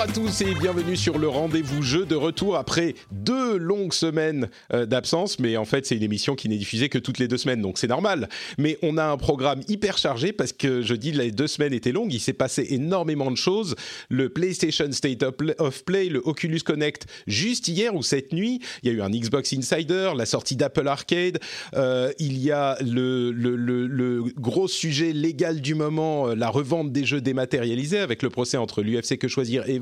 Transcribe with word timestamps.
Bonjour 0.00 0.12
à 0.12 0.28
tous 0.28 0.40
et 0.40 0.54
bienvenue 0.54 0.96
sur 0.96 1.18
le 1.18 1.28
rendez-vous 1.28 1.82
jeu 1.82 2.06
de 2.06 2.14
retour 2.14 2.56
après 2.56 2.94
deux 3.12 3.58
longues 3.58 3.92
semaines 3.92 4.48
euh, 4.72 4.86
d'absence. 4.86 5.38
Mais 5.38 5.58
en 5.58 5.66
fait, 5.66 5.84
c'est 5.84 5.94
une 5.94 6.02
émission 6.02 6.36
qui 6.36 6.48
n'est 6.48 6.56
diffusée 6.56 6.88
que 6.88 6.96
toutes 6.96 7.18
les 7.18 7.28
deux 7.28 7.36
semaines, 7.36 7.60
donc 7.60 7.76
c'est 7.76 7.86
normal. 7.86 8.30
Mais 8.56 8.78
on 8.80 8.96
a 8.96 9.04
un 9.04 9.18
programme 9.18 9.60
hyper 9.68 9.98
chargé 9.98 10.32
parce 10.32 10.54
que 10.54 10.80
je 10.80 10.94
dis 10.94 11.12
les 11.12 11.32
deux 11.32 11.48
semaines 11.48 11.74
étaient 11.74 11.92
longues. 11.92 12.14
Il 12.14 12.20
s'est 12.20 12.32
passé 12.32 12.68
énormément 12.70 13.30
de 13.30 13.36
choses. 13.36 13.74
Le 14.08 14.30
PlayStation 14.30 14.90
State 14.90 15.22
of 15.58 15.84
Play, 15.84 16.08
le 16.08 16.22
Oculus 16.24 16.60
Connect 16.60 17.06
juste 17.26 17.68
hier 17.68 17.94
ou 17.94 18.02
cette 18.02 18.32
nuit. 18.32 18.60
Il 18.82 18.90
y 18.90 18.94
a 18.94 18.96
eu 18.96 19.02
un 19.02 19.10
Xbox 19.10 19.52
Insider, 19.52 20.12
la 20.16 20.24
sortie 20.24 20.56
d'Apple 20.56 20.88
Arcade. 20.88 21.40
Euh, 21.74 22.10
il 22.18 22.38
y 22.38 22.52
a 22.52 22.78
le, 22.80 24.22
gros 24.38 24.66
sujet 24.66 25.12
légal 25.12 25.60
du 25.60 25.74
moment, 25.74 26.28
euh, 26.28 26.34
la 26.34 26.48
revente 26.48 26.90
des 26.90 27.04
jeux 27.04 27.20
dématérialisés 27.20 27.98
avec 27.98 28.22
le 28.22 28.30
procès 28.30 28.56
entre 28.56 28.80
l'UFC 28.80 29.18
que 29.18 29.28
choisir 29.28 29.68
et. 29.68 29.78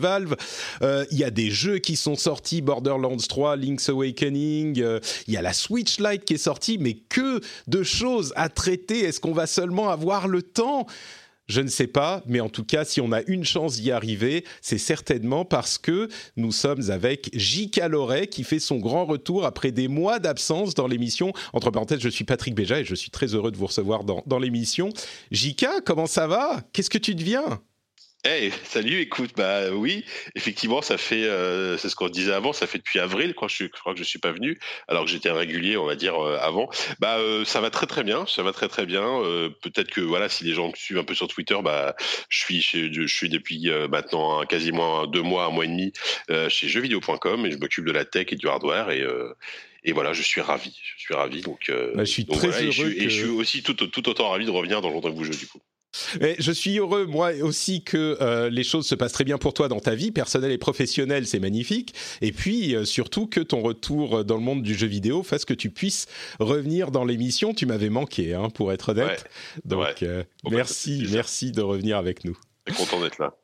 Euh, 0.82 1.04
Il 1.10 1.18
y 1.18 1.24
a 1.24 1.30
des 1.30 1.50
jeux 1.50 1.78
qui 1.78 1.96
sont 1.96 2.16
sortis, 2.16 2.62
Borderlands 2.62 3.16
3, 3.16 3.56
Link's 3.56 3.88
Awakening. 3.88 4.80
euh, 4.80 5.00
Il 5.26 5.34
y 5.34 5.36
a 5.36 5.42
la 5.42 5.52
Switch 5.52 5.98
Lite 5.98 6.24
qui 6.24 6.34
est 6.34 6.38
sortie, 6.38 6.78
mais 6.78 6.94
que 6.94 7.40
de 7.66 7.82
choses 7.82 8.32
à 8.36 8.48
traiter. 8.48 9.00
Est-ce 9.00 9.20
qu'on 9.20 9.32
va 9.32 9.46
seulement 9.46 9.90
avoir 9.90 10.28
le 10.28 10.42
temps? 10.42 10.86
Je 11.48 11.62
ne 11.62 11.68
sais 11.68 11.86
pas, 11.86 12.22
mais 12.26 12.40
en 12.40 12.50
tout 12.50 12.64
cas, 12.64 12.84
si 12.84 13.00
on 13.00 13.10
a 13.10 13.22
une 13.22 13.44
chance 13.44 13.80
d'y 13.80 13.90
arriver, 13.90 14.44
c'est 14.60 14.76
certainement 14.76 15.46
parce 15.46 15.78
que 15.78 16.08
nous 16.36 16.52
sommes 16.52 16.90
avec 16.90 17.30
J.K. 17.32 17.88
Loret 17.88 18.26
qui 18.26 18.44
fait 18.44 18.58
son 18.58 18.76
grand 18.76 19.06
retour 19.06 19.46
après 19.46 19.72
des 19.72 19.88
mois 19.88 20.18
d'absence 20.18 20.74
dans 20.74 20.86
l'émission. 20.86 21.32
Entre 21.54 21.70
parenthèses, 21.70 22.00
je 22.00 22.10
suis 22.10 22.24
Patrick 22.24 22.54
Béja 22.54 22.80
et 22.80 22.84
je 22.84 22.94
suis 22.94 23.10
très 23.10 23.34
heureux 23.34 23.50
de 23.50 23.56
vous 23.56 23.66
recevoir 23.66 24.04
dans, 24.04 24.38
l'émission. 24.38 24.90
J.K., 25.30 25.66
comment 25.86 26.06
ça 26.06 26.26
va? 26.26 26.60
Qu'est-ce 26.74 26.90
que 26.90 26.98
tu 26.98 27.14
deviens? 27.14 27.60
Hey, 28.24 28.50
salut, 28.64 29.00
écoute, 29.00 29.30
bah 29.36 29.70
oui, 29.70 30.04
effectivement, 30.34 30.82
ça 30.82 30.98
fait, 30.98 31.22
euh, 31.24 31.78
c'est 31.78 31.88
ce 31.88 31.94
qu'on 31.94 32.08
disait 32.08 32.32
avant, 32.32 32.52
ça 32.52 32.66
fait 32.66 32.78
depuis 32.78 32.98
avril, 32.98 33.32
quand 33.34 33.46
je, 33.46 33.54
suis- 33.54 33.64
je 33.72 33.80
crois 33.80 33.92
que 33.94 33.98
je 34.00 34.04
suis 34.04 34.18
pas 34.18 34.32
venu, 34.32 34.58
alors 34.88 35.04
que 35.04 35.10
j'étais 35.10 35.28
un 35.28 35.34
régulier, 35.36 35.76
on 35.76 35.84
va 35.86 35.94
dire, 35.94 36.16
euh, 36.20 36.36
avant. 36.40 36.68
Bah, 36.98 37.18
euh, 37.18 37.44
ça 37.44 37.60
va 37.60 37.70
très 37.70 37.86
très 37.86 38.02
bien, 38.02 38.26
ça 38.26 38.42
va 38.42 38.52
très 38.52 38.66
très 38.68 38.86
bien. 38.86 39.04
euh, 39.22 39.50
Peut-être 39.62 39.90
que, 39.90 40.00
voilà, 40.00 40.28
si 40.28 40.42
les 40.44 40.52
gens 40.52 40.68
me 40.68 40.74
suivent 40.74 40.98
un 40.98 41.04
peu 41.04 41.14
sur 41.14 41.28
Twitter, 41.28 41.56
bah, 41.62 41.94
je 42.28 42.38
suis, 42.40 42.60
chez, 42.60 42.92
je 42.92 43.06
suis 43.06 43.28
depuis 43.28 43.70
euh, 43.70 43.86
maintenant 43.86 44.44
quasiment 44.46 45.06
deux 45.06 45.22
mois, 45.22 45.44
un 45.44 45.50
mois 45.50 45.64
et 45.64 45.68
demi 45.68 45.92
euh, 46.30 46.48
chez 46.48 46.66
jeuxvideo.com 46.68 47.46
et 47.46 47.52
je 47.52 47.56
m'occupe 47.58 47.84
de 47.84 47.92
la 47.92 48.04
tech 48.04 48.26
et 48.32 48.36
du 48.36 48.48
hardware 48.48 48.90
et 48.90 49.00
euh, 49.00 49.32
et 49.84 49.92
voilà, 49.92 50.12
je 50.12 50.22
suis 50.22 50.40
ravi, 50.40 50.76
je 50.96 51.00
suis 51.00 51.14
ravi. 51.14 51.40
Donc, 51.40 51.68
euh, 51.68 51.92
Bah, 51.94 52.04
je 52.04 52.10
suis 52.10 52.24
donc 52.24 52.36
très 52.38 52.48
voilà, 52.48 52.62
et 52.64 52.72
je, 52.72 52.82
heureux 52.82 52.92
et 52.92 53.04
je 53.08 53.08
suis 53.10 53.28
aussi 53.28 53.62
tout, 53.62 53.74
tout 53.74 54.08
autant 54.08 54.30
ravi 54.30 54.44
de 54.44 54.50
revenir 54.50 54.80
dans 54.80 54.90
le 54.90 55.10
vous 55.10 55.24
jeu 55.24 55.34
du 55.34 55.46
coup. 55.46 55.60
Et 56.20 56.36
je 56.38 56.52
suis 56.52 56.78
heureux, 56.78 57.06
moi 57.06 57.32
aussi, 57.42 57.82
que 57.82 58.16
euh, 58.20 58.50
les 58.50 58.64
choses 58.64 58.86
se 58.86 58.94
passent 58.94 59.12
très 59.12 59.24
bien 59.24 59.38
pour 59.38 59.54
toi 59.54 59.68
dans 59.68 59.80
ta 59.80 59.94
vie 59.94 60.10
personnelle 60.10 60.52
et 60.52 60.58
professionnelle, 60.58 61.26
c'est 61.26 61.40
magnifique. 61.40 61.94
Et 62.20 62.32
puis, 62.32 62.74
euh, 62.74 62.84
surtout, 62.84 63.26
que 63.26 63.40
ton 63.40 63.60
retour 63.62 64.24
dans 64.24 64.36
le 64.36 64.42
monde 64.42 64.62
du 64.62 64.74
jeu 64.74 64.86
vidéo 64.86 65.22
fasse 65.22 65.44
que 65.44 65.54
tu 65.54 65.70
puisses 65.70 66.06
revenir 66.40 66.90
dans 66.90 67.04
l'émission. 67.04 67.54
Tu 67.54 67.66
m'avais 67.66 67.90
manqué, 67.90 68.34
hein, 68.34 68.48
pour 68.50 68.72
être 68.72 68.90
honnête. 68.90 69.24
Donc, 69.64 69.80
Ouais. 69.80 69.94
euh, 70.02 70.22
Bon, 70.44 70.50
bah, 70.50 70.56
merci, 70.56 71.06
merci 71.10 71.52
de 71.52 71.62
revenir 71.62 71.96
avec 71.98 72.24
nous. 72.24 72.36
Je 72.66 72.74
suis 72.74 72.84
content 72.84 73.00
d'être 73.02 73.18
là. 73.18 73.34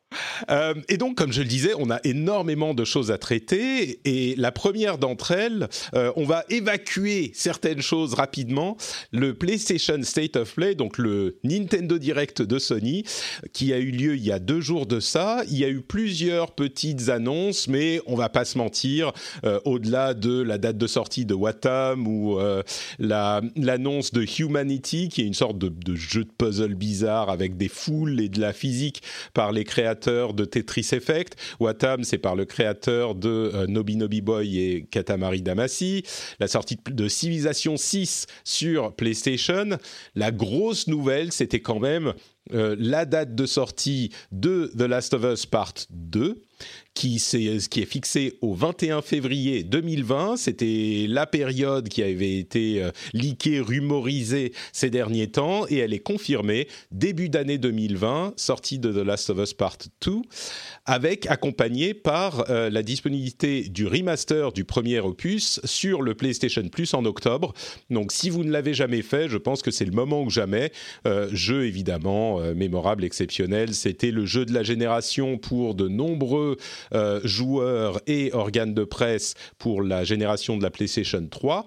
Euh, 0.50 0.74
et 0.88 0.96
donc, 0.96 1.16
comme 1.16 1.32
je 1.32 1.42
le 1.42 1.48
disais, 1.48 1.72
on 1.78 1.90
a 1.90 2.00
énormément 2.04 2.74
de 2.74 2.84
choses 2.84 3.10
à 3.10 3.18
traiter. 3.18 4.00
Et 4.04 4.34
la 4.36 4.52
première 4.52 4.98
d'entre 4.98 5.30
elles, 5.32 5.68
euh, 5.94 6.12
on 6.16 6.24
va 6.24 6.44
évacuer 6.50 7.32
certaines 7.34 7.82
choses 7.82 8.14
rapidement. 8.14 8.76
Le 9.12 9.34
PlayStation 9.34 9.98
State 10.02 10.36
of 10.36 10.54
Play, 10.54 10.74
donc 10.74 10.98
le 10.98 11.38
Nintendo 11.44 11.98
Direct 11.98 12.42
de 12.42 12.58
Sony, 12.58 13.04
qui 13.52 13.72
a 13.72 13.78
eu 13.78 13.90
lieu 13.90 14.16
il 14.16 14.24
y 14.24 14.32
a 14.32 14.38
deux 14.38 14.60
jours 14.60 14.86
de 14.86 15.00
ça. 15.00 15.42
Il 15.48 15.58
y 15.58 15.64
a 15.64 15.68
eu 15.68 15.80
plusieurs 15.80 16.52
petites 16.52 17.08
annonces, 17.08 17.68
mais 17.68 18.00
on 18.06 18.14
va 18.14 18.28
pas 18.28 18.44
se 18.44 18.58
mentir, 18.58 19.12
euh, 19.44 19.60
au-delà 19.64 20.14
de 20.14 20.40
la 20.42 20.58
date 20.58 20.78
de 20.78 20.86
sortie 20.86 21.24
de 21.24 21.34
Watam 21.34 22.06
ou 22.06 22.38
la- 22.98 23.40
l'annonce 23.56 24.12
de 24.12 24.24
Humanity, 24.38 25.08
qui 25.08 25.22
est 25.22 25.26
une 25.26 25.34
sorte 25.34 25.58
de 25.58 25.94
jeu 25.94 26.24
de 26.24 26.30
puzzle 26.36 26.74
bizarre 26.74 27.30
avec 27.30 27.56
des 27.56 27.68
foules 27.68 28.20
et 28.20 28.28
de 28.28 28.40
la 28.40 28.52
physique 28.52 29.02
par 29.32 29.52
les 29.52 29.64
créateurs 29.64 30.03
de 30.08 30.44
Tetris 30.44 30.88
Effect. 30.92 31.36
Watam, 31.60 32.04
c'est 32.04 32.18
par 32.18 32.36
le 32.36 32.44
créateur 32.44 33.14
de 33.14 33.28
euh, 33.54 33.66
Nobi 33.66 34.20
Boy 34.20 34.58
et 34.58 34.84
Katamari 34.90 35.42
Damacy. 35.42 36.02
La 36.40 36.46
sortie 36.48 36.76
de- 36.76 36.92
de 36.92 37.08
Civilization 37.08 37.76
6 37.76 38.26
sur 38.44 38.94
PlayStation. 38.94 39.78
La 40.14 40.30
grosse 40.30 40.86
nouvelle, 40.88 41.32
c'était 41.32 41.60
quand 41.60 41.80
même 41.80 42.12
euh, 42.52 42.76
la 42.78 43.06
date 43.06 43.34
de 43.34 43.46
sortie 43.46 44.10
de 44.30 44.70
The 44.76 44.82
Last 44.82 45.14
of 45.14 45.24
Us 45.24 45.46
Part 45.46 45.72
2 45.90 46.42
qui, 46.94 47.18
s'est- 47.18 47.58
qui 47.68 47.80
est 47.80 47.86
fixée 47.86 48.38
au 48.40 48.54
21 48.54 49.02
février 49.02 49.62
2020. 49.64 50.36
C'était 50.36 51.06
la 51.08 51.26
période 51.26 51.88
qui 51.88 52.02
avait 52.02 52.38
été 52.38 52.82
euh, 52.82 52.90
leakée, 53.12 53.60
rumorisée 53.60 54.52
ces 54.72 54.90
derniers 54.90 55.26
temps, 55.28 55.66
et 55.68 55.78
elle 55.78 55.92
est 55.92 55.98
confirmée 55.98 56.68
début 56.92 57.28
d'année 57.28 57.58
2020, 57.58 58.34
sortie 58.36 58.78
de 58.78 58.92
The 58.92 59.04
Last 59.04 59.30
of 59.30 59.38
Us 59.38 59.54
Part 59.54 59.78
2, 60.06 60.12
avec 60.86 61.26
accompagnée 61.26 61.94
par 61.94 62.48
euh, 62.50 62.70
la 62.70 62.82
disponibilité 62.82 63.62
du 63.68 63.86
remaster 63.86 64.52
du 64.52 64.64
premier 64.64 65.00
opus 65.00 65.60
sur 65.64 66.02
le 66.02 66.14
PlayStation 66.14 66.62
Plus 66.68 66.94
en 66.94 67.04
octobre. 67.04 67.52
Donc, 67.90 68.12
si 68.12 68.30
vous 68.30 68.44
ne 68.44 68.50
l'avez 68.50 68.74
jamais 68.74 69.02
fait, 69.02 69.28
je 69.28 69.38
pense 69.38 69.62
que 69.62 69.70
c'est 69.70 69.84
le 69.84 69.92
moment 69.92 70.22
ou 70.22 70.30
jamais. 70.30 70.70
Euh, 71.06 71.28
jeu 71.32 71.64
évidemment 71.66 72.40
euh, 72.40 72.54
mémorable, 72.54 73.04
exceptionnel. 73.04 73.74
C'était 73.74 74.10
le 74.10 74.26
jeu 74.26 74.44
de 74.44 74.52
la 74.52 74.62
génération 74.62 75.38
pour 75.38 75.74
de 75.74 75.88
nombreux 75.88 76.43
euh, 76.94 77.20
joueurs 77.24 78.00
et 78.06 78.32
organes 78.32 78.74
de 78.74 78.84
presse 78.84 79.34
pour 79.58 79.82
la 79.82 80.04
génération 80.04 80.56
de 80.56 80.62
la 80.62 80.70
PlayStation 80.70 81.26
3. 81.26 81.66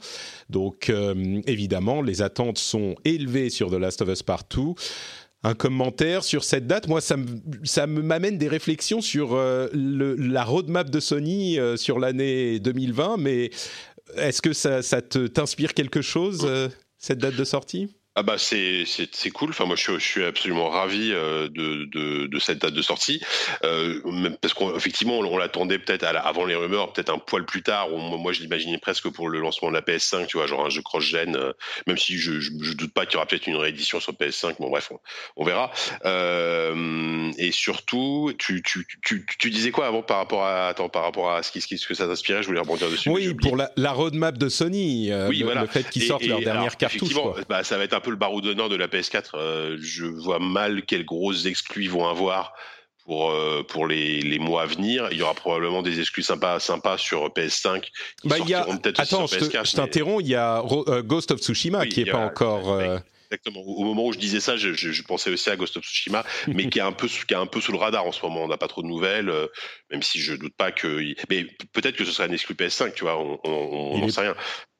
Donc 0.49 0.89
euh, 0.89 1.41
évidemment, 1.45 2.01
les 2.01 2.21
attentes 2.21 2.57
sont 2.57 2.95
élevées 3.05 3.49
sur 3.49 3.69
The 3.69 3.75
Last 3.75 4.01
of 4.01 4.09
Us 4.09 4.23
Part 4.23 4.43
2. 4.55 4.61
Un 5.43 5.53
commentaire 5.53 6.23
sur 6.23 6.43
cette 6.43 6.65
date, 6.65 6.87
moi 6.87 6.99
ça 6.99 7.15
ça 7.63 7.85
m'amène 7.85 8.37
des 8.37 8.47
réflexions 8.47 9.01
sur 9.01 9.35
euh, 9.35 9.67
la 9.73 10.43
roadmap 10.43 10.89
de 10.89 10.99
Sony 10.99 11.59
sur 11.75 11.99
l'année 11.99 12.59
2020, 12.59 13.17
mais 13.17 13.51
est-ce 14.15 14.41
que 14.41 14.53
ça, 14.53 14.81
ça 14.81 15.01
t'inspire 15.01 15.73
quelque 15.73 16.01
chose 16.01 16.49
cette 16.97 17.19
date 17.19 17.35
de 17.35 17.43
sortie? 17.43 17.87
Ah 18.19 18.23
bah 18.23 18.37
c'est 18.39 18.83
c'est 18.87 19.13
c'est 19.15 19.29
cool. 19.29 19.51
Enfin 19.51 19.65
moi 19.65 19.75
je 19.75 19.83
suis, 19.83 19.93
je 19.93 19.99
suis 19.99 20.23
absolument 20.25 20.69
ravi 20.69 21.11
euh, 21.13 21.47
de, 21.49 21.85
de 21.85 22.25
de 22.25 22.39
cette 22.39 22.57
date 22.59 22.73
de 22.73 22.81
sortie 22.81 23.21
euh, 23.63 24.01
même 24.05 24.35
parce 24.41 24.55
qu'effectivement 24.55 25.19
on, 25.19 25.25
on 25.25 25.37
l'attendait 25.37 25.77
peut-être 25.77 26.03
avant 26.03 26.43
les 26.45 26.55
rumeurs, 26.55 26.91
peut-être 26.93 27.11
un 27.13 27.19
poil 27.19 27.45
plus 27.45 27.61
tard. 27.61 27.89
Moi 27.89 28.33
je 28.33 28.41
l'imaginais 28.41 28.79
presque 28.79 29.07
pour 29.09 29.29
le 29.29 29.39
lancement 29.39 29.69
de 29.69 29.75
la 29.75 29.81
PS5, 29.81 30.25
tu 30.25 30.37
vois, 30.37 30.47
genre 30.47 30.65
un 30.65 30.69
jeu 30.71 30.81
cross-gen. 30.81 31.35
euh, 31.35 31.53
même 31.85 31.97
si 31.99 32.17
je, 32.17 32.39
je 32.39 32.49
je 32.59 32.73
doute 32.73 32.91
pas 32.91 33.05
qu'il 33.05 33.13
y 33.13 33.17
aura 33.17 33.27
peut-être 33.27 33.45
une 33.45 33.55
réédition 33.55 33.99
sur 33.99 34.13
PS5. 34.13 34.55
Bon 34.59 34.69
bref, 34.71 34.89
on, 34.91 34.99
on 35.35 35.45
verra. 35.45 35.71
Euh, 36.05 37.31
et 37.37 37.51
surtout, 37.51 38.33
tu, 38.39 38.61
tu 38.63 38.87
tu 39.03 39.25
tu 39.39 39.49
disais 39.51 39.71
quoi 39.71 39.87
avant 39.87 40.01
par 40.01 40.17
rapport 40.17 40.43
à 40.43 40.67
attends 40.69 40.89
par 40.89 41.03
rapport 41.03 41.31
à 41.31 41.43
ce 41.43 41.51
qui 41.51 41.61
ce 41.61 41.67
qui- 41.67 41.77
ce 41.77 41.87
que 41.87 41.93
ça 41.93 42.07
t'inspirait? 42.07 42.41
Je 42.41 42.47
voulais 42.47 42.59
rebondir 42.59 42.89
dessus. 42.89 43.09
Oui, 43.09 43.33
pour 43.35 43.55
la, 43.55 43.71
la 43.75 43.91
roadmap 43.91 44.37
de 44.37 44.49
Sony, 44.49 45.11
euh, 45.11 45.27
Oui, 45.29 45.39
le, 45.39 45.45
voilà. 45.45 45.61
le 45.61 45.67
fait 45.67 45.87
qu'ils 45.89 46.03
sortent 46.03 46.23
et 46.23 46.27
leur 46.27 46.39
dernière 46.41 46.77
cartouche. 46.77 46.97
effectivement, 47.11 47.31
quoi. 47.33 47.41
bah, 47.47 47.63
ça 47.63 47.77
va 47.77 47.83
être 47.83 47.93
un 47.93 47.99
peu 47.99 48.06
le 48.11 48.17
barreau 48.17 48.41
d'honneur 48.41 48.69
de 48.69 48.75
la 48.75 48.87
PS4. 48.87 49.31
Euh, 49.35 49.77
je 49.81 50.05
vois 50.05 50.39
mal 50.39 50.83
quelles 50.85 51.05
grosses 51.05 51.45
exclus 51.45 51.83
ils 51.85 51.89
vont 51.91 52.07
avoir 52.07 52.53
pour, 53.05 53.31
euh, 53.31 53.63
pour 53.63 53.87
les, 53.87 54.21
les 54.21 54.39
mois 54.39 54.63
à 54.63 54.65
venir. 54.65 55.07
Il 55.11 55.17
y 55.17 55.21
aura 55.21 55.33
probablement 55.33 55.81
des 55.81 55.99
exclus 55.99 56.23
sympas, 56.23 56.59
sympas 56.59 56.97
sur 56.97 57.27
PS5 57.29 57.81
qui 57.81 58.27
Bah, 58.27 58.37
sortiront 58.37 58.77
peut-être 58.77 59.05
sur 59.05 59.27
je 59.27 59.37
te- 59.37 59.45
PS4. 59.45 59.51
je 59.51 59.57
mais- 59.57 59.63
t'interromps, 59.83 60.21
il 60.23 60.29
y 60.29 60.35
a 60.35 60.61
euh, 60.87 61.01
Ghost 61.03 61.31
of 61.31 61.39
Tsushima 61.39 61.79
Oui, 61.81 61.89
qui 61.89 62.03
n'est 62.03 62.11
pas 62.11 62.17
encore... 62.25 62.71
euh, 62.73 62.97
Exactement. 63.29 63.59
Au 63.59 63.83
moment 63.83 64.05
où 64.05 64.13
je 64.13 64.17
disais 64.19 64.39
ça, 64.39 64.55
je, 64.55 65.01
pensais 65.03 65.29
aussi 65.29 65.49
à 65.49 65.57
Ghost 65.57 65.75
of 65.75 65.83
Tsushima, 65.83 66.23
mais 66.47 66.69
qui 66.69 66.79
est 66.79 66.81
un 66.81 66.93
peu 66.93 67.07
qui 67.07 67.33
est 67.33 67.35
un 67.37 67.45
peu 67.45 67.59
sous 67.59 67.73
le 67.73 67.77
radar 67.77 68.05
en 68.05 68.13
ce 68.13 68.21
moment. 68.21 68.43
On 68.45 68.47
n'a 68.47 68.55
pas 68.57 68.69
trop 68.69 68.81
de 68.83 68.87
nouvelles, 68.87 69.27
euh, 69.29 69.47
même 69.91 70.01
si 70.01 70.19
je 70.19 70.33
doute 70.33 70.53
pas 70.55 70.71
que. 70.71 71.03
Mais 71.29 71.45
peut-être 71.73 71.97
que 71.97 72.05
ce 72.05 72.11
serait 72.13 72.29
un 72.29 72.31
exclu 72.31 72.55
PS5, 72.55 72.93
tu 72.93 73.03
vois. 73.03 73.17
On 73.43 73.97
n'en 73.97 74.07
sait 74.07 74.21
rien 74.21 74.35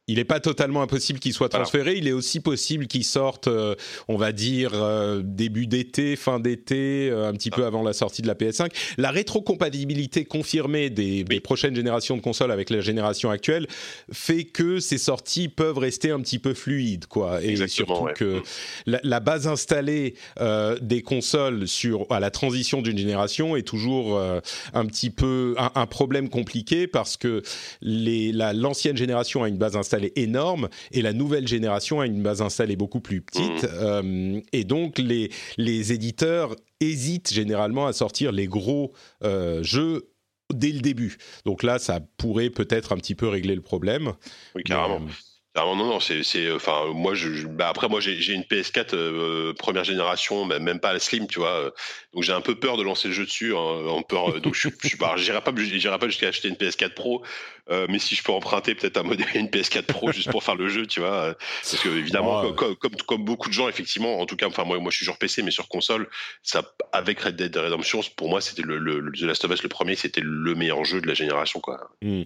il 0.10 0.16
n'est 0.16 0.24
pas 0.24 0.40
totalement 0.40 0.82
impossible 0.82 1.20
qu'il 1.20 1.34
soit 1.34 1.50
transféré. 1.50 1.96
Il 1.98 2.08
est 2.08 2.14
aussi 2.14 2.40
possible 2.40 2.88
qu'il 2.88 3.04
sorte, 3.04 3.48
euh, 3.48 3.76
on 4.08 4.16
va 4.16 4.32
dire, 4.32 4.72
euh, 4.74 5.22
début 5.22 5.68
d'été, 5.68 6.16
fin 6.16 6.40
d'été, 6.40 7.10
euh, 7.12 7.28
un 7.28 7.34
petit 7.34 7.52
peu 7.52 7.66
avant 7.66 7.84
la 7.84 7.92
sortie 7.92 8.22
de 8.22 8.28
la 8.28 8.34
PS5. 8.34 8.72
La 8.98 9.12
rétrocompatibilité 9.12 10.24
confirmée 10.24 10.90
des, 10.90 11.26
prochaines 11.42 11.76
générations 11.76 12.16
de 12.16 12.22
consoles 12.22 12.52
avec 12.52 12.70
la 12.70 12.80
génération 12.80 13.30
actuelle 13.30 13.68
fait 14.12 14.46
que 14.46 14.80
ces 14.80 14.98
sorties 14.98 15.50
peuvent 15.50 15.78
rester 15.78 16.12
un 16.12 16.22
petit 16.22 16.40
peu 16.40 16.54
fluides, 16.54 17.06
quoi. 17.06 17.44
Et 17.44 17.56
surtout 17.68 18.08
que 18.16 18.42
mm. 18.88 19.00
la, 19.04 19.20
base 19.20 19.48
installée 19.48 20.16
des 20.82 21.02
consoles 21.02 21.68
sur 21.68 22.06
à 22.10 22.20
la 22.20 22.32
transition 22.32 22.82
d'une 22.82 22.98
génération 22.98 23.56
est 23.56 23.64
toujours 23.64 24.20
un 24.20 24.86
petit 24.86 25.10
peu 25.10 25.56
un, 25.58 25.86
problème 25.86 26.30
compliqué 26.30 26.88
parce 26.88 27.18
que 27.18 27.44
l'ancienne 27.82 28.98
génération 28.98 29.44
a 29.44 29.48
une 29.48 29.58
base 29.58 29.76
installée 29.76 29.97
est 30.06 30.18
énorme 30.18 30.70
et 30.92 31.02
la 31.02 31.14
nouvelle 31.14 31.48
génération 31.48 32.00
a 32.00 32.06
une 32.06 32.22
base 32.22 32.42
installée 32.42 32.76
beaucoup 32.76 33.02
plus 33.02 33.22
petite. 33.22 33.64
Mmh. 33.64 33.68
Euh, 33.74 34.42
et 34.54 34.64
donc, 34.64 34.98
les, 34.98 35.32
les 35.58 35.94
éditeurs 35.94 36.56
hésitent 36.80 37.34
généralement 37.34 37.88
à 37.88 37.94
sortir 37.94 38.32
les 38.32 38.48
gros 38.48 38.94
euh, 39.24 39.64
jeux 39.64 40.10
dès 40.54 40.72
le 40.72 40.80
début. 40.80 41.18
Donc 41.46 41.64
là, 41.64 41.80
ça 41.80 42.00
pourrait 42.18 42.50
peut-être 42.50 42.94
un 42.94 42.98
petit 42.98 43.16
peu 43.16 43.28
régler 43.28 43.56
le 43.56 43.62
problème. 43.62 44.14
Oui, 44.56 44.64
carrément. 44.64 45.06
Euh, 45.06 45.10
non, 45.66 45.76
non, 45.76 46.00
c'est, 46.00 46.52
enfin, 46.52 46.86
moi, 46.94 47.16
je, 47.16 47.48
bah 47.48 47.70
après, 47.70 47.90
moi, 47.90 48.00
j'ai, 48.00 48.34
une 48.34 48.44
PS4 48.44 48.94
euh, 48.94 49.54
première 49.54 49.84
génération, 49.84 50.46
même 50.46 50.80
pas 50.80 50.94
la 50.94 51.00
Slim, 51.00 51.28
tu 51.28 51.40
vois. 51.40 51.50
Euh, 51.50 51.72
donc, 52.14 52.24
j'ai 52.24 52.34
un 52.34 52.42
peu 52.42 52.56
peur 52.56 52.78
de 52.78 52.84
lancer 52.84 53.08
le 53.08 53.14
jeu 53.14 53.26
dessus, 53.26 53.56
hein, 53.56 53.88
en 53.88 54.02
peur. 54.02 54.36
Euh, 54.36 54.40
donc, 54.40 54.54
je, 54.56 54.70
je 54.82 54.88
suis 54.88 54.98
pas, 54.98 55.16
j'irai 55.18 55.42
pas, 55.42 55.52
j'irai 55.56 55.98
pas 55.98 56.08
jusqu'à 56.08 56.28
acheter 56.28 56.48
une 56.50 56.56
PS4 56.56 56.94
Pro, 56.94 57.24
mais 57.90 58.00
si 58.00 58.16
je 58.16 58.24
peux 58.24 58.32
emprunter 58.32 58.76
peut-être 58.76 58.98
un 58.98 59.04
modèle, 59.04 59.28
une 59.36 59.48
PS4 59.48 59.84
Pro 59.84 60.12
juste 60.12 60.32
pour 60.32 60.44
faire 60.44 60.56
le 60.56 60.70
jeu, 60.70 60.86
tu 60.86 61.00
vois. 61.00 61.36
Parce 61.62 61.82
que 61.82 61.90
évidemment, 61.90 62.54
comme, 62.54 62.76
comme, 62.76 63.26
beaucoup 63.26 63.50
de 63.50 63.54
gens, 63.54 63.68
effectivement, 63.68 64.20
en 64.20 64.26
tout 64.26 64.36
cas, 64.36 64.48
enfin, 64.48 64.64
moi, 64.64 64.80
moi, 64.80 64.92
je 64.92 64.98
suis 64.98 65.06
sur 65.06 65.18
PC, 65.18 65.44
mais 65.44 65.52
sur 65.52 65.68
console, 65.68 66.10
ça, 66.44 66.62
avec 66.92 67.20
Red 67.20 67.36
Dead 67.36 67.56
Redemption, 67.56 68.02
pour 68.16 68.30
moi, 68.30 68.42
c'était 68.42 68.62
le, 68.62 68.78
le, 68.78 69.12
The 69.12 69.22
Last 69.22 69.44
of 69.46 69.52
Us, 69.52 69.64
le 69.64 69.70
premier, 69.70 69.96
c'était 69.96 70.22
le 70.22 70.56
meilleur 70.56 70.84
jeu 70.86 71.02
de 71.02 71.08
la 71.08 71.14
génération, 71.14 71.60
quoi. 71.60 71.90
Mmh. 72.02 72.24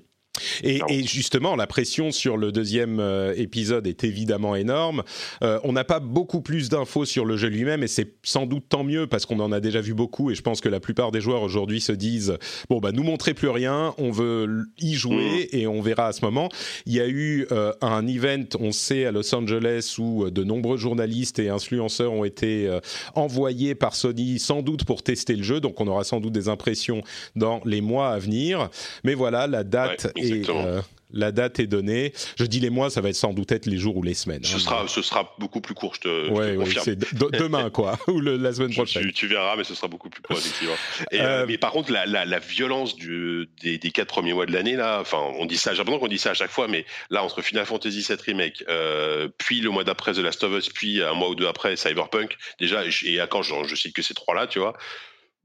Et, 0.63 1.03
justement, 1.03 1.55
la 1.55 1.67
pression 1.67 2.11
sur 2.11 2.37
le 2.37 2.51
deuxième 2.51 2.99
euh, 2.99 3.33
épisode 3.35 3.85
est 3.85 4.03
évidemment 4.03 4.55
énorme. 4.55 5.03
Euh, 5.43 5.59
on 5.63 5.73
n'a 5.73 5.83
pas 5.83 5.99
beaucoup 5.99 6.41
plus 6.41 6.69
d'infos 6.69 7.05
sur 7.05 7.25
le 7.25 7.35
jeu 7.35 7.49
lui-même, 7.49 7.83
et 7.83 7.87
c'est 7.87 8.15
sans 8.23 8.45
doute 8.45 8.65
tant 8.69 8.83
mieux 8.83 9.07
parce 9.07 9.25
qu'on 9.25 9.39
en 9.39 9.51
a 9.51 9.59
déjà 9.59 9.81
vu 9.81 9.93
beaucoup. 9.93 10.31
Et 10.31 10.35
je 10.35 10.41
pense 10.41 10.61
que 10.61 10.69
la 10.69 10.79
plupart 10.79 11.11
des 11.11 11.19
joueurs 11.19 11.41
aujourd'hui 11.41 11.81
se 11.81 11.91
disent 11.91 12.37
bon 12.69 12.79
bah 12.79 12.91
nous 12.91 13.03
montrez 13.03 13.33
plus 13.33 13.49
rien, 13.49 13.93
on 13.97 14.11
veut 14.11 14.65
y 14.79 14.93
jouer 14.93 15.49
mm. 15.51 15.57
et 15.57 15.67
on 15.67 15.81
verra 15.81 16.07
à 16.07 16.13
ce 16.13 16.23
moment. 16.23 16.49
Il 16.85 16.93
y 16.93 17.01
a 17.01 17.07
eu 17.07 17.45
euh, 17.51 17.73
un 17.81 18.07
event, 18.07 18.45
on 18.59 18.71
sait 18.71 19.05
à 19.05 19.11
Los 19.11 19.33
Angeles 19.35 19.95
où 19.99 20.29
de 20.29 20.43
nombreux 20.43 20.77
journalistes 20.77 21.39
et 21.39 21.49
influenceurs 21.49 22.13
ont 22.13 22.23
été 22.23 22.69
envoyés 23.15 23.75
par 23.75 23.95
Sony, 23.95 24.39
sans 24.39 24.61
doute 24.61 24.85
pour 24.85 25.03
tester 25.03 25.35
le 25.35 25.43
jeu. 25.43 25.59
Donc 25.59 25.81
on 25.81 25.87
aura 25.87 26.03
sans 26.03 26.19
doute 26.19 26.33
des 26.33 26.47
impressions 26.47 27.03
dans 27.35 27.61
les 27.65 27.81
mois 27.81 28.09
à 28.09 28.19
venir. 28.19 28.69
Mais 29.03 29.13
voilà, 29.13 29.47
la 29.47 29.63
date 29.63 30.11
et 30.21 30.43
euh, 30.49 30.81
la 31.13 31.31
date 31.31 31.59
est 31.59 31.67
donnée. 31.67 32.13
Je 32.37 32.45
dis 32.45 32.59
les 32.59 32.69
mois, 32.69 32.89
ça 32.89 33.01
va 33.01 33.09
être 33.09 33.15
sans 33.15 33.33
doute 33.33 33.51
être 33.51 33.65
les 33.65 33.77
jours 33.77 33.97
ou 33.97 34.03
les 34.03 34.13
semaines. 34.13 34.43
Ce, 34.43 34.55
hein. 34.55 34.59
sera, 34.59 34.87
ce 34.87 35.01
sera 35.01 35.33
beaucoup 35.39 35.61
plus 35.61 35.73
court, 35.73 35.95
je 35.95 36.01
te, 36.01 36.55
confirme. 36.57 36.85
c'est 36.85 37.13
demain, 37.39 37.69
quoi, 37.69 37.99
ou 38.07 38.19
la 38.21 38.53
semaine 38.53 38.73
prochaine. 38.73 39.11
Tu, 39.11 39.27
verras, 39.27 39.55
mais 39.55 39.63
ce 39.63 39.75
sera 39.75 39.87
beaucoup 39.87 40.09
plus 40.09 40.21
court, 40.21 40.37
effectivement. 40.39 40.75
Et, 41.11 41.21
euh, 41.21 41.45
mais 41.47 41.57
par 41.57 41.71
contre, 41.71 41.91
la, 41.91 42.05
la, 42.05 42.39
violence 42.39 42.95
du, 42.95 43.49
des, 43.61 43.77
des, 43.77 43.91
quatre 43.91 44.07
premiers 44.07 44.33
mois 44.33 44.45
de 44.45 44.53
l'année, 44.53 44.75
là, 44.75 44.99
enfin, 44.99 45.19
on 45.37 45.45
dit 45.45 45.57
ça, 45.57 45.71
j'ai 45.71 45.79
l'impression 45.79 45.99
qu'on 45.99 46.07
dit 46.07 46.17
ça 46.17 46.31
à 46.31 46.33
chaque 46.33 46.51
fois, 46.51 46.67
mais 46.67 46.85
là, 47.09 47.23
entre 47.23 47.41
Final 47.41 47.65
Fantasy 47.65 48.05
VII 48.07 48.17
Remake, 48.25 48.63
euh, 48.69 49.27
puis 49.37 49.59
le 49.61 49.69
mois 49.69 49.83
d'après 49.83 50.13
The 50.13 50.19
Last 50.19 50.43
of 50.43 50.53
Us, 50.57 50.69
puis 50.69 51.01
un 51.01 51.13
mois 51.13 51.29
ou 51.29 51.35
deux 51.35 51.47
après 51.47 51.75
Cyberpunk, 51.75 52.37
déjà, 52.59 52.83
et 53.03 53.19
à 53.19 53.27
quand 53.27 53.41
je, 53.41 53.53
je 53.65 53.75
cite 53.75 53.93
que 53.93 54.01
ces 54.01 54.13
trois-là, 54.13 54.47
tu 54.47 54.59
vois, 54.59 54.73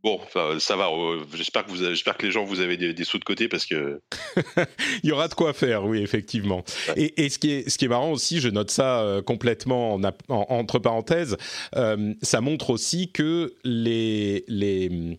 Bon, 0.02 0.20
ça 0.58 0.76
va. 0.76 0.88
Euh, 0.88 1.24
j'espère 1.34 1.64
que 1.64 1.70
vous, 1.70 1.76
j'espère 1.76 2.16
que 2.16 2.26
les 2.26 2.32
gens 2.32 2.44
vous 2.44 2.60
avez 2.60 2.76
des, 2.76 3.04
sous 3.04 3.18
de 3.18 3.24
côté 3.24 3.48
parce 3.48 3.66
que 3.66 4.00
il 5.02 5.08
y 5.08 5.12
aura 5.12 5.26
de 5.26 5.34
quoi 5.34 5.52
faire, 5.52 5.84
oui, 5.84 6.00
effectivement. 6.00 6.64
Et, 6.96 7.28
ce 7.28 7.38
qui 7.38 7.50
est 7.50 7.68
ce 7.68 7.76
qui 7.76 7.86
est 7.86 7.88
marrant 7.88 8.12
aussi, 8.12 8.40
je 8.40 8.48
note 8.48 8.70
ça 8.70 9.00
euh, 9.00 9.22
complètement 9.22 10.00
entre 10.28 10.78
parenthèses, 10.78 11.36
euh, 11.74 12.14
ça 12.22 12.40
montre 12.40 12.70
aussi 12.70 13.10
que 13.10 13.54
les 13.64 14.44
les 14.48 15.18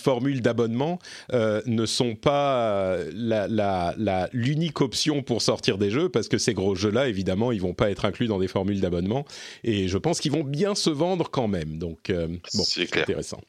formules 0.00 0.40
d'abonnement 0.40 0.98
ne 1.32 1.86
sont 1.86 2.14
pas 2.14 2.96
la, 3.12 4.28
l'unique 4.32 4.80
option 4.80 5.22
pour 5.22 5.42
sortir 5.42 5.78
des 5.78 5.90
jeux 5.90 6.08
parce 6.08 6.28
que 6.28 6.38
ces 6.38 6.54
gros 6.54 6.74
jeux-là, 6.74 7.08
évidemment, 7.08 7.52
ils 7.52 7.60
vont 7.60 7.74
pas 7.74 7.90
être 7.90 8.04
inclus 8.04 8.26
dans 8.26 8.38
des 8.38 8.48
formules 8.48 8.80
d'abonnement 8.80 9.24
et 9.64 9.88
je 9.88 9.98
pense 9.98 10.20
qu'ils 10.20 10.32
vont 10.32 10.44
bien 10.44 10.74
se 10.74 10.90
vendre 10.90 11.30
quand 11.30 11.48
même. 11.48 11.78
Donc, 11.78 12.10
bon, 12.10 12.64
c'est 12.64 12.96
intéressant. 12.96 13.40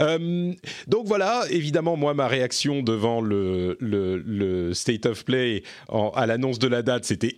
Euh, 0.00 0.52
donc 0.86 1.06
voilà, 1.06 1.44
évidemment, 1.50 1.96
moi, 1.96 2.14
ma 2.14 2.28
réaction 2.28 2.82
devant 2.82 3.20
le, 3.20 3.76
le, 3.80 4.74
State 4.74 5.06
of 5.06 5.24
Play 5.24 5.62
à 6.14 6.26
l'annonce 6.26 6.58
de 6.58 6.68
la 6.68 6.82
date, 6.82 7.04
c'était 7.04 7.36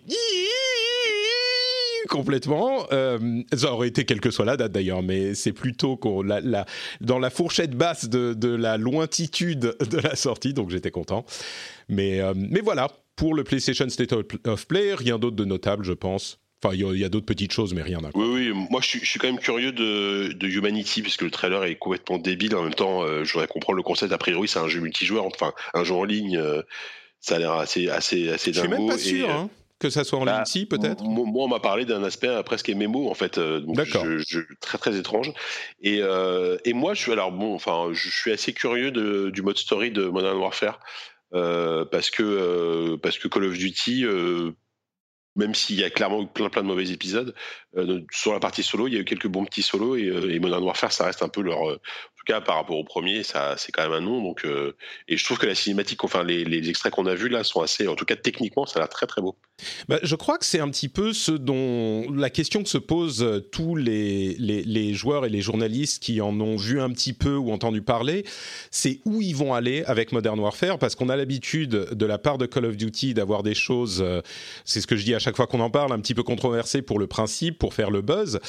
complètement. 2.07 2.87
Euh, 2.91 3.43
ça 3.53 3.73
aurait 3.73 3.87
été 3.87 4.05
quelle 4.05 4.21
que 4.21 4.31
soit 4.31 4.45
la 4.45 4.57
date 4.57 4.71
d'ailleurs, 4.71 5.03
mais 5.03 5.35
c'est 5.35 5.53
plutôt 5.53 5.99
la, 6.23 6.39
la, 6.41 6.65
dans 7.01 7.19
la 7.19 7.29
fourchette 7.29 7.75
basse 7.75 8.09
de, 8.09 8.33
de, 8.33 8.49
la 8.49 8.77
lointitude 8.77 9.75
de 9.79 9.97
la 9.97 10.15
sortie, 10.15 10.53
donc 10.53 10.69
j'étais 10.69 10.91
content. 10.91 11.25
Mais, 11.89 12.19
euh, 12.19 12.33
mais 12.35 12.61
voilà, 12.61 12.89
pour 13.15 13.33
le 13.33 13.43
PlayStation 13.43 13.87
State 13.89 14.13
of 14.13 14.67
Play, 14.67 14.93
rien 14.93 15.19
d'autre 15.19 15.35
de 15.35 15.45
notable, 15.45 15.83
je 15.83 15.93
pense. 15.93 16.39
Enfin, 16.63 16.73
il 16.73 16.97
y 16.97 17.05
a, 17.05 17.09
d'autres 17.09 17.25
petites 17.27 17.51
choses, 17.51 17.75
mais 17.75 17.83
rien 17.83 17.99
Oui, 18.15 18.27
oui, 18.27 18.67
moi 18.71 18.81
je 18.81 18.97
suis, 18.97 19.19
quand 19.19 19.27
même 19.27 19.37
curieux 19.37 19.71
de, 19.71 20.47
Humanity, 20.47 21.03
puisque 21.03 21.21
le 21.21 21.29
trailer 21.29 21.63
est 21.65 21.75
complètement 21.75 22.17
débile. 22.17 22.55
En 22.55 22.63
même 22.63 22.73
temps, 22.73 23.03
euh, 23.03 23.23
je 23.23 23.33
voudrais 23.33 23.47
comprendre 23.47 23.77
le 23.77 23.83
concept. 23.83 24.11
A 24.11 24.17
priori, 24.17 24.47
c'est 24.47 24.57
un 24.57 24.67
jeu 24.67 24.79
multijoueur, 24.79 25.25
enfin, 25.25 25.53
un 25.75 25.83
jeu 25.83 25.93
en 25.93 26.03
ligne. 26.03 26.35
Euh, 26.37 26.63
ça 27.19 27.35
a 27.35 27.39
l'air 27.39 27.53
assez, 27.53 27.89
assez, 27.89 28.29
assez 28.29 28.51
dingo. 28.51 28.65
Je 28.65 28.75
suis 28.75 28.81
même 28.81 28.89
pas 28.89 28.97
sûr, 28.97 29.29
hein, 29.29 29.49
que 29.79 29.89
ça 29.89 30.03
soit 30.03 30.19
en 30.19 30.25
bah, 30.25 30.43
ligne 30.53 30.65
peut-être. 30.65 31.03
Moi, 31.03 31.45
on 31.45 31.47
m'a 31.47 31.59
parlé 31.59 31.85
d'un 31.85 32.03
aspect 32.03 32.27
euh, 32.27 32.43
presque 32.43 32.69
MMO, 32.69 33.09
en 33.09 33.13
fait. 33.13 33.39
D'accord. 33.39 34.05
très, 34.61 34.77
très 34.77 34.97
étrange. 34.97 35.33
Et, 35.81 36.01
et 36.65 36.73
moi, 36.73 36.93
je 36.93 37.01
suis, 37.01 37.11
alors 37.11 37.31
bon, 37.31 37.53
enfin, 37.53 37.89
je 37.91 38.09
suis 38.09 38.31
assez 38.31 38.53
curieux 38.53 38.91
de, 38.91 39.29
du 39.29 39.41
mode 39.41 39.57
story 39.57 39.91
de 39.91 40.05
Modern 40.05 40.37
Warfare. 40.37 40.79
parce 41.31 42.09
que 42.09 42.95
parce 42.95 43.17
que 43.17 43.27
Call 43.27 43.45
of 43.45 43.57
Duty 43.57 44.05
même 45.37 45.53
s'il 45.55 45.79
y 45.79 45.83
a 45.83 45.89
clairement 45.89 46.25
plein 46.25 46.49
plein 46.49 46.63
de 46.63 46.67
mauvais 46.67 46.89
épisodes. 46.89 47.33
Euh, 47.77 48.01
sur 48.11 48.33
la 48.33 48.39
partie 48.39 48.63
solo, 48.63 48.87
il 48.87 48.95
y 48.95 48.97
a 48.97 48.99
eu 48.99 49.05
quelques 49.05 49.27
bons 49.27 49.45
petits 49.45 49.61
solos 49.61 49.95
et, 49.95 50.07
euh, 50.07 50.33
et 50.33 50.39
Modern 50.39 50.63
Warfare, 50.63 50.91
ça 50.91 51.05
reste 51.05 51.21
un 51.21 51.29
peu 51.29 51.41
leur, 51.41 51.69
euh, 51.69 51.79
cas, 52.27 52.41
par 52.41 52.55
rapport 52.55 52.77
au 52.77 52.83
premier, 52.83 53.23
ça, 53.23 53.55
c'est 53.57 53.71
quand 53.71 53.83
même 53.83 53.93
un 53.93 54.01
nom. 54.01 54.21
Donc, 54.21 54.45
euh, 54.45 54.75
et 55.07 55.17
je 55.17 55.23
trouve 55.25 55.37
que 55.37 55.45
la 55.45 55.55
cinématique, 55.55 56.03
enfin, 56.03 56.23
les, 56.23 56.69
extraits 56.69 56.91
qu'on 56.91 57.05
a 57.05 57.15
vus 57.15 57.29
là 57.29 57.43
sont 57.43 57.61
assez, 57.61 57.87
en 57.87 57.95
tout 57.95 58.05
cas 58.05 58.15
techniquement, 58.15 58.65
ça 58.65 58.79
a 58.79 58.81
l'air 58.81 58.89
très 58.89 59.07
très 59.07 59.21
beau. 59.21 59.35
Bah, 59.87 59.99
je 60.03 60.15
crois 60.15 60.37
que 60.37 60.45
c'est 60.45 60.59
un 60.59 60.69
petit 60.69 60.89
peu 60.89 61.13
ce 61.13 61.31
dont 61.31 62.11
la 62.11 62.29
question 62.29 62.61
que 62.61 62.69
se 62.69 62.77
posent 62.77 63.23
euh, 63.23 63.39
tous 63.39 63.75
les, 63.75 64.35
les, 64.37 64.63
les, 64.63 64.93
joueurs 64.93 65.25
et 65.25 65.29
les 65.29 65.41
journalistes 65.41 66.01
qui 66.01 66.21
en 66.21 66.39
ont 66.39 66.57
vu 66.57 66.79
un 66.79 66.91
petit 66.91 67.13
peu 67.13 67.35
ou 67.35 67.51
entendu 67.51 67.81
parler, 67.81 68.23
c'est 68.69 68.99
où 69.05 69.21
ils 69.21 69.35
vont 69.35 69.53
aller 69.53 69.83
avec 69.85 70.11
Modern 70.11 70.39
Warfare, 70.39 70.77
parce 70.77 70.95
qu'on 70.95 71.09
a 71.09 71.15
l'habitude 71.15 71.69
de 71.69 72.05
la 72.05 72.17
part 72.17 72.37
de 72.37 72.45
Call 72.45 72.65
of 72.65 72.77
Duty 72.77 73.13
d'avoir 73.13 73.43
des 73.43 73.55
choses, 73.55 74.01
euh, 74.01 74.21
c'est 74.65 74.81
ce 74.81 74.87
que 74.87 74.95
je 74.95 75.05
dis 75.05 75.15
à 75.15 75.19
chaque 75.19 75.35
fois 75.35 75.47
qu'on 75.47 75.59
en 75.59 75.69
parle, 75.69 75.91
un 75.91 75.99
petit 75.99 76.13
peu 76.13 76.23
controversées 76.23 76.81
pour 76.81 76.99
le 76.99 77.07
principe, 77.07 77.57
pour 77.57 77.73
faire 77.73 77.89
le 77.89 78.01
buzz. 78.01 78.39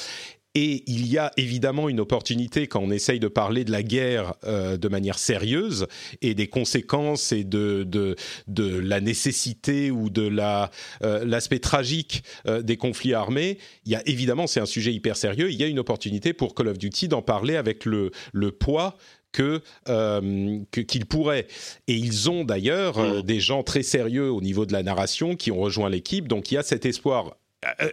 Et 0.55 0.83
il 0.87 1.07
y 1.07 1.19
a 1.19 1.31
évidemment 1.37 1.89
une 1.89 2.01
opportunité 2.01 2.67
quand 2.67 2.81
on 2.81 2.91
essaye 2.91 3.21
de 3.21 3.29
parler 3.29 3.65
de 3.65 3.71
la 3.71 3.83
guerre 3.83 4.35
euh, 4.45 4.77
de 4.77 4.89
manière 4.89 5.19
sérieuse 5.19 5.87
et 6.23 6.35
des 6.35 6.49
conséquences 6.49 7.33
et 7.33 7.45
de, 7.45 7.85
de, 7.85 8.17
de 8.47 8.79
la 8.79 9.01
nécessité 9.01 9.91
ou 9.91 10.09
de 10.09 10.27
la, 10.27 10.71
euh, 11.03 11.25
l'aspect 11.25 11.59
tragique 11.59 12.23
euh, 12.47 12.63
des 12.63 12.77
conflits 12.77 13.13
armés. 13.13 13.59
Il 13.85 13.93
y 13.93 13.95
a 13.95 14.03
évidemment, 14.09 14.47
c'est 14.47 14.61
un 14.61 14.67
sujet 14.67 14.93
hyper 14.93 15.17
sérieux, 15.17 15.51
il 15.51 15.61
y 15.61 15.65
a 15.65 15.67
une 15.67 15.79
opportunité 15.79 16.33
pour 16.33 16.55
Call 16.55 16.69
of 16.69 16.79
Duty 16.79 17.09
d'en 17.09 17.23
parler 17.23 17.57
avec 17.57 17.85
le, 17.85 18.11
le 18.33 18.51
poids 18.51 18.97
que, 19.33 19.61
euh, 19.89 20.61
qu'ils 20.71 21.07
pourraient. 21.07 21.47
Et 21.87 21.95
ils 21.95 22.31
ont 22.31 22.45
d'ailleurs 22.45 22.99
mmh. 22.99 23.23
des 23.23 23.41
gens 23.41 23.63
très 23.63 23.83
sérieux 23.83 24.31
au 24.31 24.41
niveau 24.41 24.65
de 24.65 24.73
la 24.73 24.83
narration 24.83 25.37
qui 25.37 25.53
ont 25.53 25.61
rejoint 25.61 25.91
l'équipe. 25.91 26.27
Donc 26.27 26.51
il 26.51 26.55
y 26.55 26.59
a 26.59 26.63
cet 26.63 26.87
espoir 26.87 27.37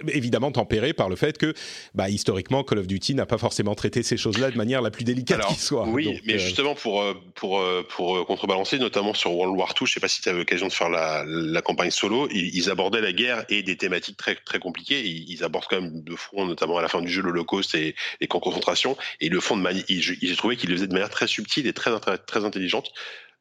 évidemment 0.08 0.52
tempéré 0.52 0.94
par 0.94 1.10
le 1.10 1.16
fait 1.16 1.38
que, 1.38 1.54
bah, 1.94 2.10
historiquement, 2.10 2.64
Call 2.64 2.80
of 2.80 2.88
Duty 2.88 3.16
n'a 3.16 3.26
pas 3.26 3.38
forcément 3.38 3.76
traité 3.76 4.04
ces 4.04 4.18
choses-là 4.18 4.52
de 4.52 4.58
manière 4.58 4.82
la 4.82 4.92
plus 4.92 5.04
délicate 5.04 5.46
qui 5.48 5.56
soit. 5.56 5.88
Oui, 5.88 6.22
mais 6.26 6.36
euh, 6.36 6.38
justement 6.38 6.76
pour 6.76 7.02
euh, 7.02 7.14
pour 7.36 7.64
pour 7.90 8.26
contrebalancer, 8.26 8.78
notamment 8.78 9.14
sur 9.14 9.34
World 9.34 9.58
War 9.58 9.74
II, 9.80 9.88
je 9.88 9.94
sais 9.94 10.00
pas 10.00 10.08
si 10.08 10.22
tu 10.22 10.30
as 10.30 10.34
eu 10.34 10.38
l'occasion 10.38 10.68
de 10.68 10.74
faire 10.74 10.90
la, 10.90 11.24
la 11.26 11.62
campagne 11.62 11.92
solo, 11.92 12.28
ils, 12.32 12.70
abordaient 12.70 13.02
la 13.02 13.14
guerre 13.14 13.46
et 13.50 13.64
des 13.64 13.78
thématiques 13.78 14.18
très 14.18 14.36
très 14.36 14.60
compliquées. 14.60 15.02
Ils, 15.04 15.44
abordent 15.44 15.66
quand 15.70 15.82
même 15.82 16.04
de 16.04 16.16
front, 16.16 16.46
notamment 16.46 16.78
à 16.78 16.82
la 16.82 16.88
fin 16.88 17.02
du 17.02 17.10
jeu, 17.10 17.22
l'Holocauste 17.22 17.76
et 17.76 17.96
les 18.22 18.28
camps 18.28 18.40
de 18.40 18.44
concentration, 18.44 18.98
et 19.20 19.30
le 19.30 19.40
fond 19.40 19.58
de 19.58 19.62
manière. 19.62 19.84
J'ai 19.88 20.36
trouvé 20.36 20.58
qu'ils 20.58 20.70
le 20.70 20.76
faisaient 20.76 20.88
de 20.88 20.94
manière 20.94 21.10
très 21.10 21.28
subtile 21.28 21.68
et 21.68 21.74
très 21.74 21.92
très 22.00 22.46
intelligente. 22.46 22.92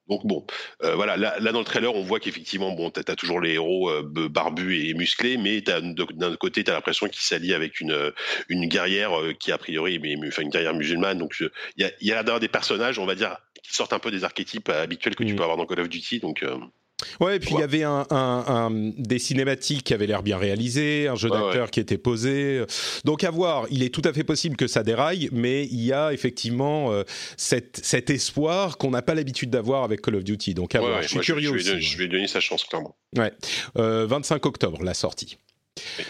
Donc 0.08 0.26
bon, 0.26 0.46
euh, 0.82 0.94
voilà, 0.94 1.16
là, 1.16 1.52
dans 1.52 1.58
le 1.58 1.64
trailer, 1.64 1.94
on 1.94 2.02
voit 2.02 2.20
qu'effectivement, 2.20 2.72
bon, 2.72 2.90
t'as 2.90 3.00
as 3.10 3.16
toujours 3.16 3.40
les 3.40 3.54
héros 3.54 3.88
euh, 3.90 4.02
barbus 4.28 4.88
et 4.88 4.94
musclés, 4.94 5.38
mais 5.38 5.62
d'un 5.62 6.36
côté, 6.36 6.62
t'as 6.62 6.74
l'impression 6.74 7.06
qu'ils 7.08 7.22
s'allient 7.22 7.54
avec 7.54 7.80
une 7.80 7.92
euh, 7.92 8.10
une 8.48 8.66
guerrière 8.66 9.12
qui 9.38 9.50
a 9.50 9.58
priori, 9.58 9.98
mais, 9.98 10.16
enfin 10.26 10.42
une 10.42 10.50
guerrière 10.50 10.74
musulmane. 10.74 11.18
Donc 11.18 11.36
il 11.40 11.50
y 11.78 11.84
a, 11.84 11.90
y 12.00 12.12
a 12.12 12.22
d'ailleurs 12.22 12.40
des 12.40 12.48
personnages, 12.48 12.98
on 12.98 13.06
va 13.06 13.14
dire, 13.14 13.36
qui 13.62 13.74
sortent 13.74 13.94
un 13.94 13.98
peu 13.98 14.10
des 14.10 14.24
archétypes 14.24 14.68
habituels 14.68 15.14
que 15.14 15.24
tu 15.24 15.32
mmh. 15.32 15.36
peux 15.36 15.42
avoir 15.42 15.56
dans 15.56 15.66
Call 15.66 15.80
of 15.80 15.88
Duty. 15.88 16.20
Donc 16.20 16.44
Ouais, 17.20 17.36
et 17.36 17.40
puis 17.40 17.50
il 17.54 17.60
y 17.60 17.62
avait 17.62 17.82
un, 17.82 18.70
des 18.96 19.18
cinématiques 19.18 19.84
qui 19.84 19.94
avaient 19.94 20.06
l'air 20.06 20.22
bien 20.22 20.38
réalisées, 20.38 21.08
un 21.08 21.16
jeu 21.16 21.28
d'acteur 21.28 21.70
qui 21.70 21.80
était 21.80 21.98
posé. 21.98 22.64
Donc 23.04 23.24
à 23.24 23.30
voir, 23.30 23.66
il 23.70 23.82
est 23.82 23.92
tout 23.92 24.02
à 24.04 24.12
fait 24.12 24.24
possible 24.24 24.56
que 24.56 24.66
ça 24.66 24.82
déraille, 24.82 25.28
mais 25.32 25.64
il 25.64 25.82
y 25.82 25.92
a 25.92 26.12
effectivement 26.12 26.92
euh, 26.92 27.02
cet 27.36 28.10
espoir 28.10 28.78
qu'on 28.78 28.90
n'a 28.90 29.02
pas 29.02 29.14
l'habitude 29.14 29.50
d'avoir 29.50 29.84
avec 29.84 30.00
Call 30.00 30.16
of 30.16 30.24
Duty. 30.24 30.54
Donc 30.54 30.74
à 30.74 30.80
voir, 30.80 31.02
je 31.02 31.08
suis 31.08 31.20
curieux 31.20 31.50
je, 31.50 31.54
aussi. 31.54 31.74
Vais, 31.74 31.80
je 31.80 31.98
vais 31.98 32.08
donner 32.08 32.26
sa 32.26 32.40
chance, 32.40 32.64
clairement. 32.64 32.96
Ouais, 33.16 33.32
25 33.74 34.34
euh, 34.34 34.48
octobre, 34.48 34.82
la 34.82 34.94
sortie. 34.94 35.38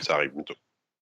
ça 0.03 0.15
arrive 0.15 0.33
bientôt. 0.33 0.55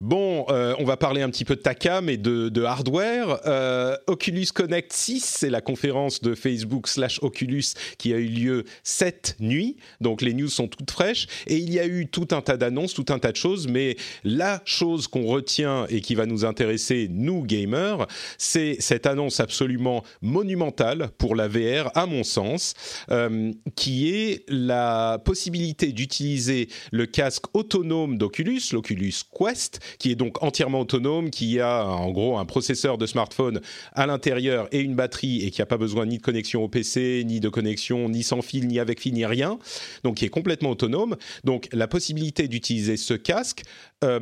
Bon, 0.03 0.47
euh, 0.49 0.75
on 0.81 0.85
va 0.85 0.97
parler 0.97 1.23
un 1.23 1.31
petit 1.31 1.45
peu 1.45 1.55
de 1.55 1.61
TACAM 1.61 2.09
et 2.09 2.17
de, 2.17 2.65
hardware. 2.65 3.39
Euh, 3.47 3.97
Oculus 4.09 4.47
Connect 4.53 4.93
6, 4.93 5.21
c'est 5.25 5.49
la 5.49 5.61
conférence 5.61 6.21
de 6.21 6.35
Facebook 6.35 6.89
slash 6.89 7.21
Oculus 7.23 7.63
qui 7.99 8.13
a 8.13 8.17
eu 8.17 8.27
lieu 8.27 8.65
cette 8.83 9.37
nuit. 9.39 9.77
Donc 10.01 10.21
les 10.21 10.35
news 10.35 10.49
sont 10.49 10.67
toutes 10.67 10.91
fraîches. 10.91 11.29
Et 11.47 11.55
il 11.55 11.73
y 11.73 11.79
a 11.79 11.87
eu 11.87 12.09
tout 12.09 12.27
un 12.33 12.41
tas 12.41 12.57
d'annonces, 12.57 12.95
tout 12.95 13.05
un 13.11 13.21
tas 13.21 13.31
de 13.31 13.37
choses. 13.37 13.69
Mais 13.69 13.95
la 14.25 14.61
chose 14.65 15.07
qu'on 15.07 15.25
retient 15.27 15.87
et 15.89 16.01
qui 16.01 16.17
va 16.17 16.27
nous 16.27 16.45
intéresser, 16.45 17.07
nous 17.09 17.45
gamers, 17.45 18.09
c'est 18.39 18.79
cette 18.81 19.07
annonce 19.07 19.39
absolument 19.39 20.03
monumentale 20.21 21.11
pour 21.17 21.37
la 21.37 21.47
VR, 21.47 21.93
à 21.95 22.07
mon 22.07 22.25
sens, 22.25 22.75
euh, 23.13 23.53
qui 23.77 24.11
est 24.11 24.43
la 24.49 25.21
possibilité 25.25 25.93
d'utiliser 25.93 26.69
le 26.91 27.07
casque 27.07 27.45
autonome 27.55 28.19
d'Oculus, 28.19 28.63
l'Oculus 28.73 29.15
Quest, 29.33 29.79
qui 29.99 30.13
est 30.13 30.15
donc 30.15 30.43
entièrement 30.43 30.81
autonome, 30.81 31.31
qui 31.31 31.61
a 31.61 31.85
en 31.87 32.11
gros 32.11 32.39
un 32.39 32.45
processeur 32.45 32.99
de 32.99 33.07
smartphone 33.07 33.61
à 33.93 34.07
l'intérieur 34.07 34.69
et 34.73 34.81
une 34.81 34.95
batterie 34.95 35.45
et 35.45 35.51
qui 35.51 35.61
n'a 35.61 35.67
pas 35.67 35.79
besoin 35.79 36.07
ni 36.07 36.19
de 36.19 36.23
connexion 36.23 36.63
au 36.63 36.69
PC, 36.69 37.23
ni 37.27 37.41
de 37.41 37.49
connexion 37.49 38.09
ni 38.09 38.23
sans 38.23 38.43
fil, 38.43 38.67
ni 38.67 38.79
avec 38.79 39.01
fil, 39.01 39.15
ni 39.15 39.27
rien, 39.27 39.59
donc 40.05 40.17
qui 40.17 40.25
est 40.25 40.31
complètement 40.31 40.71
autonome. 40.71 41.17
Donc 41.45 41.69
la 41.73 41.89
possibilité 41.89 42.49
d'utiliser 42.49 42.97
ce 42.97 43.15
casque 43.15 43.63
euh, 44.05 44.21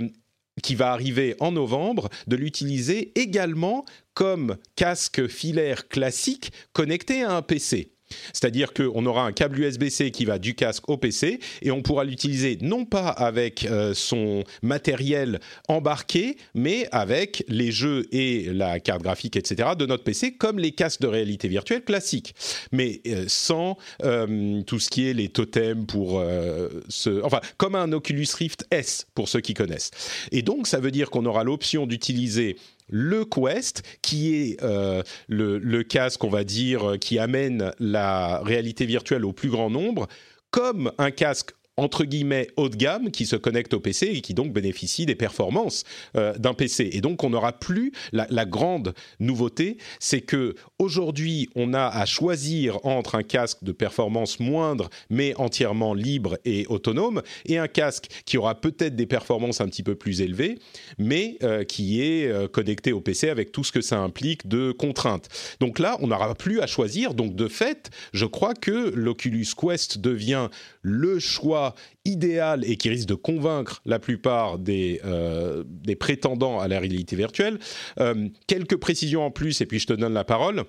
qui 0.62 0.74
va 0.74 0.92
arriver 0.92 1.36
en 1.40 1.52
novembre, 1.52 2.08
de 2.26 2.36
l'utiliser 2.36 3.12
également 3.18 3.84
comme 4.14 4.56
casque 4.76 5.26
filaire 5.26 5.88
classique 5.88 6.52
connecté 6.72 7.22
à 7.22 7.36
un 7.36 7.42
PC. 7.42 7.92
C'est-à-dire 8.32 8.72
qu'on 8.72 9.04
aura 9.06 9.24
un 9.24 9.32
câble 9.32 9.60
USB-C 9.60 10.10
qui 10.10 10.24
va 10.24 10.38
du 10.38 10.54
casque 10.54 10.88
au 10.88 10.96
PC 10.96 11.40
et 11.62 11.70
on 11.70 11.82
pourra 11.82 12.04
l'utiliser 12.04 12.58
non 12.60 12.84
pas 12.84 13.08
avec 13.08 13.64
euh, 13.64 13.94
son 13.94 14.44
matériel 14.62 15.40
embarqué, 15.68 16.36
mais 16.54 16.88
avec 16.92 17.44
les 17.48 17.72
jeux 17.72 18.06
et 18.12 18.44
la 18.52 18.80
carte 18.80 19.02
graphique, 19.02 19.36
etc. 19.36 19.70
de 19.78 19.86
notre 19.86 20.04
PC, 20.04 20.32
comme 20.32 20.58
les 20.58 20.72
casques 20.72 21.00
de 21.00 21.06
réalité 21.06 21.48
virtuelle 21.48 21.84
classiques, 21.84 22.34
mais 22.72 23.00
euh, 23.06 23.24
sans 23.28 23.76
euh, 24.04 24.62
tout 24.62 24.78
ce 24.78 24.90
qui 24.90 25.08
est 25.08 25.14
les 25.14 25.28
totems 25.28 25.86
pour 25.86 26.22
ce... 26.88 27.22
Enfin, 27.22 27.40
comme 27.56 27.74
un 27.74 27.92
Oculus 27.92 28.26
Rift 28.36 28.66
S, 28.70 29.06
pour 29.14 29.28
ceux 29.28 29.40
qui 29.40 29.54
connaissent. 29.54 29.90
Et 30.32 30.42
donc, 30.42 30.66
ça 30.66 30.80
veut 30.80 30.90
dire 30.90 31.10
qu'on 31.10 31.26
aura 31.26 31.44
l'option 31.44 31.86
d'utiliser 31.86 32.56
le 32.90 33.24
Quest, 33.24 33.82
qui 34.02 34.34
est 34.34 34.62
euh, 34.62 35.02
le, 35.28 35.82
casque, 35.82 36.24
on 36.24 36.30
va 36.30 36.44
dire, 36.44 36.96
qui 37.00 37.18
amène 37.18 37.72
la 37.78 38.40
réalité 38.40 38.86
virtuelle 38.86 39.24
au 39.24 39.32
plus 39.32 39.50
grand 39.50 39.70
nombre, 39.70 40.08
comme 40.50 40.92
un 40.98 41.10
casque 41.10 41.52
entre 41.80 42.04
guillemets 42.04 42.48
haut 42.56 42.68
de 42.68 42.76
gamme 42.76 43.10
qui 43.10 43.24
se 43.24 43.36
connecte 43.36 43.72
au 43.72 43.80
PC 43.80 44.06
et 44.06 44.20
qui 44.20 44.34
donc 44.34 44.52
bénéficie 44.52 45.06
des 45.06 45.14
performances 45.14 45.84
euh, 46.14 46.36
d'un 46.36 46.52
PC. 46.52 46.90
Et 46.92 47.00
donc 47.00 47.24
on 47.24 47.30
n'aura 47.30 47.52
plus 47.52 47.92
la, 48.12 48.44
grande 48.44 48.94
nouveauté, 49.18 49.76
c'est 49.98 50.20
que 50.20 50.54
aujourd'hui 50.78 51.48
on 51.54 51.72
a 51.72 51.86
à 51.86 52.04
choisir 52.04 52.84
entre 52.84 53.14
un 53.14 53.22
casque 53.22 53.58
de 53.62 53.72
performance 53.72 54.40
moindre 54.40 54.90
mais 55.08 55.34
entièrement 55.36 55.94
libre 55.94 56.38
et 56.44 56.66
autonome 56.68 57.22
et 57.46 57.58
un 57.58 57.68
casque 57.68 58.08
qui 58.24 58.36
aura 58.36 58.60
peut-être 58.60 58.96
des 58.96 59.06
performances 59.06 59.60
un 59.60 59.66
petit 59.66 59.82
peu 59.82 59.94
plus 59.94 60.20
élevées 60.20 60.58
mais 60.98 61.38
euh, 61.42 61.64
qui 61.64 62.02
est 62.02 62.26
euh, 62.26 62.48
connecté 62.48 62.92
au 62.92 63.00
PC 63.00 63.28
avec 63.28 63.52
tout 63.52 63.64
ce 63.64 63.72
que 63.72 63.80
ça 63.80 63.98
implique 63.98 64.48
de 64.48 64.72
contraintes. 64.72 65.28
Donc 65.60 65.78
là 65.78 65.96
on 66.00 66.08
n'aura 66.08 66.34
plus 66.34 66.60
à 66.60 66.66
choisir. 66.66 67.14
Donc 67.14 67.34
de 67.34 67.48
fait, 67.48 67.90
je 68.12 68.26
crois 68.26 68.54
que 68.54 68.92
l'Oculus 68.94 69.46
Quest 69.56 69.98
devient 69.98 70.48
le 70.82 71.18
choix 71.18 71.69
idéal 72.04 72.64
et 72.64 72.76
qui 72.76 72.88
risque 72.88 73.08
de 73.08 73.14
convaincre 73.14 73.82
la 73.84 73.98
plupart 73.98 74.58
des, 74.58 75.00
euh, 75.04 75.64
prétendants 75.98 76.60
à 76.60 76.68
la 76.68 76.80
réalité 76.80 77.16
virtuelle. 77.16 77.58
Euh, 77.98 78.28
quelques 78.46 78.76
précisions 78.76 79.24
en 79.24 79.30
plus, 79.30 79.60
et 79.60 79.66
puis 79.66 79.78
je 79.78 79.86
te 79.86 79.92
donne 79.92 80.14
la 80.14 80.24
parole. 80.24 80.64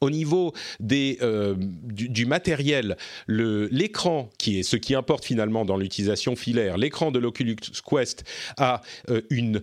Au 0.00 0.10
niveau 0.10 0.52
des, 0.78 1.18
euh, 1.22 1.56
du, 1.58 2.24
matériel, 2.24 2.96
l'écran, 3.26 4.30
qui 4.38 4.60
est 4.60 4.62
ce 4.62 4.76
qui 4.76 4.94
importe 4.94 5.24
finalement 5.24 5.64
dans 5.64 5.76
l'utilisation 5.76 6.36
filaire, 6.36 6.78
l'écran 6.78 7.10
de 7.10 7.18
l'Oculus 7.18 7.56
Quest 7.84 8.24
a 8.58 8.80
une 9.30 9.62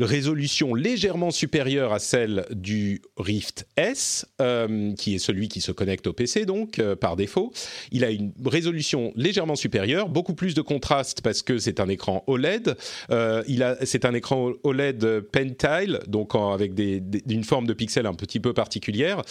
résolution 0.00 0.74
légèrement 0.74 1.30
supérieure 1.30 1.92
à 1.92 1.98
celle 1.98 2.46
du 2.50 3.02
Rift 3.16 3.66
S, 3.76 4.26
euh, 4.40 4.92
qui 4.94 5.14
est 5.14 5.18
celui 5.18 5.48
qui 5.48 5.60
se 5.60 5.70
connecte 5.70 6.06
au 6.06 6.12
PC 6.12 6.46
donc 6.46 6.78
euh, 6.78 6.96
par 6.96 7.14
défaut. 7.16 7.52
Il 7.92 8.04
a 8.04 8.10
une 8.10 8.32
résolution 8.44 9.12
légèrement 9.14 9.54
supérieure, 9.54 10.08
beaucoup 10.08 10.34
plus 10.34 10.54
de 10.54 10.62
contraste 10.62 11.20
parce 11.22 11.42
que 11.42 11.58
c'est 11.58 11.78
un 11.78 11.88
écran 11.88 12.24
OLED. 12.26 12.76
Euh, 13.10 13.44
c'est 13.84 14.04
un 14.04 14.14
écran 14.14 14.52
OLED 14.64 15.20
Pentile, 15.20 16.00
donc 16.08 16.34
avec 16.34 16.72
une 16.78 17.44
forme 17.44 17.66
de 17.66 17.72
pixels 17.72 18.06
un 18.06 18.14
petit 18.14 18.40
peu 18.40 18.52
particulière 18.52 19.22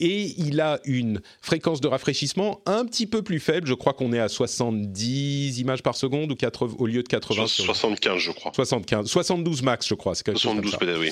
et 0.00 0.34
il 0.38 0.60
a 0.60 0.80
une 0.84 1.20
fréquence 1.40 1.80
de 1.80 1.88
rafraîchissement 1.88 2.60
un 2.66 2.84
petit 2.84 3.06
peu 3.06 3.22
plus 3.22 3.40
faible. 3.40 3.66
Je 3.66 3.74
crois 3.74 3.92
qu'on 3.92 4.12
est 4.12 4.18
à 4.18 4.28
70 4.28 5.60
images 5.60 5.82
par 5.82 5.94
seconde 5.94 6.32
ou 6.32 6.34
80, 6.36 6.76
au 6.78 6.86
lieu 6.86 7.02
de 7.02 7.08
80. 7.08 7.46
75, 7.46 8.18
je 8.18 8.32
crois. 8.32 8.52
75, 8.54 9.06
72 9.06 9.62
max, 9.62 9.88
je 9.88 9.94
crois. 9.94 10.14
72 10.14 10.76
peut-être, 10.76 11.00
oui. 11.00 11.10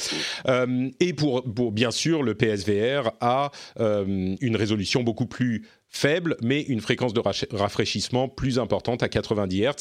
Euh, 0.48 0.90
et 1.00 1.12
pour, 1.12 1.42
pour, 1.44 1.72
bien 1.72 1.90
sûr, 1.90 2.22
le 2.22 2.34
PSVR 2.34 3.10
a 3.20 3.50
euh, 3.80 4.36
une 4.40 4.56
résolution 4.56 5.02
beaucoup 5.02 5.26
plus 5.26 5.66
faible, 5.92 6.36
mais 6.42 6.62
une 6.62 6.80
fréquence 6.80 7.12
de 7.12 7.22
rafraîchissement 7.52 8.28
plus 8.28 8.58
importante 8.58 9.02
à 9.02 9.08
90 9.08 9.62
Hz. 9.62 9.72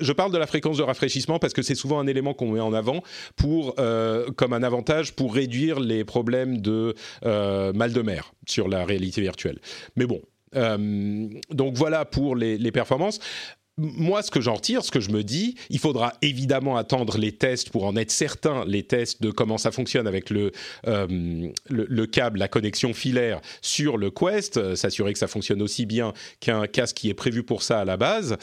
Je, 0.00 0.12
parle 0.12 0.32
de 0.32 0.38
la 0.38 0.46
fréquence 0.46 0.76
de 0.76 0.82
rafraîchissement 0.82 1.38
parce 1.38 1.52
que 1.52 1.62
c'est 1.62 1.76
souvent 1.76 2.00
un 2.00 2.06
élément 2.06 2.34
qu'on 2.34 2.50
met 2.50 2.60
en 2.60 2.74
avant 2.74 3.02
pour, 3.36 3.74
euh, 3.78 4.30
comme 4.32 4.52
un 4.52 4.62
avantage 4.62 5.14
pour 5.14 5.34
réduire 5.34 5.80
les 5.80 6.04
problèmes 6.04 6.60
de 6.60 6.94
euh, 7.24 7.72
mal 7.72 7.92
de 7.92 8.02
mer 8.02 8.34
sur 8.46 8.68
la 8.68 8.84
réalité 8.84 9.20
virtuelle. 9.20 9.60
Mais 9.96 10.06
bon, 10.06 10.20
euh, 10.56 11.28
donc 11.50 11.76
voilà 11.76 12.04
pour 12.04 12.36
les 12.36 12.72
performances 12.72 13.20
moi, 13.76 14.22
ce 14.22 14.30
que 14.30 14.40
j'en 14.40 14.54
retire, 14.54 14.84
ce 14.84 14.92
que 14.92 15.00
je 15.00 15.10
me 15.10 15.24
dis, 15.24 15.56
il 15.68 15.80
faudra 15.80 16.12
évidemment 16.22 16.76
attendre 16.76 17.18
les 17.18 17.32
tests 17.32 17.70
pour 17.70 17.84
en 17.86 17.96
être 17.96 18.12
certain, 18.12 18.64
les 18.66 18.84
tests 18.84 19.20
de 19.20 19.32
comment 19.32 19.58
ça 19.58 19.72
fonctionne 19.72 20.06
avec 20.06 20.30
le, 20.30 20.52
euh, 20.86 21.50
le, 21.68 22.06
câble, 22.06 22.38
la 22.38 22.46
connexion 22.46 22.94
filaire 22.94 23.40
sur 23.62 23.96
le 23.96 24.12
Quest, 24.12 24.58
euh, 24.58 24.76
s'assurer 24.76 25.12
que 25.12 25.18
ça 25.18 25.26
fonctionne 25.26 25.60
aussi 25.60 25.86
bien 25.86 26.12
qu'un 26.38 26.68
casque 26.68 26.96
qui 26.96 27.10
est 27.10 27.14
prévu 27.14 27.42
pour 27.42 27.64
ça 27.64 27.80
à 27.80 27.84
la 27.84 27.96
base. 27.96 28.36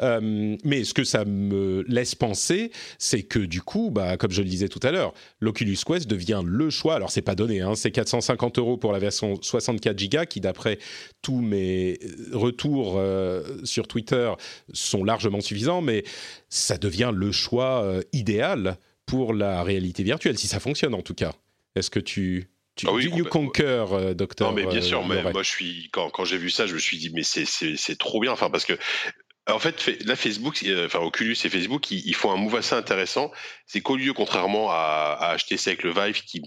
Euh, 0.00 0.56
mais 0.64 0.84
ce 0.84 0.94
que 0.94 1.04
ça 1.04 1.26
me 1.26 1.84
laisse 1.86 2.14
penser, 2.14 2.72
c'est 2.98 3.22
que 3.22 3.40
du 3.40 3.60
coup, 3.60 3.90
bah, 3.90 4.16
comme 4.16 4.30
je 4.30 4.40
le 4.40 4.48
disais 4.48 4.68
tout 4.68 4.80
à 4.82 4.90
l'heure, 4.90 5.12
l'Oculus 5.40 5.76
Quest 5.86 6.08
devient 6.08 6.40
le 6.42 6.70
choix. 6.70 6.94
Alors, 6.94 7.10
c'est 7.10 7.20
pas 7.20 7.34
donné, 7.34 7.60
hein, 7.60 7.74
c'est 7.74 7.90
450 7.90 8.58
euros 8.58 8.78
pour 8.78 8.92
la 8.92 8.98
version 8.98 9.38
64 9.42 10.02
Go, 10.08 10.18
qui 10.30 10.40
d'après 10.40 10.78
tous 11.20 11.42
mes 11.42 11.98
retours 12.32 13.02
sur 13.64 13.86
Twitter, 13.86 14.32
sont 14.78 15.04
largement 15.04 15.40
suffisants, 15.40 15.80
mais 15.80 16.04
ça 16.48 16.78
devient 16.78 17.12
le 17.14 17.32
choix 17.32 17.82
euh, 17.82 18.02
idéal 18.12 18.78
pour 19.06 19.32
la 19.32 19.62
réalité 19.62 20.02
virtuelle, 20.02 20.38
si 20.38 20.46
ça 20.46 20.60
fonctionne 20.60 20.94
en 20.94 21.02
tout 21.02 21.14
cas. 21.14 21.32
Est-ce 21.74 21.90
que 21.90 22.00
tu, 22.00 22.48
tu 22.76 22.86
ah 22.88 22.92
you 23.00 23.24
concur, 23.24 23.92
euh, 23.94 24.14
docteur 24.14 24.50
Non, 24.50 24.54
mais 24.54 24.66
bien 24.66 24.80
sûr, 24.80 25.00
euh, 25.00 25.04
mais 25.08 25.32
moi 25.32 25.42
je 25.42 25.50
suis 25.50 25.88
quand, 25.92 26.10
quand 26.10 26.24
j'ai 26.24 26.38
vu 26.38 26.50
ça, 26.50 26.66
je 26.66 26.74
me 26.74 26.78
suis 26.78 26.98
dit 26.98 27.10
mais 27.10 27.22
c'est 27.22 27.98
trop 27.98 28.20
bien, 28.20 28.32
enfin 28.32 28.50
parce 28.50 28.64
que 28.64 28.74
en 29.50 29.58
fait, 29.58 30.04
là, 30.04 30.14
Facebook, 30.14 30.62
enfin 30.84 30.98
Oculus 30.98 31.36
et 31.42 31.48
Facebook, 31.48 31.90
ils, 31.90 32.14
font 32.14 32.30
un 32.30 32.36
move 32.36 32.56
assez 32.56 32.74
intéressant. 32.74 33.32
C'est 33.64 33.80
qu'au 33.80 33.96
lieu, 33.96 34.12
contrairement 34.12 34.70
à, 34.70 35.16
à 35.18 35.36
HTC 35.38 35.68
avec 35.68 35.84
le 35.84 35.90
Vive, 35.90 36.22
qui 36.22 36.42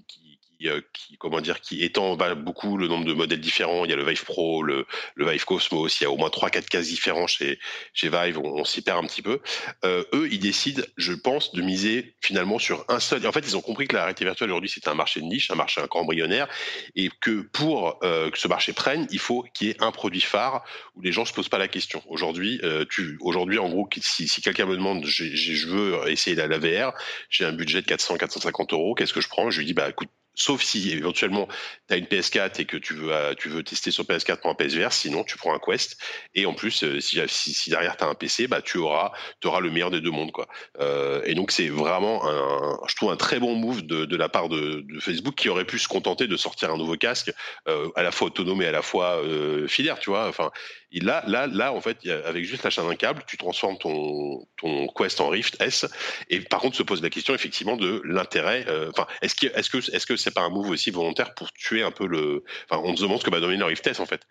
qui, 0.94 1.18
comment 1.18 1.41
dire, 1.41 1.62
qui 1.62 1.84
étend 1.84 2.15
beaucoup 2.36 2.77
le 2.77 2.88
nombre 2.88 3.06
de 3.06 3.13
modèles 3.13 3.39
différents. 3.39 3.86
Il 3.86 3.91
y 3.91 3.94
a 3.94 3.98
le 3.98 4.06
Vive 4.06 4.24
Pro, 4.24 4.63
le, 4.63 4.86
le 5.15 5.30
Vive 5.30 5.46
Cosmos, 5.46 6.00
il 6.00 6.03
y 6.03 6.08
a 6.08 6.12
au 6.12 6.18
moins 6.18 6.30
trois, 6.30 6.50
quatre 6.50 6.70
cases 6.70 6.88
différents 6.88 7.27
chez, 7.27 7.60
chez 7.94 8.10
Vive. 8.10 8.39
On, 8.39 8.63
s'y 8.63 8.82
perd 8.82 9.03
un 9.03 9.08
petit 9.08 9.22
peu. 9.22 9.39
Euh, 9.86 10.03
eux, 10.13 10.30
ils 10.32 10.39
décident, 10.39 10.84
je 10.98 11.13
pense, 11.13 11.53
de 11.53 11.62
miser 11.62 12.15
finalement 12.22 12.60
sur 12.60 12.86
un 12.89 13.00
seul. 13.00 13.25
En 13.25 13.32
fait, 13.32 13.41
ils 13.41 13.58
ont 13.58 13.62
compris 13.62 13.88
que 13.88 13.96
la 13.96 14.03
réalité 14.03 14.25
virtuelle 14.25 14.50
aujourd'hui, 14.50 14.72
c'est 14.74 14.88
un 14.88 14.94
marché 14.94 15.20
de 15.20 15.25
niche, 15.25 15.51
un 15.51 15.56
marché 15.56 15.82
embryonnaire, 15.91 16.48
et 16.96 17.10
que 17.22 17.41
pour 17.41 18.00
euh, 18.03 18.30
que 18.30 18.38
ce 18.38 18.48
marché 18.48 18.74
prenne, 18.74 19.08
il 19.12 19.20
faut 19.20 19.46
qu'il 19.53 19.68
y 19.68 19.70
ait 19.72 19.82
un 19.82 19.91
produit 19.91 20.22
phare 20.22 20.63
où 20.96 21.01
les 21.01 21.12
gens 21.12 21.25
se 21.25 21.34
posent 21.34 21.50
pas 21.50 21.58
la 21.58 21.68
question. 21.68 22.01
Aujourd'hui, 22.08 22.60
euh, 22.63 22.86
aujourd'hui, 23.20 23.58
en 23.58 23.70
gros, 23.70 23.89
si, 24.01 24.41
quelqu'un 24.41 24.65
me 24.65 24.75
demande, 24.75 25.06
je 25.06 25.68
veux 25.68 26.10
essayer 26.10 26.36
la, 26.36 26.48
la 26.48 26.58
VR, 26.58 26.94
j'ai 27.30 27.46
un 27.46 27.53
budget 27.53 27.82
de 27.82 27.88
400, 27.88 28.18
450 28.18 28.74
euros, 28.74 28.96
qu'est-ce 28.96 29.13
que 29.13 29.22
je 29.22 29.30
prends? 29.30 29.50
Je 29.50 29.60
lui 29.60 29.65
dis, 29.65 29.74
bah 29.74 29.89
écoute, 29.89 30.10
Sauf 30.34 30.62
si 30.62 30.92
éventuellement 30.92 31.48
tu 31.90 31.94
as 31.94 31.98
une 31.98 32.06
PS4 32.06 32.62
et 32.62 32.66
que 32.66 32.78
tu 32.78 32.94
veux, 32.94 33.14
euh, 33.14 33.34
tu 33.38 33.50
veux 33.50 33.64
tester 33.64 33.92
sur 33.92 34.06
PS4 34.06 34.38
pour 34.38 34.50
un 34.50 34.56
PSVR, 34.56 34.94
sinon 34.94 35.24
tu 35.24 35.38
prends 35.38 35.54
un 35.54 35.60
Quest. 35.60 35.98
Et 36.36 36.46
en 36.46 36.54
plus, 36.54 36.84
euh, 36.84 37.00
si, 37.02 37.54
si, 37.54 37.70
derrière 37.70 37.98
tu 37.98 38.04
as 38.06 38.08
un 38.08 38.16
PC, 38.16 38.48
bah, 38.48 38.62
tu 38.62 38.78
auras, 38.78 39.12
auras 39.44 39.60
le 39.60 39.70
meilleur 39.70 39.92
des 39.92 40.00
deux 40.00 40.12
mondes. 40.12 40.32
Quoi. 40.32 40.48
Euh, 40.80 41.22
et 41.26 41.36
donc 41.36 41.52
c'est 41.52 41.68
vraiment, 41.68 42.26
un, 42.28 42.80
je 42.88 42.96
trouve, 42.96 43.12
un 43.12 43.18
très 43.18 43.40
bon 43.40 43.56
move 43.56 43.86
de, 43.86 44.06
de 44.06 44.16
la 44.16 44.30
part 44.30 44.48
de, 44.48 44.86
de, 44.88 45.00
Facebook 45.02 45.36
qui 45.36 45.50
aurait 45.50 45.66
pu 45.66 45.80
se 45.80 45.88
contenter 45.88 46.28
de 46.28 46.38
sortir 46.38 46.72
un 46.72 46.78
nouveau 46.78 46.96
casque 46.96 47.34
à 47.66 48.04
la 48.04 48.12
fois 48.12 48.28
autonome 48.28 48.62
et 48.62 48.68
à 48.68 48.72
la 48.72 48.82
fois 48.82 49.22
filaire. 49.68 50.00
Tu 50.00 50.12
vois 50.12 50.28
enfin, 50.28 50.52
là, 51.00 51.24
là, 51.27 51.48
là, 51.48 51.74
en 51.74 51.81
fait, 51.81 52.05
avec 52.25 52.43
juste 52.43 52.63
l'achat 52.63 52.83
d'un 52.83 52.95
câble, 52.95 53.24
tu 53.25 53.38
transformes 53.38 53.77
ton, 53.77 54.45
ton 54.57 54.88
Quest 54.88 55.21
en 55.21 55.29
Rift 55.29 55.62
S. 55.62 55.86
Et 56.29 56.41
par 56.41 56.60
contre, 56.60 56.75
se 56.75 56.83
pose 56.83 57.01
la 57.01 57.10
question 57.10 57.33
effectivement 57.33 57.77
de 57.77 58.01
l'intérêt. 58.05 58.65
Enfin, 58.89 59.07
est-ce 59.21 59.36
que, 59.36 59.48
est-ce 59.57 59.69
que, 59.69 59.77
est-ce 59.77 60.05
que 60.05 60.17
c'est 60.17 60.31
pas 60.31 60.41
un 60.41 60.50
move 60.50 60.69
aussi 60.69 60.91
volontaire 60.91 61.33
pour 61.33 61.51
tuer 61.53 61.83
un 61.83 61.91
peu 61.91 62.05
le. 62.05 62.43
Enfin, 62.69 62.81
on 62.83 62.95
se 62.95 63.03
demande 63.03 63.19
ce 63.19 63.25
que 63.25 63.31
va 63.31 63.39
donner 63.39 63.57
le 63.57 63.65
Rift 63.65 63.86
S 63.88 64.00
en 64.00 64.05
fait. 64.05 64.21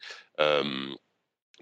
Euh, 0.40 0.64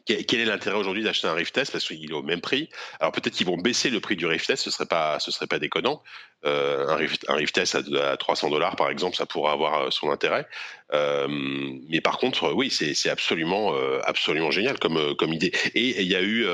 quel 0.08 0.40
est 0.40 0.44
l'intérêt 0.44 0.76
aujourd'hui 0.76 1.02
d'acheter 1.02 1.28
un 1.28 1.34
Rift 1.34 1.56
S? 1.56 1.70
Parce 1.70 1.86
qu'il 1.86 2.10
est 2.10 2.14
au 2.14 2.22
même 2.22 2.40
prix 2.40 2.68
Alors 3.00 3.12
peut-être 3.12 3.34
qu'ils 3.34 3.46
vont 3.46 3.56
baisser 3.56 3.90
le 3.90 4.00
prix 4.00 4.16
du 4.16 4.26
Rift 4.26 4.48
S, 4.50 4.62
ce 4.62 4.70
serait 4.70 4.86
pas, 4.86 5.20
ce 5.20 5.30
serait 5.30 5.46
pas 5.46 5.58
déconnant. 5.58 6.02
Euh, 6.44 6.86
un, 6.88 6.96
Rift, 6.96 7.26
un 7.28 7.62
S 7.62 7.74
à, 7.74 8.16
300 8.16 8.50
dollars 8.50 8.76
par 8.76 8.90
exemple, 8.90 9.16
ça 9.16 9.26
pourrait 9.26 9.52
avoir 9.52 9.82
euh, 9.82 9.90
son 9.90 10.10
intérêt. 10.10 10.46
mais 10.92 12.00
par 12.00 12.18
contre, 12.18 12.52
oui, 12.52 12.70
c'est 12.70 13.10
absolument, 13.10 13.74
absolument 14.04 14.50
génial 14.50 14.78
comme, 14.78 15.14
comme 15.16 15.32
idée. 15.32 15.52
Et 15.74 16.00
il 16.00 16.08
y 16.08 16.16
a 16.16 16.22
eu 16.22 16.46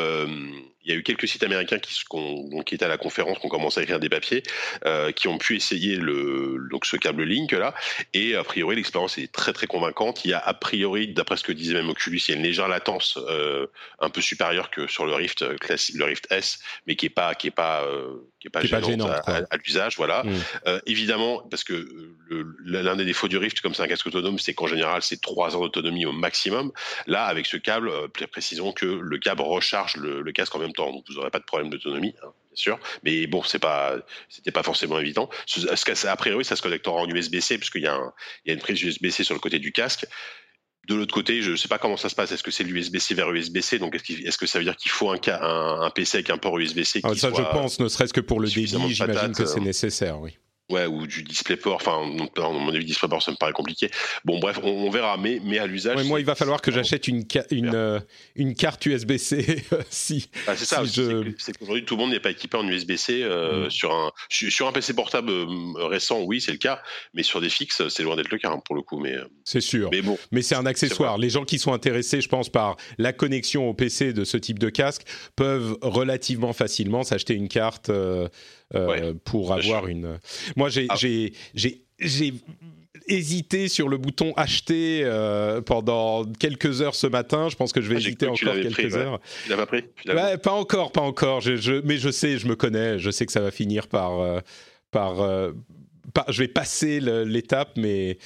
il 0.84 0.92
y 0.92 0.94
a 0.94 0.98
eu 0.98 1.02
quelques 1.02 1.26
sites 1.26 1.42
américains 1.42 1.78
qui, 1.78 1.94
qui 2.66 2.74
étaient 2.74 2.84
à 2.84 2.88
la 2.88 2.98
conférence, 2.98 3.38
qui 3.38 3.46
ont 3.46 3.50
commencé 3.50 3.80
à 3.80 3.82
écrire 3.82 4.00
des 4.00 4.08
papiers, 4.08 4.42
euh, 4.84 5.12
qui 5.12 5.28
ont 5.28 5.38
pu 5.38 5.56
essayer 5.56 5.96
le, 5.96 6.68
donc 6.70 6.86
ce 6.86 6.96
câble 6.96 7.24
Link 7.24 7.52
là, 7.52 7.74
et 8.12 8.34
a 8.34 8.44
priori 8.44 8.76
l'expérience 8.76 9.18
est 9.18 9.32
très 9.32 9.52
très 9.52 9.66
convaincante. 9.66 10.24
Il 10.24 10.30
y 10.30 10.34
a 10.34 10.38
a 10.38 10.54
priori, 10.54 11.08
d'après 11.08 11.36
ce 11.36 11.44
que 11.44 11.52
disait 11.52 11.74
même 11.74 11.88
Oculus, 11.88 12.20
il 12.28 12.30
y 12.30 12.34
a 12.34 12.36
une 12.36 12.42
légère 12.42 12.68
latence 12.68 13.18
euh, 13.28 13.66
un 14.00 14.10
peu 14.10 14.20
supérieure 14.20 14.70
que 14.70 14.86
sur 14.86 15.06
le 15.06 15.14
Rift 15.14 15.42
euh, 15.42 15.56
classique, 15.56 15.96
le 15.96 16.04
Rift 16.04 16.26
S, 16.30 16.58
mais 16.86 16.96
qui 16.96 17.06
est 17.06 17.10
pas 17.10 17.34
qui 17.34 17.48
est 17.48 17.50
pas 17.50 17.82
euh, 17.84 18.30
qui 18.38 18.48
est 18.48 18.50
pas, 18.50 18.62
gênante, 18.62 19.10
à, 19.26 19.56
l'usage, 19.64 19.96
voilà. 19.96 20.22
Mm. 20.22 20.32
Euh, 20.66 20.80
évidemment, 20.86 21.38
parce 21.50 21.64
que 21.64 21.88
l'un 22.62 22.96
des 22.96 23.06
défauts 23.06 23.28
du 23.28 23.38
Rift, 23.38 23.60
comme 23.60 23.74
c'est 23.74 23.82
un 23.82 23.88
casque 23.88 24.06
autonome, 24.06 24.38
c'est 24.38 24.52
qu'en 24.52 24.66
général 24.66 25.02
c'est 25.02 25.20
trois 25.20 25.54
heures 25.54 25.62
d'autonomie 25.62 26.04
au 26.04 26.12
maximum. 26.12 26.70
Là, 27.06 27.24
avec 27.24 27.46
ce 27.46 27.56
câble, 27.56 27.90
précisons 28.30 28.72
que 28.72 28.84
le 28.84 29.18
câble 29.18 29.42
recharge 29.42 29.96
le, 29.96 30.20
le 30.20 30.32
casque 30.32 30.54
en 30.54 30.58
même 30.58 30.73
temps, 30.74 30.92
donc 30.92 31.04
vous 31.08 31.14
n'aurez 31.14 31.30
pas 31.30 31.38
de 31.38 31.44
problème 31.44 31.70
d'autonomie, 31.70 32.14
hein, 32.22 32.28
bien 32.50 32.56
sûr. 32.56 32.78
Mais 33.02 33.26
bon, 33.26 33.42
c'est 33.42 33.58
pas, 33.58 33.96
c'était 34.28 34.52
pas 34.52 34.62
forcément 34.62 34.98
évident. 34.98 35.28
A 36.06 36.16
priori, 36.16 36.44
ça 36.44 36.56
se 36.56 36.62
connectera 36.62 36.96
en 36.96 37.08
USB-C, 37.08 37.58
puisqu'il 37.58 37.82
y, 37.82 37.86
a 37.86 37.98
il 38.44 38.48
y 38.48 38.50
a 38.50 38.54
une 38.54 38.60
prise 38.60 38.80
USB-C 38.82 39.24
sur 39.24 39.34
le 39.34 39.40
côté 39.40 39.58
du 39.58 39.72
casque. 39.72 40.06
De 40.86 40.94
l'autre 40.94 41.14
côté, 41.14 41.40
je 41.40 41.52
ne 41.52 41.56
sais 41.56 41.68
pas 41.68 41.78
comment 41.78 41.96
ça 41.96 42.10
se 42.10 42.14
passe. 42.14 42.30
Est-ce 42.32 42.42
que 42.42 42.50
c'est 42.50 42.64
l'USB-C 42.64 43.14
vers 43.14 43.32
USB-C 43.32 43.78
Donc, 43.78 43.94
est-ce, 43.94 44.36
que 44.36 44.46
ça 44.46 44.58
veut 44.58 44.64
dire 44.64 44.76
qu'il 44.76 44.90
faut 44.90 45.10
un, 45.10 45.18
un, 45.28 45.80
un 45.80 45.90
PC 45.90 46.18
avec 46.18 46.28
un 46.28 46.36
port 46.36 46.58
USB-C 46.58 47.00
ah, 47.04 47.14
Ça, 47.14 47.30
je 47.34 47.42
pense, 47.42 47.80
ne 47.80 47.88
serait-ce 47.88 48.12
que 48.12 48.20
pour 48.20 48.38
le 48.38 48.48
débit, 48.48 48.66
j'imagine 48.66 49.32
que 49.32 49.46
c'est 49.46 49.60
euh, 49.60 49.64
nécessaire, 49.64 50.20
oui. 50.20 50.36
Ouais, 50.70 50.86
ou 50.86 51.06
du 51.06 51.22
DisplayPort. 51.22 51.74
Enfin, 51.74 52.00
à 52.36 52.48
mon 52.48 52.68
avis, 52.74 52.86
DisplayPort, 52.86 53.22
ça 53.22 53.30
me 53.30 53.36
paraît 53.36 53.52
compliqué. 53.52 53.90
Bon, 54.24 54.38
bref, 54.38 54.58
on, 54.62 54.88
verra. 54.88 55.18
Mais, 55.18 55.38
mais 55.44 55.58
à 55.58 55.66
l'usage. 55.66 56.02
moi, 56.04 56.20
il 56.20 56.26
va 56.26 56.34
falloir 56.34 56.62
que 56.62 56.70
j'achète 56.70 57.06
une, 57.06 57.24
une, 57.50 57.74
euh, 57.74 58.00
une 58.34 58.54
carte 58.54 58.86
USB-C 58.86 59.62
si. 59.90 60.30
Ah, 60.46 60.56
c'est 60.56 60.64
ça. 60.64 60.82
C'est 60.86 61.58
qu'aujourd'hui, 61.58 61.84
tout 61.84 61.96
le 61.96 62.00
monde 62.00 62.12
n'est 62.12 62.20
pas 62.20 62.30
équipé 62.30 62.56
en 62.56 62.66
USB-C. 62.66 63.22
Euh, 63.22 63.66
mm. 63.66 63.70
sur, 63.70 63.92
un, 63.92 64.10
sur 64.30 64.66
un 64.66 64.72
PC 64.72 64.94
portable 64.94 65.30
euh, 65.30 65.46
récent, 65.86 66.22
oui, 66.22 66.40
c'est 66.40 66.52
le 66.52 66.58
cas. 66.58 66.80
Mais 67.12 67.22
sur 67.22 67.42
des 67.42 67.50
fixes, 67.50 67.86
c'est 67.88 68.02
loin 68.02 68.16
d'être 68.16 68.30
le 68.30 68.38
cas, 68.38 68.50
hein, 68.50 68.62
pour 68.64 68.74
le 68.74 68.80
coup. 68.80 68.98
Mais, 68.98 69.16
c'est 69.44 69.60
sûr. 69.60 69.90
Mais, 69.92 70.00
bon, 70.00 70.18
mais 70.32 70.40
c'est 70.40 70.54
un 70.54 70.64
accessoire. 70.64 71.18
Les 71.18 71.28
gens 71.28 71.44
qui 71.44 71.58
sont 71.58 71.74
intéressés, 71.74 72.22
je 72.22 72.28
pense, 72.28 72.48
par 72.48 72.76
la 72.96 73.12
connexion 73.12 73.68
au 73.68 73.74
PC 73.74 74.14
de 74.14 74.24
ce 74.24 74.38
type 74.38 74.58
de 74.58 74.70
casque 74.70 75.02
peuvent 75.36 75.76
relativement 75.82 76.54
facilement 76.54 77.02
s'acheter 77.02 77.34
une 77.34 77.48
carte. 77.48 77.90
Euh, 77.90 78.28
pour 79.24 79.52
avoir 79.52 79.86
une. 79.86 80.18
Moi, 80.56 80.68
ah. 80.88 80.96
j'ai 80.96 81.32
j'ai 81.98 82.34
hésité 83.06 83.68
sur 83.68 83.88
le 83.88 83.98
bouton 83.98 84.32
acheter 84.36 85.02
euh, 85.04 85.60
pendant 85.60 86.24
quelques 86.38 86.80
heures 86.80 86.94
ce 86.94 87.06
matin. 87.06 87.48
Je 87.48 87.56
pense 87.56 87.72
que 87.72 87.80
je 87.80 87.88
vais 87.88 87.96
ah, 87.96 87.98
hésiter 87.98 88.26
encore 88.26 88.54
quelques 88.54 88.96
heures. 88.96 89.20
Tu 89.44 89.50
l'as 89.50 89.56
pas 89.56 89.66
pris 89.66 89.84
Pas 90.42 90.52
encore, 90.52 90.92
pas 90.92 91.02
encore. 91.02 91.40
Je, 91.40 91.80
mais 91.82 91.98
je 91.98 92.10
sais, 92.10 92.38
je 92.38 92.46
me 92.46 92.56
connais. 92.56 92.98
Je 92.98 93.10
sais 93.10 93.26
que 93.26 93.32
ça 93.32 93.40
va 93.40 93.50
finir 93.50 93.88
par. 93.88 94.20
Euh, 94.20 94.40
par, 94.90 95.16
par 96.12 96.30
je 96.30 96.38
vais 96.38 96.48
passer 96.48 97.00
l'étape, 97.00 97.72
mais. 97.76 98.18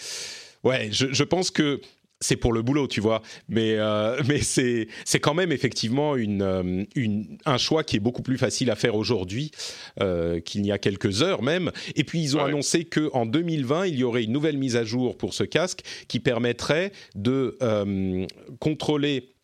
Ouais, 0.64 0.88
je, 0.90 1.06
je 1.12 1.24
pense 1.24 1.50
que 1.50 1.80
c'est 2.20 2.36
pour 2.36 2.52
le 2.52 2.62
boulot, 2.62 2.88
tu 2.88 3.00
vois. 3.00 3.22
Mais, 3.48 3.74
euh, 3.76 4.20
mais 4.28 4.40
c'est, 4.40 4.88
c'est 5.04 5.20
quand 5.20 5.34
même 5.34 5.52
effectivement 5.52 6.16
une, 6.16 6.42
euh, 6.42 6.84
une, 6.94 7.38
un 7.44 7.58
choix 7.58 7.84
qui 7.84 7.96
est 7.96 8.00
beaucoup 8.00 8.22
plus 8.22 8.38
facile 8.38 8.70
à 8.70 8.76
faire 8.76 8.94
aujourd'hui 8.94 9.50
euh, 10.00 10.40
qu'il 10.40 10.66
y 10.66 10.72
a 10.72 10.78
quelques 10.78 11.22
heures 11.22 11.42
même. 11.42 11.70
Et 11.96 12.04
puis 12.04 12.20
ils 12.20 12.36
ont 12.36 12.40
annoncé 12.40 12.48
annoncé 12.48 12.84
qu'en 12.86 13.26
2020, 13.26 13.86
il 13.86 13.96
y 13.96 14.04
aurait 14.04 14.24
une 14.24 14.32
nouvelle 14.32 14.56
mise 14.56 14.74
à 14.74 14.82
jour 14.82 15.16
pour 15.18 15.34
ce 15.34 15.44
casque 15.44 15.82
qui 16.08 16.18
permettrait 16.18 16.92
de 17.14 17.56
contrôler 18.58 19.34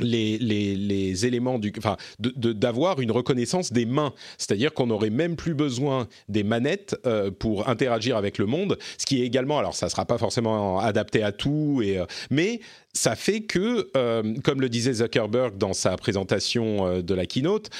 les, 0.00 1.26
éléments 1.26 1.58
du, 1.58 1.72
enfin, 1.78 1.96
d'avoir 2.18 3.00
une 3.00 3.10
reconnaissance 3.10 3.72
des 3.72 3.86
mains, 3.86 4.12
c'est-à-dire 4.38 4.72
qu'on 4.72 4.86
n'aurait 4.86 5.10
même 5.10 5.36
plus 5.36 5.54
besoin 5.54 6.08
des 6.28 6.42
manettes 6.42 6.96
euh, 7.06 7.30
pour 7.30 7.68
interagir 7.68 8.16
avec 8.16 8.38
le 8.38 8.46
monde, 8.46 8.78
ce 8.98 9.06
qui 9.06 9.22
est 9.22 9.26
également, 9.26 9.58
alors 9.58 9.74
ça 9.74 9.88
sera 9.88 10.04
pas 10.04 10.18
forcément 10.18 10.78
adapté 10.78 11.22
à 11.22 11.32
tout, 11.32 11.82
et, 11.84 11.98
euh, 11.98 12.06
mais 12.30 12.60
ça 12.92 13.16
fait 13.16 13.42
que, 13.42 13.90
euh, 13.96 14.34
comme 14.42 14.60
le 14.60 14.68
disait 14.68 14.94
Zuckerberg 14.94 15.56
dans 15.56 15.72
sa 15.72 15.96
présentation 15.96 17.00
de 17.00 17.14
la 17.14 17.26
keynote, 17.26 17.70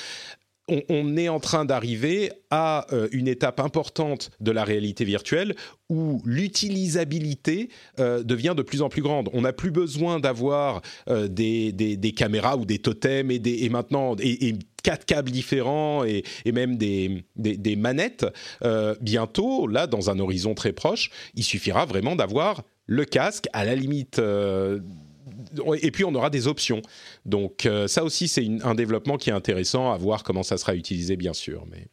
on, 0.69 1.17
est 1.17 1.29
en 1.29 1.41
train 1.41 1.65
d'arriver 1.65 2.33
à 2.51 2.87
euh, 2.93 3.09
une 3.13 3.29
étape 3.29 3.61
importante 3.61 4.31
de 4.41 4.51
la 4.51 4.65
réalité 4.65 5.05
virtuelle 5.05 5.55
où 5.89 6.23
l'utilisabilité 6.25 7.69
euh, 7.99 8.23
devient 8.23 8.55
de 8.57 8.63
plus 8.63 8.83
en 8.83 8.89
plus 8.89 9.03
grande. 9.03 9.29
On 9.33 9.43
n'a 9.43 9.53
plus 9.53 9.71
besoin 9.71 10.21
d'avoir 10.21 10.83
euh, 11.09 11.29
des, 11.29 12.15
caméras 12.17 12.57
ou 12.57 12.65
des 12.65 12.79
totems 12.79 13.31
et, 13.31 13.39
des, 13.39 13.69
maintenant 13.69 14.15
et, 14.21 14.55
quatre 14.83 15.05
câbles 15.05 15.31
différents 15.31 16.05
et, 16.05 16.25
même 16.53 16.77
des 16.77 17.77
manettes. 17.77 18.27
bientôt, 19.01 19.67
là, 19.67 19.87
dans 19.87 20.11
un 20.11 20.19
horizon 20.19 20.55
très 20.55 20.73
proche, 20.73 21.11
il 21.35 21.45
suffira 21.45 21.87
vraiment 21.87 22.17
d'avoir 22.17 22.63
le 22.87 23.05
casque, 23.05 23.47
à 23.53 23.65
la 23.65 23.77
limite 23.77 24.21
et 25.81 25.91
puis 25.91 26.05
on 26.05 26.15
aura 26.15 26.31
des 26.31 26.47
options. 26.47 26.83
Donc 27.25 27.67
euh, 27.67 27.87
ça 27.89 28.05
aussi, 28.05 28.29
c'est 28.29 28.47
un 28.63 28.75
développement 28.75 29.17
qui 29.17 29.31
est 29.31 29.33
intéressant 29.33 29.93
à 29.93 29.97
voir 29.97 30.23
comment 30.23 30.43
ça 30.43 30.57
sera 30.57 30.75
utilisé, 30.75 31.17
bien 31.17 31.33
sûr. 31.33 31.65
Mais... 31.71 31.89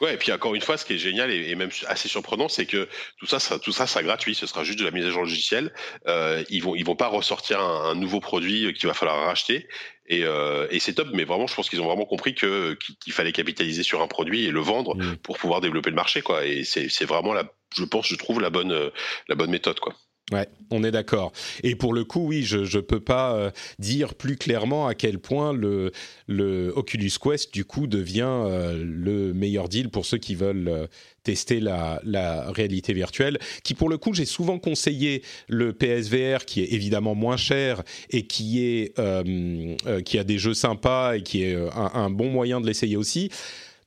Ouais, 0.00 0.14
et 0.14 0.16
puis 0.16 0.30
encore 0.32 0.54
une 0.54 0.60
fois, 0.62 0.76
ce 0.76 0.84
qui 0.84 0.94
est 0.94 0.98
génial 0.98 1.30
et, 1.30 1.54
même 1.54 1.70
assez 1.88 2.08
surprenant, 2.08 2.48
c'est 2.48 2.66
que 2.66 2.88
tout 3.18 3.26
ça, 3.26 3.40
ça, 3.40 3.58
tout 3.58 3.72
ça 3.72 3.86
sera 3.86 4.02
gratuit. 4.02 4.34
Ce 4.34 4.46
sera 4.46 4.64
juste 4.64 4.78
de 4.78 4.84
la 4.84 4.90
mise 4.90 5.04
à 5.04 5.10
jour 5.10 5.22
logicielle. 5.22 5.72
Euh, 6.06 6.44
ils 6.50 6.62
vont, 6.62 6.76
ils 6.76 6.84
vont 6.84 6.94
pas 6.94 7.08
ressortir 7.08 7.60
un, 7.60 7.94
nouveau 7.94 8.20
produit 8.20 8.72
qu'il 8.74 8.86
va 8.86 8.94
falloir 8.94 9.24
racheter. 9.24 9.66
Et, 10.06 10.24
euh, 10.24 10.66
et 10.70 10.78
c'est 10.78 10.94
top, 10.94 11.08
mais 11.12 11.24
vraiment, 11.24 11.46
je 11.46 11.54
pense 11.54 11.68
qu'ils 11.68 11.80
ont 11.80 11.86
vraiment 11.86 12.04
compris 12.04 12.34
que 12.34 12.76
qu'il 13.02 13.12
fallait 13.12 13.32
capitaliser 13.32 13.82
sur 13.82 14.02
un 14.02 14.08
produit 14.08 14.44
et 14.44 14.50
le 14.50 14.60
vendre 14.60 14.96
pour 15.22 15.38
pouvoir 15.38 15.60
développer 15.60 15.90
le 15.90 15.96
marché, 15.96 16.22
quoi. 16.22 16.44
Et 16.46 16.64
c'est 16.64 17.04
vraiment 17.04 17.32
la, 17.32 17.44
je 17.74 17.84
pense, 17.84 18.06
je 18.06 18.16
trouve 18.16 18.40
la 18.40 18.50
bonne, 18.50 18.90
la 19.28 19.34
bonne 19.34 19.50
méthode, 19.50 19.80
quoi. 19.80 19.94
Ouais, 20.32 20.48
on 20.70 20.82
est 20.82 20.90
d'accord. 20.90 21.32
Et 21.62 21.74
pour 21.74 21.92
le 21.92 22.04
coup, 22.04 22.26
oui, 22.26 22.42
je 22.42 22.58
ne 22.58 22.80
peux 22.80 23.00
pas 23.00 23.36
euh, 23.36 23.50
dire 23.78 24.14
plus 24.14 24.36
clairement 24.36 24.86
à 24.86 24.94
quel 24.94 25.18
point 25.18 25.52
le, 25.52 25.92
le 26.26 26.72
Oculus 26.74 27.12
Quest, 27.22 27.52
du 27.52 27.66
coup, 27.66 27.86
devient 27.86 28.22
euh, 28.26 28.82
le 28.82 29.34
meilleur 29.34 29.68
deal 29.68 29.90
pour 29.90 30.06
ceux 30.06 30.16
qui 30.16 30.34
veulent 30.34 30.68
euh, 30.68 30.86
tester 31.22 31.60
la, 31.60 32.00
la, 32.04 32.50
réalité 32.50 32.94
virtuelle. 32.94 33.38
Qui, 33.62 33.74
pour 33.74 33.90
le 33.90 33.98
coup, 33.98 34.14
j'ai 34.14 34.24
souvent 34.24 34.58
conseillé 34.58 35.22
le 35.48 35.74
PSVR, 35.74 36.46
qui 36.46 36.62
est 36.62 36.72
évidemment 36.72 37.14
moins 37.14 37.36
cher 37.36 37.82
et 38.10 38.26
qui, 38.26 38.64
est, 38.64 38.94
qui 40.04 40.18
a 40.18 40.24
des 40.24 40.38
jeux 40.38 40.54
sympas 40.54 41.16
et 41.16 41.22
qui 41.22 41.44
est 41.44 41.54
un, 41.54 41.90
un 41.94 42.10
bon 42.10 42.30
moyen 42.30 42.60
de 42.60 42.66
l'essayer 42.66 42.96
aussi 42.96 43.30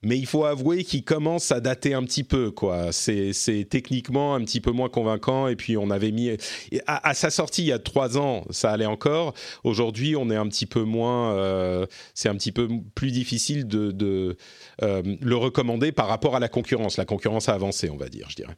mais 0.06 0.20
il 0.20 0.28
faut 0.28 0.46
avouer 0.46 0.84
qu'il 0.84 1.04
commence 1.04 1.52
à 1.52 1.60
dater 1.60 1.96
un 1.96 2.04
petit 2.04 2.24
peu, 2.24 2.52
quoi. 2.52 2.92
C'est, 2.92 3.34
techniquement 3.68 4.36
un 4.36 4.42
petit 4.42 4.62
peu 4.62 4.70
moins 4.70 4.88
convaincant. 4.88 5.48
Et 5.48 5.56
puis 5.56 5.78
on 5.78 5.90
avait 5.90 6.12
mis 6.12 6.38
à, 6.86 7.14
sa 7.16 7.32
sortie 7.32 7.64
il 7.64 7.68
y 7.68 7.72
a 7.72 7.80
trois 7.80 8.16
ans, 8.20 8.46
ça 8.52 8.72
allait 8.72 8.86
encore. 8.86 9.34
Aujourd'hui, 9.64 10.16
on 10.16 10.30
est 10.30 10.36
un 10.36 10.48
petit 10.48 10.68
peu 10.68 10.84
moins. 10.84 11.34
Euh, 11.34 11.88
c'est 12.14 12.30
un 12.30 12.36
petit 12.36 12.52
peu 12.52 12.70
plus 12.94 13.10
difficile 13.10 13.68
de, 13.68 14.38
euh, 14.84 15.02
le 15.22 15.36
recommander 15.36 15.92
par 15.92 16.08
rapport 16.08 16.36
à 16.36 16.40
la 16.40 16.50
concurrence. 16.50 16.98
La 16.98 17.06
concurrence 17.06 17.50
a 17.50 17.54
avancé, 17.54 17.90
on 17.90 17.98
va 17.98 18.08
dire, 18.08 18.30
je 18.30 18.36
dirais. 18.36 18.56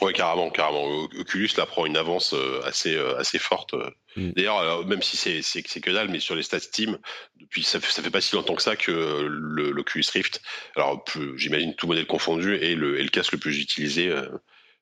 Oui, 0.00 0.14
carrément, 0.14 0.48
carrément. 0.48 0.86
Oculus 1.20 1.50
là 1.58 1.66
prend 1.66 1.84
une 1.84 1.98
avance 1.98 2.32
euh, 2.32 2.62
assez, 2.64 2.96
assez 3.18 3.38
forte. 3.38 3.74
Euh. 4.16 4.20
Mm. 4.20 4.32
D'ailleurs, 4.32 4.86
même 4.86 5.02
si 5.02 5.16
c'est, 5.16 5.42
c'est, 5.42 5.62
que 5.62 5.90
dalle, 5.90 6.08
mais 6.08 6.20
sur 6.20 6.34
les 6.34 6.42
stats 6.42 6.60
Steam, 6.60 6.98
depuis 7.40 7.62
ça 7.62 7.80
fait, 7.80 7.90
ça 7.90 8.02
fait 8.02 8.10
pas 8.10 8.20
si 8.20 8.34
longtemps 8.34 8.54
que 8.54 8.62
ça 8.62 8.76
que 8.76 8.90
l'Oculus 8.90 10.04
Rift, 10.12 10.42
alors 10.76 11.04
j'imagine 11.36 11.74
tout 11.74 11.86
modèle 11.86 12.06
confondu, 12.06 12.56
est 12.56 12.74
le, 12.74 12.98
est 12.98 13.02
le 13.02 13.08
casque 13.10 13.32
le 13.32 13.38
plus 13.38 13.60
utilisé 13.60 14.12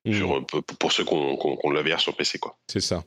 mm. 0.04 0.44
pour, 0.78 0.92
ceux 0.92 1.04
qui 1.04 1.14
ont, 1.14 1.36
qui 1.36 1.46
ont, 1.62 1.70
la 1.70 1.82
VR 1.82 2.00
sur 2.00 2.14
PC. 2.16 2.38
Quoi. 2.38 2.56
C'est 2.66 2.80
ça. 2.80 3.04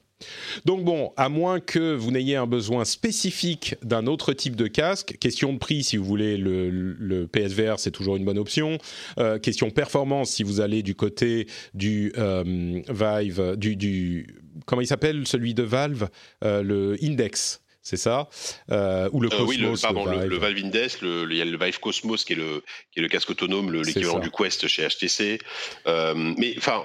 Donc 0.63 0.83
bon, 0.83 1.11
à 1.17 1.29
moins 1.29 1.59
que 1.59 1.93
vous 1.93 2.11
n'ayez 2.11 2.35
un 2.35 2.47
besoin 2.47 2.85
spécifique 2.85 3.75
d'un 3.83 4.07
autre 4.07 4.33
type 4.33 4.55
de 4.55 4.67
casque, 4.67 5.17
question 5.19 5.51
de 5.53 5.57
prix 5.57 5.83
si 5.83 5.97
vous 5.97 6.05
voulez 6.05 6.37
le, 6.37 7.27
PSVR 7.31 7.79
c'est 7.79 7.91
toujours 7.91 8.15
une 8.15 8.23
bonne 8.23 8.37
option. 8.37 8.77
Euh, 9.19 9.39
question 9.39 9.69
performance 9.69 10.31
si 10.31 10.43
vous 10.43 10.61
allez 10.61 10.83
du 10.83 10.95
côté 10.95 11.47
du 11.73 12.13
euh, 12.17 12.81
Vive, 12.87 13.55
du, 13.57 14.27
comment 14.65 14.81
il 14.81 14.87
s'appelle 14.87 15.27
celui 15.27 15.53
de 15.53 15.63
Valve, 15.63 16.09
euh, 16.43 16.63
le 16.63 16.97
Index. 17.03 17.61
C'est 17.85 17.97
ça 17.97 18.27
Ou 18.67 19.21
le 19.21 19.29
Cosmos 19.29 19.47
Oui, 19.47 19.57
le, 19.57 19.79
pardon, 19.79 20.05
le, 20.05 20.37
Valve 20.37 20.57
Index, 20.57 20.97
il 21.01 21.33
y 21.33 21.41
a 21.41 21.45
le 21.45 21.57
Vive 21.57 21.79
Cosmos 21.79 22.25
qui 22.25 22.33
est 22.33 22.35
le, 22.35 22.63
qui 22.91 22.99
est 22.99 23.03
le 23.03 23.07
casque 23.07 23.29
autonome, 23.29 23.71
l'équivalent 23.71 24.19
du 24.19 24.31
Quest 24.31 24.67
chez 24.67 24.87
HTC. 24.87 25.39
mais 25.85 26.55
enfin, 26.57 26.83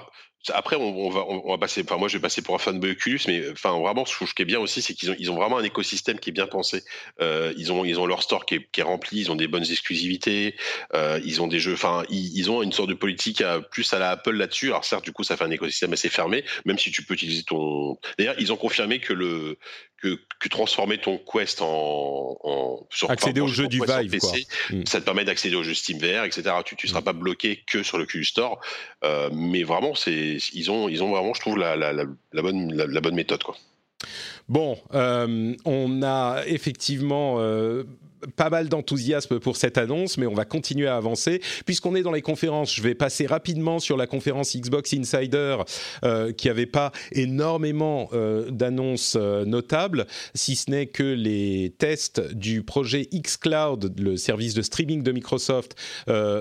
après, 0.49 0.75
on, 0.75 1.09
va, 1.09 1.23
on, 1.27 1.51
va 1.51 1.57
passer. 1.59 1.83
Enfin, 1.83 1.97
moi, 1.97 2.07
je 2.07 2.17
vais 2.17 2.21
passer 2.21 2.41
pour 2.41 2.55
un 2.55 2.57
fan 2.57 2.79
de 2.79 2.91
Oculus, 2.91 3.19
mais 3.27 3.51
enfin, 3.51 3.77
vraiment, 3.79 4.05
ce 4.05 4.33
qui 4.33 4.41
est 4.41 4.45
bien 4.45 4.59
aussi, 4.59 4.81
c'est 4.81 4.95
qu'ils 4.95 5.11
ont, 5.11 5.15
ils 5.19 5.29
ont 5.29 5.35
vraiment 5.35 5.57
un 5.57 5.63
écosystème 5.63 6.19
qui 6.19 6.31
est 6.31 6.33
bien 6.33 6.47
pensé. 6.47 6.83
Euh, 7.21 7.53
ils 7.57 7.71
ont, 7.71 7.85
ils 7.85 7.99
ont 7.99 8.07
leur 8.07 8.23
store 8.23 8.45
qui 8.45 8.55
est, 8.55 8.71
qui 8.71 8.79
est, 8.79 8.83
rempli. 8.83 9.19
Ils 9.19 9.31
ont 9.31 9.35
des 9.35 9.47
bonnes 9.47 9.69
exclusivités. 9.69 10.55
Euh, 10.95 11.19
ils 11.23 11.41
ont 11.43 11.47
des 11.47 11.59
jeux. 11.59 11.73
Enfin, 11.73 12.03
ils, 12.09 12.35
ils, 12.35 12.49
ont 12.49 12.63
une 12.63 12.71
sorte 12.71 12.89
de 12.89 12.95
politique 12.95 13.41
à, 13.41 13.61
plus 13.61 13.93
à 13.93 13.99
la 13.99 14.11
Apple 14.11 14.31
là-dessus. 14.31 14.67
Alors 14.67 14.83
certes, 14.83 15.05
du 15.05 15.11
coup, 15.11 15.23
ça 15.23 15.37
fait 15.37 15.43
un 15.43 15.51
écosystème 15.51 15.93
assez 15.93 16.09
fermé, 16.09 16.43
même 16.65 16.79
si 16.79 16.91
tu 16.91 17.03
peux 17.03 17.13
utiliser 17.13 17.43
ton. 17.43 17.97
D'ailleurs, 18.17 18.35
ils 18.39 18.51
ont 18.51 18.57
confirmé 18.57 18.99
que 18.99 19.13
le 19.13 19.59
que, 20.01 20.19
que, 20.39 20.49
transformer 20.49 20.97
ton 20.97 21.17
Quest 21.17 21.61
en, 21.61 22.37
en 22.43 22.87
sur, 22.89 23.11
accéder 23.11 23.41
au 23.41 23.47
jeu 23.47 23.67
du 23.67 23.79
Vive, 23.79 24.11
PC, 24.11 24.47
mm. 24.71 24.85
ça 24.85 24.99
te 24.99 25.05
permet 25.05 25.25
d'accéder 25.25 25.55
au 25.55 25.63
jeu 25.63 25.73
Steam 25.73 25.99
VR, 25.99 26.23
etc. 26.23 26.55
Tu 26.65 26.75
ne 26.83 26.89
seras 26.89 27.01
mm. 27.01 27.05
pas 27.05 27.13
bloqué 27.13 27.63
que 27.67 27.83
sur 27.83 27.97
le 27.97 28.05
Q 28.05 28.23
Store, 28.23 28.59
euh, 29.03 29.29
mais 29.31 29.63
vraiment, 29.63 29.95
c'est 29.95 30.37
ils 30.53 30.71
ont 30.71 30.89
ils 30.89 31.03
ont 31.03 31.11
vraiment, 31.11 31.33
je 31.33 31.41
trouve, 31.41 31.57
la, 31.57 31.75
la, 31.75 31.93
la, 31.93 32.03
la 32.33 32.41
bonne 32.41 32.73
la, 32.73 33.01
bonne 33.01 33.15
méthode, 33.15 33.43
quoi. 33.43 33.55
Bon, 34.49 34.77
euh, 34.93 35.55
on 35.65 36.01
a 36.01 36.43
effectivement 36.47 37.35
euh, 37.39 37.83
pas 38.35 38.49
mal 38.49 38.69
d'enthousiasme 38.69 39.39
pour 39.39 39.57
cette 39.57 39.77
annonce, 39.77 40.17
mais 40.17 40.25
on 40.25 40.33
va 40.33 40.45
continuer 40.45 40.87
à 40.87 40.95
avancer. 40.95 41.41
Puisqu'on 41.65 41.95
est 41.95 42.03
dans 42.03 42.11
les 42.11 42.21
conférences, 42.21 42.73
je 42.73 42.81
vais 42.81 42.95
passer 42.95 43.25
rapidement 43.25 43.79
sur 43.79 43.97
la 43.97 44.07
conférence 44.07 44.55
Xbox 44.55 44.93
Insider, 44.93 45.57
euh, 46.03 46.31
qui 46.31 46.47
n'avait 46.47 46.65
pas 46.65 46.91
énormément 47.11 48.09
euh, 48.13 48.49
d'annonces 48.49 49.17
euh, 49.19 49.45
notables, 49.45 50.07
si 50.35 50.55
ce 50.55 50.69
n'est 50.69 50.87
que 50.87 51.03
les 51.03 51.73
tests 51.77 52.33
du 52.33 52.63
projet 52.63 53.07
xCloud, 53.13 53.99
le 53.99 54.17
service 54.17 54.53
de 54.53 54.61
streaming 54.61 55.03
de 55.03 55.11
Microsoft, 55.11 55.75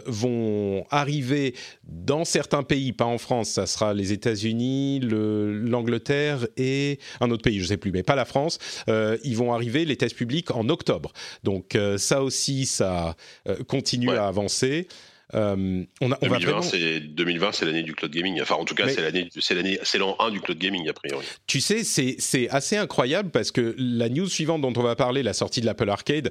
vont 0.06 0.84
arriver 0.90 1.54
dans 1.84 2.24
certains 2.24 2.62
pays, 2.62 2.92
pas 2.92 3.04
en 3.04 3.18
France, 3.18 3.50
ça 3.50 3.66
sera 3.66 3.94
les 3.94 4.12
États-Unis, 4.12 5.00
l'Angleterre 5.00 6.46
et 6.56 6.98
un 7.20 7.30
autre 7.30 7.42
pays, 7.42 7.58
je 7.58 7.64
ne 7.64 7.68
sais 7.68 7.76
plus, 7.76 7.92
mais 7.92 8.02
pas 8.02 8.14
la 8.14 8.24
France. 8.24 8.58
ils 8.88 9.36
vont 9.36 9.52
arriver, 9.52 9.84
les 9.84 9.96
tests 9.96 10.16
publics, 10.16 10.50
en 10.50 10.68
octobre. 10.68 11.12
Donc 11.44 11.69
donc 11.72 11.98
ça 11.98 12.22
aussi, 12.22 12.66
ça 12.66 13.16
euh, 13.48 13.62
continue 13.64 14.10
à 14.10 14.26
avancer. 14.26 14.88
Euh, 15.34 15.84
on, 16.00 16.12
a, 16.12 16.18
on 16.22 16.28
2020, 16.28 16.62
c'est 16.62 17.00
2020, 17.00 17.52
c'est 17.52 17.64
l'année 17.64 17.82
du 17.82 17.94
cloud 17.94 18.12
gaming. 18.12 18.40
Enfin, 18.40 18.56
en 18.56 18.64
tout 18.64 18.74
cas, 18.74 18.88
c'est 18.88 19.00
l'année, 19.00 19.28
c'est 19.38 19.54
l'année, 19.54 19.78
c'est 19.82 19.98
l'an 19.98 20.16
1 20.18 20.30
du 20.30 20.40
cloud 20.40 20.58
gaming 20.58 20.88
a 20.88 20.92
priori. 20.92 21.24
Tu 21.46 21.60
sais, 21.60 21.84
c'est 21.84 22.16
c'est 22.18 22.48
assez 22.50 22.76
incroyable 22.76 23.30
parce 23.30 23.50
que 23.50 23.74
la 23.78 24.08
news 24.08 24.28
suivante 24.28 24.60
dont 24.62 24.72
on 24.76 24.82
va 24.82 24.96
parler, 24.96 25.22
la 25.22 25.32
sortie 25.32 25.60
de 25.60 25.66
l'Apple 25.66 25.88
Arcade, 25.88 26.30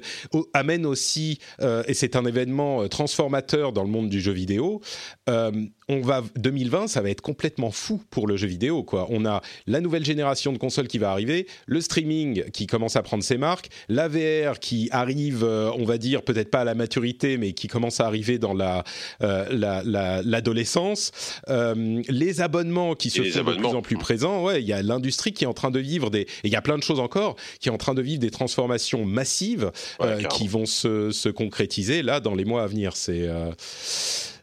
amène 0.52 0.86
aussi, 0.86 1.38
euh, 1.60 1.82
et 1.86 1.94
c'est 1.94 2.16
un 2.16 2.24
événement 2.24 2.82
euh, 2.82 2.88
transformateur 2.88 3.72
dans 3.72 3.82
le 3.82 3.90
monde 3.90 4.08
du 4.08 4.20
jeu 4.20 4.32
vidéo. 4.32 4.80
on 5.28 6.00
va 6.02 6.22
2020, 6.36 6.86
ça 6.86 7.00
va 7.00 7.10
être 7.10 7.20
complètement 7.20 7.70
fou 7.70 8.00
pour 8.10 8.26
le 8.26 8.36
jeu 8.36 8.46
vidéo. 8.46 8.84
Quoi. 8.84 9.06
On 9.10 9.24
a 9.26 9.40
la 9.66 9.80
nouvelle 9.80 10.04
génération 10.04 10.52
de 10.52 10.58
consoles 10.58 10.88
qui 10.88 10.98
va 10.98 11.10
arriver, 11.10 11.46
le 11.66 11.80
streaming 11.80 12.44
qui 12.50 12.66
commence 12.66 12.96
à 12.96 13.02
prendre 13.02 13.24
ses 13.24 13.38
marques, 13.38 13.70
la 13.88 14.08
VR 14.08 14.60
qui 14.60 14.88
arrive, 14.92 15.44
on 15.44 15.84
va 15.84 15.98
dire 15.98 16.22
peut-être 16.22 16.50
pas 16.50 16.60
à 16.60 16.64
la 16.64 16.74
maturité, 16.74 17.38
mais 17.38 17.52
qui 17.52 17.66
commence 17.66 18.00
à 18.00 18.06
arriver 18.06 18.38
dans 18.38 18.54
la 18.54 18.84
euh, 19.22 20.22
l'adolescence, 20.24 21.12
euh, 21.48 22.02
les 22.08 22.40
abonnements 22.40 22.94
qui 22.94 23.10
se 23.10 23.22
font 23.22 23.44
de 23.44 23.56
plus 23.56 23.66
en 23.66 23.82
plus 23.82 23.96
présents. 23.96 24.44
Ouais, 24.44 24.62
il 24.62 24.68
y 24.68 24.72
a 24.72 24.82
l'industrie 24.82 25.32
qui 25.32 25.44
est 25.44 25.46
en 25.48 25.54
train 25.54 25.70
de 25.70 25.80
vivre 25.80 26.10
des, 26.10 26.20
et 26.20 26.26
il 26.44 26.52
y 26.52 26.56
a 26.56 26.62
plein 26.62 26.78
de 26.78 26.82
choses 26.82 27.00
encore 27.00 27.36
qui 27.60 27.68
est 27.68 27.72
en 27.72 27.78
train 27.78 27.94
de 27.94 28.02
vivre 28.02 28.20
des 28.20 28.30
transformations 28.30 29.04
massives 29.04 29.70
euh, 30.00 30.22
qui 30.24 30.48
vont 30.48 30.66
se, 30.66 31.10
se, 31.10 31.28
concrétiser 31.28 32.02
là 32.02 32.20
dans 32.20 32.34
les 32.34 32.44
mois 32.44 32.62
à 32.62 32.66
venir. 32.66 32.96
C'est 32.96 33.28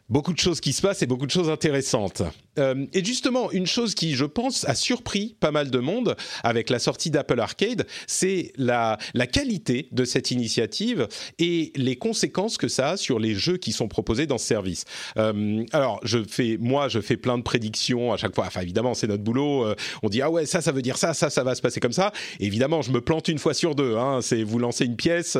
beaucoup 0.08 0.32
de 0.32 0.38
choses 0.38 0.60
qui 0.60 0.72
se 0.72 0.82
passent 0.82 1.02
et 1.02 1.06
beaucoup 1.06 1.26
de 1.26 1.30
choses 1.30 1.50
intéressantes. 1.50 2.22
Euh, 2.58 2.86
et 2.92 3.04
justement, 3.04 3.50
une 3.52 3.66
chose 3.66 3.94
qui, 3.94 4.14
je 4.14 4.24
pense, 4.24 4.68
a 4.68 4.74
surpris 4.74 5.36
pas 5.38 5.50
mal 5.50 5.70
de 5.70 5.78
monde 5.78 6.16
avec 6.42 6.70
la 6.70 6.78
sortie 6.78 7.10
d'Apple 7.10 7.38
Arcade, 7.40 7.86
c'est 8.06 8.52
la, 8.56 8.98
qualité 9.30 9.88
de 9.92 10.04
cette 10.04 10.30
initiative 10.30 11.06
et 11.38 11.72
les 11.76 11.96
conséquences 11.96 12.56
que 12.56 12.68
ça 12.68 12.90
a 12.90 12.96
sur 12.96 13.18
les 13.18 13.34
jeux 13.34 13.58
qui 13.58 13.72
sont 13.72 13.88
proposés 13.88 14.26
dans 14.26 14.38
ce 14.38 14.46
service. 14.46 14.84
Euh, 15.18 15.64
alors, 15.72 16.00
je 16.02 16.24
fais, 16.26 16.56
moi, 16.58 16.88
je 16.88 17.00
fais 17.00 17.16
plein 17.16 17.36
de 17.36 17.42
prédictions 17.42 18.12
à 18.12 18.16
chaque 18.16 18.34
fois. 18.34 18.46
Enfin, 18.46 18.62
évidemment, 18.62 18.94
c'est 18.94 19.06
notre 19.06 19.22
boulot. 19.22 19.66
Euh, 19.66 19.74
on 20.02 20.08
dit 20.08 20.22
ah 20.22 20.30
ouais, 20.30 20.46
ça, 20.46 20.60
ça 20.62 20.72
veut 20.72 20.82
dire 20.82 20.96
ça, 20.96 21.12
ça, 21.12 21.28
ça 21.28 21.44
va 21.44 21.54
se 21.54 21.60
passer 21.60 21.80
comme 21.80 21.92
ça. 21.92 22.12
évidemment, 22.40 22.80
je 22.80 22.90
me 22.90 23.00
plante 23.00 23.28
une 23.28 23.38
fois 23.38 23.54
sur 23.54 23.74
deux. 23.74 23.96
Hein. 23.96 24.20
C'est 24.22 24.42
vous 24.42 24.58
lancez 24.58 24.86
une 24.86 24.96
pièce, 24.96 25.36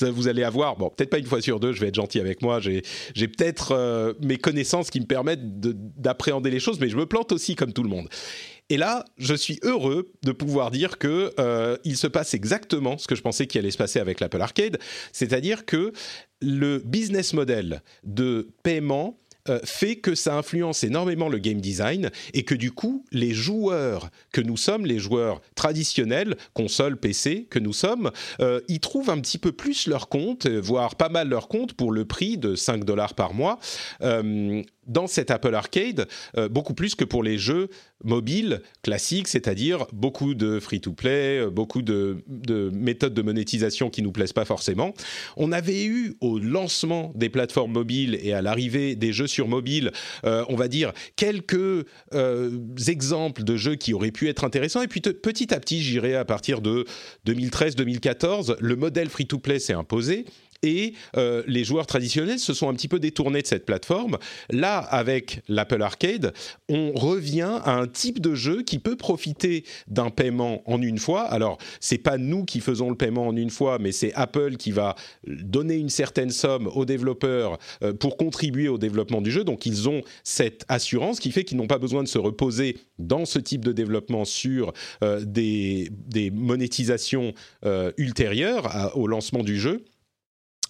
vous 0.00 0.28
allez 0.28 0.42
avoir. 0.42 0.76
Bon, 0.76 0.90
peut-être 0.90 1.10
pas 1.10 1.18
une 1.18 1.26
fois 1.26 1.40
sur 1.40 1.60
deux. 1.60 1.72
Je 1.72 1.80
vais 1.80 1.88
être 1.88 1.94
gentil 1.94 2.18
avec 2.18 2.42
moi. 2.42 2.60
J'ai, 2.60 2.82
j'ai 3.14 3.28
peut-être 4.12 4.24
mes 4.24 4.36
connaissances 4.36 4.90
qui 4.90 5.00
me 5.00 5.06
permettent 5.06 5.60
d'appréhender 5.60 6.50
les 6.50 6.60
choses, 6.60 6.80
mais 6.80 6.88
je 6.88 6.96
me 6.96 7.06
plante 7.06 7.32
aussi 7.32 7.54
comme 7.54 7.72
tout 7.72 7.82
le 7.82 7.88
monde. 7.88 8.08
Et 8.70 8.76
là, 8.76 9.04
je 9.16 9.34
suis 9.34 9.58
heureux 9.62 10.12
de 10.22 10.32
pouvoir 10.32 10.70
dire 10.70 10.98
que 10.98 11.32
euh, 11.40 11.76
il 11.84 11.96
se 11.96 12.06
passe 12.06 12.34
exactement 12.34 12.98
ce 12.98 13.06
que 13.06 13.14
je 13.14 13.22
pensais 13.22 13.46
qu'il 13.46 13.58
allait 13.60 13.70
se 13.70 13.78
passer 13.78 13.98
avec 13.98 14.20
l'Apple 14.20 14.40
Arcade, 14.40 14.78
c'est-à-dire 15.12 15.64
que 15.64 15.92
le 16.42 16.78
business 16.84 17.32
model 17.32 17.82
de 18.04 18.48
paiement 18.62 19.18
euh, 19.50 19.60
fait 19.64 19.96
que 19.96 20.14
ça 20.14 20.36
influence 20.36 20.84
énormément 20.84 21.28
le 21.28 21.38
game 21.38 21.60
design 21.60 22.10
et 22.34 22.44
que 22.44 22.54
du 22.54 22.72
coup, 22.72 23.04
les 23.12 23.32
joueurs 23.32 24.10
que 24.32 24.40
nous 24.40 24.56
sommes, 24.56 24.86
les 24.86 24.98
joueurs 24.98 25.40
traditionnels, 25.54 26.36
console, 26.54 26.96
PC, 26.96 27.46
que 27.50 27.58
nous 27.58 27.72
sommes, 27.72 28.10
euh, 28.40 28.60
ils 28.68 28.80
trouvent 28.80 29.10
un 29.10 29.20
petit 29.20 29.38
peu 29.38 29.52
plus 29.52 29.86
leur 29.86 30.08
compte, 30.08 30.46
voire 30.46 30.96
pas 30.96 31.08
mal 31.08 31.28
leur 31.28 31.48
compte 31.48 31.74
pour 31.74 31.92
le 31.92 32.04
prix 32.04 32.38
de 32.38 32.54
5 32.54 32.84
dollars 32.84 33.14
par 33.14 33.34
mois 33.34 33.58
dans 34.88 35.06
cet 35.06 35.30
Apple 35.30 35.54
Arcade, 35.54 36.08
euh, 36.36 36.48
beaucoup 36.48 36.74
plus 36.74 36.94
que 36.94 37.04
pour 37.04 37.22
les 37.22 37.38
jeux 37.38 37.68
mobiles 38.04 38.62
classiques, 38.82 39.28
c'est-à-dire 39.28 39.86
beaucoup 39.92 40.34
de 40.34 40.58
free-to-play, 40.60 41.40
euh, 41.40 41.50
beaucoup 41.50 41.82
de, 41.82 42.24
méthodes 42.72 43.14
de 43.14 43.22
monétisation 43.22 43.90
qui 43.90 44.02
nous 44.02 44.12
plaisent 44.12 44.32
pas 44.32 44.44
forcément. 44.44 44.94
On 45.36 45.52
avait 45.52 45.84
eu 45.84 46.14
au 46.20 46.38
lancement 46.38 47.12
des 47.14 47.28
plateformes 47.28 47.72
mobiles 47.72 48.18
et 48.22 48.32
à 48.32 48.42
l'arrivée 48.42 48.96
des 48.96 49.12
jeux 49.12 49.26
sur 49.26 49.48
mobile, 49.48 49.92
euh, 50.24 50.44
on 50.48 50.56
va 50.56 50.68
dire 50.68 50.92
quelques 51.16 51.84
exemples 52.86 53.44
de 53.44 53.56
jeux 53.56 53.74
qui 53.74 53.92
auraient 53.92 54.10
pu 54.10 54.28
être 54.28 54.44
intéressants. 54.44 54.82
Et 54.82 54.88
puis 54.88 55.00
petit 55.00 55.52
à 55.52 55.60
petit, 55.60 55.82
j'irai 55.82 56.14
à 56.14 56.24
partir 56.24 56.60
de 56.60 56.84
2013-2014, 57.26 58.56
le 58.58 58.76
modèle 58.76 59.08
free-to-play 59.08 59.58
s'est 59.58 59.74
imposé 59.74 60.24
et 60.62 60.94
euh, 61.16 61.42
les 61.46 61.64
joueurs 61.64 61.86
traditionnels 61.86 62.38
se 62.38 62.52
sont 62.52 62.68
un 62.68 62.74
petit 62.74 62.88
peu 62.88 62.98
détournés 62.98 63.42
de 63.42 63.46
cette 63.46 63.64
plateforme. 63.64 64.18
Là, 64.50 64.78
avec 64.78 65.40
l'Apple 65.48 65.82
Arcade, 65.82 66.32
on 66.68 66.92
revient 66.92 67.60
à 67.64 67.74
un 67.76 67.86
type 67.86 68.20
de 68.20 68.34
jeu 68.34 68.62
qui 68.62 68.78
peut 68.78 68.96
profiter 68.96 69.64
d'un 69.86 70.10
paiement 70.10 70.62
en 70.66 70.82
une 70.82 70.98
fois. 70.98 71.22
Alors, 71.22 71.58
c'est 71.80 71.98
pas 71.98 72.18
nous 72.18 72.44
qui 72.44 72.60
faisons 72.60 72.90
le 72.90 72.96
paiement 72.96 73.28
en 73.28 73.36
une 73.36 73.50
fois, 73.50 73.78
mais 73.78 73.92
c'est 73.92 74.12
Apple 74.14 74.56
qui 74.56 74.72
va 74.72 74.96
donner 75.26 75.76
une 75.76 75.90
certaine 75.90 76.30
somme 76.30 76.66
aux 76.68 76.84
développeurs 76.84 77.58
euh, 77.82 77.92
pour 77.92 78.16
contribuer 78.16 78.68
au 78.68 78.78
développement 78.78 79.20
du 79.20 79.30
jeu. 79.30 79.44
Donc, 79.44 79.66
ils 79.66 79.88
ont 79.88 80.02
cette 80.24 80.64
assurance 80.68 81.20
qui 81.20 81.30
fait 81.30 81.44
qu'ils 81.44 81.56
n'ont 81.56 81.66
pas 81.66 81.78
besoin 81.78 82.02
de 82.02 82.08
se 82.08 82.18
reposer 82.18 82.76
dans 82.98 83.24
ce 83.24 83.38
type 83.38 83.64
de 83.64 83.72
développement 83.72 84.24
sur 84.24 84.72
euh, 85.02 85.20
des, 85.24 85.90
monétisations 86.32 87.32
ultérieures 87.96 88.92
au 88.96 89.06
lancement 89.06 89.42
du 89.42 89.58
jeu. 89.58 89.84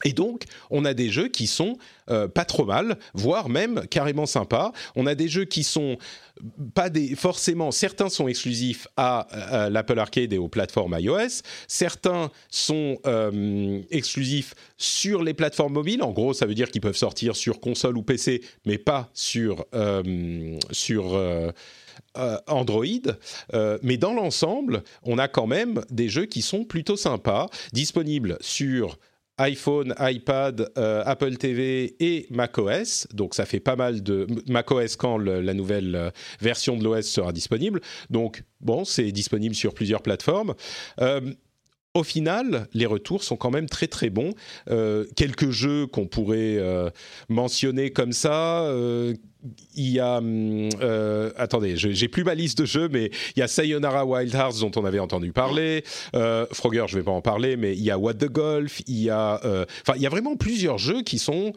Et 0.04 0.12
donc, 0.12 0.44
on 0.70 0.84
a 0.84 0.94
des 0.94 1.10
jeux 1.10 1.28
qui 1.28 1.46
sont 1.46 1.76
euh, 2.10 2.28
pas 2.28 2.44
trop 2.44 2.64
mal, 2.64 2.98
voire 3.14 3.48
même 3.48 3.86
carrément 3.90 4.26
sympas. 4.26 4.72
On 4.96 5.06
a 5.06 5.14
des 5.14 5.28
jeux 5.28 5.44
qui 5.44 5.64
sont 5.64 5.98
pas 6.72 6.88
des 6.88 7.16
forcément. 7.16 7.72
Certains 7.72 8.08
sont 8.08 8.28
exclusifs 8.28 8.86
à, 8.96 9.68
l'Apple 9.70 9.98
Arcade 9.98 10.32
et 10.32 10.38
aux 10.38 10.48
plateformes 10.48 10.96
iOS. 10.98 11.42
Certains 11.66 12.30
sont 12.48 12.98
euh, 13.06 13.82
exclusifs 13.90 14.54
sur 14.76 15.22
les 15.22 15.34
plateformes 15.34 15.72
mobiles. 15.72 16.02
En 16.02 16.12
gros, 16.12 16.32
ça 16.32 16.46
veut 16.46 16.54
dire 16.54 16.70
qu'ils 16.70 16.80
peuvent 16.80 16.96
sortir 16.96 17.34
sur 17.34 17.60
console 17.60 17.98
ou 17.98 18.02
PC, 18.02 18.42
mais 18.66 18.78
pas 18.78 19.10
sur 19.14 19.66
euh, 19.74 20.56
sur 20.70 21.20
Android. 22.46 22.84
mais 23.82 23.96
dans 23.96 24.14
l'ensemble, 24.14 24.82
on 25.02 25.18
a 25.18 25.28
quand 25.28 25.46
même 25.46 25.82
des 25.90 26.08
jeux 26.08 26.26
qui 26.26 26.42
sont 26.42 26.64
plutôt 26.64 26.96
sympas, 26.96 27.48
disponibles 27.72 28.38
sur 28.40 28.98
iPhone, 29.38 29.94
iPad, 29.98 30.70
euh, 30.76 31.02
Apple 31.06 31.36
TV 31.36 31.96
et 32.00 32.26
macOS. 32.30 33.06
Donc 33.14 33.34
ça 33.34 33.46
fait 33.46 33.60
pas 33.60 33.76
mal 33.76 34.02
de 34.02 34.26
macOS 34.48 34.96
quand 34.96 35.18
la 35.18 35.54
nouvelle 35.54 35.94
euh, 35.94 36.10
version 36.40 36.76
de 36.76 36.84
l'OS 36.84 37.06
sera 37.06 37.32
disponible. 37.32 37.80
Donc 38.10 38.42
bon, 38.60 38.84
c'est 38.84 39.10
disponible 39.12 39.54
sur 39.54 39.74
plusieurs 39.74 40.02
plateformes. 40.02 40.54
Euh, 41.00 41.20
au 41.98 42.04
final, 42.04 42.68
les 42.72 42.86
retours 42.86 43.22
sont 43.22 43.36
quand 43.36 43.50
même 43.50 43.68
très 43.68 43.86
très 43.86 44.10
bons. 44.10 44.32
quelques 45.16 45.50
jeux 45.50 45.86
qu'on 45.86 46.06
pourrait 46.06 46.58
mentionner 47.28 47.90
comme 47.90 48.12
ça, 48.12 48.72
il 49.74 49.90
y 49.90 50.00
a, 50.00 50.18
hum, 50.18 50.68
euh, 50.80 51.30
attendez, 51.36 51.76
j'ai 51.76 52.08
plus 52.08 52.24
ma 52.24 52.34
liste 52.34 52.58
de 52.58 52.64
jeux, 52.64 52.88
mais 52.88 53.10
il 53.36 53.40
y 53.40 53.42
a 53.42 53.48
Sayonara 53.48 54.04
Wild 54.04 54.34
Hearts 54.34 54.60
dont 54.60 54.72
on 54.76 54.84
avait 54.84 54.98
entendu 54.98 55.32
parler. 55.32 55.84
Euh, 56.14 56.46
Frogger, 56.52 56.86
je 56.88 56.96
vais 56.96 57.04
pas 57.04 57.12
en 57.12 57.20
parler, 57.20 57.56
mais 57.56 57.74
il 57.74 57.82
y 57.82 57.90
a 57.90 57.98
What 57.98 58.14
the 58.14 58.30
Golf. 58.30 58.80
Il 58.86 58.98
y 58.98 59.10
a, 59.10 59.40
euh, 59.44 59.64
enfin, 59.82 59.96
il 59.96 60.02
y 60.02 60.06
a 60.06 60.10
vraiment 60.10 60.36
plusieurs 60.36 60.78
jeux 60.78 61.02
qui 61.02 61.18
sont 61.18 61.52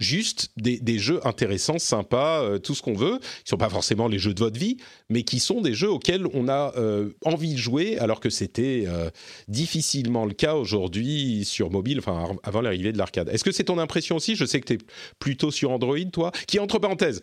juste 0.00 0.50
des, 0.56 0.98
jeux 0.98 1.20
intéressants, 1.26 1.78
sympas, 1.78 2.42
euh, 2.42 2.58
tout 2.58 2.74
ce 2.74 2.82
qu'on 2.82 2.94
veut, 2.94 3.18
qui 3.18 3.50
sont 3.50 3.56
pas 3.56 3.68
forcément 3.68 4.06
les 4.06 4.18
jeux 4.18 4.32
de 4.32 4.38
votre 4.38 4.58
vie, 4.58 4.76
mais 5.08 5.22
qui 5.22 5.40
sont 5.40 5.60
des 5.60 5.74
jeux 5.74 5.90
auxquels 5.90 6.26
on 6.34 6.48
a 6.48 6.72
euh, 6.76 7.10
envie 7.24 7.54
de 7.54 7.58
jouer, 7.58 7.98
alors 7.98 8.20
que 8.20 8.30
c'était 8.30 8.84
euh, 8.86 9.10
difficilement 9.48 10.24
le 10.24 10.34
cas 10.34 10.54
aujourd'hui 10.54 11.44
sur 11.44 11.70
mobile, 11.70 11.98
enfin 11.98 12.36
avant 12.44 12.60
l'arrivée 12.60 12.92
de 12.92 12.98
l'arcade. 12.98 13.28
Est-ce 13.28 13.42
que 13.42 13.50
c'est 13.50 13.64
ton 13.64 13.78
impression 13.78 14.16
aussi? 14.16 14.36
Je 14.36 14.44
sais 14.44 14.60
que 14.60 14.66
tu 14.66 14.72
es 14.74 14.78
plutôt 15.18 15.50
sur 15.50 15.72
Android, 15.72 15.98
toi. 16.12 16.30
Qui 16.46 16.60
entre 16.60 16.78
parenthèses, 16.78 17.20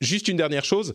juste 0.00 0.28
une 0.28 0.36
dernière 0.36 0.64
chose, 0.64 0.94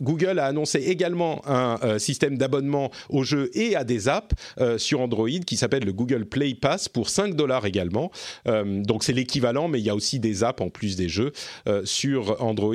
Google 0.00 0.38
a 0.38 0.46
annoncé 0.46 0.78
également 0.80 1.42
un 1.46 1.98
système 1.98 2.36
d'abonnement 2.36 2.90
aux 3.08 3.22
jeux 3.22 3.50
et 3.54 3.76
à 3.76 3.84
des 3.84 4.08
apps 4.08 4.34
sur 4.78 5.00
Android 5.00 5.28
qui 5.46 5.56
s'appelle 5.56 5.84
le 5.84 5.92
Google 5.92 6.26
Play 6.26 6.54
Pass 6.54 6.88
pour 6.88 7.08
5 7.08 7.34
dollars 7.34 7.66
également. 7.66 8.10
donc 8.44 9.04
c'est 9.04 9.12
l'équivalent, 9.12 9.68
mais 9.68 9.80
il 9.80 9.86
y 9.86 9.90
a 9.90 9.94
aussi 9.94 10.18
apps 10.42 10.60
en 10.60 10.70
plus 10.70 10.96
des 10.96 11.08
jeux 11.08 11.32
euh, 11.68 11.84
sur 11.84 12.42
Android, 12.42 12.74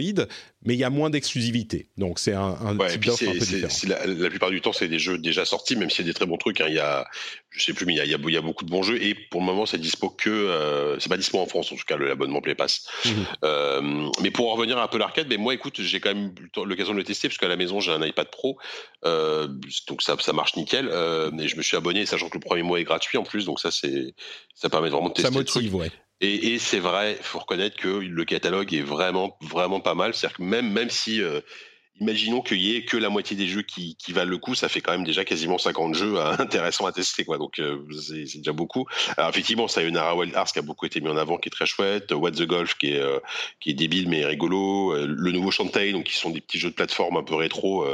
mais 0.63 0.75
il 0.75 0.79
y 0.79 0.83
a 0.83 0.89
moins 0.89 1.09
d'exclusivité. 1.09 1.89
Donc 1.97 2.19
c'est 2.19 2.33
un, 2.33 2.55
un 2.61 2.77
type 2.87 3.05
d'offre 3.05 3.23
un 3.27 3.33
peu 3.33 3.39
différent. 3.39 3.97
La, 4.05 4.29
plupart 4.29 4.51
du 4.51 4.61
temps, 4.61 4.73
c'est 4.73 4.87
des 4.87 4.99
jeux 4.99 5.17
déjà 5.17 5.45
sortis, 5.45 5.75
même 5.75 5.89
s'il 5.89 6.05
y 6.05 6.09
a 6.09 6.11
des 6.11 6.13
très 6.13 6.25
bons 6.25 6.37
trucs. 6.37 6.61
Hein. 6.61 6.67
Il 6.67 6.75
y 6.75 6.79
a, 6.79 7.07
je 7.49 7.63
sais 7.63 7.73
plus, 7.73 7.85
mais 7.85 7.93
il 7.93 7.97
y, 7.97 8.01
a, 8.01 8.05
il 8.05 8.33
y, 8.33 8.37
a, 8.37 8.41
beaucoup 8.41 8.63
de 8.63 8.69
bons 8.69 8.83
jeux. 8.83 9.01
Et 9.01 9.15
pour 9.15 9.41
le 9.41 9.45
moment, 9.45 9.65
c'est 9.65 9.79
dispo 9.79 10.09
que, 10.09 10.29
euh, 10.29 10.99
c'est 10.99 11.09
pas 11.09 11.17
dispo 11.17 11.39
en 11.39 11.47
France 11.47 11.71
en 11.71 11.75
tout 11.75 11.83
cas 11.87 11.97
l'abonnement 11.97 12.41
Play 12.41 12.55
Pass. 12.55 12.87
Mhm. 13.05 13.25
Euh, 13.43 14.09
mais 14.21 14.29
pour 14.29 14.51
en 14.51 14.55
revenir 14.55 14.77
un 14.77 14.87
peu 14.87 14.97
l'arcade, 14.97 15.27
mais 15.29 15.37
moi, 15.37 15.53
écoute, 15.53 15.81
j'ai 15.81 15.99
quand 15.99 16.13
même 16.13 16.33
l'occasion 16.63 16.93
de 16.93 16.97
le 16.97 17.03
tester 17.03 17.27
parce 17.27 17.37
qu'à 17.37 17.47
la 17.47 17.57
maison 17.57 17.79
j'ai 17.79 17.91
un 17.91 18.05
iPad 18.05 18.27
Pro, 18.29 18.57
donc 19.03 20.01
ça, 20.01 20.15
ça 20.19 20.33
marche 20.33 20.55
nickel. 20.55 20.89
mais 21.33 21.47
je 21.47 21.55
me 21.55 21.61
suis 21.61 21.75
abonné, 21.75 22.05
sachant 22.05 22.29
que 22.29 22.37
le 22.37 22.41
premier 22.41 22.63
mois 22.63 22.79
est 22.79 22.83
gratuit 22.83 23.17
en 23.17 23.23
plus, 23.23 23.45
donc 23.45 23.59
ça 23.59 23.71
c'est, 23.71 24.13
ça 24.53 24.69
permet 24.69 24.89
vraiment 24.89 25.09
de 25.09 25.13
tester. 25.13 25.31
Ça 25.31 25.37
motive, 25.37 25.75
ouais. 25.75 25.91
Et, 26.23 26.59
c'est 26.59 26.79
vrai, 26.79 27.17
faut 27.21 27.39
reconnaître 27.39 27.77
que 27.77 27.87
le 27.87 28.25
catalogue 28.25 28.73
est 28.75 28.81
vraiment, 28.81 29.37
vraiment 29.41 29.79
pas 29.79 29.95
mal. 29.95 30.13
C'est-à-dire 30.13 30.37
que 30.37 30.43
même, 30.43 30.71
même 30.71 30.91
si 30.91 31.19
euh, 31.19 31.41
imaginons 32.01 32.41
qu'il 32.41 32.59
y 32.59 32.75
ait 32.75 32.83
que 32.83 32.97
la 32.97 33.09
moitié 33.09 33.37
des 33.37 33.47
jeux 33.47 33.61
qui, 33.61 33.95
valent 34.09 34.29
le 34.29 34.37
coup, 34.37 34.55
ça 34.55 34.67
fait 34.67 34.81
quand 34.81 34.91
même 34.91 35.03
déjà 35.03 35.23
quasiment 35.23 35.57
50 35.57 35.93
jeux 35.93 36.19
intéressants 36.39 36.85
à 36.85 36.91
tester, 36.91 37.23
quoi. 37.23 37.37
Donc 37.37 37.59
euh, 37.59 37.77
c'est 37.99 38.37
déjà 38.37 38.51
beaucoup. 38.51 38.85
Alors 39.17 39.29
effectivement, 39.29 39.67
ça 39.67 39.81
a 39.81 39.83
une 39.83 39.97
Wild 39.97 40.33
Hearts 40.33 40.51
qui 40.51 40.59
a 40.59 40.63
beaucoup 40.63 40.85
été 40.85 40.99
mis 40.99 41.09
en 41.09 41.17
avant, 41.17 41.37
qui 41.37 41.49
est 41.49 41.51
très 41.51 41.67
chouette. 41.67 42.11
What 42.11 42.31
the 42.31 42.43
Golf 42.43 42.75
qui 42.75 42.93
est 42.93 42.99
euh, 42.99 43.19
qui 43.59 43.69
est 43.69 43.73
débile 43.73 44.09
mais 44.09 44.25
rigolo. 44.25 44.93
Euh, 44.93 45.05
le 45.07 45.31
nouveau 45.31 45.51
Shantae, 45.51 45.91
donc 45.91 46.05
qui 46.05 46.15
sont 46.15 46.31
des 46.31 46.41
petits 46.41 46.59
jeux 46.59 46.69
de 46.69 46.75
plateforme 46.75 47.17
un 47.17 47.23
peu 47.23 47.35
rétro, 47.35 47.85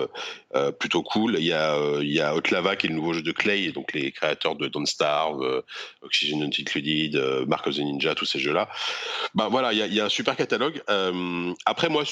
plutôt 0.80 1.04
cool. 1.04 1.36
Il 1.38 1.46
y 1.46 1.54
a 1.54 1.78
il 2.02 2.12
y 2.12 2.22
a 2.22 2.36
Hot 2.36 2.42
Lava 2.52 2.76
qui 2.76 2.88
est 2.88 2.90
le 2.90 2.96
nouveau 2.96 3.14
jeu 3.14 3.22
de 3.22 3.32
Clay, 3.32 3.72
donc 3.72 3.94
les 3.94 4.12
créateurs 4.12 4.56
de 4.56 4.68
Don't 4.68 4.86
Starve, 4.86 5.64
Oxygen 6.02 6.44
Uncluded, 6.44 7.46
Mark 7.48 7.68
of 7.68 7.76
the 7.76 7.80
Ninja, 7.80 8.16
tous 8.16 8.26
ces 8.26 8.40
jeux-là. 8.40 8.70
Bah 9.36 9.48
voilà, 9.50 9.74
il 9.74 9.94
y 9.94 10.00
a, 10.00 10.06
un 10.06 10.10
super 10.10 10.36
catalogue. 10.36 10.82
après 11.66 11.90
moi, 11.90 12.04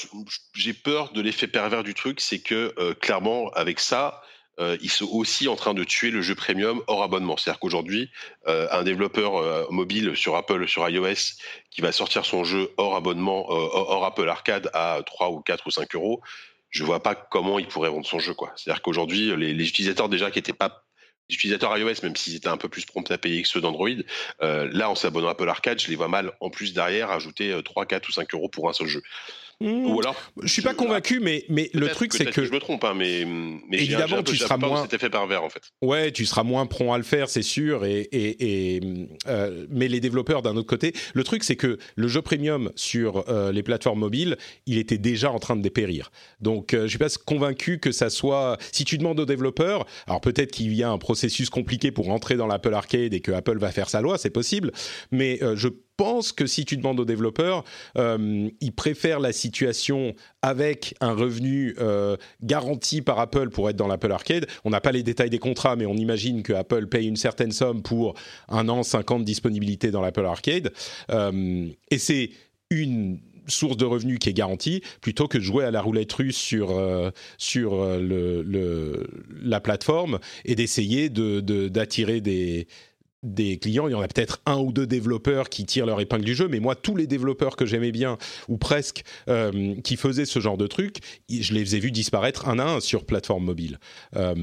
j'ai 0.54 0.72
peur 0.72 1.12
de 1.12 1.20
l'effet 1.20 1.46
pervers 1.46 1.82
du 1.82 1.94
truc, 1.94 2.20
c'est 2.20 2.38
que 2.38 2.74
euh, 2.78 2.94
clairement, 2.94 3.50
avec 3.50 3.80
ça, 3.80 4.22
euh, 4.58 4.76
ils 4.80 4.90
sont 4.90 5.08
aussi 5.12 5.48
en 5.48 5.56
train 5.56 5.74
de 5.74 5.84
tuer 5.84 6.10
le 6.10 6.22
jeu 6.22 6.34
premium 6.34 6.82
hors 6.86 7.02
abonnement. 7.02 7.36
C'est-à-dire 7.36 7.60
qu'aujourd'hui, 7.60 8.10
euh, 8.46 8.68
un 8.70 8.84
développeur 8.84 9.70
mobile 9.70 10.16
sur 10.16 10.36
Apple, 10.36 10.66
sur 10.66 10.88
iOS, 10.88 11.36
qui 11.70 11.82
va 11.82 11.92
sortir 11.92 12.24
son 12.24 12.44
jeu 12.44 12.70
hors 12.76 12.96
abonnement, 12.96 13.48
hors 13.48 14.04
Apple 14.04 14.28
Arcade 14.28 14.70
à 14.72 15.00
3 15.04 15.30
ou 15.30 15.40
4 15.40 15.66
ou 15.66 15.70
5 15.70 15.94
euros, 15.94 16.22
je 16.70 16.84
vois 16.84 17.02
pas 17.02 17.14
comment 17.14 17.58
il 17.58 17.68
pourrait 17.68 17.90
vendre 17.90 18.06
son 18.06 18.18
jeu. 18.18 18.34
C'est-à-dire 18.56 18.82
qu'aujourd'hui, 18.82 19.34
les, 19.36 19.68
utilisateurs 19.68 20.08
déjà 20.08 20.30
qui 20.30 20.38
étaient 20.38 20.52
pas 20.52 20.84
les 21.28 21.34
utilisateurs 21.34 21.76
iOS, 21.76 22.02
même 22.02 22.14
s'ils 22.14 22.36
étaient 22.36 22.48
un 22.48 22.56
peu 22.56 22.68
plus 22.68 22.84
prompts 22.84 23.10
à 23.10 23.18
payer 23.18 23.42
que 23.42 23.48
ceux 23.48 23.60
d'Android, 23.60 23.88
là, 24.40 24.90
en 24.90 24.94
s'abonnant 24.94 25.28
à 25.28 25.32
Apple 25.32 25.48
Arcade, 25.48 25.80
je 25.80 25.88
les 25.88 25.96
vois 25.96 26.08
mal, 26.08 26.32
en 26.40 26.50
plus 26.50 26.72
derrière, 26.72 27.10
ajouter 27.10 27.58
3, 27.64 27.86
4 27.86 28.08
ou 28.08 28.12
5 28.12 28.34
euros 28.34 28.48
pour 28.48 28.68
un 28.68 28.72
seul 28.72 28.86
jeu. 28.86 29.02
Mmh. 29.60 29.86
Ou 29.86 30.00
alors, 30.00 30.14
je 30.42 30.52
suis 30.52 30.60
pas 30.60 30.74
convacu, 30.74 31.18
mais 31.18 31.44
mais 31.48 31.70
le 31.72 31.88
truc 31.88 32.12
c'est 32.12 32.26
que 32.26 32.44
je 32.44 32.52
me 32.52 32.58
trompe, 32.58 32.84
hein, 32.84 32.92
mais, 32.94 33.24
mais 33.24 33.78
évidemment 33.78 34.22
tu 34.22 34.36
seras 34.36 34.58
moins. 34.58 34.82
Cet 34.82 34.92
effet 34.92 35.08
pervers 35.08 35.42
en 35.42 35.48
fait. 35.48 35.62
Ouais, 35.80 36.12
tu 36.12 36.26
seras 36.26 36.42
moins 36.42 36.66
prompt 36.66 36.92
à 36.92 36.98
le 36.98 37.04
faire, 37.04 37.30
c'est 37.30 37.40
sûr. 37.40 37.86
Et, 37.86 38.00
et, 38.00 38.76
et 38.76 39.08
euh, 39.28 39.66
mais 39.70 39.88
les 39.88 40.00
développeurs 40.00 40.42
d'un 40.42 40.56
autre 40.56 40.68
côté, 40.68 40.92
le 41.14 41.24
truc 41.24 41.42
c'est 41.42 41.56
que 41.56 41.78
le 41.94 42.08
jeu 42.08 42.20
premium 42.20 42.70
sur 42.76 43.24
euh, 43.30 43.50
les 43.50 43.62
plateformes 43.62 44.00
mobiles, 44.00 44.36
il 44.66 44.76
était 44.76 44.98
déjà 44.98 45.32
en 45.32 45.38
train 45.38 45.56
de 45.56 45.62
dépérir. 45.62 46.10
Donc 46.40 46.74
euh, 46.74 46.82
je 46.82 46.88
suis 46.88 46.98
pas 46.98 47.08
convaincu 47.24 47.78
que 47.78 47.92
ça 47.92 48.10
soit. 48.10 48.58
Si 48.72 48.84
tu 48.84 48.98
demandes 48.98 49.20
aux 49.20 49.26
développeurs, 49.26 49.86
alors 50.06 50.20
peut-être 50.20 50.50
qu'il 50.50 50.74
y 50.74 50.82
a 50.82 50.90
un 50.90 50.98
processus 50.98 51.48
compliqué 51.48 51.90
pour 51.92 52.04
rentrer 52.06 52.36
dans 52.36 52.46
l'Apple 52.46 52.74
Arcade 52.74 53.14
et 53.14 53.20
que 53.20 53.32
Apple 53.32 53.58
va 53.58 53.72
faire 53.72 53.88
sa 53.88 54.02
loi, 54.02 54.18
c'est 54.18 54.28
possible. 54.28 54.72
Mais 55.10 55.40
je 55.54 55.68
pense 55.96 56.32
que 56.32 56.46
si 56.46 56.64
tu 56.64 56.76
demandes 56.76 57.00
aux 57.00 57.04
développeurs, 57.04 57.64
euh, 57.96 58.48
ils 58.60 58.72
préfèrent 58.72 59.20
la 59.20 59.32
situation 59.32 60.14
avec 60.42 60.94
un 61.00 61.12
revenu 61.14 61.74
euh, 61.80 62.16
garanti 62.42 63.02
par 63.02 63.18
Apple 63.18 63.50
pour 63.50 63.70
être 63.70 63.76
dans 63.76 63.88
l'Apple 63.88 64.12
Arcade. 64.12 64.46
On 64.64 64.70
n'a 64.70 64.80
pas 64.80 64.92
les 64.92 65.02
détails 65.02 65.30
des 65.30 65.38
contrats, 65.38 65.76
mais 65.76 65.86
on 65.86 65.94
imagine 65.94 66.42
que 66.42 66.52
Apple 66.52 66.86
paye 66.86 67.08
une 67.08 67.16
certaine 67.16 67.52
somme 67.52 67.82
pour 67.82 68.14
un 68.48 68.68
an, 68.68 68.82
50 68.82 69.24
disponibilité 69.24 69.90
dans 69.90 70.02
l'Apple 70.02 70.26
Arcade. 70.26 70.72
Euh, 71.10 71.68
et 71.90 71.98
c'est 71.98 72.30
une 72.70 73.18
source 73.48 73.76
de 73.76 73.84
revenus 73.84 74.18
qui 74.18 74.28
est 74.28 74.32
garantie 74.32 74.82
plutôt 75.00 75.28
que 75.28 75.38
de 75.38 75.42
jouer 75.42 75.64
à 75.64 75.70
la 75.70 75.80
roulette 75.80 76.12
russe 76.12 76.36
sur, 76.36 76.74
sur 77.38 77.86
la 79.40 79.60
plateforme 79.60 80.18
et 80.44 80.56
d'essayer 80.56 81.08
d'attirer 81.08 82.20
des, 82.20 82.66
des 83.26 83.58
clients, 83.58 83.88
il 83.88 83.92
y 83.92 83.94
en 83.94 84.00
a 84.00 84.08
peut-être 84.08 84.40
un 84.46 84.58
ou 84.58 84.72
deux 84.72 84.86
développeurs 84.86 85.48
qui 85.48 85.64
tirent 85.64 85.86
leur 85.86 86.00
épingle 86.00 86.24
du 86.24 86.34
jeu, 86.34 86.48
mais 86.48 86.60
moi, 86.60 86.74
tous 86.74 86.96
les 86.96 87.06
développeurs 87.06 87.56
que 87.56 87.66
j'aimais 87.66 87.92
bien, 87.92 88.18
ou 88.48 88.56
presque, 88.56 89.04
euh, 89.28 89.74
qui 89.82 89.96
faisaient 89.96 90.24
ce 90.24 90.40
genre 90.40 90.56
de 90.56 90.66
truc, 90.66 90.98
je 91.28 91.52
les 91.52 91.76
ai 91.76 91.80
vus 91.80 91.90
disparaître 91.90 92.48
un 92.48 92.58
à 92.58 92.64
un 92.64 92.80
sur 92.80 93.04
plateforme 93.04 93.44
mobile. 93.44 93.78
Euh, 94.16 94.34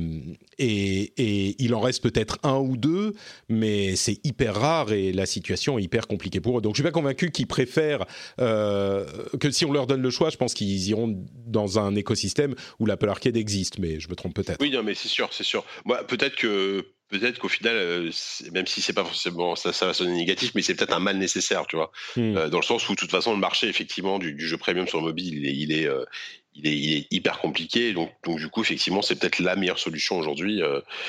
et, 0.60 1.56
il 1.64 1.74
en 1.76 1.80
reste 1.80 2.04
peut-être 2.04 2.40
un 2.44 2.58
ou 2.58 2.78
deux, 2.78 3.14
mais 3.50 3.96
c'est 3.96 4.20
hyper 4.26 4.56
rare 4.56 4.92
et 4.92 5.14
la 5.14 5.26
situation 5.26 5.80
est 5.80 5.84
hyper 5.84 6.08
compliquée 6.08 6.42
pour 6.42 6.58
eux. 6.58 6.62
Donc 6.62 6.74
je 6.74 6.78
suis 6.78 6.84
pas 6.84 6.92
convaincu 6.92 7.32
qu'ils 7.32 7.48
préfèrent 7.48 8.06
euh, 8.40 9.06
que 9.40 9.50
si 9.52 9.66
on 9.66 9.72
leur 9.72 9.88
donne 9.88 10.02
le 10.02 10.10
choix, 10.10 10.30
je 10.30 10.38
pense 10.38 10.54
qu'ils 10.54 10.90
iront 10.90 11.24
dans 11.48 11.80
un 11.80 11.96
écosystème 11.96 12.56
où 12.80 12.86
l'Apple 12.86 13.10
Arcade 13.10 13.38
existe, 13.38 13.80
mais 13.80 14.00
je 14.00 14.10
me 14.10 14.16
trompe 14.16 14.34
peut-être. 14.34 14.58
Oui, 14.60 14.72
non, 14.72 14.84
mais 14.84 14.94
c'est 14.94 15.08
sûr, 15.08 15.30
c'est 15.32 15.44
sûr. 15.44 15.66
Moi, 15.86 16.06
peut-être 16.06 16.36
que 16.36 16.86
peut-être 17.20 17.40
qu'au 17.40 17.50
final, 17.50 17.76
euh, 17.76 18.12
même 18.52 18.68
si 18.68 18.82
c'est 18.82 18.94
pas 18.94 19.04
forcément 19.04 19.56
ça, 19.56 19.74
ça 19.74 19.86
va 19.86 19.94
sonner 19.94 20.14
négatif, 20.14 20.52
mais 20.56 20.62
c'est 20.62 20.76
peut-être 20.76 20.94
un 20.94 21.00
mal 21.00 21.18
nécessaire, 21.18 21.66
tu 21.68 21.76
vois, 21.76 21.92
hmm. 22.16 22.38
euh, 22.38 22.50
dans 22.50 22.60
le 22.60 22.64
sens 22.64 22.88
où 22.90 22.94
de 22.94 23.00
toute 23.00 23.12
façon 23.12 23.34
le 23.34 23.40
marché 23.40 23.68
effectivement 23.68 24.20
du, 24.20 24.36
jeu 24.40 24.58
premium 24.58 24.88
sur 24.88 25.02
mobile, 25.02 25.38
il 25.38 25.46
est, 25.46 25.56
il 25.56 25.72
est, 25.72 25.88
euh, 25.88 26.04
il 26.56 26.68
est, 26.68 27.08
hyper 27.12 27.40
compliqué, 27.40 27.94
donc, 27.94 28.12
donc 28.26 28.40
du 28.40 28.48
coup 28.50 28.62
effectivement 28.62 29.02
c'est 29.02 29.16
peut-être 29.16 29.40
la 29.40 29.56
meilleure 29.56 29.80
solution 29.80 30.18
aujourd'hui. 30.18 30.62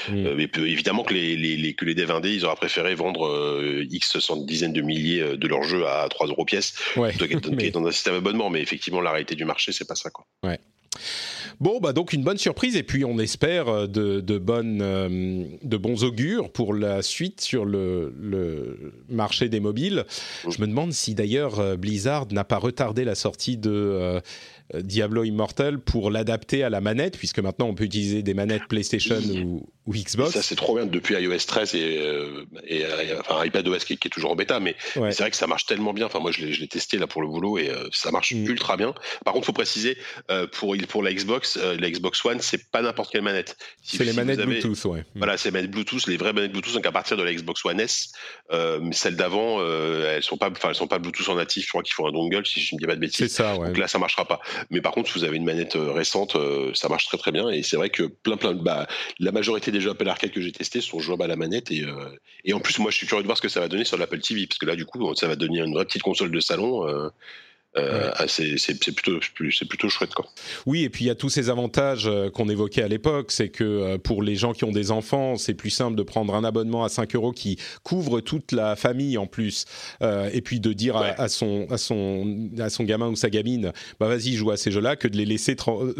Hmm. 0.08 0.34
mais 0.36 0.50
évidemment 0.56 1.04
que 1.04 1.14
les, 1.14 1.36
les, 1.36 1.56
les, 1.56 1.74
que 1.74 1.84
les 1.84 1.94
dev 1.94 2.10
indés, 2.10 2.34
ils 2.34 2.44
auraient 2.44 2.56
préféré 2.56 2.94
vendre 2.94 3.82
x 3.90 4.16
dizaines 4.46 4.72
de 4.72 4.82
milliers 4.82 5.36
de 5.36 5.48
leurs 5.48 5.62
jeux 5.62 5.86
à 5.86 6.06
3 6.08 6.28
euros 6.28 6.44
pièce, 6.44 6.74
ouais, 6.96 7.12
dans 7.72 7.86
un 7.86 7.92
système 7.92 8.14
abonnement, 8.14 8.50
mais 8.50 8.60
effectivement 8.60 9.00
la 9.00 9.10
réalité 9.10 9.34
du 9.34 9.44
marché 9.44 9.72
c'est 9.72 9.88
pas 9.88 9.96
ça 9.96 10.10
quoi. 10.10 10.26
Ouais. 10.42 10.58
Bon, 11.60 11.78
bah 11.80 11.92
donc 11.92 12.12
une 12.12 12.24
bonne 12.24 12.38
surprise 12.38 12.76
et 12.76 12.82
puis 12.82 13.04
on 13.04 13.18
espère 13.18 13.68
euh, 13.68 13.86
de, 13.86 14.20
de 14.20 14.38
bonnes, 14.38 14.80
euh, 14.82 15.44
de 15.62 15.76
bons 15.76 16.04
augures 16.04 16.50
pour 16.50 16.74
la 16.74 17.02
suite 17.02 17.40
sur 17.40 17.64
le, 17.64 18.12
le 18.20 18.92
marché 19.08 19.48
des 19.48 19.60
mobiles. 19.60 20.04
Je 20.48 20.60
me 20.60 20.66
demande 20.66 20.92
si 20.92 21.14
d'ailleurs 21.14 21.60
euh, 21.60 21.76
Blizzard 21.76 22.26
n'a 22.32 22.44
pas 22.44 22.58
retardé 22.58 23.04
la 23.04 23.14
sortie 23.14 23.56
de 23.56 24.20
Diablo 24.72 25.24
Immortal 25.24 25.78
pour 25.78 26.10
l'adapter 26.10 26.64
à 26.64 26.70
la 26.70 26.80
manette, 26.80 27.18
puisque 27.18 27.38
maintenant 27.38 27.66
on 27.66 27.74
peut 27.74 27.84
utiliser 27.84 28.22
des 28.22 28.32
manettes 28.32 28.66
PlayStation 28.66 29.16
ou, 29.16 29.66
Xbox. 29.92 30.32
Ça 30.32 30.42
c'est 30.42 30.54
trop 30.54 30.76
bien 30.76 30.86
depuis 30.86 31.14
iOS 31.14 31.36
13 31.46 31.74
et, 31.74 31.98
euh, 31.98 32.46
et, 32.66 32.86
euh, 32.86 33.20
enfin 33.20 33.44
iPadOS 33.44 33.80
qui, 33.80 33.98
qui, 33.98 34.08
est 34.08 34.10
toujours 34.10 34.32
en 34.32 34.36
bêta, 34.36 34.58
mais, 34.58 34.74
c'est 34.94 35.18
vrai 35.18 35.30
que 35.30 35.36
ça 35.36 35.46
marche 35.46 35.66
tellement 35.66 35.92
bien. 35.92 36.06
Enfin 36.06 36.20
moi 36.20 36.30
je 36.30 36.46
l'ai 36.46 36.68
testé 36.68 36.96
là 36.96 37.06
pour 37.06 37.20
le 37.20 37.28
boulot 37.28 37.58
et 37.58 37.70
ça 37.92 38.10
marche 38.10 38.32
mm. 38.32 38.46
ultra 38.46 38.78
bien. 38.78 38.94
Par 39.24 39.34
contre, 39.34 39.46
faut 39.46 39.52
préciser 39.52 39.98
pour 40.52 40.74
pour 40.88 41.02
la 41.02 41.12
Xbox, 41.12 41.58
la 41.58 41.90
Xbox 41.90 42.24
One, 42.24 42.40
c'est 42.40 42.70
pas 42.70 42.80
n'importe 42.80 43.12
quelle 43.12 43.22
manette. 43.22 43.56
c'est 43.82 44.04
les 44.04 44.14
manettes 44.14 44.40
Bluetooth, 44.40 44.84
ouais. 44.86 45.00
Mm. 45.00 45.04
Voilà, 45.16 45.36
c'est 45.36 45.48
les 45.50 45.52
manettes 45.52 45.70
Bluetooth, 45.70 46.06
les 46.06 46.16
vraies 46.16 46.32
manettes 46.32 46.52
Bluetooth. 46.52 46.72
Donc 46.72 46.86
à 46.86 46.92
partir 46.92 47.18
de 47.18 47.22
la 47.22 47.34
Xbox 47.34 47.62
One 47.66 47.80
S, 47.80 48.12
celles 48.92 49.16
d'avant, 49.16 49.60
elles 49.62 50.22
sont 50.22 50.38
pas, 50.38 50.50
enfin 50.50 50.70
elles 50.70 50.74
sont 50.74 50.88
pas 50.88 50.98
Bluetooth 50.98 51.28
en 51.28 51.34
natif. 51.34 51.64
Je 51.64 51.68
crois 51.68 51.82
qu'il 51.82 51.92
faut 51.92 52.06
un 52.06 52.12
dongle 52.12 52.46
si 52.46 52.60
je 52.60 52.74
ne 52.74 52.78
dis 52.78 52.86
pas 52.86 52.94
de 52.94 53.00
bêtises. 53.00 53.18
C'est 53.18 53.28
ça, 53.28 53.56
ouais. 53.56 53.66
Donc 53.68 53.76
là, 53.76 53.86
ça 53.86 53.98
marchera 53.98 54.24
pas. 54.24 54.40
Mais 54.70 54.80
par 54.80 54.92
contre, 54.92 55.10
si 55.10 55.18
vous 55.18 55.24
avez 55.24 55.36
une 55.36 55.44
manette 55.44 55.76
euh, 55.76 55.92
récente, 55.92 56.36
euh, 56.36 56.70
ça 56.74 56.88
marche 56.88 57.06
très 57.06 57.18
très 57.18 57.32
bien. 57.32 57.48
Et 57.50 57.62
c'est 57.62 57.76
vrai 57.76 57.90
que 57.90 58.04
plein 58.04 58.36
plein, 58.36 58.54
bah, 58.54 58.86
la 59.18 59.32
majorité 59.32 59.70
des 59.70 59.80
jeux 59.80 59.90
Apple 59.90 60.08
Arcade 60.08 60.30
que 60.30 60.40
j'ai 60.40 60.52
testés 60.52 60.80
sont 60.80 61.00
jouables 61.00 61.22
à 61.22 61.26
la 61.26 61.36
manette. 61.36 61.70
Et, 61.70 61.82
euh, 61.82 62.08
et 62.44 62.52
en 62.52 62.60
plus, 62.60 62.78
moi, 62.78 62.90
je 62.90 62.96
suis 62.96 63.06
curieux 63.06 63.22
de 63.22 63.26
voir 63.26 63.36
ce 63.36 63.42
que 63.42 63.48
ça 63.48 63.60
va 63.60 63.68
donner 63.68 63.84
sur 63.84 63.96
l'Apple 63.96 64.20
TV, 64.20 64.46
parce 64.46 64.58
que 64.58 64.66
là, 64.66 64.76
du 64.76 64.84
coup, 64.84 65.14
ça 65.14 65.28
va 65.28 65.36
devenir 65.36 65.64
une 65.64 65.74
vraie 65.74 65.84
petite 65.84 66.02
console 66.02 66.30
de 66.30 66.40
salon. 66.40 67.10
Euh, 67.76 68.10
ah, 68.14 68.26
c'est 68.28 68.54
plutôt, 68.94 69.18
plutôt 69.68 69.88
chouette. 69.88 70.14
Quoi. 70.14 70.26
Oui, 70.66 70.84
et 70.84 70.90
puis 70.90 71.04
il 71.04 71.08
y 71.08 71.10
a 71.10 71.16
tous 71.16 71.28
ces 71.28 71.50
avantages 71.50 72.06
euh, 72.06 72.30
qu'on 72.30 72.48
évoquait 72.48 72.82
à 72.82 72.88
l'époque. 72.88 73.32
C'est 73.32 73.48
que 73.48 73.64
euh, 73.64 73.98
pour 73.98 74.22
les 74.22 74.36
gens 74.36 74.52
qui 74.52 74.64
ont 74.64 74.70
des 74.70 74.92
enfants, 74.92 75.36
c'est 75.36 75.54
plus 75.54 75.70
simple 75.70 75.96
de 75.96 76.02
prendre 76.02 76.34
un 76.34 76.44
abonnement 76.44 76.84
à 76.84 76.88
5 76.88 77.14
euros 77.16 77.32
qui 77.32 77.58
couvre 77.82 78.20
toute 78.20 78.52
la 78.52 78.76
famille 78.76 79.18
en 79.18 79.26
plus. 79.26 79.64
et 80.02 80.40
puis 80.40 80.60
de 80.60 80.72
dire 80.72 80.96
à, 80.96 81.28
son, 81.28 81.66
à, 81.70 81.78
son, 81.78 82.48
à 82.58 82.70
son 82.70 82.84
gamin 82.84 83.08
ou 83.08 83.16
sa 83.16 83.30
gamine, 83.30 83.72
bah 83.98 84.08
vas-y, 84.08 84.34
joue 84.34 84.50
à 84.50 84.56
ces 84.56 84.70
jeux-là, 84.70 84.96
que 84.96 85.08
de 85.08 85.16
les 85.16 85.24
laisser 85.24 85.56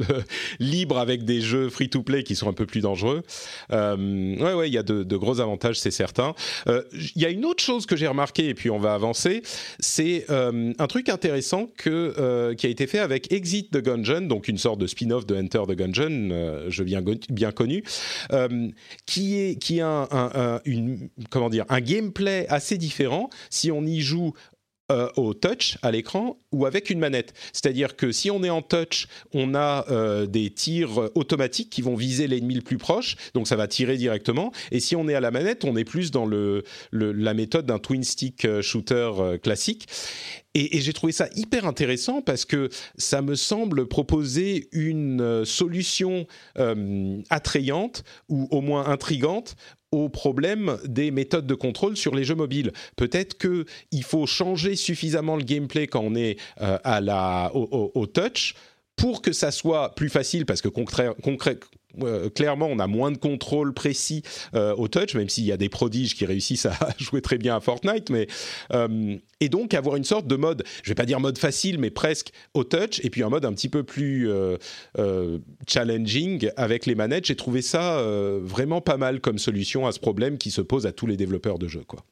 libres 0.61 0.99
avec 0.99 1.25
des 1.25 1.41
jeux 1.41 1.69
free-to-play 1.69 2.23
qui 2.23 2.37
sont 2.37 2.49
un 2.49 2.53
peu 2.53 2.67
plus 2.67 2.81
dangereux. 2.81 3.23
ouais, 3.71 4.55
ouais, 4.55 4.69
il 4.69 4.75
y 4.75 4.79
a 4.79 4.83
de, 4.83 5.03
de 5.03 5.17
gros 5.17 5.41
avantages, 5.41 5.79
c'est 5.79 5.91
certain. 5.91 6.35
Il 6.67 7.23
y 7.23 7.25
a 7.25 7.31
une 7.31 7.45
autre 7.45 7.63
chose 7.63 7.87
que 7.87 7.97
j'ai 7.97 8.07
remarqué, 8.07 8.49
et 8.49 8.55
puis 8.55 8.71
on 8.71 8.79
va 8.79 8.95
avancer, 8.95 9.43
c'est 9.81 10.27
un 10.29 10.87
truc 10.87 11.09
intéressant 11.09 11.64
euh, 11.87 12.55
qui 12.55 12.67
a 12.67 12.69
été 12.69 12.87
fait 12.87 12.99
avec 12.99 13.33
Exit 13.33 13.71
the 13.71 13.83
Gungeon, 13.83 14.23
donc 14.23 14.49
une 14.49 14.59
sorte 14.59 14.79
de 14.79 14.87
spin-off 14.87 15.27
de 15.27 15.37
Enter 15.37 15.63
the 15.69 15.77
Gungeon, 15.77 16.31
euh, 16.31 16.67
je 16.69 16.83
bien, 16.83 17.03
bien 17.29 17.53
connu, 17.53 17.83
euh, 18.33 18.69
qui, 19.07 19.81
a 19.81 20.09
un 21.69 21.81
gameplay 21.81 22.47
assez 22.49 22.79
différent. 22.79 23.31
Si 23.51 23.71
on 23.71 23.85
y 23.85 24.01
joue 24.01 24.35
euh, 24.93 25.09
au 25.17 25.33
touch 25.33 25.79
à 25.81 25.91
l'écran 25.91 26.37
ou 26.53 26.67
avec 26.67 26.91
une 26.91 26.99
manette. 26.99 27.33
C'est-à-dire 27.55 27.97
que 27.97 28.13
si 28.13 28.31
on 28.31 28.45
est 28.45 28.51
en 28.51 28.61
touch, 28.61 29.09
on 29.33 29.55
a 29.55 29.87
euh, 29.91 30.27
des 30.27 30.51
tirs 30.51 31.09
automatiques 31.15 31.71
qui 31.71 31.81
vont 31.81 31.95
viser 31.95 32.27
l'ennemi 32.27 32.55
le 32.55 32.61
plus 32.61 32.77
proche, 32.77 33.17
donc 33.33 33.49
ça 33.49 33.57
va 33.57 33.67
tirer 33.67 33.97
directement. 33.97 34.53
Et 34.73 34.81
si 34.81 34.95
on 34.95 35.09
est 35.09 35.15
à 35.15 35.21
la 35.21 35.31
manette, 35.31 35.65
on 35.65 35.75
est 35.77 35.85
plus 35.85 36.11
dans 36.11 36.27
le, 36.27 36.65
la 36.93 37.33
méthode 37.33 37.65
d'un 37.65 37.79
twin 37.79 38.05
stick 38.05 38.45
euh, 38.45 38.61
shooter 38.61 39.11
classique. 39.43 39.89
Et, 40.53 40.77
et 40.77 40.83
j'ai 40.83 40.93
trouvé 40.93 41.15
ça 41.15 41.31
hyper 41.35 41.65
intéressant 41.65 42.21
parce 42.21 42.45
que 42.45 42.69
ça 42.99 43.23
me 43.23 43.37
semble 43.37 43.87
proposer 43.89 44.69
une 44.73 45.47
solution 45.47 46.27
attrayante 47.31 48.05
ou 48.29 48.49
au 48.51 48.61
moins 48.61 48.87
intrigante 48.87 49.57
au 49.95 50.09
problème 50.09 50.79
des 50.85 51.11
méthodes 51.11 51.47
de 51.47 51.55
contrôle 51.55 51.97
sur 51.97 52.15
les 52.15 52.25
jeux 52.25 52.35
mobiles. 52.35 52.73
Peut-être 52.97 53.39
qu'il 53.39 54.05
faut 54.05 54.27
changer 54.27 54.77
suffisamment 54.77 55.37
le 55.37 55.45
gameplay 55.45 55.87
quand 55.87 56.01
on 56.01 56.15
est 56.15 56.37
euh, 56.61 56.79
à 56.85 57.01
la, 57.01 57.51
au, 57.55 58.07
touch 58.07 58.55
pour 58.97 59.23
que 59.23 59.33
ça 59.33 59.51
soit 59.51 59.95
plus 59.95 60.09
facile, 60.09 60.47
parce 60.47 60.63
que 60.63 60.69
concret, 60.69 61.11
euh, 62.03 62.31
clairement, 62.31 62.67
on 62.67 62.79
a 62.79 62.87
moins 62.87 63.13
de 63.13 63.19
contrôle 63.19 63.73
précis 63.73 64.23
euh, 64.55 64.75
au 64.75 64.89
touch, 64.89 65.15
même 65.15 65.29
s'il 65.29 65.45
y 65.45 65.53
a 65.53 65.57
des 65.57 65.69
prodiges 65.69 66.15
qui 66.15 66.27
réussissent 66.27 66.67
à 66.67 66.77
jouer 66.99 67.21
très 67.21 67.39
bien 67.39 67.57
à 67.57 67.61
Fortnite. 67.61 68.11
Mais 68.11 68.27
euh, 68.73 69.17
et 69.41 69.49
donc 69.49 69.75
avoir 69.75 69.97
une 69.97 70.05
sorte 70.05 70.27
de 70.27 70.37
mode, 70.37 70.65
je 70.83 70.91
vais 70.91 70.95
pas 70.95 71.07
dire 71.07 71.21
mode 71.21 71.39
facile, 71.39 71.79
mais 71.79 71.91
presque 71.91 72.31
au 72.55 72.65
touch, 72.65 73.01
et 73.05 73.11
puis 73.11 73.23
un 73.23 73.29
mode 73.29 73.45
un 73.45 73.53
petit 73.53 73.69
peu 73.69 73.83
plus 73.83 74.31
challenging 75.67 76.51
avec 76.57 76.87
les 76.87 76.95
manettes. 76.95 77.27
J'ai 77.27 77.37
trouvé 77.37 77.61
ça 77.61 78.03
vraiment 78.41 78.81
pas 78.81 78.97
mal 78.97 79.21
comme 79.21 79.39
solution 79.39 79.87
à 79.87 79.93
ce 79.93 80.01
problème 80.01 80.39
qui 80.39 80.51
se 80.51 80.61
pose 80.61 80.87
à 80.87 80.93
tous 80.93 81.07
les 81.07 81.17
développeurs 81.17 81.59
de 81.59 81.69
jeux, 81.69 81.85
quoi. 81.87 82.05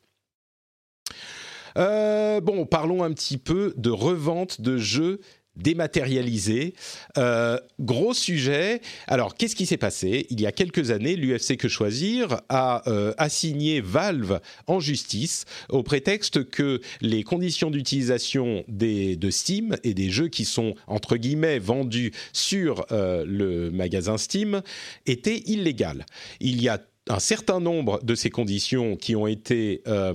bon, 1.77 2.66
parlons 2.66 3.03
un 3.03 3.12
petit 3.12 3.38
peu 3.38 3.73
de 3.77 3.90
revente 3.90 4.61
de 4.61 4.77
jeux 4.77 5.21
dématérialisé. 5.57 6.75
Euh, 7.19 7.59
gros 7.81 8.15
sujet. 8.15 8.81
Alors, 9.07 9.35
qu'est-ce 9.35 9.57
qui 9.57 9.67
s'est 9.67 9.77
passé? 9.77 10.27
Il 10.31 10.41
y 10.41 10.47
a 10.47 10.53
quelques 10.53 10.91
années, 10.91 11.17
l'UFC 11.17 11.57
Que 11.57 11.69
Choisir 11.69 12.41
a 12.49 12.83
euh, 12.88 13.12
assigné 13.19 13.81
Valve 13.81 14.41
en 14.67 14.81
justice 14.81 15.45
au 15.69 15.83
prétexte 15.83 16.49
que 16.49 16.81
les 17.01 17.23
conditions 17.23 17.71
d'utilisation 17.71 18.65
de 18.69 19.31
Steam 19.31 19.77
et 19.85 19.95
des 19.95 20.11
jeux 20.11 20.29
qui 20.29 20.45
sont, 20.45 20.75
entre 20.87 21.17
guillemets, 21.17 21.59
vendus 21.59 22.12
sur 22.33 22.87
euh, 22.91 23.25
le 23.27 23.71
magasin 23.71 24.19
Steam 24.19 24.62
étaient 25.07 25.43
illégales. 25.47 26.07
Il 26.41 26.62
y 26.62 26.69
a 26.69 26.81
un 27.09 27.19
certain 27.19 27.59
nombre 27.59 28.03
de 28.05 28.15
ces 28.15 28.31
conditions 28.31 28.97
qui 28.97 29.17
ont 29.17 29.27
été 29.27 29.83
euh, 29.88 30.15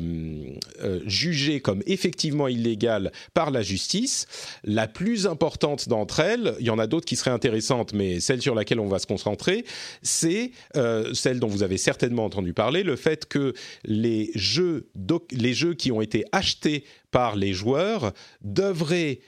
euh, 0.82 1.02
jugées 1.06 1.60
comme 1.60 1.84
effectivement 1.86 2.47
illégales 2.47 3.12
par 3.34 3.52
la 3.52 3.62
justice. 3.62 4.26
La 4.63 4.88
plus 4.88 5.28
importante 5.28 5.89
d'entre 5.89 6.21
elles, 6.21 6.56
il 6.60 6.65
y 6.65 6.69
en 6.69 6.80
a 6.80 6.88
d'autres 6.88 7.06
qui 7.06 7.17
seraient 7.17 7.32
intéressantes, 7.32 7.93
mais 7.93 8.21
celle 8.21 8.41
sur 8.41 8.56
laquelle 8.56 8.80
on 8.80 8.88
va 8.88 9.00
se 9.00 9.08
concentrer, 9.08 9.65
c'est 10.02 10.52
euh, 10.78 11.13
celle 11.13 11.39
dont 11.39 11.47
vous 11.47 11.63
avez 11.63 11.78
certainement 11.78 12.23
entendu 12.23 12.54
parler, 12.54 12.84
le 12.84 12.95
fait 12.95 13.26
que 13.26 13.54
les 13.84 14.32
jeux, 14.36 14.88
les 15.32 15.54
jeux 15.54 15.73
qui 15.73 15.91
ont 15.91 16.02
été 16.02 16.23
achetés 16.32 16.86
par 17.12 17.36
les 17.36 17.54
joueurs 17.54 18.13
devraient 18.41 19.19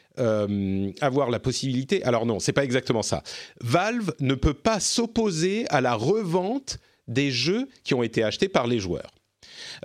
avoir 1.00 1.30
la 1.30 1.39
possibilité. 1.39 2.04
Alors 2.04 2.26
non, 2.26 2.41
c'est 2.41 2.52
pas 2.52 2.65
exactement 2.65 3.04
ça. 3.04 3.24
Valve 3.62 4.12
ne 4.19 4.36
peut 4.36 4.54
pas 4.54 4.82
s'opposer 4.82 5.65
à 5.69 5.80
la 5.80 5.93
revente 5.93 6.78
des 7.10 7.32
jeux 7.32 7.67
qui 7.84 7.93
ont 7.93 8.04
été 8.04 8.24
achetés 8.24 8.48
par 8.48 8.67
les 8.67 8.80
joueurs. 8.80 9.12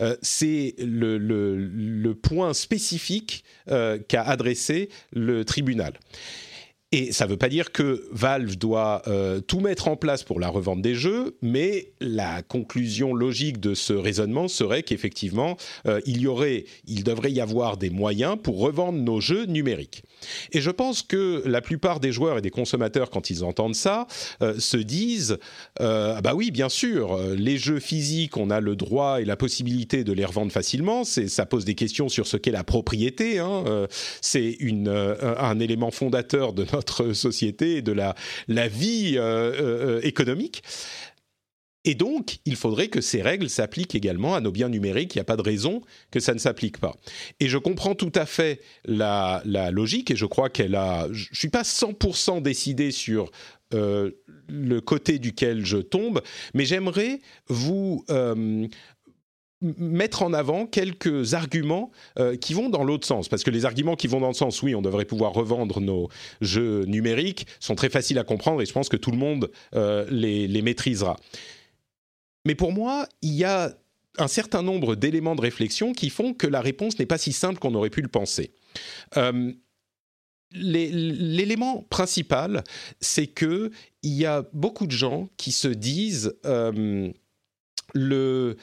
Euh, 0.00 0.16
c'est 0.22 0.74
le, 0.78 2.12
point 2.12 2.54
spécifique 2.54 3.44
euh, 3.70 3.98
qu'a 3.98 4.22
adressé 4.22 4.88
le 5.12 5.44
tribunal. 5.44 5.94
Et 6.96 7.10
ça 7.10 7.24
ne 7.24 7.30
veut 7.30 7.36
pas 7.36 7.48
dire 7.48 7.72
que 7.72 8.06
Valve 8.12 8.56
doit 8.56 9.02
euh, 9.08 9.40
tout 9.40 9.58
mettre 9.58 9.88
en 9.88 9.96
place 9.96 10.22
pour 10.22 10.38
la 10.38 10.48
revente 10.48 10.80
des 10.80 10.94
jeux, 10.94 11.36
mais 11.42 11.90
la 12.00 12.42
conclusion 12.42 13.14
logique 13.14 13.58
de 13.58 13.74
ce 13.74 13.92
raisonnement 13.92 14.46
serait 14.46 14.84
qu'effectivement, 14.84 15.56
euh, 15.88 16.00
il 16.06 16.20
y 16.20 16.28
aurait, 16.28 16.66
il 16.86 17.02
devrait 17.02 17.32
y 17.32 17.40
avoir 17.40 17.78
des 17.78 17.90
moyens 17.90 18.36
pour 18.40 18.60
revendre 18.60 18.96
nos 19.00 19.20
jeux 19.20 19.44
numériques. 19.46 20.04
Et 20.52 20.60
je 20.60 20.70
pense 20.70 21.02
que 21.02 21.42
la 21.44 21.60
plupart 21.60 21.98
des 21.98 22.12
joueurs 22.12 22.38
et 22.38 22.42
des 22.42 22.50
consommateurs, 22.50 23.10
quand 23.10 23.28
ils 23.28 23.42
entendent 23.42 23.74
ça, 23.74 24.06
euh, 24.40 24.60
se 24.60 24.76
disent 24.76 25.38
ah 25.80 26.20
bah 26.22 26.34
oui, 26.36 26.52
bien 26.52 26.68
sûr, 26.68 27.18
les 27.36 27.58
jeux 27.58 27.80
physiques, 27.80 28.36
on 28.36 28.50
a 28.50 28.60
le 28.60 28.76
droit 28.76 29.20
et 29.20 29.24
la 29.24 29.36
possibilité 29.36 30.04
de 30.04 30.12
les 30.12 30.24
revendre 30.24 30.52
facilement. 30.52 31.02
Ça 31.02 31.44
pose 31.44 31.64
des 31.64 31.74
questions 31.74 32.08
sur 32.08 32.28
ce 32.28 32.36
qu'est 32.36 32.52
la 32.52 32.62
propriété. 32.62 33.40
Hein. 33.40 33.88
C'est 34.20 34.56
un 35.38 35.58
élément 35.58 35.90
fondateur 35.90 36.52
de 36.52 36.64
notre 36.72 36.83
société 37.12 37.76
et 37.76 37.82
de 37.82 37.92
la, 37.92 38.14
vie 38.68 39.14
euh, 39.16 39.98
euh, 39.98 40.00
économique. 40.02 40.62
Et 41.86 41.94
donc, 41.94 42.38
il 42.46 42.56
faudrait 42.56 42.88
que 42.88 43.02
ces 43.02 43.20
règles 43.20 43.50
s'appliquent 43.50 43.94
également 43.94 44.34
à 44.34 44.40
nos 44.40 44.50
biens 44.50 44.70
numériques. 44.70 45.14
Il 45.14 45.18
n'y 45.18 45.22
a 45.22 45.26
pas 45.26 45.36
de 45.36 45.42
raison 45.42 45.82
que 46.10 46.18
ça 46.18 46.32
ne 46.32 46.38
s'applique 46.38 46.78
pas. 46.78 46.94
Et 47.40 47.48
je 47.48 47.58
comprends 47.58 47.94
tout 47.94 48.12
à 48.14 48.24
fait 48.24 48.62
la, 48.86 49.42
la 49.44 49.70
logique 49.70 50.10
et 50.10 50.16
je 50.16 50.24
crois 50.24 50.48
qu'elle 50.48 50.76
a. 50.76 51.08
Je 51.12 51.28
ne 51.30 51.36
suis 51.36 51.50
pas 51.50 51.62
100% 51.62 52.40
décidé 52.40 52.90
sur 52.90 53.30
le 53.70 54.80
côté 54.80 55.18
duquel 55.18 55.66
je 55.66 55.78
tombe, 55.78 56.22
mais 56.54 56.64
j'aimerais 56.64 57.18
vous 57.48 58.04
mettre 59.60 60.22
en 60.22 60.32
avant 60.32 60.66
quelques 60.66 61.34
arguments 61.34 61.90
euh, 62.18 62.36
qui 62.36 62.54
vont 62.54 62.68
dans 62.68 62.84
l'autre 62.84 63.06
sens. 63.06 63.28
Parce 63.28 63.42
que 63.42 63.50
les 63.50 63.64
arguments 63.64 63.96
qui 63.96 64.06
vont 64.06 64.20
dans 64.20 64.28
le 64.28 64.34
sens, 64.34 64.62
oui, 64.62 64.74
on 64.74 64.82
devrait 64.82 65.04
pouvoir 65.04 65.32
revendre 65.32 65.80
nos 65.80 66.08
jeux 66.40 66.84
numériques, 66.84 67.46
sont 67.60 67.74
très 67.74 67.88
faciles 67.88 68.18
à 68.18 68.24
comprendre 68.24 68.60
et 68.62 68.66
je 68.66 68.72
pense 68.72 68.88
que 68.88 68.96
tout 68.96 69.10
le 69.10 69.16
monde 69.16 69.50
euh, 69.74 70.06
les, 70.10 70.62
maîtrisera. 70.62 71.16
Mais 72.44 72.54
pour 72.54 72.72
moi, 72.72 73.08
il 73.22 73.32
y 73.32 73.44
a 73.44 73.74
un 74.18 74.28
certain 74.28 74.62
nombre 74.62 74.94
d'éléments 74.94 75.34
de 75.34 75.40
réflexion 75.40 75.92
qui 75.92 76.10
font 76.10 76.34
que 76.34 76.46
la 76.46 76.60
réponse 76.60 76.98
n'est 76.98 77.06
pas 77.06 77.18
si 77.18 77.32
simple 77.32 77.58
qu'on 77.58 77.74
aurait 77.74 77.90
pu 77.90 78.02
le 78.02 78.08
penser. 78.08 78.52
Euh, 79.16 79.52
L'élément 80.56 81.82
principal, 81.90 82.62
c'est 83.00 83.26
que 83.26 83.72
il 84.02 84.12
y 84.12 84.24
a 84.24 84.44
beaucoup 84.52 84.86
de 84.86 84.92
gens 84.92 85.28
qui 85.36 85.50
se 85.50 85.66
disent 85.66 86.32
le 87.92 88.56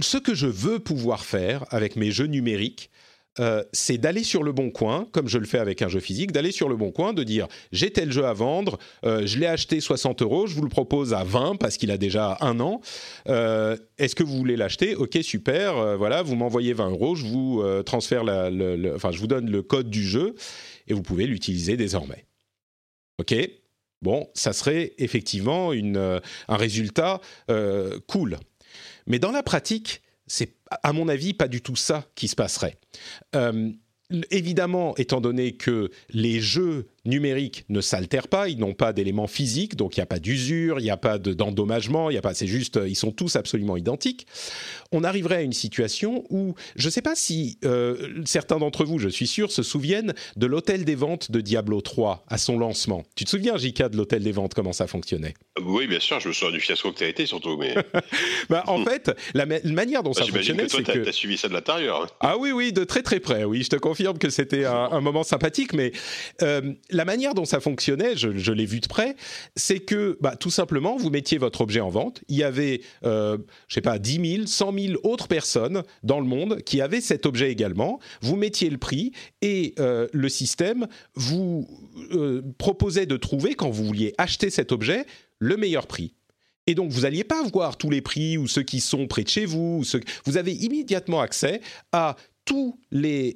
ce 0.00 0.18
que 0.18 0.34
je 0.34 0.46
veux 0.46 0.78
pouvoir 0.78 1.24
faire 1.24 1.64
avec 1.70 1.96
mes 1.96 2.10
jeux 2.10 2.26
numériques, 2.26 2.90
euh, 3.38 3.62
c'est 3.72 3.96
d'aller 3.96 4.24
sur 4.24 4.42
le 4.42 4.52
bon 4.52 4.70
coin, 4.70 5.06
comme 5.12 5.28
je 5.28 5.38
le 5.38 5.46
fais 5.46 5.58
avec 5.58 5.82
un 5.82 5.88
jeu 5.88 6.00
physique, 6.00 6.32
d'aller 6.32 6.50
sur 6.50 6.68
le 6.68 6.76
bon 6.76 6.90
coin, 6.90 7.12
de 7.12 7.22
dire 7.22 7.46
j'ai 7.70 7.90
tel 7.90 8.10
jeu 8.10 8.24
à 8.26 8.32
vendre, 8.32 8.78
euh, 9.04 9.24
je 9.24 9.38
l'ai 9.38 9.46
acheté 9.46 9.80
60 9.80 10.22
euros, 10.22 10.46
je 10.48 10.54
vous 10.54 10.62
le 10.62 10.68
propose 10.68 11.14
à 11.14 11.22
20 11.22 11.56
parce 11.56 11.76
qu'il 11.76 11.92
a 11.92 11.96
déjà 11.96 12.36
un 12.40 12.58
an. 12.58 12.80
Euh, 13.28 13.76
est-ce 13.98 14.16
que 14.16 14.24
vous 14.24 14.36
voulez 14.36 14.56
l'acheter? 14.56 14.96
Ok, 14.96 15.16
super. 15.22 15.96
voilà, 15.96 16.22
vous 16.22 16.34
m'envoyez 16.34 16.72
20 16.72 16.90
euros, 16.90 17.14
je 17.14 17.26
vous 17.26 17.62
transfère 17.84 18.22
enfin, 18.22 19.12
je 19.12 19.18
vous 19.18 19.28
donne 19.28 19.48
le 19.48 19.62
code 19.62 19.90
du 19.90 20.02
jeu 20.02 20.34
et 20.88 20.94
vous 20.94 21.02
pouvez 21.02 21.26
l'utiliser 21.26 21.76
désormais. 21.76 22.26
Ok? 23.20 23.34
Bon, 24.02 24.28
ça 24.34 24.52
serait 24.52 24.94
effectivement 24.98 25.72
un 25.72 26.56
résultat 26.56 27.20
cool. 28.08 28.38
Mais 29.10 29.18
dans 29.18 29.32
la 29.32 29.42
pratique, 29.42 30.02
c'est 30.28 30.54
à 30.84 30.92
mon 30.92 31.08
avis 31.08 31.34
pas 31.34 31.48
du 31.48 31.60
tout 31.60 31.74
ça 31.74 32.06
qui 32.14 32.28
se 32.28 32.36
passerait. 32.36 32.78
Euh, 33.34 33.72
évidemment, 34.30 34.96
étant 34.98 35.20
donné 35.20 35.56
que 35.56 35.90
les 36.10 36.40
jeux 36.40 36.86
numériques 37.04 37.64
ne 37.68 37.80
s'altèrent 37.80 38.28
pas, 38.28 38.48
ils 38.48 38.58
n'ont 38.58 38.74
pas 38.74 38.92
d'éléments 38.92 39.26
physiques, 39.26 39.76
donc 39.76 39.96
il 39.96 40.00
n'y 40.00 40.04
a 40.04 40.06
pas 40.06 40.18
d'usure, 40.18 40.80
il 40.80 40.84
n'y 40.84 40.90
a 40.90 40.96
pas 40.96 41.18
d'endommagement, 41.18 42.10
il 42.10 42.14
y 42.14 42.18
a 42.18 42.22
pas, 42.22 42.34
c'est 42.34 42.46
juste, 42.46 42.78
ils 42.86 42.96
sont 42.96 43.12
tous 43.12 43.36
absolument 43.36 43.76
identiques. 43.76 44.26
On 44.92 45.04
arriverait 45.04 45.36
à 45.36 45.42
une 45.42 45.52
situation 45.52 46.24
où, 46.30 46.54
je 46.76 46.86
ne 46.86 46.90
sais 46.90 47.02
pas 47.02 47.14
si 47.14 47.58
euh, 47.64 48.22
certains 48.24 48.58
d'entre 48.58 48.84
vous, 48.84 48.98
je 48.98 49.08
suis 49.08 49.26
sûr, 49.26 49.52
se 49.52 49.62
souviennent 49.62 50.14
de 50.36 50.46
l'hôtel 50.46 50.84
des 50.84 50.94
ventes 50.94 51.30
de 51.30 51.40
Diablo 51.40 51.80
3 51.80 52.24
à 52.28 52.38
son 52.38 52.58
lancement. 52.58 53.04
Tu 53.16 53.24
te 53.24 53.30
souviens, 53.30 53.56
Jika, 53.56 53.88
de 53.88 53.96
l'hôtel 53.96 54.22
des 54.22 54.32
ventes, 54.32 54.54
comment 54.54 54.72
ça 54.72 54.86
fonctionnait? 54.86 55.34
Oui, 55.64 55.86
bien 55.86 56.00
sûr, 56.00 56.20
je 56.20 56.28
me 56.28 56.32
souviens 56.32 56.52
du 56.52 56.60
fiasco 56.60 56.92
que 56.92 56.98
tu 56.98 57.04
as 57.04 57.08
été 57.08 57.26
surtout. 57.26 57.56
Mais... 57.56 57.74
bah, 58.48 58.64
en 58.66 58.84
fait, 58.84 59.10
la, 59.34 59.46
manière 59.46 60.02
dont 60.02 60.12
bah, 60.12 60.24
ça 60.24 60.26
fonctionnait, 60.26 60.68
c'est 60.68 60.82
que... 60.82 60.92
tu 60.92 61.08
as 61.08 61.12
suivi 61.12 61.36
ça 61.36 61.48
de 61.48 61.54
l'intérieur. 61.54 62.02
Hein. 62.02 62.06
Ah 62.20 62.36
oui, 62.38 62.52
oui, 62.52 62.72
de 62.72 62.84
très 62.84 63.02
très 63.02 63.20
près, 63.20 63.44
oui, 63.44 63.62
je 63.62 63.70
te 63.70 63.76
confirme 63.76 64.18
que 64.18 64.30
c'était 64.30 64.64
un, 64.64 65.00
moment 65.00 65.22
sympathique, 65.22 65.72
mais 65.72 65.92
euh, 66.42 66.60
la 66.92 67.04
manière 67.04 67.34
dont 67.34 67.44
ça 67.44 67.60
fonctionnait, 67.60 68.16
je, 68.16 68.52
l'ai 68.52 68.66
vu 68.66 68.80
de 68.80 68.86
près, 68.86 69.16
c'est 69.56 69.80
que 69.80 70.18
bah, 70.20 70.36
tout 70.36 70.50
simplement, 70.50 70.96
vous 70.96 71.10
mettiez 71.10 71.38
votre 71.38 71.60
objet 71.60 71.80
en 71.80 71.90
vente. 71.90 72.22
Il 72.28 72.36
y 72.36 72.42
avait, 72.42 72.82
euh, 73.04 73.38
je 73.68 73.74
sais 73.74 73.80
pas, 73.80 73.98
10 73.98 74.36
000, 74.36 74.46
100 74.46 74.72
000 74.72 75.00
autres 75.02 75.28
personnes 75.28 75.82
dans 76.02 76.20
le 76.20 76.26
monde 76.26 76.62
qui 76.62 76.80
avaient 76.80 77.00
cet 77.00 77.26
objet 77.26 77.50
également. 77.50 78.00
Vous 78.20 78.36
mettiez 78.36 78.70
le 78.70 78.78
prix 78.78 79.12
et 79.42 79.74
euh, 79.78 80.06
le 80.12 80.28
système 80.28 80.86
vous 81.14 81.68
euh, 82.12 82.42
proposait 82.58 83.06
de 83.06 83.16
trouver, 83.16 83.54
quand 83.54 83.70
vous 83.70 83.84
vouliez 83.84 84.14
acheter 84.18 84.50
cet 84.50 84.72
objet, 84.72 85.06
le 85.38 85.56
meilleur 85.56 85.86
prix. 85.86 86.14
Et 86.66 86.74
donc, 86.74 86.90
vous 86.92 87.00
n'alliez 87.00 87.24
pas 87.24 87.42
voir 87.52 87.76
tous 87.76 87.90
les 87.90 88.00
prix 88.00 88.38
ou 88.38 88.46
ceux 88.46 88.62
qui 88.62 88.80
sont 88.80 89.08
près 89.08 89.24
de 89.24 89.28
chez 89.28 89.44
vous. 89.44 89.82
Vous 90.24 90.36
avez 90.36 90.52
immédiatement 90.52 91.20
accès 91.20 91.60
à 91.90 92.14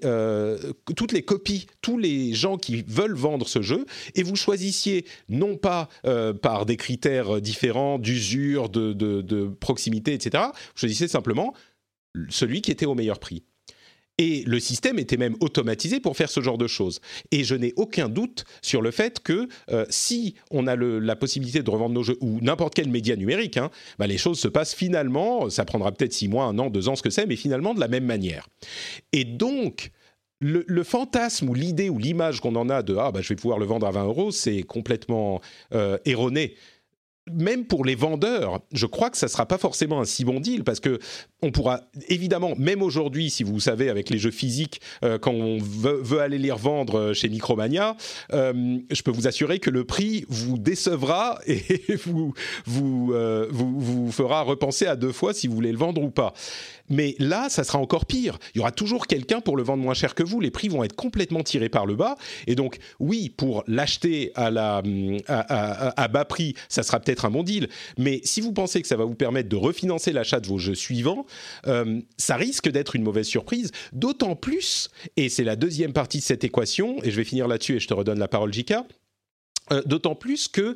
euh, 0.05 0.73
toutes 0.97 1.13
les 1.13 1.23
copies, 1.23 1.67
tous 1.83 1.99
les 1.99 2.33
gens 2.33 2.57
qui 2.57 2.83
veulent 2.87 3.15
vendre 3.15 3.47
ce 3.47 3.63
jeu, 3.63 3.87
et 4.15 4.23
vous 4.23 4.37
choisissiez 4.37 5.05
non 5.29 5.57
pas 5.57 5.89
euh, 6.07 6.33
par 6.33 6.67
des 6.67 6.77
critères 6.77 7.41
différents 7.41 7.99
d'usure, 7.99 8.69
de, 8.69 8.93
de, 8.93 9.49
proximité, 9.49 10.15
etc. 10.15 10.45
Vous 10.49 10.81
choisissez 10.81 11.09
simplement 11.09 11.55
celui 12.29 12.63
qui 12.63 12.71
était 12.71 12.87
au 12.87 12.95
meilleur 12.95 13.19
prix. 13.19 13.45
Et 14.19 14.45
le 14.47 14.61
système 14.61 14.99
était 14.99 15.17
même 15.17 15.35
automatisé 15.41 15.99
pour 15.99 16.17
faire 16.17 16.31
ce 16.31 16.41
genre 16.41 16.59
de 16.59 16.69
choses. 16.69 17.01
Et 17.33 17.43
je 17.43 17.55
n'ai 17.55 17.73
aucun 17.77 18.09
doute 18.09 18.45
sur 18.63 18.81
le 18.81 18.91
fait 18.91 19.21
que 19.21 19.49
euh, 19.71 19.85
si 19.91 20.35
on 20.51 20.67
a 20.67 20.77
la 20.77 21.17
possibilité 21.17 21.63
de 21.63 21.71
revendre 21.71 21.95
nos 21.95 22.03
jeux, 22.03 22.17
ou 22.21 22.39
n'importe 22.41 22.75
quel 22.75 22.89
média 22.89 23.17
numérique, 23.17 23.57
hein, 23.57 23.71
bah, 23.99 24.07
les 24.07 24.19
choses 24.19 24.39
se 24.39 24.49
passent 24.49 24.75
finalement, 24.75 25.51
ça 25.51 25.65
prendra 25.65 25.91
peut-être 25.91 26.13
six 26.13 26.29
mois, 26.29 26.45
un 26.45 26.59
an, 26.59 26.71
deux 26.71 26.89
ans, 26.89 26.97
ce 26.97 27.03
que 27.03 27.11
c'est, 27.11 27.27
mais 27.27 27.37
finalement 27.37 27.75
de 27.75 27.81
la 27.81 27.89
même 27.89 28.05
manière. 28.05 28.47
Et 29.13 29.25
donc, 29.25 29.91
le, 30.41 30.83
fantasme 30.83 31.49
ou 31.49 31.55
l'idée 31.55 31.89
ou 31.89 31.99
l'image 31.99 32.41
qu'on 32.41 32.57
en 32.57 32.69
a 32.69 32.83
de 32.83 32.97
ah 32.97 33.11
bah 33.13 33.21
je 33.23 33.29
vais 33.29 33.37
pouvoir 33.37 33.59
le 33.59 33.65
vendre 33.65 33.87
à 33.87 33.91
20 33.91 34.05
euros, 34.05 34.31
c'est 34.31 34.63
complètement 34.63 35.41
euh, 35.73 35.97
erroné 36.05 36.55
même 37.33 37.65
pour 37.65 37.85
les 37.85 37.95
vendeurs, 37.95 38.61
je 38.73 38.87
crois 38.87 39.09
que 39.09 39.17
ça 39.17 39.27
ne 39.27 39.31
sera 39.31 39.47
pas 39.47 39.57
forcément 39.57 40.01
un 40.01 40.05
si 40.05 40.25
bon 40.25 40.41
deal 40.41 40.63
parce 40.63 40.81
que 40.81 40.99
on 41.43 41.51
pourra 41.51 41.81
évidemment, 42.09 42.55
même 42.59 42.83
aujourd'hui, 42.83 43.31
si 43.31 43.45
vous 43.45 43.61
savez, 43.61 43.89
avec 43.89 44.11
les 44.11 44.19
jeux 44.19 44.31
physiques, 44.31 44.81
euh, 45.03 45.19
quand 45.19 45.33
on 45.33 45.59
veut, 45.59 46.21
aller 46.21 46.39
les 46.39 46.53
revendre 46.53 46.99
euh, 46.99 47.15
chez 47.15 47.29
Micromania, 47.29 47.97
euh, 48.33 48.79
je 48.91 49.03
peux 49.03 49.11
vous 49.11 49.27
assurer 49.27 49.59
que 49.59 49.71
le 49.71 49.85
prix 49.85 50.27
vous 50.29 50.59
décevra 50.59 51.39
et 51.47 51.63
vous 52.05 52.35
vous, 52.67 53.15
vous, 53.51 53.81
vous 53.81 54.13
fera 54.13 54.43
repenser 54.43 54.87
à 54.87 54.97
deux 54.97 55.13
fois 55.13 55.33
si 55.33 55.49
vous 55.49 55.55
voulez 55.55 55.73
le 55.73 55.79
vendre 55.79 56.03
ou 56.03 56.11
pas. 56.11 56.35
Mais 56.89 57.15
là, 57.19 57.49
ça 57.49 57.65
sera 57.65 57.79
encore 57.79 58.07
pire. 58.07 58.39
Il 58.55 58.59
y 58.59 58.61
aura 58.61 58.73
toujours 58.73 59.07
quelqu'un 59.07 59.41
pour 59.41 59.57
le 59.57 59.63
vendre 59.63 59.83
moins 59.83 59.95
cher 59.95 60.15
que 60.15 60.23
vous. 60.23 60.41
Les 60.41 60.51
prix 60.51 60.69
vont 60.69 60.85
être 60.85 60.95
complètement 60.95 61.43
tirés 61.43 61.69
par 61.69 61.87
le 61.87 61.97
bas. 61.97 62.17
Et 62.47 62.55
donc, 62.55 62.79
oui, 63.01 63.31
pour 63.31 63.65
l'acheter 63.67 64.33
à, 64.35 64.51
bas 66.09 66.25
prix, 66.25 66.55
ça 66.69 66.83
sera 66.83 67.01
peut-être 67.01 67.25
un 67.25 67.31
bon 67.31 67.43
deal. 67.43 67.69
Mais 67.99 68.21
si 68.25 68.41
vous 68.41 68.53
pensez 68.53 68.83
que 68.83 68.89
ça 68.89 68.97
va 68.97 69.05
vous 69.05 69.15
permettre 69.15 69.49
de 69.49 69.57
refinancer 69.57 70.13
l'achat 70.13 70.41
de 70.41 70.47
vos 70.47 70.59
jeux 70.59 70.75
suivants, 70.75 71.27
euh, 71.67 72.01
ça 72.17 72.37
risque 72.37 72.69
d'être 72.69 72.97
une 72.97 73.03
mauvaise 73.03 73.27
surprise. 73.27 73.71
D'autant 73.93 74.37
plus, 74.37 74.91
et 75.17 75.29
c'est 75.29 75.45
la 75.45 75.57
deuxième 75.57 75.93
partie 75.93 76.19
de 76.19 76.23
cette 76.23 76.45
équation, 76.45 76.97
et 77.03 77.11
je 77.11 77.17
vais 77.17 77.25
finir 77.25 77.49
là-dessus 77.49 77.77
et 77.77 77.81
je 77.81 77.89
te 77.89 77.95
redonne 77.95 78.19
la 78.19 78.29
parole, 78.29 78.53
Jika. 78.53 78.85
Euh, 79.73 79.83
d'autant 79.87 80.15
plus 80.15 80.47
que 80.49 80.75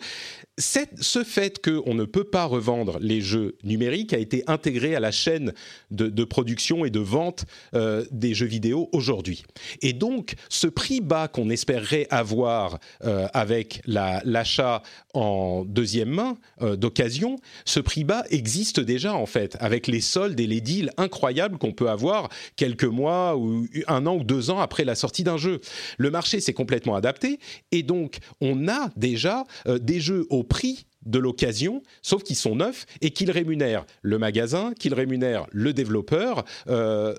ce 0.56 1.22
fait 1.22 1.62
qu'on 1.62 1.94
ne 1.94 2.04
peut 2.04 2.24
pas 2.24 2.44
revendre 2.44 2.98
les 3.00 3.20
jeux 3.20 3.56
numériques 3.62 4.14
a 4.14 4.18
été 4.18 4.42
intégré 4.46 4.94
à 4.94 5.00
la 5.00 5.10
chaîne 5.10 5.52
de, 5.90 6.24
production 6.24 6.86
et 6.86 6.90
de 6.90 6.98
vente 6.98 7.44
euh, 7.74 8.04
des 8.10 8.34
jeux 8.34 8.46
vidéo 8.46 8.88
aujourd'hui. 8.92 9.44
Et 9.82 9.92
donc, 9.92 10.34
ce 10.48 10.66
prix 10.66 11.00
bas 11.00 11.28
qu'on 11.28 11.50
espérerait 11.50 12.06
avoir 12.10 12.78
euh, 13.04 13.28
avec 13.34 13.82
l'achat 13.84 14.82
en 15.18 15.64
deuxième 15.64 16.10
main 16.10 16.36
d'occasion, 16.60 17.36
ce 17.64 17.80
prix 17.80 18.04
bas 18.04 18.24
existe 18.30 18.80
déjà 18.80 19.14
en 19.14 19.26
fait, 19.26 19.56
avec 19.60 19.86
les 19.86 20.00
soldes 20.00 20.38
et 20.38 20.46
les 20.46 20.60
deals 20.60 20.90
incroyables 20.96 21.58
qu'on 21.58 21.72
peut 21.72 21.90
avoir 21.90 22.28
quelques 22.56 22.84
mois 22.84 23.36
ou 23.36 23.66
un 23.86 24.06
an 24.06 24.16
ou 24.16 24.24
deux 24.24 24.50
ans 24.50 24.60
après 24.60 24.84
la 24.84 24.94
sortie 24.94 25.24
d'un 25.24 25.36
jeu. 25.36 25.60
Le 25.96 26.10
marché 26.10 26.40
s'est 26.40 26.54
complètement 26.54 26.94
adapté 26.94 27.38
et 27.72 27.82
donc 27.82 28.18
on 28.40 28.68
a 28.68 28.90
déjà 28.96 29.44
euh, 29.66 29.78
des 29.78 30.00
jeux 30.00 30.26
au 30.30 30.44
prix 30.44 30.86
de 31.06 31.18
l'occasion, 31.18 31.82
sauf 32.02 32.22
qu'ils 32.22 32.36
sont 32.36 32.56
neufs 32.56 32.86
et 33.00 33.10
qu'ils 33.10 33.30
rémunèrent 33.30 33.86
le 34.02 34.18
magasin, 34.18 34.72
qu'ils 34.78 34.94
rémunèrent 34.94 35.46
le 35.52 35.72
développeur 35.72 36.44
euh, 36.68 37.14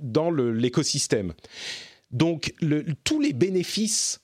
dans 0.00 0.30
l'écosystème. 0.30 1.32
Donc 2.10 2.54
tous 3.04 3.20
les 3.20 3.32
bénéfices 3.32 4.20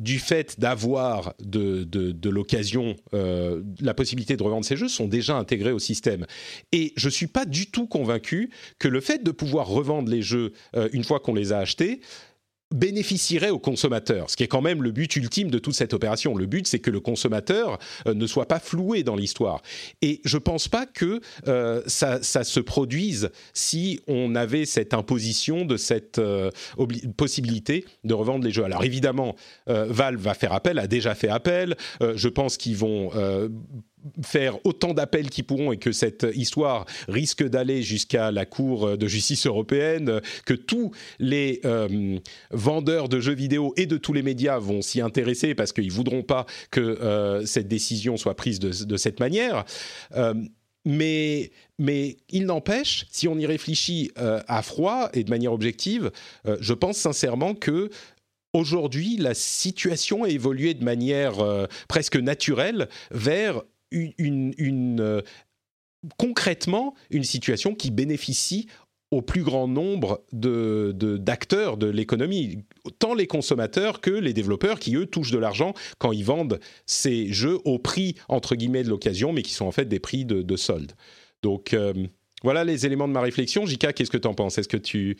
du 0.00 0.18
fait 0.18 0.58
d'avoir 0.58 1.34
de, 1.40 2.28
l'occasion 2.28 2.96
euh, 3.14 3.62
la 3.80 3.94
possibilité 3.94 4.36
de 4.36 4.42
revendre 4.42 4.64
ces 4.64 4.76
jeux 4.76 4.88
sont 4.88 5.06
déjà 5.06 5.36
intégrés 5.36 5.72
au 5.72 5.78
système. 5.78 6.26
Et 6.72 6.92
je 6.96 7.06
ne 7.06 7.12
suis 7.12 7.26
pas 7.28 7.44
du 7.44 7.70
tout 7.70 7.86
convaincu 7.86 8.50
que 8.78 8.88
le 8.88 9.00
fait 9.00 9.22
de 9.22 9.30
pouvoir 9.30 9.68
revendre 9.68 10.10
les 10.10 10.22
jeux 10.22 10.52
une 10.92 11.04
fois 11.04 11.20
qu'on 11.20 11.34
les 11.34 11.52
a 11.52 11.58
achetés 11.58 12.00
bénéficierait 12.72 13.50
aux 13.50 13.58
consommateurs, 13.58 14.30
ce 14.30 14.36
qui 14.36 14.44
est 14.44 14.48
quand 14.48 14.62
même 14.62 14.82
le 14.82 14.92
but 14.92 15.14
ultime 15.16 15.50
de 15.50 15.58
toute 15.58 15.74
cette 15.74 15.92
opération. 15.92 16.36
Le 16.36 16.46
but, 16.46 16.66
c'est 16.66 16.78
que 16.78 16.90
le 16.90 17.00
consommateur 17.00 17.78
euh, 18.06 18.14
ne 18.14 18.26
soit 18.26 18.46
pas 18.46 18.60
floué 18.60 19.02
dans 19.02 19.16
l'histoire. 19.16 19.62
Et 20.02 20.20
je 20.24 20.36
ne 20.36 20.42
pense 20.42 20.68
pas 20.68 20.86
que 20.86 21.20
euh, 21.48 21.82
ça, 21.86 22.20
se 22.22 22.60
produise 22.60 23.30
si 23.52 24.00
on 24.06 24.34
avait 24.34 24.64
cette 24.64 24.94
imposition 24.94 25.64
de 25.64 25.76
cette 25.76 26.18
euh, 26.18 26.50
possibilité 27.16 27.84
de 28.04 28.14
revendre 28.14 28.44
les 28.44 28.52
jeux. 28.52 28.64
Alors 28.64 28.84
évidemment, 28.84 29.34
Valve 29.66 30.20
va 30.20 30.34
faire 30.34 30.52
appel, 30.52 30.78
a 30.78 30.86
déjà 30.86 31.14
fait 31.14 31.28
appel. 31.28 31.76
je 32.00 32.28
pense 32.28 32.56
qu'ils 32.56 32.76
vont 32.76 33.10
faire 34.22 34.58
autant 34.64 34.94
d'appels 34.94 35.30
qu'ils 35.30 35.44
pourront 35.44 35.72
et 35.72 35.76
que 35.76 35.92
cette 35.92 36.26
histoire 36.34 36.86
risque 37.08 37.46
d'aller 37.46 37.82
jusqu'à 37.82 38.30
la 38.30 38.46
Cour 38.46 38.96
de 38.96 39.06
justice 39.06 39.46
européenne, 39.46 40.20
que 40.44 40.54
tous 40.54 40.92
les 41.18 41.60
euh, 41.64 42.18
vendeurs 42.50 43.08
de 43.08 43.20
jeux 43.20 43.34
vidéo 43.34 43.72
et 43.76 43.86
de 43.86 43.96
tous 43.96 44.12
les 44.12 44.22
médias 44.22 44.58
vont 44.58 44.82
s'y 44.82 45.00
intéresser 45.00 45.54
parce 45.54 45.72
qu'ils 45.72 45.92
voudront 45.92 46.22
pas 46.22 46.46
que 46.70 46.80
euh, 46.80 47.44
cette 47.46 47.68
décision 47.68 48.16
soit 48.16 48.34
prise 48.34 48.60
de, 48.60 48.96
cette 48.96 49.20
manière. 49.20 49.64
Euh, 50.16 50.34
mais, 50.84 51.50
mais 51.78 52.16
il 52.30 52.46
n'empêche, 52.46 53.06
si 53.10 53.28
on 53.28 53.38
y 53.38 53.46
réfléchit 53.46 54.12
à 54.16 54.62
froid 54.62 55.10
et 55.12 55.24
de 55.24 55.30
manière 55.30 55.52
objective, 55.52 56.10
je 56.58 56.72
pense 56.72 56.96
sincèrement 56.96 57.54
que 57.54 57.90
aujourd'hui, 58.54 59.18
la 59.18 59.34
situation 59.34 60.24
a 60.24 60.30
évolué 60.30 60.72
de 60.72 60.82
manière 60.82 61.34
presque 61.86 62.16
naturelle 62.16 62.88
vers 63.10 63.62
une, 63.90 65.22
concrètement 66.16 66.94
une 67.10 67.24
situation 67.24 67.74
qui 67.74 67.90
bénéficie 67.90 68.66
au 69.10 69.22
plus 69.22 69.42
grand 69.42 69.66
nombre 69.66 70.24
d'acteurs 70.32 71.76
de, 71.76 71.86
de 71.86 71.92
l'économie, 71.92 72.64
tant 73.00 73.12
les 73.14 73.26
consommateurs 73.26 74.00
que 74.00 74.10
les 74.10 74.32
développeurs 74.32 74.78
qui, 74.78 74.94
eux, 74.94 75.06
touchent 75.06 75.32
de 75.32 75.38
l'argent 75.38 75.74
quand 75.98 76.12
ils 76.12 76.24
vendent 76.24 76.60
ces 76.86 77.32
jeux 77.32 77.58
au 77.64 77.80
prix, 77.80 78.14
entre 78.28 78.54
guillemets, 78.54 78.84
de 78.84 78.88
l'occasion, 78.88 79.32
mais 79.32 79.42
qui 79.42 79.52
sont 79.52 79.66
en 79.66 79.72
fait 79.72 79.86
des 79.86 79.98
prix 79.98 80.24
de, 80.24 80.56
solde. 80.56 80.92
Donc, 81.42 81.74
euh, 81.74 81.92
voilà 82.42 82.64
les 82.64 82.86
éléments 82.86 83.08
de 83.08 83.12
ma 83.12 83.20
réflexion. 83.20 83.66
Jika, 83.66 83.92
qu'est-ce 83.92 84.10
que 84.10 84.16
tu 84.16 84.28
en 84.28 84.34
penses? 84.34 84.58
Est-ce 84.58 84.68
que 84.68 84.76
tu 84.76 85.16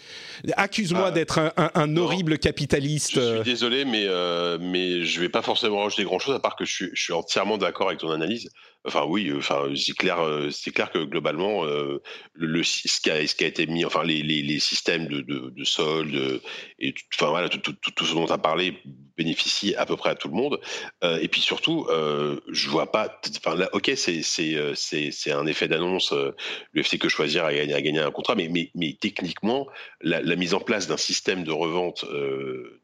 accuse-moi 0.57 1.07
ah. 1.07 1.11
d'être 1.11 1.53
un, 1.57 1.97
horrible 1.97 2.39
capitaliste 2.39 3.15
Je 3.15 3.21
suis 3.21 3.39
euh. 3.39 3.43
désolé, 3.43 3.85
mais 3.85 4.05
euh, 4.07 4.59
mais 4.61 5.05
je 5.05 5.21
vais 5.21 5.29
pas 5.29 5.43
forcément 5.43 5.83
rajouter 5.83 6.05
grand-chose 6.05 6.35
à 6.35 6.41
part 6.41 6.57
que 6.57 6.65
je 6.65 6.89
suis 6.95 7.13
entièrement 7.13 7.59
d'accord 7.59 7.89
avec 7.89 8.01
ton 8.01 8.11
analyse. 8.11 8.51
Enfin 8.87 9.05
oui, 9.07 9.29
euh, 9.29 9.39
enfin 9.39 9.71
c'est 9.77 9.95
clair, 9.95 10.21
euh, 10.21 10.49
c'est 10.51 10.71
clair 10.71 10.91
que 10.91 11.05
globalement 11.05 11.67
euh, 11.67 12.01
le, 12.33 12.63
ce, 12.63 12.99
qui 13.03 13.11
a, 13.11 13.21
été 13.21 13.67
mis, 13.67 13.85
enfin 13.85 14.05
les, 14.05 14.23
les, 14.23 14.41
les 14.41 14.59
systèmes 14.59 15.07
de, 15.07 15.21
de, 15.21 15.51
de 15.51 16.41
et 16.79 16.95
enfin 17.15 17.29
voilà 17.29 17.51
tout, 17.51 17.59
tout, 17.59 17.75
tout, 17.75 18.07
ce 18.07 18.15
dont 18.15 18.25
tu 18.25 18.33
as 18.33 18.39
parlé 18.39 18.79
bénéficie 19.19 19.75
à 19.75 19.85
peu 19.85 19.97
près 19.97 20.09
à 20.09 20.15
tout 20.15 20.29
le 20.29 20.35
monde. 20.35 20.61
et 21.03 21.29
puis 21.29 21.43
surtout, 21.43 21.87
euh, 21.91 22.41
je 22.51 22.71
vois 22.71 22.91
pas, 22.91 23.21
enfin 23.45 23.67
ok 23.75 23.93
c'est 23.97 24.23
c'est 24.23 25.33
un 25.33 25.47
effet 25.47 25.69
d'annonce. 25.69 26.15
L'UFC 26.73 26.99
que 26.99 27.11
choisir 27.11 27.45
a 27.45 27.53
gagné, 27.53 27.75
a 27.75 27.83
gagné 27.83 27.99
un 27.99 28.11
contrat, 28.11 28.35
mais 28.35 28.49
mais 28.49 28.71
mais 28.75 28.97
techniquement 28.99 29.69
la, 30.01 30.23
la 30.23 30.37
mise 30.37 30.55
en 30.55 30.61
place 30.61 30.87
d'un 30.87 30.97
système 30.97 31.45
de 31.45 31.53
revente 31.53 32.07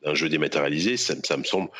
d'un 0.04 0.14
jeu 0.14 0.28
dématérialisé, 0.28 0.98
ça, 0.98 1.14
ça 1.24 1.38
me 1.38 1.44
semble 1.44 1.70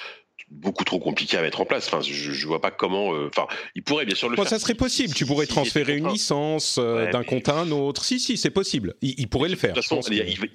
beaucoup 0.50 0.84
trop 0.84 0.98
compliqué 0.98 1.36
à 1.36 1.42
mettre 1.42 1.60
en 1.60 1.64
place. 1.64 1.86
Enfin, 1.86 2.00
je, 2.00 2.32
je 2.32 2.46
vois 2.46 2.60
pas 2.60 2.70
comment. 2.70 3.14
Euh, 3.14 3.28
enfin, 3.28 3.46
il 3.74 3.82
pourrait 3.82 4.04
bien 4.04 4.14
sûr 4.14 4.28
le 4.28 4.36
faire. 4.36 4.48
Ça 4.48 4.58
serait 4.58 4.74
possible. 4.74 5.14
tu 5.14 5.26
pourrais 5.26 5.46
transférer 5.46 5.96
une 5.96 6.08
licence 6.08 6.78
euh, 6.78 7.10
d'un 7.10 7.24
compte 7.24 7.48
à 7.48 7.54
un 7.54 7.70
autre. 7.70 8.04
Si, 8.04 8.20
si, 8.20 8.36
c'est 8.36 8.50
possible. 8.50 8.94
Il, 9.02 9.28
pourrait 9.28 9.48
le 9.48 9.56
faire. 9.56 9.74
De 9.74 9.80
toute 9.80 9.88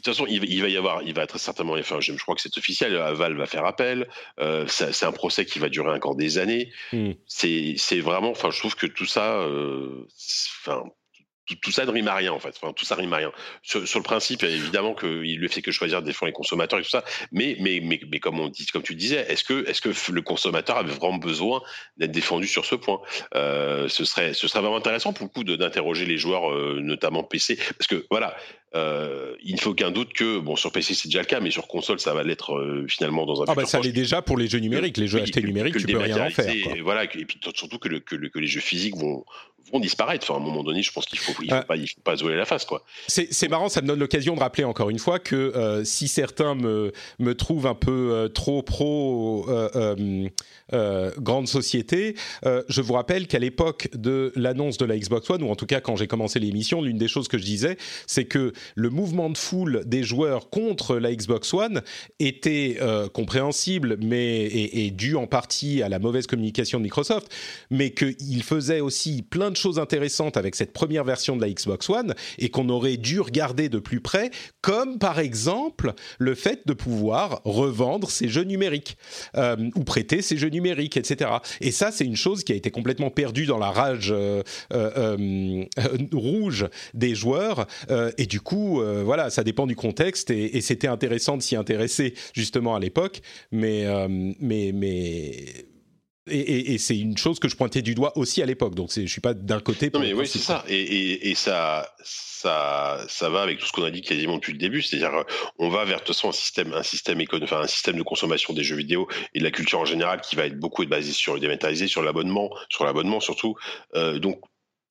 façon, 0.05 0.25
il, 0.27 0.61
va 0.61 0.67
y 0.69 0.77
avoir, 0.77 1.03
il 1.03 1.13
va 1.13 1.23
être 1.23 1.39
certainement. 1.39 1.73
Enfin, 1.73 1.99
je, 1.99 2.13
crois 2.13 2.35
que 2.35 2.41
c'est 2.41 2.57
officiel. 2.57 2.93
Val 2.93 3.35
va 3.35 3.45
faire 3.45 3.65
appel. 3.65 4.07
Euh, 4.39 4.65
c'est 4.67 5.05
un 5.05 5.11
procès 5.11 5.45
qui 5.45 5.59
va 5.59 5.69
durer 5.69 5.91
encore 5.91 6.15
des 6.15 6.37
années. 6.37 6.71
Hmm. 6.93 7.11
C'est 7.27 7.99
vraiment. 7.99 8.31
Enfin, 8.31 8.49
je 8.51 8.59
trouve 8.59 8.75
que 8.75 8.87
tout 8.87 9.05
ça. 9.05 9.45
Enfin 10.61 10.83
tout, 11.61 11.71
ça 11.71 11.85
ne 11.85 11.91
rime 11.91 12.07
à 12.07 12.15
rien 12.15 12.31
en 12.31 12.39
fait. 12.39 12.55
Enfin, 12.61 12.73
tout 12.73 12.85
ça 12.85 12.95
rime 12.95 13.13
à 13.13 13.17
rien. 13.17 13.31
Sur, 13.63 13.81
le 13.81 14.03
principe, 14.03 14.43
évidemment 14.43 14.93
qu'il 14.93 15.39
le 15.39 15.47
fait 15.47 15.61
que 15.61 15.71
choisir 15.71 16.01
défendre 16.01 16.27
les 16.27 16.33
consommateurs 16.33 16.79
et 16.79 16.83
tout 16.83 16.89
ça. 16.89 17.03
Mais, 17.31 17.57
mais, 17.59 17.79
mais, 17.83 17.99
mais 18.11 18.19
comme 18.19 18.39
on 18.39 18.47
dit, 18.47 18.65
comme 18.67 18.83
tu 18.83 18.95
disais, 18.95 19.25
est-ce 19.29 19.43
que, 19.43 19.67
est-ce 19.67 19.81
que 19.81 20.11
le 20.11 20.21
consommateur 20.21 20.77
avait 20.77 20.93
vraiment 20.93 21.17
besoin 21.17 21.61
d'être 21.97 22.11
défendu 22.11 22.47
sur 22.47 22.65
ce 22.65 22.75
point? 22.75 23.01
Euh, 23.35 23.87
Ce 23.87 24.05
serait, 24.05 24.33
ce 24.33 24.47
serait 24.47 24.61
vraiment 24.61 24.77
intéressant 24.77 25.13
pour 25.13 25.25
le 25.25 25.29
coup 25.29 25.43
d'interroger 25.43 26.05
les 26.05 26.17
joueurs, 26.17 26.51
euh, 26.51 26.79
notamment 26.81 27.23
PC, 27.23 27.57
parce 27.77 27.87
que 27.87 28.05
voilà, 28.09 28.35
euh, 28.73 29.35
il 29.43 29.55
ne 29.55 29.59
faut 29.59 29.71
aucun 29.71 29.91
doute 29.91 30.13
que, 30.13 30.39
bon, 30.39 30.55
sur 30.55 30.71
PC 30.71 30.93
c'est 30.93 31.09
déjà 31.09 31.19
le 31.19 31.25
cas, 31.25 31.41
mais 31.41 31.51
sur 31.51 31.67
console 31.67 31.99
ça 31.99 32.13
va 32.13 32.23
l'être 32.23 32.53
euh, 32.55 32.85
finalement 32.87 33.25
dans 33.25 33.41
un. 33.41 33.45
Ah 33.49 33.53
bah 33.53 33.65
ça 33.65 33.81
l'est 33.81 33.91
déjà 33.91 34.21
pour 34.21 34.37
les 34.37 34.47
jeux 34.47 34.59
numériques, 34.59 34.95
les 34.95 35.07
jeux 35.07 35.21
achetés 35.21 35.41
numériques, 35.41 35.75
tu 35.77 35.85
peux 35.87 35.97
rien 35.97 36.27
en 36.27 36.29
faire. 36.29 36.53
Voilà, 36.81 37.03
et 37.03 37.07
puis 37.07 37.37
surtout 37.53 37.79
que, 37.79 37.89
le, 37.89 37.99
que, 37.99 38.15
que, 38.15 38.39
les 38.39 38.47
jeux 38.47 38.61
physiques 38.61 38.95
vont, 38.95 39.25
vont 39.71 39.79
disparaître. 39.79 40.25
Enfin, 40.29 40.39
à 40.39 40.43
un 40.43 40.45
moment 40.45 40.63
donné, 40.63 40.81
je 40.81 40.91
pense 40.91 41.05
qu'il 41.05 41.19
faut, 41.19 41.33
il 41.41 41.53
faut, 41.53 41.63
pas, 41.63 41.75
il 41.75 41.87
faut 41.87 42.01
pas 42.01 42.15
la 42.15 42.45
face, 42.45 42.65
quoi. 42.65 42.83
C'est 43.07 43.49
marrant, 43.49 43.69
ça 43.69 43.81
me 43.81 43.87
donne 43.87 43.99
l'occasion 43.99 44.35
de 44.35 44.39
rappeler 44.39 44.63
encore 44.63 44.89
une 44.89 44.99
fois 44.99 45.19
que 45.19 45.35
euh, 45.35 45.83
si 45.83 46.07
certains 46.07 46.55
me, 46.55 46.91
me 47.19 47.35
trouvent 47.35 47.67
un 47.67 47.75
peu 47.75 48.11
euh, 48.11 48.27
trop 48.27 48.61
pro 48.63 49.45
euh, 50.73 51.11
grande 51.17 51.47
société, 51.47 52.15
je 52.43 52.81
vous 52.81 52.93
rappelle 52.93 53.27
qu'à 53.27 53.39
l'époque 53.39 53.89
de 53.93 54.31
l'annonce 54.35 54.77
de 54.77 54.85
la 54.85 54.97
Xbox 54.97 55.29
One, 55.29 55.43
ou 55.43 55.49
en 55.49 55.55
tout 55.55 55.65
cas 55.65 55.81
quand 55.81 55.95
j'ai 55.95 56.07
commencé 56.07 56.39
l'émission, 56.39 56.81
l'une 56.81 56.97
des 56.97 57.07
choses 57.07 57.27
que 57.27 57.37
je 57.37 57.43
disais, 57.43 57.77
c'est 58.07 58.25
que 58.25 58.53
le 58.75 58.89
mouvement 58.89 59.29
de 59.29 59.37
foule 59.37 59.83
des 59.85 60.03
joueurs 60.03 60.49
contre 60.49 60.97
la 60.97 61.13
Xbox 61.13 61.53
One 61.53 61.81
était 62.19 62.77
compréhensible, 63.13 63.97
mais 64.01 64.45
et, 64.45 64.85
et 64.85 64.91
dû 64.91 65.15
en 65.15 65.27
partie 65.27 65.81
à 65.81 65.89
la 65.89 65.99
mauvaise 65.99 66.27
communication 66.27 66.79
de 66.79 66.83
Microsoft, 66.83 67.31
mais 67.69 67.91
qu'il 67.91 68.43
faisait 68.43 68.81
aussi 68.81 69.21
plein 69.21 69.51
de 69.51 69.55
choses 69.55 69.79
intéressantes 69.79 70.37
avec 70.37 70.55
cette 70.55 70.73
première 70.73 71.03
version 71.03 71.35
de 71.35 71.41
la 71.41 71.49
Xbox 71.49 71.89
One 71.89 72.13
et 72.39 72.49
qu'on 72.49 72.69
aurait 72.69 72.97
dû 72.97 73.19
regarder 73.19 73.69
de 73.69 73.79
plus 73.79 74.01
près, 74.01 74.31
comme 74.61 74.99
par 74.99 75.19
exemple 75.19 75.93
le 76.19 76.35
fait 76.35 76.67
de 76.67 76.73
pouvoir 76.73 77.41
revendre 77.45 78.09
ses 78.09 78.27
jeux 78.27 78.43
numériques 78.43 78.97
euh, 79.37 79.69
ou 79.75 79.83
prêter 79.83 80.21
ses 80.21 80.37
jeux 80.37 80.49
numériques, 80.49 80.60
etc. 80.69 81.31
Et 81.59 81.71
ça, 81.71 81.91
c'est 81.91 82.05
une 82.05 82.15
chose 82.15 82.43
qui 82.43 82.53
a 82.53 82.55
été 82.55 82.71
complètement 82.71 83.09
perdue 83.09 83.45
dans 83.45 83.57
la 83.57 83.71
rage 83.71 84.11
euh, 84.11 84.43
euh, 84.73 85.65
rouge 86.13 86.67
des 86.93 87.15
joueurs. 87.15 87.67
et 88.17 88.25
du 88.25 88.41
coup, 88.41 88.81
voilà, 89.03 89.29
ça 89.29 89.43
dépend 89.43 89.67
du 89.67 89.75
contexte 89.75 90.31
et, 90.31 90.57
et 90.57 90.61
c'était 90.61 90.87
intéressant 90.87 91.37
de 91.37 91.41
s'y 91.41 91.55
intéresser 91.55 92.13
justement 92.33 92.75
à 92.75 92.79
l'époque, 92.79 93.21
mais 93.51 93.85
mais 94.39 94.71
mais 94.73 95.65
et, 96.27 96.77
c'est 96.77 96.97
une 96.97 97.17
chose 97.17 97.39
que 97.39 97.47
je 97.47 97.55
pointais 97.55 97.81
du 97.81 97.95
doigt 97.95 98.15
aussi 98.17 98.41
à 98.41 98.45
l'époque. 98.45 98.75
Donc 98.75 98.91
je 98.95 99.05
suis 99.05 99.21
pas 99.21 99.33
d'un 99.33 99.59
côté. 99.59 99.89
Non 99.93 99.99
mais 99.99 100.13
oui, 100.13 100.27
c'est 100.27 100.39
ça. 100.39 100.63
Et, 100.67 101.33
ça, 101.35 101.89
ça, 102.03 103.03
ça 103.07 103.29
va 103.29 103.41
avec 103.41 103.59
tout 103.59 103.65
ce 103.65 103.71
qu'on 103.71 103.83
a 103.83 103.91
dit 103.91 104.01
quasiment 104.01 104.35
depuis 104.35 104.53
le 104.53 104.59
début. 104.59 104.81
C'est-à-dire, 104.81 105.11
on 105.57 105.69
va 105.69 105.85
vers 105.85 105.99
de 105.99 106.03
toute 106.03 106.15
façon 106.15 106.29
un 106.29 106.33
système, 106.33 106.73
un 106.73 106.83
système 106.83 107.21
enfin 107.41 107.61
un 107.61 107.67
système 107.67 107.97
de 107.97 108.03
consommation 108.03 108.53
des 108.53 108.63
jeux 108.63 108.75
vidéo 108.75 109.07
et 109.33 109.39
de 109.39 109.43
la 109.43 109.51
culture 109.51 109.79
en 109.79 109.85
général 109.85 110.21
qui 110.21 110.35
va 110.35 110.45
être 110.45 110.59
beaucoup 110.59 110.85
basé 110.85 111.11
sur 111.11 111.33
le 111.33 111.39
dématérialisé, 111.39 111.87
sur 111.87 112.03
l'abonnement, 112.03 112.51
sur 112.69 112.85
l'abonnement 112.85 113.19
surtout. 113.19 113.55
Euh, 113.95 114.19
donc 114.19 114.41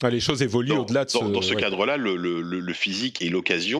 ah, 0.03 0.11
les 0.11 0.21
choses 0.21 0.43
évoluent 0.43 0.73
au-delà 0.73 1.05
de 1.05 1.11
ce. 1.11 1.19
Dans, 1.19 1.43
ce 1.43 1.55
cadre-là, 1.55 1.99
le, 1.99 2.17
le, 2.17 2.41
le 2.41 2.73
physique 2.73 3.21
et 3.21 3.29
l'occasion 3.29 3.80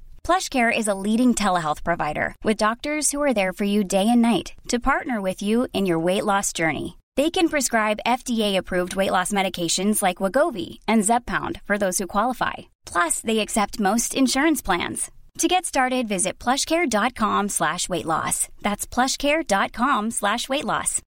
PlushCare 0.23 0.71
is 0.75 0.87
a 0.87 0.93
leading 0.93 1.33
telehealth 1.35 1.83
provider 1.83 2.35
with 2.43 2.55
doctors 2.55 3.11
who 3.11 3.21
are 3.21 3.33
there 3.33 3.51
for 3.51 3.65
you 3.65 3.83
day 3.83 4.07
and 4.07 4.21
night 4.21 4.53
to 4.69 4.79
partner 4.79 5.19
with 5.19 5.41
you 5.41 5.67
in 5.73 5.85
your 5.85 5.99
weight 5.99 6.23
loss 6.25 6.53
journey. 6.53 6.97
They 7.17 7.29
can 7.29 7.49
prescribe 7.49 7.99
FDA-approved 8.05 8.95
weight 8.95 9.11
loss 9.11 9.33
medications 9.33 10.01
like 10.01 10.17
Wagovi 10.17 10.79
and 10.87 11.03
Zepbound 11.03 11.59
for 11.63 11.77
those 11.77 11.97
who 11.97 12.07
qualify. 12.07 12.53
Plus, 12.85 13.19
they 13.19 13.39
accept 13.39 13.79
most 13.81 14.15
insurance 14.15 14.61
plans. 14.61 15.11
To 15.39 15.47
get 15.47 15.65
started, 15.65 16.07
visit 16.07 16.39
plushcare.com 16.39 17.49
slash 17.49 17.89
weight 17.89 18.05
loss. 18.05 18.47
That's 18.61 18.85
plushcare.com 18.85 20.11
slash 20.11 20.47
weight 20.47 20.65
loss. 20.65 21.01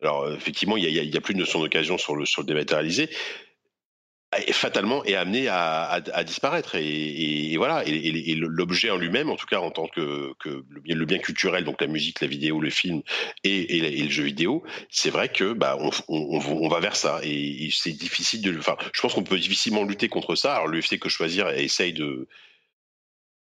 Alors, 0.00 0.30
effectivement, 0.32 0.76
il 0.76 1.10
n'y 1.10 1.20
plus 1.20 1.34
de 1.34 1.40
notion 1.40 1.60
d'occasion 1.60 1.98
sur 1.98 2.14
le, 2.14 2.24
sur 2.24 2.42
le 2.42 2.46
dématérialisé. 2.46 3.08
Fatalement 4.52 5.04
est 5.04 5.14
amené 5.14 5.48
à, 5.48 5.84
à, 5.90 6.24
disparaître 6.24 6.74
et, 6.74 7.52
et, 7.52 7.56
voilà 7.56 7.82
et, 7.86 8.34
l'objet 8.34 8.90
en 8.90 8.96
lui-même 8.96 9.30
en 9.30 9.36
tout 9.36 9.46
cas 9.46 9.60
en 9.60 9.70
tant 9.70 9.86
que, 9.88 10.32
que 10.38 10.64
le, 10.68 10.80
bien, 10.80 10.96
le, 10.96 11.04
bien, 11.04 11.18
culturel 11.18 11.64
donc 11.64 11.80
la 11.80 11.86
musique 11.86 12.20
la 12.20 12.26
vidéo 12.26 12.60
le 12.60 12.70
film 12.70 13.02
et, 13.44 13.80
le 14.02 14.10
jeu 14.10 14.24
vidéo 14.24 14.62
c'est 14.90 15.10
vrai 15.10 15.28
que 15.28 15.52
bah 15.52 15.76
on, 15.80 15.90
on, 16.08 16.40
on, 16.40 16.68
va 16.68 16.80
vers 16.80 16.96
ça 16.96 17.20
et, 17.22 17.68
c'est 17.72 17.92
difficile 17.92 18.42
de 18.42 18.56
enfin 18.58 18.76
je 18.92 19.00
pense 19.00 19.14
qu'on 19.14 19.24
peut 19.24 19.38
difficilement 19.38 19.84
lutter 19.84 20.08
contre 20.08 20.34
ça 20.34 20.54
alors 20.54 20.68
l'UFC 20.68 20.98
que 20.98 21.08
choisir 21.08 21.48
essaye 21.48 21.92
de 21.92 22.28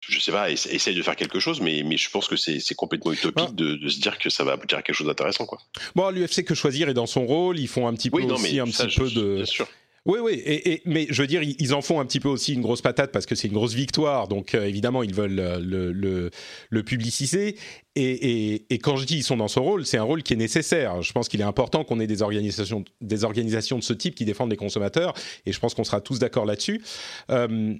je 0.08 0.20
sais 0.20 0.30
pas, 0.30 0.50
essaye 0.50 0.94
de 0.94 1.02
faire 1.02 1.16
quelque 1.16 1.40
chose, 1.40 1.60
mais, 1.60 1.82
mais 1.84 1.96
je 1.96 2.08
pense 2.10 2.28
que 2.28 2.36
c'est 2.36 2.74
complètement 2.76 3.12
utopique 3.12 3.48
ah. 3.48 3.52
de, 3.52 3.74
de, 3.74 3.88
se 3.88 3.98
dire 3.98 4.18
que 4.18 4.30
ça 4.30 4.44
va 4.44 4.52
aboutir 4.52 4.78
à 4.78 4.82
quelque 4.82 4.94
chose 4.94 5.08
d'intéressant. 5.08 5.46
Quoi. 5.46 5.58
Bon, 5.96 6.10
l'UFC 6.10 6.44
que 6.44 6.54
choisir 6.54 6.88
est 6.88 6.94
dans 6.94 7.06
son 7.06 7.26
rôle, 7.26 7.58
ils 7.58 7.66
font 7.66 7.88
un 7.88 7.94
petit 7.94 8.10
peu 8.10 8.22
aussi 8.22 8.60
un 8.60 8.66
petit 8.66 8.96
peu 8.96 9.10
de. 9.10 9.36
Bien 9.36 9.46
sûr 9.46 9.66
Oui, 10.06 10.20
oui, 10.22 10.80
mais 10.84 11.08
je 11.10 11.20
veux 11.20 11.26
dire, 11.26 11.42
ils 11.42 11.74
en 11.74 11.82
font 11.82 11.98
un 11.98 12.06
petit 12.06 12.20
peu 12.20 12.28
aussi 12.28 12.54
une 12.54 12.60
grosse 12.60 12.80
patate 12.80 13.10
parce 13.10 13.26
que 13.26 13.34
c'est 13.34 13.48
une 13.48 13.54
grosse 13.54 13.74
victoire, 13.74 14.28
donc 14.28 14.54
euh, 14.54 14.64
évidemment, 14.64 15.02
ils 15.02 15.12
veulent 15.12 15.40
euh, 15.40 16.30
le, 16.70 16.82
publiciser. 16.84 17.56
Et, 17.96 18.64
quand 18.82 18.96
je 18.96 19.04
dis 19.04 19.16
ils 19.16 19.24
sont 19.24 19.36
dans 19.36 19.48
ce 19.48 19.58
rôle, 19.58 19.84
c'est 19.84 19.98
un 19.98 20.04
rôle 20.04 20.22
qui 20.22 20.34
est 20.34 20.36
nécessaire. 20.36 21.02
Je 21.02 21.12
pense 21.12 21.28
qu'il 21.28 21.40
est 21.40 21.44
important 21.44 21.82
qu'on 21.82 21.98
ait 21.98 22.06
des 22.06 22.22
organisations, 22.22 22.84
des 23.00 23.24
organisations 23.24 23.78
de 23.78 23.82
ce 23.82 23.94
type 23.94 24.14
qui 24.14 24.24
défendent 24.24 24.50
les 24.50 24.56
consommateurs, 24.56 25.12
et 25.44 25.52
je 25.52 25.58
pense 25.58 25.74
qu'on 25.74 25.84
sera 25.84 26.00
tous 26.00 26.20
d'accord 26.20 26.46
là-dessus. 26.46 26.82
Euh, 27.30 27.74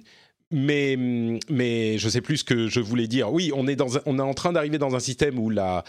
mais, 0.51 0.95
mais 1.49 1.97
je 1.97 2.09
sais 2.09 2.21
plus 2.21 2.37
ce 2.37 2.43
que 2.43 2.67
je 2.67 2.79
voulais 2.79 3.07
dire. 3.07 3.31
Oui, 3.31 3.51
on 3.53 3.67
est, 3.67 3.75
dans 3.75 3.87
on 4.05 4.17
est 4.17 4.21
en 4.21 4.33
train 4.33 4.53
d'arriver 4.53 4.77
dans 4.77 4.95
un 4.95 4.99
système 4.99 5.39
où 5.39 5.49
la, 5.49 5.83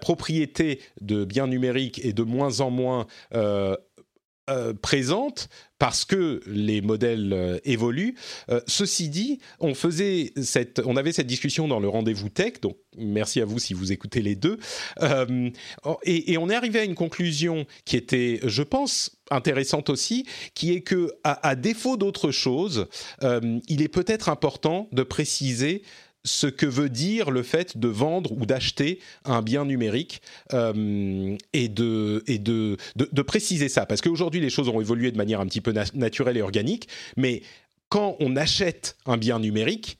propriété 0.00 0.80
de 1.00 1.24
biens 1.24 1.46
numériques 1.46 2.04
est 2.04 2.12
de 2.12 2.22
moins 2.22 2.60
en 2.60 2.70
moins 2.70 3.06
euh, 4.50 4.72
présente 4.74 5.48
parce 5.78 6.04
que 6.04 6.40
les 6.46 6.80
modèles 6.80 7.32
euh, 7.32 7.58
évoluent. 7.64 8.16
Euh, 8.50 8.60
ceci 8.66 9.08
dit, 9.08 9.38
on 9.60 9.74
faisait 9.74 10.32
cette, 10.42 10.82
on 10.84 10.96
avait 10.96 11.12
cette 11.12 11.28
discussion 11.28 11.68
dans 11.68 11.78
le 11.78 11.88
rendez-vous 11.88 12.28
tech, 12.30 12.54
donc 12.60 12.76
merci 12.98 13.40
à 13.40 13.44
vous 13.44 13.58
si 13.58 13.74
vous 13.74 13.92
écoutez 13.92 14.22
les 14.22 14.34
deux, 14.34 14.58
et, 16.04 16.38
on 16.38 16.50
est 16.50 16.54
arrivé 16.54 16.80
à 16.80 16.84
une 16.84 16.94
conclusion 16.94 17.64
qui 17.84 17.96
était, 17.96 18.40
je 18.42 18.62
pense, 18.62 19.20
intéressante 19.30 19.88
aussi, 19.88 20.26
qui 20.54 20.72
est 20.72 20.80
que 20.80 21.12
à, 21.22 21.54
défaut 21.54 21.96
d'autre 21.96 22.30
chose, 22.30 22.88
il 23.22 23.82
est 23.82 23.88
peut-être 23.88 24.28
important 24.28 24.88
de 24.92 25.02
préciser 25.02 25.82
ce 26.24 26.46
que 26.46 26.66
veut 26.66 26.88
dire 26.88 27.30
le 27.30 27.42
fait 27.42 27.78
de 27.78 27.88
vendre 27.88 28.32
ou 28.32 28.46
d'acheter 28.46 29.00
un 29.24 29.42
bien 29.42 29.64
numérique 29.64 30.22
euh, 30.52 31.36
et, 31.52 31.68
de, 31.68 32.22
et 32.26 32.38
de, 32.38 32.76
de, 32.96 33.22
préciser 33.22 33.68
ça. 33.68 33.86
Parce 33.86 34.00
qu'aujourd'hui, 34.00 34.40
les 34.40 34.50
choses 34.50 34.68
ont 34.68 34.80
évolué 34.80 35.12
de 35.12 35.16
manière 35.16 35.40
un 35.40 35.46
petit 35.46 35.60
peu 35.60 35.72
naturelle 35.94 36.36
et 36.36 36.42
organique, 36.42 36.88
mais 37.16 37.42
quand 37.88 38.16
on 38.20 38.36
achète 38.36 38.96
un 39.06 39.16
bien 39.16 39.38
numérique, 39.38 39.98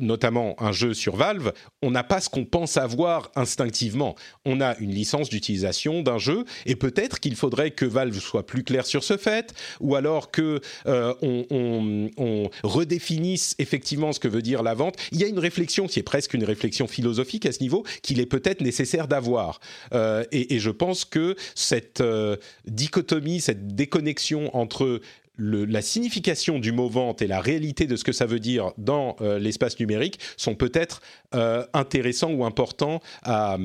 notamment 0.00 0.54
un 0.62 0.72
jeu 0.72 0.94
sur 0.94 1.16
Valve, 1.16 1.52
on 1.82 1.90
n'a 1.90 2.04
pas 2.04 2.20
ce 2.20 2.28
qu'on 2.28 2.44
pense 2.44 2.76
avoir 2.76 3.30
instinctivement. 3.36 4.14
On 4.44 4.60
a 4.60 4.76
une 4.78 4.90
licence 4.90 5.28
d'utilisation 5.28 6.02
d'un 6.02 6.18
jeu 6.18 6.44
et 6.66 6.76
peut-être 6.76 7.20
qu'il 7.20 7.36
faudrait 7.36 7.70
que 7.70 7.84
Valve 7.84 8.18
soit 8.18 8.46
plus 8.46 8.64
clair 8.64 8.86
sur 8.86 9.04
ce 9.04 9.16
fait, 9.16 9.54
ou 9.80 9.94
alors 9.94 10.30
que 10.30 10.60
euh, 10.86 11.14
on, 11.22 12.50
redéfinisse 12.62 13.54
effectivement 13.58 14.12
ce 14.12 14.20
que 14.20 14.28
veut 14.28 14.42
dire 14.42 14.62
la 14.62 14.74
vente. 14.74 14.96
Il 15.12 15.20
y 15.20 15.24
a 15.24 15.26
une 15.26 15.38
réflexion 15.38 15.86
qui 15.86 15.98
est 15.98 16.02
presque 16.02 16.34
une 16.34 16.44
réflexion 16.44 16.86
philosophique 16.86 17.46
à 17.46 17.52
ce 17.52 17.60
niveau 17.60 17.84
qu'il 18.02 18.20
est 18.20 18.26
peut-être 18.26 18.60
nécessaire 18.60 19.08
d'avoir. 19.08 19.60
Euh, 19.92 20.24
et, 20.32 20.58
je 20.58 20.70
pense 20.70 21.04
que 21.04 21.36
cette 21.54 22.00
euh, 22.00 22.36
dichotomie, 22.66 23.40
cette 23.40 23.74
déconnexion 23.74 24.54
entre 24.56 25.00
la 25.38 25.82
signification 25.82 26.58
du 26.58 26.72
mot 26.72 26.88
vente 26.88 27.22
et 27.22 27.26
la 27.26 27.40
réalité 27.40 27.86
de 27.86 27.96
ce 27.96 28.04
que 28.04 28.12
ça 28.12 28.26
veut 28.26 28.40
dire 28.40 28.72
dans 28.76 29.16
euh, 29.20 29.38
l'espace 29.38 29.78
numérique 29.78 30.18
sont 30.36 30.54
peut-être 30.54 31.00
euh, 31.34 31.64
intéressants 31.72 32.32
ou 32.32 32.44
importants 32.44 33.00
à, 33.22 33.56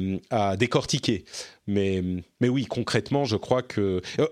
décortiquer. 0.58 1.26
Mais, 1.68 2.04
oui, 2.42 2.66
concrètement, 2.66 3.26
je 3.26 3.38
crois 3.38 3.62
que... 3.62 4.02
Euh, 4.20 4.28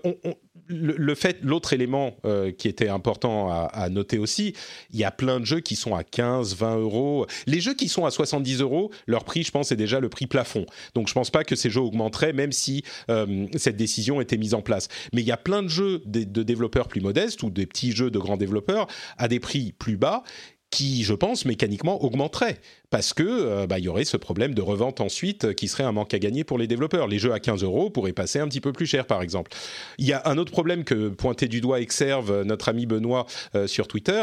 le, 0.68 1.14
fait, 1.14 1.38
l'autre 1.42 1.72
élément 1.72 2.16
euh, 2.24 2.52
qui 2.52 2.68
était 2.68 2.88
important 2.88 3.50
à, 3.50 3.88
noter 3.88 4.18
aussi, 4.18 4.54
il 4.90 4.98
y 4.98 5.04
a 5.04 5.10
plein 5.10 5.40
de 5.40 5.44
jeux 5.44 5.60
qui 5.60 5.76
sont 5.76 5.94
à 5.94 6.04
15, 6.04 6.56
20 6.56 6.76
euros. 6.78 7.26
Les 7.46 7.60
jeux 7.60 7.74
qui 7.74 7.88
sont 7.88 8.04
à 8.04 8.10
70 8.10 8.60
euros, 8.60 8.90
leur 9.06 9.24
prix, 9.24 9.42
je 9.42 9.50
pense, 9.50 9.72
est 9.72 9.76
déjà 9.76 10.00
le 10.00 10.08
prix 10.08 10.26
plafond. 10.26 10.66
Donc 10.94 11.08
je 11.08 11.12
ne 11.12 11.14
pense 11.14 11.30
pas 11.30 11.44
que 11.44 11.56
ces 11.56 11.70
jeux 11.70 11.80
augmenteraient, 11.80 12.32
même 12.32 12.52
si 12.52 12.84
euh, 13.10 13.46
cette 13.56 13.76
décision 13.76 14.20
était 14.20 14.36
mise 14.36 14.54
en 14.54 14.62
place. 14.62 14.88
Mais 15.12 15.22
il 15.22 15.26
y 15.26 15.32
a 15.32 15.36
plein 15.36 15.62
de 15.62 15.68
jeux 15.68 16.02
de, 16.06 16.42
développeurs 16.42 16.88
plus 16.88 17.00
modestes 17.00 17.42
ou 17.42 17.50
des 17.50 17.66
petits 17.66 17.92
jeux 17.92 18.10
de 18.10 18.18
grands 18.18 18.36
développeurs 18.36 18.86
à 19.18 19.28
des 19.28 19.40
prix 19.40 19.72
plus 19.72 19.96
bas 19.96 20.22
qui, 20.70 21.04
je 21.04 21.14
pense, 21.14 21.44
mécaniquement 21.44 22.02
augmenterait 22.02 22.58
parce 22.92 23.14
que 23.14 23.22
euh, 23.22 23.66
bah, 23.66 23.78
il 23.78 23.86
y 23.86 23.88
aurait 23.88 24.04
ce 24.04 24.18
problème 24.18 24.54
de 24.54 24.60
revente 24.60 25.00
ensuite 25.00 25.46
euh, 25.46 25.52
qui 25.54 25.66
serait 25.66 25.82
un 25.82 25.92
manque 25.92 26.12
à 26.12 26.18
gagner 26.18 26.44
pour 26.44 26.58
les 26.58 26.66
développeurs. 26.66 27.08
Les 27.08 27.18
jeux 27.18 27.32
à 27.32 27.40
15 27.40 27.64
euros 27.64 27.88
pourraient 27.88 28.12
passer 28.12 28.38
un 28.38 28.46
petit 28.46 28.60
peu 28.60 28.72
plus 28.72 28.84
cher, 28.84 29.06
par 29.06 29.22
exemple. 29.22 29.50
Il 29.96 30.06
y 30.06 30.12
a 30.12 30.20
un 30.26 30.36
autre 30.36 30.52
problème 30.52 30.84
que 30.84 31.08
pointait 31.08 31.48
du 31.48 31.62
doigt 31.62 31.80
Exerve, 31.80 32.30
euh, 32.30 32.44
notre 32.44 32.68
ami 32.68 32.84
Benoît 32.84 33.24
sur 33.66 33.88
Twitter, 33.88 34.22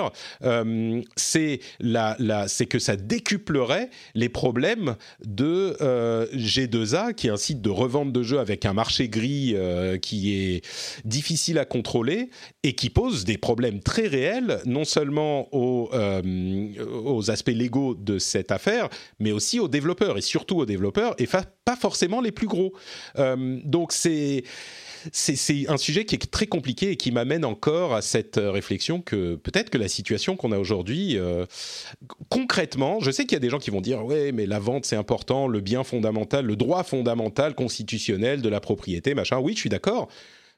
c'est 1.16 1.60
que 2.70 2.80
ça 2.80 2.96
décuplerait 2.96 3.90
les 4.14 4.30
problèmes 4.30 4.96
de 5.26 5.76
G2A, 6.36 7.16
qui 7.16 7.28
est 7.28 7.32
un 7.32 7.38
site 7.38 7.62
de 7.62 7.72
revente 7.72 8.12
de 8.12 8.22
jeux 8.22 8.40
avec 8.40 8.66
un 8.66 8.74
marché 8.74 9.10
gris 9.10 9.56
qui 10.02 10.36
est 10.36 10.62
difficile 11.06 11.58
à 11.58 11.66
contrôler 11.66 12.30
et 12.62 12.74
qui 12.74 12.92
pose 12.92 13.24
des 13.24 13.38
problèmes 13.38 13.80
très 13.80 14.08
réels, 14.08 14.60
non 14.66 14.84
seulement 14.84 15.48
aux, 15.56 15.90
aux 15.92 17.32
aspects 17.32 17.50
légaux 17.50 17.96
de 17.96 18.20
cette 18.20 18.52
faire, 18.60 18.90
mais 19.20 19.32
aussi 19.32 19.60
aux 19.60 19.68
développeurs, 19.68 20.18
et 20.18 20.22
surtout 20.22 20.58
aux 20.58 20.66
développeurs, 20.66 21.16
et 21.18 21.28
pas 21.66 21.76
forcément 21.76 22.22
les 22.22 22.32
plus 22.32 22.48
gros. 22.48 22.74
Euh, 23.18 23.60
donc 23.64 23.92
c'est 23.92 24.44
c'est 25.14 25.70
un 25.70 25.78
sujet 25.78 26.04
qui 26.06 26.16
est 26.16 26.32
très 26.32 26.48
compliqué 26.48 26.92
et 26.92 26.98
qui 26.98 27.12
m'amène 27.12 27.46
encore 27.46 27.96
à 27.96 28.02
cette 28.02 28.38
euh, 28.38 28.52
réflexion 28.52 29.02
que 29.02 29.36
peut-être 29.36 29.70
que 29.70 29.78
la 29.78 29.88
situation 29.88 30.36
qu'on 30.36 30.52
a 30.52 30.58
aujourd'hui, 30.58 31.18
euh, 31.18 31.46
concrètement, 32.28 33.00
je 33.00 33.10
sais 33.12 33.24
qu'il 33.24 33.34
y 33.34 33.38
a 33.38 33.40
des 33.40 33.50
gens 33.50 33.60
qui 33.60 33.72
vont 33.72 33.80
dire 33.80 34.04
ouais, 34.04 34.32
mais 34.34 34.46
la 34.46 34.60
vente 34.60 34.86
c'est 34.86 34.98
important, 34.98 35.48
le 35.48 35.62
bien 35.62 35.84
fondamental, 35.84 36.46
le 36.46 36.56
droit 36.56 36.84
fondamental 36.84 37.56
constitutionnel 37.56 38.42
de 38.42 38.50
la 38.50 38.60
propriété, 38.60 39.14
machin. 39.14 39.40
Oui, 39.40 39.54
je 39.54 39.60
suis 39.60 39.70
d'accord. 39.70 40.10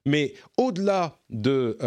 Mais 0.06 0.34
au-delà 0.58 1.20
de 1.30 1.78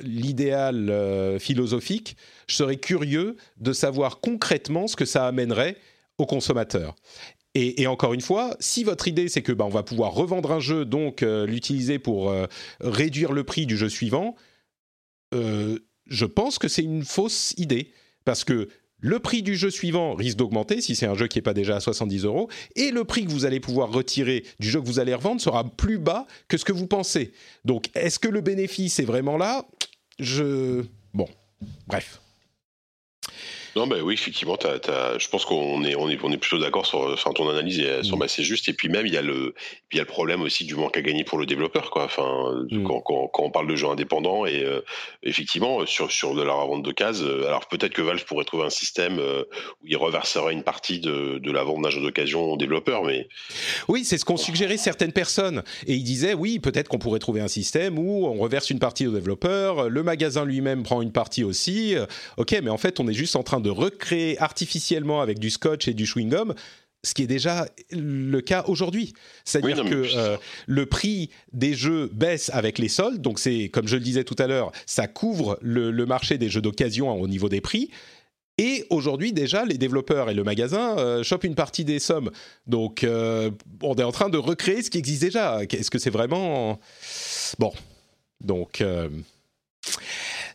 l'idéal 0.00 1.38
philosophique, 1.38 2.16
je 2.46 2.54
serais 2.54 2.76
curieux 2.76 3.36
de 3.58 3.72
savoir 3.72 4.20
concrètement 4.20 4.86
ce 4.86 4.96
que 4.96 5.04
ça 5.04 5.26
amènerait 5.26 5.76
aux 6.16 6.26
consommateurs. 6.26 6.94
Et, 7.54 7.86
encore 7.88 8.14
une 8.14 8.20
fois, 8.20 8.56
si 8.60 8.84
votre 8.84 9.08
idée 9.08 9.28
c'est 9.28 9.42
que 9.42 9.50
bah, 9.52 9.64
on 9.64 9.70
va 9.70 9.82
pouvoir 9.82 10.12
revendre 10.12 10.52
un 10.52 10.60
jeu, 10.60 10.84
donc 10.84 11.22
euh, 11.22 11.44
l'utiliser 11.44 11.98
pour 11.98 12.30
euh, 12.30 12.46
réduire 12.80 13.32
le 13.32 13.42
prix 13.42 13.66
du 13.66 13.76
jeu 13.76 13.88
suivant, 13.88 14.36
euh, 15.34 15.78
je 16.06 16.24
pense 16.24 16.58
que 16.58 16.68
c'est 16.68 16.84
une 16.84 17.04
fausse 17.04 17.54
idée 17.56 17.90
parce 18.24 18.44
que 18.44 18.68
le 19.00 19.18
prix 19.18 19.42
du 19.42 19.56
jeu 19.56 19.70
suivant 19.70 20.14
risque 20.14 20.36
d'augmenter 20.36 20.80
si 20.80 20.96
c'est 20.96 21.06
un 21.06 21.14
jeu 21.14 21.26
qui 21.26 21.38
n'est 21.38 21.42
pas 21.42 21.54
déjà 21.54 21.76
à 21.76 21.80
70 21.80 22.24
euros, 22.24 22.48
et 22.76 22.90
le 22.90 23.04
prix 23.04 23.24
que 23.24 23.30
vous 23.30 23.44
allez 23.44 23.60
pouvoir 23.60 23.90
retirer 23.90 24.44
du 24.58 24.68
jeu 24.70 24.80
que 24.80 24.86
vous 24.86 24.98
allez 24.98 25.14
revendre 25.14 25.40
sera 25.40 25.64
plus 25.64 25.98
bas 25.98 26.26
que 26.48 26.56
ce 26.56 26.64
que 26.64 26.72
vous 26.72 26.86
pensez. 26.86 27.32
Donc, 27.64 27.90
est-ce 27.94 28.18
que 28.18 28.28
le 28.28 28.40
bénéfice 28.40 28.98
est 28.98 29.04
vraiment 29.04 29.36
là? 29.36 29.66
Je... 30.18 30.84
Bon, 31.14 31.28
bref. 31.86 32.20
Non, 33.76 33.86
bah 33.86 33.96
oui, 34.02 34.14
effectivement, 34.14 34.56
je 34.62 35.28
pense 35.28 35.44
qu'on 35.44 35.84
est, 35.84 35.94
on 35.96 36.08
est, 36.08 36.18
on 36.22 36.32
est 36.32 36.38
plutôt 36.38 36.58
d'accord 36.58 36.86
sur, 36.86 37.00
enfin, 37.12 37.32
ton 37.32 37.48
analyse 37.48 37.78
est, 37.80 38.02
semble 38.02 38.22
mm. 38.22 38.26
assez 38.26 38.42
juste. 38.42 38.68
Et 38.68 38.72
puis 38.72 38.88
même, 38.88 39.06
il 39.06 39.12
y 39.12 39.16
a 39.16 39.22
le, 39.22 39.54
il 39.92 39.96
y 39.96 40.00
a 40.00 40.02
le 40.02 40.08
problème 40.08 40.42
aussi 40.42 40.64
du 40.64 40.74
manque 40.74 40.96
à 40.96 41.02
gagner 41.02 41.24
pour 41.24 41.38
le 41.38 41.46
développeur, 41.46 41.90
quoi. 41.90 42.04
Enfin, 42.04 42.64
mm. 42.70 42.84
quand, 42.84 43.00
quand, 43.00 43.28
quand, 43.28 43.44
on 43.44 43.50
parle 43.50 43.68
de 43.68 43.76
jeux 43.76 43.88
indépendants 43.88 44.46
et 44.46 44.62
euh, 44.64 44.80
effectivement 45.22 45.86
sur 45.86 46.10
sur 46.10 46.34
de 46.34 46.42
la 46.42 46.54
vente 46.54 46.82
de 46.82 46.92
cases, 46.92 47.22
euh, 47.22 47.46
alors 47.46 47.66
peut-être 47.68 47.92
que 47.92 48.02
Valve 48.02 48.24
pourrait 48.24 48.44
trouver 48.44 48.64
un 48.64 48.70
système 48.70 49.18
euh, 49.18 49.44
où 49.82 49.86
il 49.86 49.96
reverserait 49.96 50.52
une 50.52 50.62
partie 50.62 51.00
de, 51.00 51.38
de 51.38 51.52
la 51.52 51.62
vente 51.62 51.82
d'un 51.82 51.90
jeu 51.90 52.00
d'occasion 52.00 52.52
aux 52.52 52.56
développeurs, 52.56 53.04
mais 53.04 53.28
oui, 53.88 54.04
c'est 54.04 54.18
ce 54.18 54.24
qu'ont 54.24 54.36
suggéré 54.36 54.76
certaines 54.76 55.12
personnes. 55.12 55.62
Et 55.86 55.94
ils 55.94 56.04
disaient, 56.04 56.34
oui, 56.34 56.58
peut-être 56.58 56.88
qu'on 56.88 56.98
pourrait 56.98 57.18
trouver 57.18 57.40
un 57.40 57.48
système 57.48 57.98
où 57.98 58.26
on 58.26 58.38
reverse 58.38 58.70
une 58.70 58.78
partie 58.78 59.06
aux 59.06 59.12
développeurs, 59.12 59.88
le 59.88 60.02
magasin 60.02 60.44
lui-même 60.44 60.82
prend 60.82 61.02
une 61.02 61.12
partie 61.12 61.44
aussi. 61.44 61.94
Ok, 62.36 62.56
mais 62.62 62.70
en 62.70 62.78
fait, 62.78 63.00
on 63.00 63.08
est 63.08 63.14
juste 63.14 63.36
en 63.36 63.42
train 63.42 63.60
de 63.60 63.67
recréer 63.70 64.40
artificiellement 64.40 65.20
avec 65.20 65.38
du 65.38 65.50
scotch 65.50 65.88
et 65.88 65.94
du 65.94 66.04
chewing-gum 66.04 66.54
ce 67.04 67.14
qui 67.14 67.22
est 67.22 67.28
déjà 67.28 67.66
le 67.90 68.40
cas 68.40 68.64
aujourd'hui. 68.66 69.12
C'est-à-dire 69.44 69.84
que 69.84 70.16
euh, 70.16 70.36
le 70.66 70.86
prix 70.86 71.30
des 71.52 71.74
jeux 71.74 72.10
baisse 72.12 72.50
avec 72.52 72.78
les 72.78 72.88
soldes, 72.88 73.22
donc 73.22 73.38
c'est, 73.38 73.68
comme 73.68 73.86
je 73.86 73.96
le 73.96 74.02
disais 74.02 74.24
tout 74.24 74.36
à 74.38 74.46
l'heure, 74.46 74.72
ça 74.86 75.06
couvre 75.06 75.58
le, 75.62 75.92
marché 76.06 76.38
des 76.38 76.48
jeux 76.48 76.60
d'occasion 76.60 77.10
au 77.20 77.28
niveau 77.28 77.48
des 77.48 77.60
prix. 77.60 77.90
Et 78.60 78.84
aujourd'hui 78.90 79.32
déjà, 79.32 79.64
les 79.64 79.78
développeurs 79.78 80.30
et 80.30 80.34
le 80.34 80.42
magasin 80.42 80.98
euh, 80.98 81.22
chopent 81.22 81.44
une 81.44 81.54
partie 81.54 81.84
des 81.84 82.00
sommes. 82.00 82.30
Donc 82.66 83.04
euh, 83.04 83.50
on 83.82 83.94
est 83.94 84.02
en 84.02 84.10
train 84.10 84.28
de 84.28 84.38
recréer 84.38 84.82
ce 84.82 84.90
qui 84.90 84.98
existe 84.98 85.22
déjà. 85.22 85.62
Est-ce 85.62 85.90
que 85.90 85.98
c'est 85.98 86.10
vraiment... 86.10 86.80
Bon. 87.58 87.72
Donc... 88.40 88.82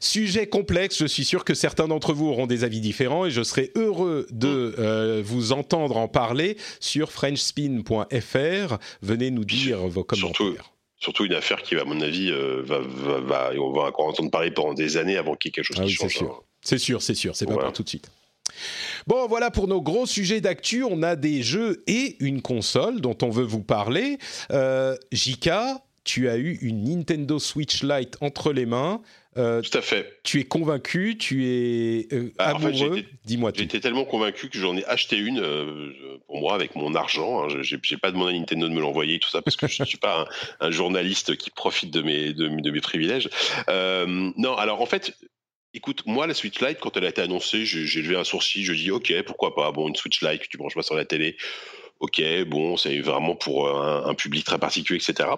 Sujet 0.04 0.48
complexe, 0.48 0.98
je 0.98 1.06
suis 1.06 1.24
sûr 1.24 1.46
que 1.46 1.54
certains 1.54 1.88
d'entre 1.88 2.12
vous 2.12 2.28
auront 2.28 2.46
des 2.46 2.66
avis 2.66 2.82
différents 2.82 3.26
et 3.26 3.32
je 3.32 3.42
serai 3.42 3.72
heureux 3.76 4.28
de 4.32 4.76
euh, 4.78 5.22
vous 5.24 5.54
entendre 5.54 5.96
en 5.96 6.10
parler 6.10 6.58
sur 6.82 7.10
frenchspin.fr. 7.10 8.78
Venez 9.02 9.32
nous 9.32 9.46
dire 9.46 9.88
vos 9.88 10.04
commentaires. 10.04 10.74
Surtout, 10.98 11.24
une 11.24 11.34
affaire 11.34 11.62
qui, 11.64 11.76
à 11.76 11.86
mon 11.86 12.02
avis, 12.02 12.32
euh, 12.32 12.64
va, 12.66 12.80
va, 12.80 13.52
on 13.58 13.72
va 13.72 13.84
encore 13.84 14.08
entendre 14.08 14.30
parler 14.30 14.52
pendant 14.52 14.74
des 14.74 14.98
années 14.98 15.16
avant 15.16 15.36
qu'il 15.36 15.48
y 15.48 15.52
ait 15.52 15.54
quelque 15.54 15.68
chose 15.68 15.78
ah 15.80 15.86
qui 15.86 15.94
change. 15.94 16.22
Hein. 16.22 16.32
C'est 16.62 16.78
sûr, 16.78 17.02
c'est 17.02 17.16
sûr, 17.16 17.34
c'est 17.34 17.46
pas 17.46 17.56
pour 17.56 17.72
tout 17.72 17.84
de 17.84 17.90
suite. 17.90 18.12
Bon, 19.08 19.26
voilà 19.28 19.52
pour 19.52 19.70
nos 19.70 19.82
gros 19.82 20.06
sujets 20.06 20.42
d'actu. 20.42 20.84
On 20.84 21.02
a 21.02 21.16
des 21.16 21.44
jeux 21.44 21.82
et 21.88 22.18
une 22.20 22.42
console 22.42 23.00
dont 23.00 23.18
on 23.22 23.30
veut 23.30 23.46
vous 23.46 23.64
parler. 23.64 24.18
Euh, 24.52 24.98
Jika, 25.14 25.82
tu 26.04 26.28
as 26.28 26.36
eu 26.36 26.58
une 26.62 26.84
Nintendo 26.84 27.40
Switch 27.40 27.84
Lite 27.84 28.18
entre 28.20 28.52
les 28.52 28.66
mains. 28.66 29.02
Euh, 29.38 29.62
tout 29.62 29.78
à 29.78 29.82
fait. 29.82 30.20
Tu 30.24 30.40
es 30.40 30.44
convaincu, 30.44 31.18
tu 31.18 31.46
es 31.48 32.08
euh, 32.14 32.32
bah, 32.38 32.56
amoureux. 32.56 33.04
Dis-moi. 33.26 33.52
J'étais 33.56 33.80
tellement 33.80 34.06
convaincu 34.06 34.50
que 34.50 34.58
j'en 34.58 34.78
ai 34.78 34.86
acheté 34.86 35.18
une 35.18 35.40
euh, 35.40 36.20
pour 36.28 36.40
moi 36.40 36.54
avec 36.54 36.76
mon 36.76 36.94
argent. 36.96 37.44
Hein. 37.44 37.62
J'ai 37.62 37.98
pas 37.98 38.12
demandé 38.12 38.36
à 38.36 38.40
Nintendo 38.40 38.68
de 38.68 38.74
me 38.74 38.82
l'envoyer 38.82 39.20
tout 39.20 39.30
ça 39.30 39.42
parce 39.42 39.56
que 39.56 39.68
je 39.68 39.82
ne 39.82 39.88
suis 39.88 39.98
pas 39.98 40.28
un, 40.60 40.72
journaliste 40.72 41.36
qui 41.36 41.50
profite 41.50 41.92
de 41.92 42.02
mes 42.02 42.34
de, 42.34 42.48
mes 42.48 42.82
privilèges. 42.82 43.30
non, 43.68 44.56
alors 44.56 44.82
en 44.82 44.86
fait. 44.86 45.14
Écoute, 45.76 46.04
moi, 46.06 46.28
la 46.28 46.36
Switch 46.36 46.62
Lite, 46.62 46.78
quand 46.80 46.96
elle 46.98 47.06
a 47.06 47.10
été 47.10 47.24
annoncée, 47.24 47.66
j'ai 47.66 48.02
levé 48.04 48.16
un 48.16 48.24
sourcil, 48.24 48.64
je 48.64 48.74
dis, 48.74 48.92
OK, 48.92 49.12
pourquoi 49.26 49.56
pas, 49.56 49.72
bon, 49.72 49.88
une 49.88 49.96
Switch 49.96 50.22
Lite 50.22 50.44
que 50.44 50.48
tu 50.48 50.60
branches 50.60 50.76
pas 50.76 50.84
sur 50.84 50.94
la 50.94 51.04
télé, 51.04 51.36
ok, 52.04 52.22
bon, 52.48 52.76
c'est 52.76 53.00
vraiment 53.00 53.34
pour 53.34 53.66
euh, 53.66 54.04
un, 54.06 54.14
public 54.14 54.46
très 54.46 54.60
particulier, 54.60 55.00
etc. 55.02 55.30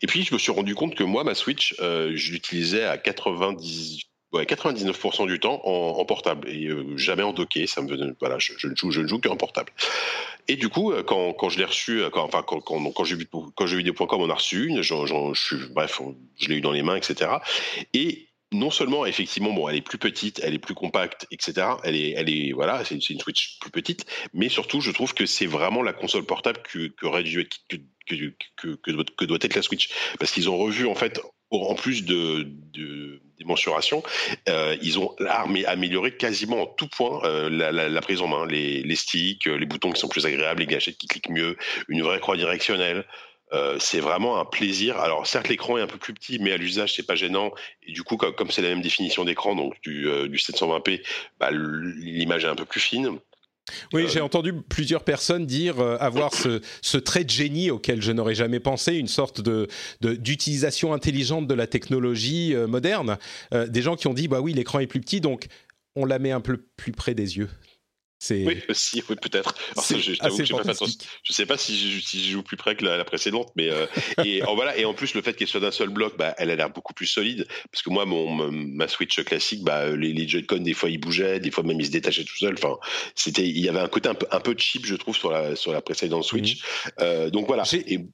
Et 0.00 0.06
puis 0.06 0.22
je 0.22 0.32
me 0.32 0.38
suis 0.38 0.50
rendu 0.50 0.74
compte 0.74 0.94
que 0.94 1.04
moi, 1.04 1.24
ma 1.24 1.34
Switch, 1.34 1.74
euh, 1.78 2.12
je 2.14 2.32
l'utilisais 2.32 2.84
à 2.84 2.96
90, 2.96 4.00
99% 4.32 5.26
du 5.26 5.38
temps 5.38 5.60
en, 5.64 6.04
portable 6.06 6.48
et 6.48 6.68
euh, 6.68 6.96
jamais 6.96 7.22
en 7.22 7.34
docké. 7.34 7.66
Ça 7.66 7.82
me 7.82 8.16
voilà, 8.18 8.38
je, 8.38 8.54
ne 8.66 8.74
joue, 8.74 8.90
je 8.90 9.02
ne 9.02 9.06
joue 9.06 9.20
qu'en 9.20 9.36
portable. 9.36 9.70
Et 10.48 10.56
du 10.56 10.70
coup, 10.70 10.94
quand, 11.06 11.34
quand 11.34 11.50
je 11.50 11.58
l'ai 11.58 11.66
reçu, 11.66 12.02
quand, 12.10 12.24
enfin 12.24 12.42
quand, 12.46 12.60
quand, 12.60 12.82
quand 12.92 13.04
j'ai 13.04 13.16
vu 13.16 13.28
quand 13.54 13.66
j'ai 13.66 13.76
vidéo.com 13.76 14.22
on 14.22 14.30
a 14.30 14.34
reçu 14.34 14.68
une, 14.68 14.80
je 14.80 15.66
bref, 15.70 16.00
je 16.40 16.48
l'ai 16.48 16.56
eu 16.56 16.60
dans 16.62 16.72
les 16.72 16.82
mains, 16.82 16.96
etc. 16.96 17.30
Et 17.92 18.28
non 18.58 18.70
seulement 18.70 19.06
effectivement 19.06 19.52
bon 19.52 19.68
elle 19.68 19.76
est 19.76 19.82
plus 19.82 19.98
petite 19.98 20.40
elle 20.42 20.54
est 20.54 20.58
plus 20.58 20.74
compacte 20.74 21.26
etc 21.30 21.68
elle 21.84 21.96
est 21.96 22.10
elle 22.16 22.28
est 22.28 22.52
voilà 22.52 22.84
c'est 22.84 22.96
une, 23.08 23.20
Switch 23.20 23.58
plus 23.60 23.70
petite 23.70 24.06
mais 24.32 24.48
surtout 24.48 24.80
je 24.80 24.90
trouve 24.90 25.14
que 25.14 25.26
c'est 25.26 25.46
vraiment 25.46 25.82
la 25.82 25.92
console 25.92 26.24
portable 26.24 26.60
que 26.62 26.88
que, 28.06 28.32
que, 28.56 28.76
que, 29.16 29.24
doit 29.24 29.38
être 29.40 29.54
la 29.56 29.62
Switch 29.62 29.90
parce 30.18 30.30
qu'ils 30.30 30.48
ont 30.48 30.56
revu 30.56 30.86
en 30.86 30.94
fait 30.94 31.20
en 31.50 31.74
plus 31.74 32.04
de, 32.04 32.42
des 32.72 33.44
mensurations, 33.44 34.02
euh, 34.48 34.76
ils 34.82 34.98
ont 34.98 35.14
amélioré 35.66 36.16
quasiment 36.16 36.62
en 36.62 36.66
tout 36.66 36.88
point 36.88 37.20
euh, 37.24 37.48
la, 37.48 38.00
prise 38.00 38.20
en 38.20 38.28
main, 38.28 38.46
les, 38.46 38.82
les 38.82 38.96
sticks, 38.96 39.46
les 39.46 39.66
boutons 39.66 39.92
qui 39.92 40.00
sont 40.00 40.08
plus 40.08 40.26
agréables, 40.26 40.60
les 40.60 40.66
gâchettes 40.66 40.98
qui 40.98 41.06
cliquent 41.06 41.30
mieux, 41.30 41.56
une 41.88 42.02
vraie 42.02 42.20
croix 42.20 42.36
directionnelle. 42.36 43.04
Euh, 43.52 43.76
c'est 43.78 44.00
vraiment 44.00 44.40
un 44.40 44.44
plaisir. 44.44 44.98
Alors 44.98 45.26
certes 45.26 45.48
l'écran 45.48 45.78
est 45.78 45.82
un 45.82 45.86
peu 45.86 45.98
plus 45.98 46.14
petit, 46.14 46.38
mais 46.40 46.52
à 46.52 46.56
l'usage 46.56 46.94
c'est 46.94 47.06
pas 47.06 47.14
gênant. 47.14 47.52
Et 47.86 47.92
du 47.92 48.02
coup 48.02 48.16
comme 48.16 48.50
c'est 48.50 48.62
la 48.62 48.68
même 48.68 48.82
définition 48.82 49.24
d'écran, 49.24 49.54
donc 49.54 49.74
du, 49.82 50.06
720p, 50.06 51.00
euh, 51.00 51.02
bah, 51.38 51.50
l'image 51.52 52.44
est 52.44 52.48
un 52.48 52.56
peu 52.56 52.64
plus 52.64 52.80
fine. 52.80 53.18
Oui, 53.92 54.04
euh, 54.04 54.08
j'ai 54.08 54.20
entendu 54.20 54.52
plusieurs 54.52 55.02
personnes 55.02 55.44
dire 55.44 55.80
avoir 55.80 56.32
ce, 56.34 56.96
trait 56.98 57.24
de 57.24 57.30
génie 57.30 57.70
auquel 57.70 58.00
je 58.00 58.12
n'aurais 58.12 58.36
jamais 58.36 58.60
pensé, 58.60 58.94
une 58.94 59.08
sorte 59.08 59.40
de 59.40 59.68
d'utilisation 60.00 60.92
intelligente 60.92 61.46
de 61.46 61.54
la 61.54 61.66
technologie 61.66 62.54
moderne. 62.68 63.18
des 63.52 63.82
gens 63.82 63.96
qui 63.96 64.06
ont 64.06 64.14
dit 64.14 64.28
bah 64.28 64.40
oui 64.40 64.52
l'écran 64.52 64.80
est 64.80 64.86
plus 64.86 65.00
petit 65.00 65.20
donc 65.20 65.46
on 65.96 66.04
la 66.04 66.18
met 66.18 66.30
un 66.30 66.40
peu 66.40 66.58
plus 66.76 66.92
près 66.92 67.14
des 67.14 67.38
yeux. 67.38 67.48
Oui, 68.30 68.58
aussi, 68.68 69.02
oui, 69.08 69.16
peut-être. 69.20 69.54
Je, 69.88 69.98
je, 69.98 71.32
sais 71.32 71.46
pas 71.46 71.56
si 71.56 71.76
je, 71.76 72.00
si 72.00 72.24
je, 72.24 72.32
joue 72.32 72.42
plus 72.42 72.56
près 72.56 72.76
que 72.76 72.84
la, 72.84 73.04
précédente, 73.04 73.50
mais 73.56 73.70
euh, 73.70 73.86
et 74.24 74.42
en, 74.42 74.54
voilà. 74.54 74.76
Et 74.76 74.84
en 74.84 74.94
plus, 74.94 75.14
le 75.14 75.22
fait 75.22 75.34
qu'elle 75.34 75.48
soit 75.48 75.60
d'un 75.60 75.70
seul 75.70 75.90
bloc, 75.90 76.16
bah, 76.16 76.34
elle 76.38 76.50
a 76.50 76.56
l'air 76.56 76.70
beaucoup 76.70 76.94
plus 76.94 77.06
solide. 77.06 77.46
Parce 77.70 77.82
que 77.82 77.90
moi, 77.90 78.04
mon 78.04 78.50
ma 78.50 78.88
Switch 78.88 79.22
classique, 79.22 79.62
bah, 79.62 79.90
les, 79.90 80.12
les 80.12 80.26
Joy-Con, 80.26 80.58
des 80.58 80.74
fois, 80.74 80.90
ils 80.90 80.98
bougeaient, 80.98 81.40
des 81.40 81.50
fois 81.50 81.62
même 81.62 81.80
ils 81.80 81.86
se 81.86 81.90
détachaient 81.90 82.24
tout 82.24 82.36
seuls. 82.36 82.54
Enfin, 82.58 82.76
c'était, 83.14 83.46
il 83.46 83.58
y 83.58 83.68
avait 83.68 83.80
un 83.80 83.88
côté 83.88 84.08
un 84.08 84.14
peu, 84.14 84.26
un 84.30 84.40
peu 84.40 84.54
cheap, 84.56 84.86
je 84.86 84.94
trouve, 84.94 85.16
sur 85.16 85.30
la 85.30 85.54
sur 85.56 85.72
la 85.72 85.80
précédente 85.80 86.24
Switch. 86.24 86.56
Mhm. 86.56 86.92
Euh, 87.00 87.30
donc 87.30 87.46
voilà. 87.46 87.64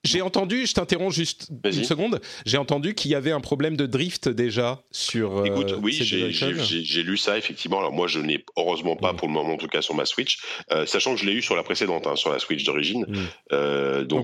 J'ai 0.04 0.22
entendu, 0.22 0.66
je 0.66 0.74
t'interromps 0.74 1.14
juste 1.14 1.48
une 1.64 1.84
seconde. 1.84 2.20
J'ai 2.44 2.58
entendu 2.58 2.94
qu'il 2.94 3.10
y 3.10 3.14
avait 3.14 3.32
un 3.32 3.40
problème 3.40 3.76
de 3.76 3.86
drift 3.86 4.28
déjà 4.28 4.82
sur. 4.90 5.38
Euh, 5.38 5.44
Écoute, 5.44 5.74
oui, 5.82 5.92
j'ai 5.92 7.02
lu 7.02 7.16
ça 7.16 7.38
effectivement. 7.38 7.78
Alors 7.78 7.92
moi, 7.92 8.08
je 8.08 8.18
n'ai 8.18 8.44
heureusement 8.56 8.96
pas 8.96 9.14
pour 9.14 9.28
le 9.28 9.34
moment, 9.34 9.54
en 9.54 9.58
tout 9.58 9.68
cas, 9.68 9.82
sur 9.92 9.96
ma 9.96 10.04
Switch, 10.06 10.38
euh, 10.70 10.86
sachant 10.86 11.14
que 11.14 11.20
je 11.20 11.26
l'ai 11.26 11.32
eu 11.32 11.42
sur 11.42 11.54
la 11.54 11.62
précédente, 11.62 12.06
hein, 12.06 12.16
sur 12.16 12.30
la 12.32 12.38
Switch 12.38 12.64
d'origine. 12.64 13.04
Mm. 13.08 13.16
Euh, 13.52 14.04
donc, 14.04 14.22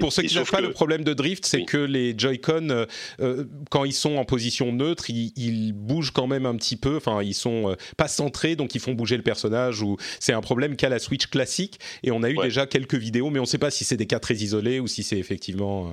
pour 0.00 0.12
ceux 0.12 0.22
qui 0.22 0.36
n'ont 0.36 0.44
pas 0.44 0.60
le 0.60 0.70
problème 0.70 1.04
de 1.04 1.14
drift, 1.14 1.46
c'est 1.46 1.64
que 1.64 1.78
les 1.78 2.14
Joy-Con, 2.16 2.86
euh, 3.20 3.44
quand 3.70 3.84
ils 3.84 3.92
sont 3.92 4.16
en 4.16 4.24
position 4.24 4.72
neutre, 4.72 5.08
ils, 5.08 5.72
bougent 5.72 6.10
quand 6.10 6.26
même 6.26 6.46
un 6.46 6.56
petit 6.56 6.76
peu. 6.76 6.96
Enfin, 6.96 7.22
ils 7.22 7.34
sont 7.34 7.76
pas 7.96 8.08
centrés, 8.08 8.56
donc 8.56 8.74
ils 8.74 8.80
font 8.80 8.92
bouger 8.92 9.16
le 9.16 9.22
personnage. 9.22 9.82
Ou 9.82 9.96
c'est 10.20 10.32
un 10.32 10.40
problème 10.40 10.76
qu'a 10.76 10.88
la 10.88 10.98
Switch 10.98 11.26
classique. 11.26 11.78
Et 12.02 12.10
on 12.10 12.22
a 12.22 12.30
eu 12.30 12.36
déjà 12.36 12.66
quelques 12.66 12.94
vidéos, 12.94 13.30
mais 13.30 13.38
on 13.38 13.42
ne 13.42 13.46
sait 13.46 13.58
pas 13.58 13.70
si 13.70 13.84
c'est 13.84 13.96
des 13.96 14.06
cas 14.06 14.18
très 14.18 14.34
isolés 14.34 14.80
ou 14.80 14.86
si 14.86 15.02
c'est 15.02 15.18
effectivement. 15.18 15.92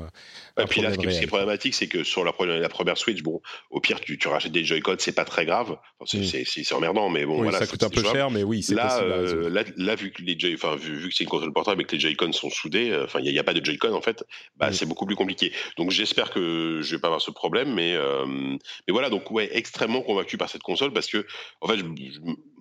et 0.58 0.66
puis 0.66 0.82
là, 0.82 0.92
ce 0.94 0.98
qui 0.98 1.06
est 1.06 1.28
problématique, 1.28 1.74
c'est 1.74 1.88
que 1.88 2.04
sur 2.04 2.24
la, 2.24 2.34
la, 2.60 2.70
première 2.70 2.98
Switch, 2.98 3.22
bon, 3.22 3.42
au 3.70 3.80
pire, 3.80 4.00
tu, 4.02 4.18
tu 4.18 4.28
rachètes 4.28 4.52
des 4.52 4.64
Joy-Con, 4.64 4.96
c'est 5.00 5.16
pas 5.16 5.26
très 5.26 5.46
grave. 5.46 5.78
Mm. 6.02 6.24
c'est 6.24 6.74
emmerdant, 6.74 7.10
mais 7.10 7.26
bon, 7.26 7.44
voilà. 7.44 7.60
Ça 7.60 7.68
coûte 7.68 7.84
un 7.84 7.90
peu 7.90 8.04
cher, 8.04 8.32
mais 8.32 8.44
oui, 8.44 8.64
c'est 8.64 8.76
là, 8.90 9.04
euh, 9.04 9.66
là, 9.78 9.96
vu 9.96 10.12
que 10.12 10.22
les 10.22 10.38
Joy, 10.38 10.56
enfin, 10.56 10.76
vu, 10.76 11.10
que 11.10 11.16
c'est 11.16 11.24
une 11.24 11.30
console 11.30 11.54
portable 11.54 11.82
et 11.82 11.86
que 11.86 11.96
les 11.96 12.00
Joy-Con 12.00 12.32
sont 12.32 12.50
soudés, 12.50 12.92
euh, 12.92 13.06
enfin, 13.06 13.20
il 13.24 13.32
n'y 13.32 13.40
a, 13.40 13.44
pas 13.44 13.54
de 13.54 13.64
Joy-Con 13.64 13.94
en 13.94 14.02
fait, 14.02 14.24
bah, 14.58 14.70
mm. 14.70 14.74
c'est 14.74 14.86
beaucoup 14.86 15.06
plus 15.06 15.16
compliqué. 15.16 15.52
Donc, 15.78 15.92
j'espère 15.92 16.32
que 16.32 16.82
je 16.82 16.96
vais 16.96 17.00
pas 17.00 17.08
avoir 17.08 17.22
ce 17.22 17.32
problème, 17.32 17.74
mais, 17.74 17.96
euh, 17.96 18.26
mais 18.28 18.92
voilà, 18.92 19.10
donc 19.10 19.30
ouais, 19.32 19.50
extrêmement 19.52 20.02
convaincu 20.02 20.38
par 20.38 20.50
cette 20.50 20.64
console 20.64 20.94
parce 20.94 21.08
que, 21.08 21.26
en 21.62 21.68
fait, 21.68 21.80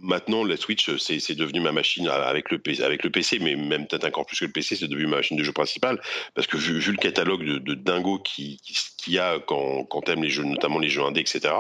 maintenant 0.01 0.45
la 0.45 0.57
Switch, 0.57 0.91
c'est 0.99 1.35
devenu 1.35 1.61
ma 1.61 1.73
machine 1.73 2.09
avec 2.09 2.51
le 2.51 2.59
PC, 2.59 2.83
avec 2.83 3.05
le 3.05 3.11
PC, 3.11 3.39
mais 3.41 3.57
même 3.57 3.87
peut-être 3.87 4.05
encore 4.05 4.27
plus 4.27 4.39
que 4.39 4.45
le 4.45 4.53
PC, 4.53 4.77
c'est 4.77 4.89
devenu 4.89 5.07
ma 5.07 5.17
machine 5.17 5.37
de 5.37 5.45
jeu 5.45 5.53
principale 5.53 6.01
parce 6.35 6.47
que 6.47 6.57
vu, 6.57 6.81
le 6.91 6.97
catalogue 6.97 7.45
de, 7.45 7.75
dingo 7.75 8.19
qui, 8.19 8.61
qu'il 8.97 9.15
y 9.15 9.19
a 9.19 9.39
quand, 9.39 9.85
quand 9.85 10.03
t'aimes 10.03 10.23
les 10.23 10.31
jeux, 10.31 10.45
notamment 10.45 10.79
les 10.79 10.89
jeux 10.89 11.03
indés, 11.03 11.21
etc. 11.21 11.55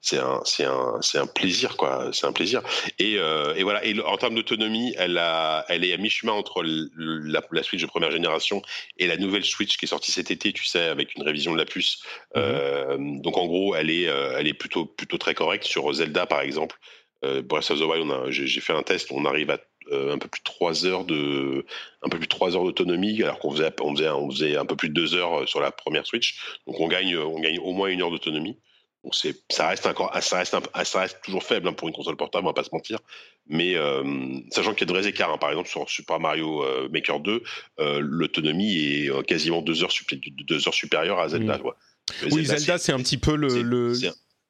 C'est 0.00 0.18
un, 0.18 0.40
un, 0.60 1.00
un 1.14 1.26
plaisir, 1.26 1.76
quoi. 1.76 2.10
C'est 2.12 2.26
un 2.26 2.32
plaisir. 2.32 2.62
Et, 2.98 3.14
et 3.14 3.62
voilà. 3.62 3.84
Et 3.84 3.98
en 4.00 4.16
termes 4.16 4.34
d'autonomie, 4.34 4.94
elle, 4.96 5.18
a, 5.18 5.64
elle 5.68 5.84
est 5.84 5.92
à 5.92 5.96
mi-chemin 5.96 6.32
entre 6.32 6.62
la, 6.62 7.62
Switch 7.62 7.82
de 7.82 7.86
première 7.86 8.10
génération 8.10 8.62
et 8.98 9.06
la 9.06 9.16
nouvelle 9.16 9.44
Switch 9.44 9.76
qui 9.76 9.84
est 9.84 9.88
sortie 9.88 10.12
cet 10.12 10.30
été, 10.30 10.52
tu 10.52 10.64
sais, 10.64 10.84
avec 10.84 11.14
une 11.14 11.22
révision 11.22 11.52
de 11.52 11.58
la 11.58 11.64
puce. 11.64 12.02
Mhm. 12.34 12.42
Euh, 12.42 12.96
donc 12.98 13.36
en 13.36 13.46
gros, 13.46 13.74
elle 13.74 13.90
est, 13.90 14.08
euh, 14.08 14.36
elle 14.38 14.48
est 14.48 14.54
plutôt, 14.54 14.86
plutôt 14.86 15.18
très 15.18 15.34
correcte. 15.34 15.64
Sur 15.64 15.92
Zelda, 15.92 16.26
par 16.26 16.40
exemple, 16.40 16.78
euh, 17.24 17.42
Breath 17.42 17.70
of 17.70 17.78
the 17.78 17.82
Wild, 17.82 18.30
j'ai 18.30 18.60
fait 18.60 18.72
un 18.72 18.82
test, 18.82 19.08
on 19.10 19.24
arrive 19.24 19.50
à 19.50 19.58
un 19.90 20.18
peu 20.18 20.28
plus 20.28 20.40
de 20.40 20.44
3 20.44 20.84
heures 20.84 21.04
de 21.06 21.64
un 22.02 22.10
peu 22.10 22.18
plus 22.18 22.26
de 22.26 22.30
3 22.30 22.54
heures 22.54 22.64
d'autonomie 22.64 23.22
alors 23.22 23.38
qu'on 23.38 23.52
faisait 23.52 23.72
on 23.80 23.96
faisait 23.96 24.10
on 24.10 24.30
faisait 24.30 24.54
un 24.54 24.66
peu 24.66 24.76
plus 24.76 24.90
de 24.90 24.94
2 24.94 25.14
heures 25.14 25.48
sur 25.48 25.60
la 25.60 25.70
première 25.70 26.04
Switch 26.06 26.38
donc 26.66 26.78
on 26.78 26.88
gagne 26.88 27.16
on 27.16 27.40
gagne 27.40 27.58
au 27.58 27.72
moins 27.72 27.88
une 27.88 28.02
heure 28.02 28.10
d'autonomie 28.10 28.58
donc 29.04 29.14
c'est, 29.14 29.36
ça 29.50 29.68
reste 29.68 29.86
encore, 29.86 30.14
ça 30.20 30.38
reste, 30.38 30.56
ça 30.84 31.00
reste 31.00 31.18
toujours 31.22 31.44
faible 31.44 31.68
hein, 31.68 31.72
pour 31.72 31.88
une 31.88 31.94
console 31.94 32.16
portable, 32.16 32.44
on 32.46 32.50
va 32.50 32.54
pas 32.54 32.64
se 32.64 32.70
mentir. 32.72 32.98
Mais 33.46 33.76
euh, 33.76 34.02
sachant 34.50 34.74
qu'il 34.74 34.80
y 34.80 34.90
a 34.90 34.92
de 34.92 34.98
vrais 34.98 35.08
écarts, 35.08 35.32
hein. 35.32 35.38
par 35.38 35.50
exemple 35.50 35.68
sur 35.68 35.88
Super 35.88 36.18
Mario 36.18 36.64
euh, 36.64 36.88
Maker 36.90 37.20
2, 37.20 37.42
euh, 37.78 38.00
l'autonomie 38.02 38.76
est 38.76 39.26
quasiment 39.26 39.62
deux 39.62 39.84
heures, 39.84 39.92
deux 40.12 40.68
heures 40.68 40.74
supérieure 40.74 41.20
à 41.20 41.28
Zelda. 41.28 41.58
Mm. 41.58 42.32
Oui, 42.32 42.44
Zelda, 42.44 42.78
c'est 42.78 42.92
un 42.92 42.98
petit 42.98 43.18
peu 43.18 43.36
le, 43.36 43.62
le, 43.62 43.92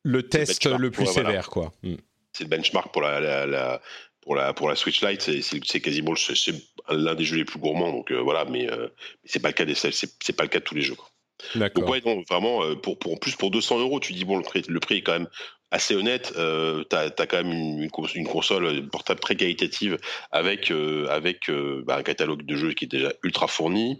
le 0.02 0.22
test 0.22 0.64
le, 0.64 0.90
plus 0.90 1.06
sévère, 1.06 1.50
quoi. 1.50 1.72
Mm. 1.82 1.96
C'est 2.38 2.44
le 2.44 2.50
benchmark 2.50 2.92
pour 2.92 3.02
la, 3.02 3.20
la, 3.46 3.80
pour 4.22 4.36
la 4.36 4.52
pour 4.52 4.68
la 4.68 4.76
Switch 4.76 5.02
Lite, 5.02 5.20
c'est 5.42 5.80
quasiment 5.80 6.14
c'est 6.16 6.54
l'un 6.88 7.14
des 7.14 7.24
jeux 7.24 7.36
les 7.36 7.44
plus 7.44 7.58
gourmands. 7.58 7.92
Donc 7.92 8.12
voilà, 8.12 8.44
mais, 8.44 8.68
mais 8.70 8.88
c'est 9.24 9.40
pas 9.40 9.48
le 9.48 9.54
cas 9.54 9.64
des 9.64 9.74
c'est 9.74 10.36
pas 10.36 10.44
le 10.44 10.48
cas 10.48 10.60
de 10.60 10.64
tous 10.64 10.74
les 10.74 10.82
jeux. 10.82 10.94
Quoi. 10.94 11.10
Donc 11.54 11.88
ouais, 11.88 12.02
vraiment, 12.28 12.64
euh, 12.64 12.74
pour, 12.74 12.98
pour, 12.98 13.12
en 13.12 13.16
plus 13.16 13.36
pour 13.36 13.50
200 13.50 13.78
euros, 13.78 14.00
tu 14.00 14.12
dis 14.12 14.24
bon, 14.24 14.36
le 14.36 14.42
prix, 14.42 14.62
le 14.68 14.80
prix 14.80 14.96
est 14.96 15.02
quand 15.02 15.12
même 15.12 15.28
assez 15.70 15.94
honnête. 15.94 16.32
Euh, 16.36 16.84
tu 16.90 16.96
as, 16.96 17.10
quand 17.10 17.36
même 17.36 17.52
une, 17.52 17.88
une, 18.14 18.26
console 18.26 18.88
portable 18.88 19.20
très 19.20 19.36
qualitative 19.36 19.98
avec, 20.32 20.70
euh, 20.70 21.06
avec 21.08 21.48
euh, 21.48 21.82
bah, 21.86 21.96
un 21.96 22.02
catalogue 22.02 22.44
de 22.44 22.56
jeux 22.56 22.72
qui 22.72 22.86
est 22.86 22.88
déjà 22.88 23.12
ultra 23.22 23.46
fourni. 23.46 23.98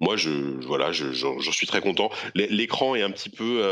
Moi, 0.00 0.16
je 0.16 0.30
voilà, 0.66 0.92
j'en 0.92 1.40
je, 1.40 1.50
suis 1.50 1.66
très 1.66 1.80
content. 1.80 2.10
L'écran 2.34 2.94
est 2.94 3.02
un 3.02 3.10
petit 3.10 3.30
peu. 3.30 3.64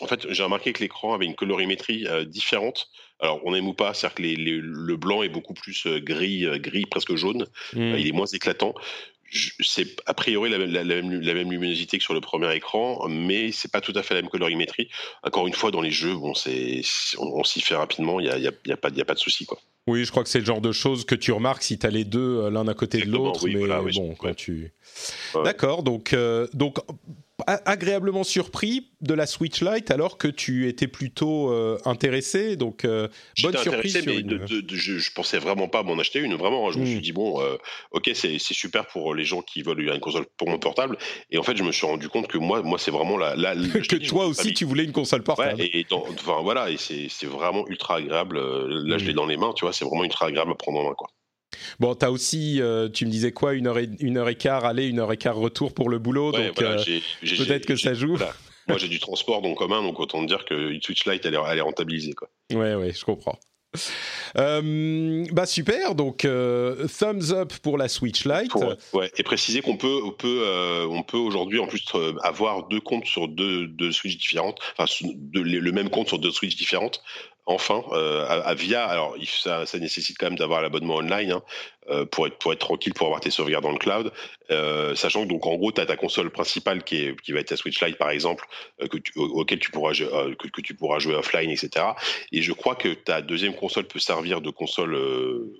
en 0.00 0.06
fait, 0.06 0.32
j'ai 0.32 0.42
remarqué 0.42 0.72
que 0.72 0.80
l'écran 0.80 1.12
avait 1.12 1.26
une 1.26 1.34
colorimétrie 1.34 2.06
différente. 2.24 2.88
Alors, 3.22 3.40
on 3.44 3.54
aime 3.54 3.68
ou 3.68 3.72
pas, 3.72 3.94
c'est-à-dire 3.94 4.14
que 4.16 4.22
les, 4.22 4.36
le 4.36 4.96
blanc 4.96 5.22
est 5.22 5.28
beaucoup 5.28 5.54
plus 5.54 5.86
gris, 5.86 6.46
gris 6.58 6.86
presque 6.86 7.14
jaune. 7.14 7.46
Mmh. 7.72 7.94
il 7.98 8.08
est 8.08 8.12
moins 8.12 8.26
éclatant 8.26 8.74
c'est 9.60 9.86
a 10.06 10.14
priori 10.14 10.50
la, 10.50 10.58
même, 10.58 11.50
luminosité 11.50 11.98
que 11.98 12.04
sur 12.04 12.14
le 12.14 12.20
premier 12.20 12.54
écran, 12.54 13.06
mais 13.08 13.52
c'est 13.52 13.70
pas 13.70 13.80
tout 13.80 13.92
à 13.94 14.02
fait 14.02 14.14
la 14.14 14.22
même 14.22 14.30
colorimétrie. 14.30 14.88
Encore 15.22 15.46
une 15.46 15.54
fois, 15.54 15.70
dans 15.70 15.80
les 15.80 15.90
jeux, 15.90 16.14
bon, 16.14 16.34
c'est, 16.34 16.82
on, 17.18 17.42
s'y 17.44 17.60
fait 17.60 17.74
rapidement, 17.74 18.20
il 18.20 18.26
n'y 18.26 18.32
a, 18.32 18.38
y 18.38 18.72
a, 18.72 18.76
pas, 18.76 18.88
a 18.88 19.04
pas 19.04 19.14
de 19.14 19.18
souci, 19.18 19.46
quoi. 19.46 19.58
Oui, 19.88 20.04
je 20.04 20.10
crois 20.10 20.22
que 20.22 20.28
c'est 20.28 20.38
le 20.38 20.44
genre 20.44 20.60
de 20.60 20.70
choses 20.70 21.04
que 21.04 21.16
tu 21.16 21.32
remarques 21.32 21.64
si 21.64 21.76
tu 21.76 21.86
as 21.86 21.90
les 21.90 22.04
deux 22.04 22.38
euh, 22.38 22.50
l'un 22.50 22.68
à 22.68 22.74
côté 22.74 23.00
de 23.00 23.10
l'autre, 23.10 23.44
mais 23.48 23.92
bon, 23.92 24.14
quand 24.14 24.34
tu... 24.34 24.72
D'accord, 25.44 25.82
donc, 25.82 26.12
euh, 26.12 26.46
donc 26.52 26.76
agréablement 27.46 28.24
surpris 28.24 28.88
de 29.00 29.14
la 29.14 29.26
Switch 29.26 29.62
Lite 29.62 29.90
alors 29.90 30.18
que 30.18 30.28
tu 30.28 30.68
étais 30.68 30.86
plutôt 30.86 31.50
euh, 31.50 31.78
intéressé. 31.84 32.56
Donc, 32.56 32.84
euh, 32.84 33.08
bonne 33.42 33.56
surprise. 33.56 33.92
Sur 33.92 34.06
mais 34.06 34.22
je, 34.46 34.98
je, 34.98 35.12
pensais 35.12 35.38
vraiment 35.38 35.68
pas 35.68 35.82
m'en 35.82 35.98
acheter 35.98 36.20
une. 36.20 36.34
Vraiment, 36.34 36.70
je 36.70 36.78
me 36.78 36.86
suis 36.86 36.96
hmm. 36.96 37.00
dit, 37.00 37.12
bon, 37.12 37.40
euh, 37.40 37.56
ok, 37.90 38.10
c'est 38.14 38.38
super 38.38 38.86
pour 38.86 39.14
les 39.14 39.24
gens 39.24 39.42
qui 39.42 39.62
veulent 39.62 39.80
une 39.80 40.00
console 40.00 40.26
pour 40.36 40.48
mon 40.48 40.58
portable. 40.58 40.96
Et 41.30 41.38
en 41.38 41.42
fait, 41.42 41.56
je 41.56 41.62
me 41.62 41.72
suis 41.72 41.86
rendu 41.86 42.08
compte 42.08 42.28
que 42.28 42.38
moi, 42.38 42.62
moi 42.62 42.78
c'est 42.78 42.90
vraiment 42.90 43.16
la. 43.16 43.34
la 43.36 43.54
que 43.88 43.96
toi 43.96 44.26
aussi, 44.26 44.54
tu 44.54 44.64
voulais 44.64 44.84
une 44.84 44.92
console 44.92 45.22
portable. 45.22 45.60
Ouais, 45.60 45.70
et, 45.72 45.86
enfin, 45.90 46.40
voilà, 46.42 46.70
et 46.70 46.76
c'est 46.76 47.26
vraiment 47.26 47.66
ultra 47.68 47.96
agréable. 47.96 48.38
Là, 48.38 48.98
je 48.98 49.04
l'ai 49.04 49.12
hmm. 49.12 49.16
dans 49.16 49.26
les 49.26 49.36
mains, 49.36 49.52
tu 49.54 49.64
vois, 49.64 49.72
c'est 49.72 49.84
vraiment 49.84 50.04
ultra 50.04 50.26
agréable 50.26 50.52
à 50.52 50.54
prendre 50.54 50.80
en 50.80 50.84
main, 50.84 50.94
quoi. 50.94 51.08
Bon, 51.80 51.94
tu 51.94 52.04
as 52.04 52.10
aussi, 52.10 52.60
euh, 52.60 52.88
tu 52.88 53.06
me 53.06 53.10
disais 53.10 53.32
quoi, 53.32 53.54
une 53.54 53.66
heure, 53.66 53.78
et, 53.78 53.88
une 54.00 54.16
heure 54.16 54.28
et 54.28 54.34
quart 54.34 54.64
aller, 54.64 54.86
une 54.86 54.98
heure 54.98 55.12
et 55.12 55.16
quart 55.16 55.36
retour 55.36 55.74
pour 55.74 55.88
le 55.88 55.98
boulot, 55.98 56.32
donc 56.32 56.60
euh, 56.62 56.82
peut-être 57.22 57.66
que 57.66 57.76
ça 57.76 57.94
joue. 57.94 58.16
Moi, 58.68 58.78
j'ai 58.78 58.88
du 58.88 59.00
transport 59.00 59.42
donc 59.42 59.58
commun, 59.58 59.82
donc 59.82 59.98
autant 59.98 60.22
dire 60.22 60.44
que 60.44 60.78
Switch 60.80 61.04
Lite, 61.06 61.26
elle 61.26 61.34
est, 61.34 61.38
elle 61.48 61.58
est 61.58 61.62
rentabilisée. 61.62 62.12
Quoi. 62.12 62.28
Ouais, 62.52 62.74
ouais, 62.74 62.92
je 62.92 63.04
comprends. 63.04 63.38
Euh, 64.36 65.24
bah 65.32 65.46
super, 65.46 65.94
donc 65.94 66.18
thumbs 66.18 67.32
up 67.32 67.54
pour 67.62 67.78
la 67.78 67.88
Switch 67.88 68.26
Lite. 68.26 68.52
ouais, 68.92 69.10
et 69.16 69.22
préciser 69.22 69.62
qu'on 69.62 69.78
peut, 69.78 70.00
on 70.04 70.12
peut, 70.12 70.44
on 70.90 71.02
peut 71.02 71.16
aujourd'hui 71.16 71.58
en 71.58 71.66
plus 71.66 71.82
avoir 72.22 72.68
deux 72.68 72.80
comptes 72.80 73.06
sur 73.06 73.28
deux, 73.28 73.66
deux 73.66 73.90
Switch 73.90 74.18
différentes, 74.18 74.58
enfin 74.76 74.92
le 75.32 75.72
même 75.72 75.88
compte 75.88 76.08
sur 76.08 76.18
deux 76.18 76.30
Switch 76.30 76.54
différentes 76.54 77.02
enfin 77.46 77.82
euh, 77.92 78.24
à, 78.28 78.54
via 78.54 78.84
alors 78.84 79.16
ça, 79.26 79.66
ça, 79.66 79.78
nécessite 79.78 80.16
quand 80.18 80.26
même 80.26 80.38
d'avoir 80.38 80.62
l'abonnement 80.62 80.96
online 80.96 81.32
hein, 81.32 81.42
euh, 81.90 82.04
pour 82.04 82.28
être 82.28 82.38
pour 82.38 82.52
être 82.52 82.60
tranquille 82.60 82.94
pour 82.94 83.08
avoir 83.08 83.20
tes 83.20 83.30
sauvegardes 83.30 83.64
dans 83.64 83.72
le 83.72 83.78
cloud 83.78 84.12
euh, 84.52 84.94
sachant 84.94 85.24
que 85.24 85.28
donc 85.28 85.44
en 85.46 85.56
gros 85.56 85.72
tu 85.72 85.80
as 85.80 85.86
ta 85.86 85.96
console 85.96 86.30
principale 86.30 86.84
qui 86.84 86.98
est 86.98 87.20
qui 87.20 87.32
va 87.32 87.40
être 87.40 87.48
ta 87.48 87.56
Switch 87.56 87.82
Lite 87.82 87.98
par 87.98 88.10
exemple 88.10 88.46
que 88.78 88.96
tu, 88.96 89.12
auquel 89.16 89.58
tu 89.58 89.72
pourras 89.72 89.92
que, 89.92 90.48
que, 90.48 90.60
tu 90.60 90.74
pourras 90.74 91.00
jouer 91.00 91.16
offline 91.16 91.50
etc 91.50 91.86
et 92.30 92.42
je 92.42 92.52
crois 92.52 92.76
que 92.76 92.94
ta 92.94 93.22
deuxième 93.22 93.56
console 93.56 93.88
peut 93.88 93.98
servir 93.98 94.40
de 94.40 94.50
console 94.50 94.94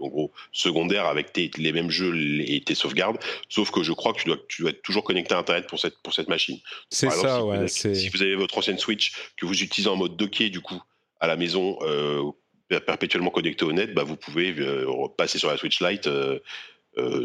en 0.01 0.09
gros 0.09 0.31
secondaire 0.53 1.07
avec 1.07 1.33
tes, 1.33 1.51
les 1.59 1.73
mêmes 1.73 1.91
jeux 1.91 2.15
et 2.47 2.63
tes 2.63 2.77
sauvegardes 2.77 3.19
sauf 3.49 3.73
que 3.73 3.83
je 3.83 3.93
crois 3.93 4.13
que 4.13 4.21
tu 4.21 4.27
dois 4.27 4.39
tu 4.49 4.63
dois 4.63 4.71
être 4.71 4.83
toujours 4.83 5.03
connecté 5.03 5.35
à 5.35 5.39
internet 5.39 5.67
pour 5.67 5.81
cette 5.81 5.99
pour 6.03 6.15
cette 6.15 6.29
machine. 6.29 6.59
C'est 6.91 7.11
ça 7.11 7.45
ouais, 7.45 7.59
vous 7.59 7.69
si 7.69 8.09
vous 8.09 8.23
avez 8.23 8.37
votre 8.37 8.57
ancienne 8.57 8.79
Switch 8.79 9.13
que 9.37 9.47
vous 9.47 9.63
utilisez 9.63 9.91
en 9.91 9.97
mode 9.97 10.17
docké 10.17 10.49
du 10.49 10.61
coup 10.61 10.81
à 11.23 11.29
la 11.29 11.37
maison 11.37 11.79
euh, 11.83 12.31
perpétuellement 12.69 13.31
connecté 13.31 13.65
au 13.65 13.73
net, 13.73 13.95
bah, 13.95 14.03
vous 14.03 14.17
pouvez 14.17 14.53
euh, 14.59 14.87
passer 15.17 15.39
sur 15.39 15.49
la 15.49 15.57
Switch 15.57 15.81
Lite 15.81 16.09
euh, 16.09 16.41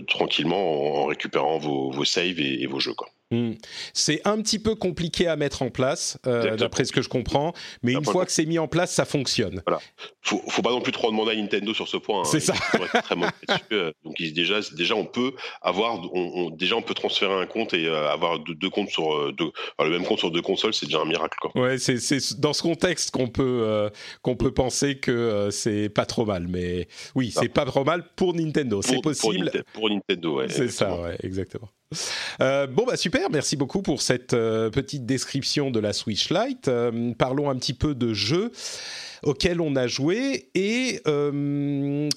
tranquillement 0.07 1.01
en, 1.01 1.05
récupérant 1.07 1.57
vos, 1.57 2.05
saves 2.05 2.39
et, 2.39 2.65
vos 2.67 2.79
jeux. 2.79 2.93
Hmm. 3.29 3.51
C'est 3.93 4.25
un 4.25 4.41
petit 4.41 4.57
peu 4.57 4.75
compliqué 4.75 5.27
à 5.27 5.35
mettre 5.35 5.61
en 5.61 5.69
place, 5.69 6.17
euh, 6.25 6.55
d'après 6.55 6.85
ce 6.85 6.93
que 6.93 7.01
je 7.01 7.09
comprends, 7.09 7.51
mais 7.83 7.91
une 7.91 8.05
fois 8.05 8.25
que 8.25 8.31
c'est 8.31 8.45
mis 8.45 8.57
en 8.57 8.69
place, 8.69 8.93
ça 8.93 9.03
fonctionne. 9.03 9.61
Voilà. 9.65 9.81
Faut, 10.21 10.41
faut 10.47 10.61
pas 10.61 10.71
non 10.71 10.79
plus 10.79 10.93
trop 10.93 11.11
demander 11.11 11.31
à 11.31 11.35
Nintendo 11.35 11.73
sur 11.73 11.89
ce 11.89 11.97
point. 11.97 12.21
Hein. 12.21 12.25
C'est 12.25 12.39
ça. 12.39 12.53
Euh, 13.71 13.91
donc 14.03 14.15
déjà, 14.17 14.59
déjà, 14.75 14.95
on 14.95 15.05
peut 15.05 15.33
avoir, 15.61 15.99
on, 16.13 16.49
déjà, 16.51 16.75
on 16.75 16.81
peut 16.81 16.93
transférer 16.93 17.33
un 17.33 17.45
compte 17.45 17.73
et 17.73 17.85
euh, 17.85 18.09
avoir 18.09 18.39
deux, 18.39 18.69
comptes 18.69 18.89
sur 18.89 19.33
deux, 19.33 19.51
le 19.79 19.89
même 19.89 20.05
compte 20.05 20.19
sur 20.19 20.31
deux 20.31 20.41
consoles, 20.41 20.73
c'est 20.73 20.85
déjà 20.85 20.99
un 20.99 21.05
miracle. 21.05 21.37
Quoi. 21.41 21.51
Ouais, 21.59 21.77
c'est 21.77 22.39
dans 22.39 22.53
ce 22.53 22.61
contexte 22.61 23.11
qu'on 23.11 23.27
peut 23.27 23.89
qu'on 24.21 24.35
peut 24.35 24.53
penser 24.53 24.99
que 24.99 25.49
c'est 25.51 25.89
pas 25.89 26.05
trop 26.05 26.25
mal, 26.25 26.47
mais 26.47 26.87
oui, 27.15 27.31
c'est 27.31 27.49
pas 27.49 27.65
trop 27.65 27.83
mal 27.83 28.03
pour 28.15 28.33
Nintendo. 28.33 28.81
C'est 28.81 29.01
possible. 29.01 29.51
Pour, 29.73 29.89
Nintendo, 29.89 30.37
ouais. 30.37 30.49
C'est 30.49 30.69
ça, 30.69 30.95
ouais, 30.99 31.17
exactement. 31.23 31.69
Euh, 32.41 32.67
bon 32.67 32.85
bah 32.85 32.97
super, 32.97 33.29
merci 33.29 33.55
beaucoup 33.55 33.81
pour 33.81 34.01
cette 34.01 34.33
euh, 34.33 34.69
petite 34.69 35.05
description 35.05 35.71
de 35.71 35.79
la 35.79 35.93
Switch 35.93 36.29
Lite. 36.29 36.67
Euh, 36.67 37.13
parlons 37.17 37.49
un 37.49 37.55
petit 37.55 37.73
peu 37.73 37.95
de 37.95 38.13
jeux 38.13 38.51
auxquels 39.23 39.61
on 39.61 39.75
a 39.75 39.87
joué 39.87 40.49
et 40.53 40.99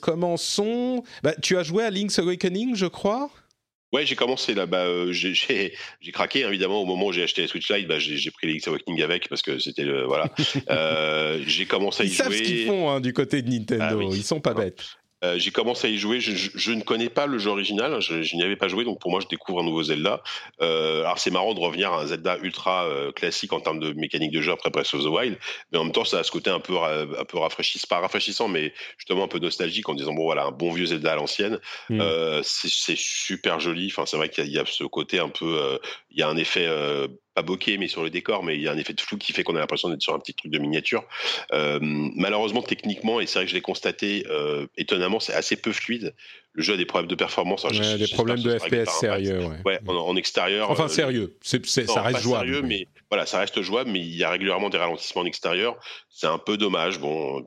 commençons. 0.01 1.03
Bah, 1.23 1.35
tu 1.41 1.57
as 1.57 1.63
joué 1.63 1.85
à 1.85 1.91
Link's 1.91 2.19
Awakening, 2.19 2.75
je 2.75 2.87
crois? 2.87 3.31
Ouais, 3.93 4.07
j'ai 4.07 4.15
commencé 4.15 4.55
là. 4.55 4.67
Bah, 4.67 4.87
j'ai 5.11 5.73
craqué 6.13 6.41
évidemment 6.41 6.83
au 6.83 6.87
moment 6.87 7.07
où 7.07 7.13
j'ai 7.13 7.23
acheté 7.23 7.43
la 7.43 7.49
Switch 7.49 7.71
Lite. 7.71 7.89
Bah, 7.89 7.99
j'ai 7.99 8.31
pris 8.31 8.47
Link's 8.47 8.69
Awakening 8.69 9.03
avec 9.03 9.29
parce 9.29 9.43
que 9.43 9.59
c'était 9.59 9.85
le 9.85 10.05
voilà. 10.05 10.29
j'ai 11.47 11.67
commencé 11.67 12.03
à 12.03 12.07
y 12.07 12.09
Ils 12.09 12.15
jouer. 12.15 12.25
Ils 12.27 12.33
savent 12.33 12.35
ce 12.35 12.43
qu'ils 12.43 12.67
font 12.67 12.91
hein, 12.91 13.01
du 13.01 13.13
côté 13.13 13.43
de 13.43 13.51
Nintendo. 13.51 14.01
Ah 14.03 14.15
Ils 14.15 14.25
sont 14.25 14.41
pas 14.41 14.55
bêtes. 14.55 15.00
Euh, 15.25 15.39
j'ai 15.39 15.51
commencé 15.51 15.87
à 15.87 15.91
y 15.91 15.99
jouer. 15.99 16.21
Je, 16.21 16.35
je, 16.35 16.51
je, 16.55 16.73
ne 16.73 16.83
connais 16.83 17.09
pas 17.09 17.27
le 17.27 17.39
jeu 17.39 17.51
original. 17.51 18.01
Je, 18.01 18.23
je 18.23 18.37
n'y 18.37 18.43
avais 18.43 18.57
pas 18.57 18.69
joué, 18.69 18.85
donc 18.85 19.01
pour 19.01 19.11
moi, 19.11 19.21
je 19.21 19.29
découvre 19.29 19.61
un 19.61 19.65
nouveau 19.65 19.83
Zelda. 19.83 20.23
Euh, 20.61 21.01
alors 21.01 21.19
c'est 21.19 21.31
marrant 21.31 21.55
de 21.55 21.61
revenir 21.61 21.93
à 21.93 22.01
un 22.01 22.07
Zelda 22.07 22.39
ultra 22.39 22.85
euh, 22.85 23.13
classique 23.13 23.53
en 23.53 23.61
termes 23.61 23.81
de 23.81 23.93
mécanique 23.93 24.33
de 24.33 24.41
jeu 24.41 24.53
après 24.53 24.71
Breath 24.71 24.95
of 24.95 25.03
the 25.03 25.07
Wild, 25.07 25.39
mais 25.73 25.79
en 25.79 25.85
même 25.85 25.93
temps, 25.93 26.05
ça 26.05 26.19
a 26.19 26.23
ce 26.23 26.31
côté 26.31 26.51
un 26.51 26.61
peu 26.61 26.77
un 26.79 27.25
peu 27.25 27.39
rafraîchissant, 27.39 27.87
pas 27.89 27.99
rafraîchissant, 27.99 28.49
mais 28.49 28.73
justement 28.97 29.25
un 29.25 29.29
peu 29.29 29.39
nostalgique 29.39 29.89
en 29.89 29.95
disant 29.95 30.15
bon 30.15 30.25
voilà 30.25 30.45
un 30.45 30.53
bon 30.53 30.73
vieux 30.73 30.87
Zelda 30.87 31.13
à 31.13 31.17
l'ancienne. 31.17 31.59
Mm. 31.89 32.01
Euh, 32.01 32.41
c'est 32.43 32.97
super 32.97 33.61
joli. 33.61 33.89
Enfin, 33.91 34.07
c'est 34.07 34.17
vrai 34.17 34.29
qu'il 34.29 34.47
y, 34.47 34.53
y, 34.53 34.59
a 34.59 34.65
ce 34.67 34.85
côté 34.85 35.19
un 35.19 35.29
peu, 35.29 35.59
euh, 35.59 35.79
il 36.11 36.19
y 36.19 36.23
a 36.23 36.29
un 36.29 36.37
effet 36.37 36.67
pas 37.35 37.43
bokeh 37.43 37.79
mais 37.79 37.89
sur 37.89 38.03
le 38.03 38.11
décor 38.11 38.43
mais 38.43 38.57
il 38.57 38.63
y 38.63 38.69
a 38.69 38.73
un 38.73 38.79
effet 38.79 38.93
de 38.93 39.01
flou 39.01 39.17
qui 39.17 39.33
fait 39.33 39.43
qu'on 39.43 39.57
a 39.57 39.61
l'impression 39.61 39.89
d'être 39.89 40.03
sur 40.03 40.15
un 40.15 40.19
petit 40.19 40.35
truc 40.35 40.51
de 40.51 40.59
miniature. 40.59 41.05
Euh, 41.53 41.79
malheureusement 41.81 42.63
techniquement 42.63 43.21
et 43.21 43.27
c'est 43.27 43.39
vrai 43.39 43.45
que 43.45 43.51
je 43.51 43.55
l'ai 43.55 43.61
constaté 43.61 44.27
euh, 44.31 44.67
étonnamment 44.77 45.21
c'est 45.21 45.35
assez 45.35 45.57
peu 45.57 45.73
fluide. 45.73 46.15
Le 46.53 46.63
jeu 46.63 46.75
a 46.75 46.77
des 46.77 46.87
problèmes 46.87 47.09
de 47.09 47.15
performance 47.15 47.65
ouais, 47.65 47.99
des 47.99 48.09
problèmes 48.09 48.41
de 48.41 48.59
FPS 48.59 48.91
sérieux 48.99 49.45
ouais, 49.65 49.81
ouais 49.81 49.81
en, 49.87 50.17
extérieur 50.17 50.71
enfin 50.71 50.87
euh, 50.87 50.89
sérieux 50.89 51.37
c'est, 51.43 51.65
ça 51.67 52.03
reste 52.03 52.21
jouable 52.21 52.49
sérieux, 52.49 52.63
mais 52.63 52.89
voilà 53.09 53.27
ça 53.27 53.39
reste 53.39 53.63
jouable 53.63 53.91
mais 53.91 54.01
il 54.01 54.17
y 54.17 54.25
a 54.25 54.31
régulièrement 54.31 54.71
des 54.71 54.79
ralentissements 54.79 55.23
en 55.23 55.27
extérieur. 55.27 55.79
C'est 56.09 56.27
un 56.27 56.39
peu 56.39 56.57
dommage 56.57 56.99
bon 56.99 57.45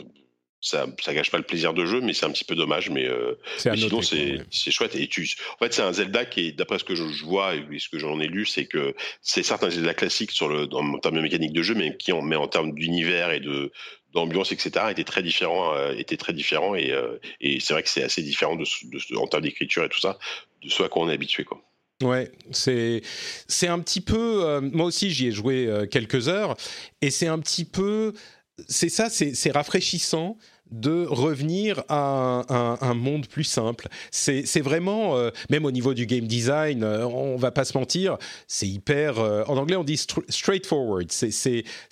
ça, 0.63 0.87
ça 1.01 1.13
gâche 1.13 1.29
pas 1.29 1.37
le 1.37 1.43
plaisir 1.43 1.73
de 1.73 1.85
jeu, 1.85 2.01
mais 2.01 2.13
c'est 2.13 2.25
un 2.25 2.31
petit 2.31 2.45
peu 2.45 2.55
dommage. 2.55 2.89
Mais, 2.89 3.05
euh, 3.05 3.37
sinon, 3.57 4.01
c'est 4.01 4.71
chouette. 4.71 4.95
Et 4.95 5.07
tu, 5.07 5.29
en 5.55 5.63
fait, 5.63 5.73
c'est 5.73 5.81
un 5.81 5.93
Zelda 5.93 6.25
qui 6.25 6.53
d'après 6.53 6.79
ce 6.79 6.83
que 6.83 6.95
je, 6.95 7.03
vois 7.23 7.55
et 7.55 7.79
ce 7.79 7.89
que 7.89 7.99
j'en 7.99 8.19
ai 8.19 8.27
lu, 8.27 8.45
c'est 8.45 8.65
que 8.65 8.95
c'est 9.21 9.43
certes 9.43 9.63
un 9.63 9.69
Zelda 9.69 9.93
classique 9.93 10.31
sur 10.31 10.47
le, 10.47 10.67
en, 10.73 10.97
termes 10.99 11.15
de 11.15 11.21
mécanique 11.21 11.53
de 11.53 11.61
jeu, 11.61 11.75
mais 11.75 11.97
qui 11.97 12.11
en, 12.11 12.21
mais 12.21 12.35
en 12.35 12.47
termes 12.47 12.73
d'univers 12.73 13.31
et 13.31 13.39
de 13.39 13.71
d'ambiance, 14.13 14.51
etc., 14.51 14.85
était 14.91 15.03
très 15.03 15.23
différent, 15.23 15.73
euh, 15.73 15.91
était 15.97 16.17
très 16.17 16.33
différent. 16.33 16.75
Et, 16.75 16.91
euh, 16.91 17.17
et 17.41 17.59
c'est 17.59 17.73
vrai 17.73 17.81
que 17.81 17.89
c'est 17.89 18.03
assez 18.03 18.21
différent 18.21 18.55
de, 18.55 18.63
de, 18.63 19.17
en 19.17 19.27
termes 19.27 19.43
d'écriture 19.43 19.83
et 19.83 19.89
tout 19.89 19.99
ça, 19.99 20.19
de 20.63 20.69
ce 20.69 20.83
à 20.83 20.89
quoi 20.89 21.01
on 21.01 21.09
est 21.09 21.13
habitué, 21.13 21.43
quoi. 21.43 21.63
Ouais, 22.01 22.31
c'est 22.51 23.01
c'est 23.47 23.67
un 23.67 23.79
petit 23.79 24.01
peu. 24.01 24.43
Euh, 24.45 24.61
moi 24.61 24.85
aussi, 24.87 25.11
j'y 25.11 25.27
ai 25.27 25.31
joué 25.31 25.67
euh, 25.67 25.85
quelques 25.85 26.27
heures, 26.27 26.55
et 27.01 27.11
c'est 27.11 27.27
un 27.27 27.39
petit 27.39 27.65
peu. 27.65 28.13
C'est 28.67 28.89
ça, 28.89 29.09
c'est 29.09 29.51
rafraîchissant 29.51 30.37
de 30.73 31.05
revenir 31.05 31.83
à 31.87 32.77
un, 32.81 32.93
monde 32.95 33.27
plus 33.27 33.43
simple. 33.43 33.87
C'est 34.11 34.61
vraiment, 34.61 35.17
euh, 35.17 35.29
même 35.49 35.65
au 35.65 35.71
niveau 35.71 35.93
du 35.93 36.05
game 36.05 36.25
design, 36.25 36.83
euh, 36.83 37.05
on 37.05 37.37
va 37.37 37.51
pas 37.51 37.63
se 37.63 37.77
mentir, 37.77 38.17
c'est 38.47 38.67
hyper. 38.67 39.19
Euh, 39.19 39.43
en 39.47 39.57
anglais, 39.57 39.75
on 39.75 39.83
dit 39.83 39.97
straightforward. 39.97 41.11
C'est 41.11 41.31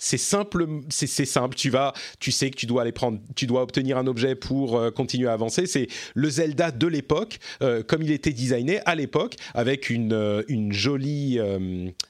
simple, 0.00 0.66
c'est 0.88 1.06
simple. 1.06 1.54
Tu 1.54 1.70
vas, 1.70 1.92
tu 2.18 2.32
sais 2.32 2.50
que 2.50 2.56
tu 2.56 2.66
dois 2.66 2.82
aller 2.82 2.92
prendre, 2.92 3.20
tu 3.36 3.46
dois 3.46 3.62
obtenir 3.62 3.98
un 3.98 4.06
objet 4.06 4.34
pour 4.34 4.92
continuer 4.92 5.28
à 5.28 5.32
avancer. 5.32 5.66
C'est 5.66 5.86
le 6.14 6.28
Zelda 6.28 6.70
de 6.72 6.86
l'époque, 6.86 7.38
comme 7.86 8.02
il 8.02 8.10
était 8.10 8.32
designé 8.32 8.80
à 8.84 8.94
l'époque, 8.94 9.36
avec 9.54 9.90
une, 9.90 10.44
une 10.48 10.72
jolie, 10.72 11.38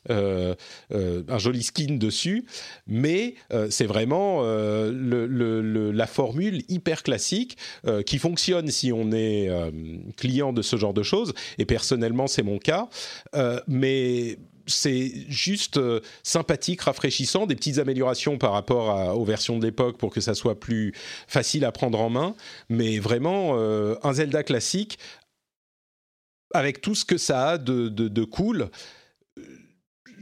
un 0.08 1.38
joli 1.38 1.62
skin 1.62 1.96
dessus. 1.96 2.44
Mais 2.86 3.34
c'est 3.68 3.86
vraiment 3.86 4.42
le, 4.42 5.90
la 5.90 6.06
formule 6.06 6.61
hyper 6.68 7.02
classique 7.02 7.56
euh, 7.86 8.02
qui 8.02 8.18
fonctionne 8.18 8.68
si 8.68 8.92
on 8.92 9.12
est 9.12 9.48
euh, 9.48 9.70
client 10.16 10.52
de 10.52 10.62
ce 10.62 10.76
genre 10.76 10.94
de 10.94 11.02
choses. 11.02 11.32
Et 11.58 11.66
personnellement, 11.66 12.26
c'est 12.26 12.42
mon 12.42 12.58
cas. 12.58 12.88
Euh, 13.34 13.60
mais 13.66 14.38
c'est 14.66 15.12
juste 15.28 15.80
sympathique, 16.22 16.82
rafraîchissant, 16.82 17.46
des 17.46 17.56
petites 17.56 17.78
améliorations 17.78 18.38
par 18.38 18.52
rapport 18.52 19.18
aux 19.18 19.24
versions 19.24 19.58
de 19.58 19.64
l'époque 19.64 19.98
pour 19.98 20.12
que 20.12 20.20
ça 20.20 20.34
soit 20.34 20.60
plus 20.60 20.94
facile 21.26 21.64
à 21.64 21.72
prendre 21.72 22.00
en 22.00 22.10
main. 22.10 22.36
Mais 22.68 23.00
vraiment, 23.00 23.58
un 23.58 24.12
Zelda 24.12 24.44
classique 24.44 24.98
avec 26.54 26.80
tout 26.80 26.94
ce 26.94 27.04
que 27.04 27.18
ça 27.18 27.48
a 27.48 27.58
de, 27.58 27.88
de, 27.88 28.06
de 28.06 28.24
cool 28.24 28.70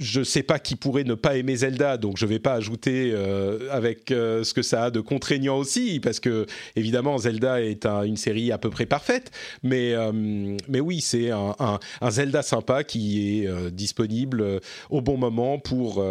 je 0.00 0.22
sais 0.22 0.42
pas 0.42 0.58
qui 0.58 0.76
pourrait 0.76 1.04
ne 1.04 1.14
pas 1.14 1.36
aimer 1.36 1.56
Zelda, 1.56 1.98
donc 1.98 2.16
je 2.16 2.24
vais 2.24 2.38
pas 2.38 2.54
ajouter 2.54 3.12
euh, 3.14 3.68
avec 3.70 4.10
euh, 4.10 4.42
ce 4.42 4.54
que 4.54 4.62
ça 4.62 4.84
a 4.84 4.90
de 4.90 5.00
contraignant 5.00 5.58
aussi, 5.58 6.00
parce 6.00 6.20
que 6.20 6.46
évidemment 6.74 7.18
Zelda 7.18 7.60
est 7.60 7.86
une 7.86 8.16
série 8.16 8.50
à 8.50 8.58
peu 8.58 8.70
près 8.70 8.86
parfaite, 8.86 9.30
mais 9.62 9.92
euh, 9.92 10.56
mais 10.68 10.80
oui 10.80 11.02
c'est 11.02 11.30
un, 11.30 11.78
Zelda 12.10 12.42
sympa 12.42 12.82
qui 12.82 13.44
est 13.44 13.70
disponible 13.70 14.60
au 14.88 15.02
bon 15.02 15.18
moment 15.18 15.58
pour 15.58 16.02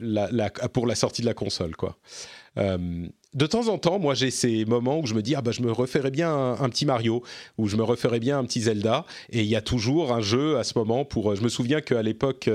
la, 0.00 0.50
pour 0.72 0.86
la 0.86 0.94
sortie 0.94 1.20
de 1.20 1.26
la 1.26 1.34
console 1.34 1.76
quoi. 1.76 1.98
De 3.36 3.46
temps 3.46 3.68
en 3.68 3.78
temps, 3.78 3.98
moi, 3.98 4.14
j'ai 4.14 4.30
ces 4.30 4.64
moments 4.64 4.98
où 4.98 5.06
je 5.06 5.14
me 5.14 5.22
dis 5.22 5.34
ah 5.34 5.42
bah 5.42 5.52
je 5.52 5.60
me 5.62 5.70
referais 5.70 6.10
bien 6.10 6.34
un, 6.58 6.68
petit 6.70 6.86
Mario, 6.86 7.22
ou 7.58 7.68
je 7.68 7.76
me 7.76 7.82
referais 7.84 8.18
bien 8.18 8.38
un 8.38 8.44
petit 8.44 8.62
Zelda, 8.62 9.04
et 9.30 9.40
il 9.40 9.46
y 9.46 9.54
a 9.54 9.60
toujours 9.60 10.12
un 10.12 10.22
jeu 10.22 10.58
à 10.58 10.64
ce 10.64 10.76
moment 10.76 11.04
pour. 11.04 11.36
Je 11.36 11.42
me 11.42 11.48
souviens 11.48 11.80
qu'à 11.80 12.02
l'époque, 12.02 12.50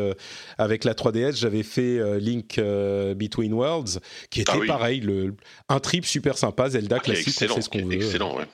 avec 0.58 0.84
la 0.84 0.94
3DS, 0.94 1.38
j'avais 1.38 1.64
fait 1.64 2.20
Link 2.20 2.60
Between 2.60 3.54
Worlds, 3.54 4.00
qui 4.32 4.42
était 4.42 4.52
ah 4.56 4.66
pareil, 4.68 5.00
le, 5.00 5.36
un 5.70 5.80
trip 5.80 6.06
super 6.06 6.38
sympa, 6.38 6.70
Zelda 6.70 6.98
ah, 6.98 7.00
classique, 7.00 7.38
on 7.42 7.56
fait 7.56 7.62
ce 7.62 7.70
qu'on 7.70 7.86
veut. 7.86 7.94
Excellent, 7.94 8.36
ouais. 8.38 8.48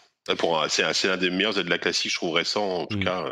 C'est 0.68 1.10
un 1.10 1.18
des 1.18 1.30
meilleurs 1.30 1.54
Zelda 1.54 1.78
classiques, 1.78 2.12
je 2.12 2.18
trouve 2.18 2.34
récent, 2.34 2.82
en 2.82 2.86
tout 2.86 2.98
mm. 2.98 3.04
cas. 3.06 3.24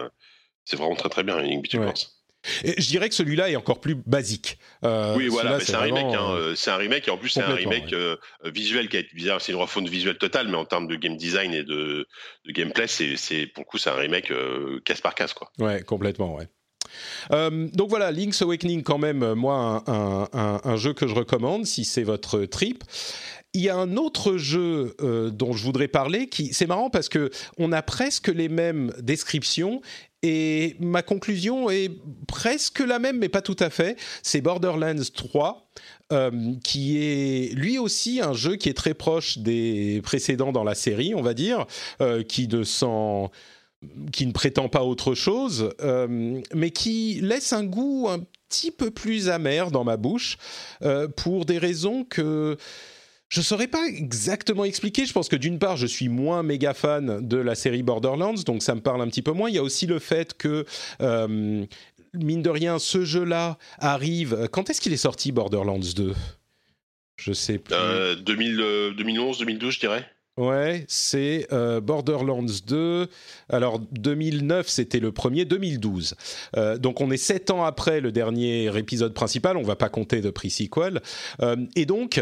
c'est 0.63 0.77
vraiment 0.77 0.95
très 0.95 1.09
très 1.09 1.23
bien, 1.23 1.39
Link 1.41 1.63
Between 1.63 1.83
Worlds 1.83 2.14
je 2.63 2.87
dirais 2.87 3.09
que 3.09 3.15
celui-là 3.15 3.49
est 3.49 3.55
encore 3.55 3.79
plus 3.79 3.95
basique. 3.95 4.57
Euh, 4.83 5.15
oui, 5.15 5.27
voilà, 5.27 5.59
c'est 5.59 5.75
un 5.75 5.79
remake. 5.79 6.13
Hein, 6.13 6.31
euh, 6.31 6.55
c'est 6.55 6.71
un 6.71 6.77
remake 6.77 7.07
et 7.07 7.11
en 7.11 7.17
plus 7.17 7.29
c'est 7.29 7.41
un 7.41 7.53
remake 7.53 7.93
euh, 7.93 8.17
visuel 8.45 8.89
qui 8.89 8.97
a 8.97 8.99
été 8.99 9.09
c'est 9.39 9.51
une 9.51 9.57
refonte 9.57 9.87
visuelle 9.87 10.17
totale, 10.17 10.47
mais 10.47 10.57
en 10.57 10.65
termes 10.65 10.87
de 10.87 10.95
game 10.95 11.17
design 11.17 11.53
et 11.53 11.63
de, 11.63 12.07
gameplay, 12.47 12.87
c'est 12.87 13.47
pour 13.47 13.63
le 13.63 13.65
coup 13.65 13.77
c'est 13.77 13.89
un 13.89 13.95
remake 13.95 14.31
casse 14.83 15.01
par 15.01 15.15
casse 15.15 15.33
quoi. 15.33 15.51
Ouais, 15.59 15.81
complètement, 15.81 16.35
ouais. 16.35 16.47
donc 17.73 17.89
voilà, 17.89 18.11
Link's 18.11 18.41
Awakening 18.41 18.83
quand 18.83 18.97
même, 18.97 19.33
moi 19.33 19.83
un, 19.87 20.59
un 20.63 20.77
jeu 20.77 20.93
que 20.93 21.07
je 21.07 21.15
recommande 21.15 21.65
si 21.65 21.85
c'est 21.85 22.03
votre 22.03 22.45
trip 22.45 22.83
il 23.55 23.61
y 23.61 23.69
a 23.69 23.75
un 23.75 23.97
autre 23.97 24.37
jeu 24.37 24.95
dont 25.33 25.53
je 25.53 25.63
voudrais 25.63 25.87
parler 25.87 26.27
qui 26.27 26.53
c'est 26.53 26.67
marrant 26.67 26.89
parce 26.89 27.09
que 27.09 27.31
on 27.57 27.71
a 27.71 27.81
presque 27.81 28.27
les 28.27 28.49
mêmes 28.49 28.93
descriptions 28.99 29.81
et 30.25 30.75
ma 30.79 31.03
conclusion 31.03 31.69
est 31.69 31.91
presque 32.27 32.79
la 32.79 32.97
même, 32.97 33.19
mais 33.19 33.29
pas 33.29 33.43
tout 33.43 33.55
à 33.59 33.69
fait. 33.69 33.95
C'est 34.23 34.41
Borderlands 34.41 35.03
3, 35.13 35.69
euh, 36.11 36.53
qui 36.63 36.97
est 36.97 37.53
lui 37.53 37.77
aussi 37.77 38.21
un 38.21 38.33
jeu 38.33 38.55
qui 38.55 38.67
est 38.69 38.73
très 38.73 38.95
proche 38.95 39.37
des 39.37 40.01
précédents 40.03 40.51
dans 40.51 40.63
la 40.63 40.73
série, 40.73 41.13
on 41.13 41.21
va 41.21 41.35
dire, 41.35 41.67
euh, 42.01 42.23
qui 42.23 42.47
ne 42.47 42.63
qui 44.11 44.25
ne 44.25 44.31
prétend 44.31 44.67
pas 44.67 44.81
autre 44.81 45.13
chose, 45.13 45.69
euh, 45.81 46.41
mais 46.55 46.71
qui 46.71 47.19
laisse 47.21 47.53
un 47.53 47.63
goût 47.63 48.07
un 48.09 48.21
petit 48.49 48.71
peu 48.71 48.89
plus 48.89 49.29
amer 49.29 49.69
dans 49.69 49.83
ma 49.83 49.95
bouche, 49.95 50.37
pour 51.17 51.45
des 51.45 51.59
raisons 51.59 52.03
que 52.03 52.57
je 53.35 53.41
ne 53.41 53.43
saurais 53.43 53.67
pas 53.67 53.85
exactement 53.87 54.63
expliquer. 54.63 55.05
Je 55.05 55.11
pense 55.11 55.27
que 55.27 55.35
d'une 55.35 55.59
part, 55.59 55.75
je 55.75 55.85
suis 55.85 56.07
moins 56.07 56.41
méga 56.41 56.73
fan 56.73 57.27
de 57.27 57.35
la 57.35 57.53
série 57.53 57.83
Borderlands, 57.83 58.35
donc 58.45 58.63
ça 58.63 58.75
me 58.75 58.79
parle 58.79 59.01
un 59.01 59.07
petit 59.07 59.21
peu 59.21 59.33
moins. 59.33 59.49
Il 59.49 59.55
y 59.55 59.57
a 59.57 59.63
aussi 59.63 59.87
le 59.87 59.99
fait 59.99 60.37
que, 60.37 60.63
euh, 61.01 61.65
mine 62.13 62.41
de 62.41 62.49
rien, 62.49 62.79
ce 62.79 63.03
jeu-là 63.03 63.57
arrive. 63.77 64.47
Quand 64.53 64.69
est-ce 64.69 64.79
qu'il 64.79 64.93
est 64.93 64.97
sorti, 64.97 65.33
Borderlands 65.33 65.79
2 65.79 66.13
Je 67.17 67.33
sais 67.33 67.57
plus. 67.57 67.75
2011, 68.23 69.37
2012, 69.39 69.73
je 69.73 69.79
dirais. 69.81 70.09
Ouais, 70.37 70.85
c'est 70.87 71.47
euh, 71.51 71.81
Borderlands 71.81 72.45
2. 72.65 73.09
Alors 73.49 73.79
2009, 73.79 74.69
c'était 74.69 75.01
le 75.01 75.11
premier, 75.11 75.43
2012. 75.43 76.15
Euh, 76.55 76.77
donc 76.77 77.01
on 77.01 77.11
est 77.11 77.17
sept 77.17 77.51
ans 77.51 77.65
après 77.65 77.99
le 77.99 78.13
dernier 78.13 78.77
épisode 78.77 79.13
principal. 79.13 79.57
On 79.57 79.63
va 79.63 79.75
pas 79.75 79.89
compter 79.89 80.21
de 80.21 80.29
pre-sequel. 80.29 81.01
et 81.75 81.85
donc 81.85 82.21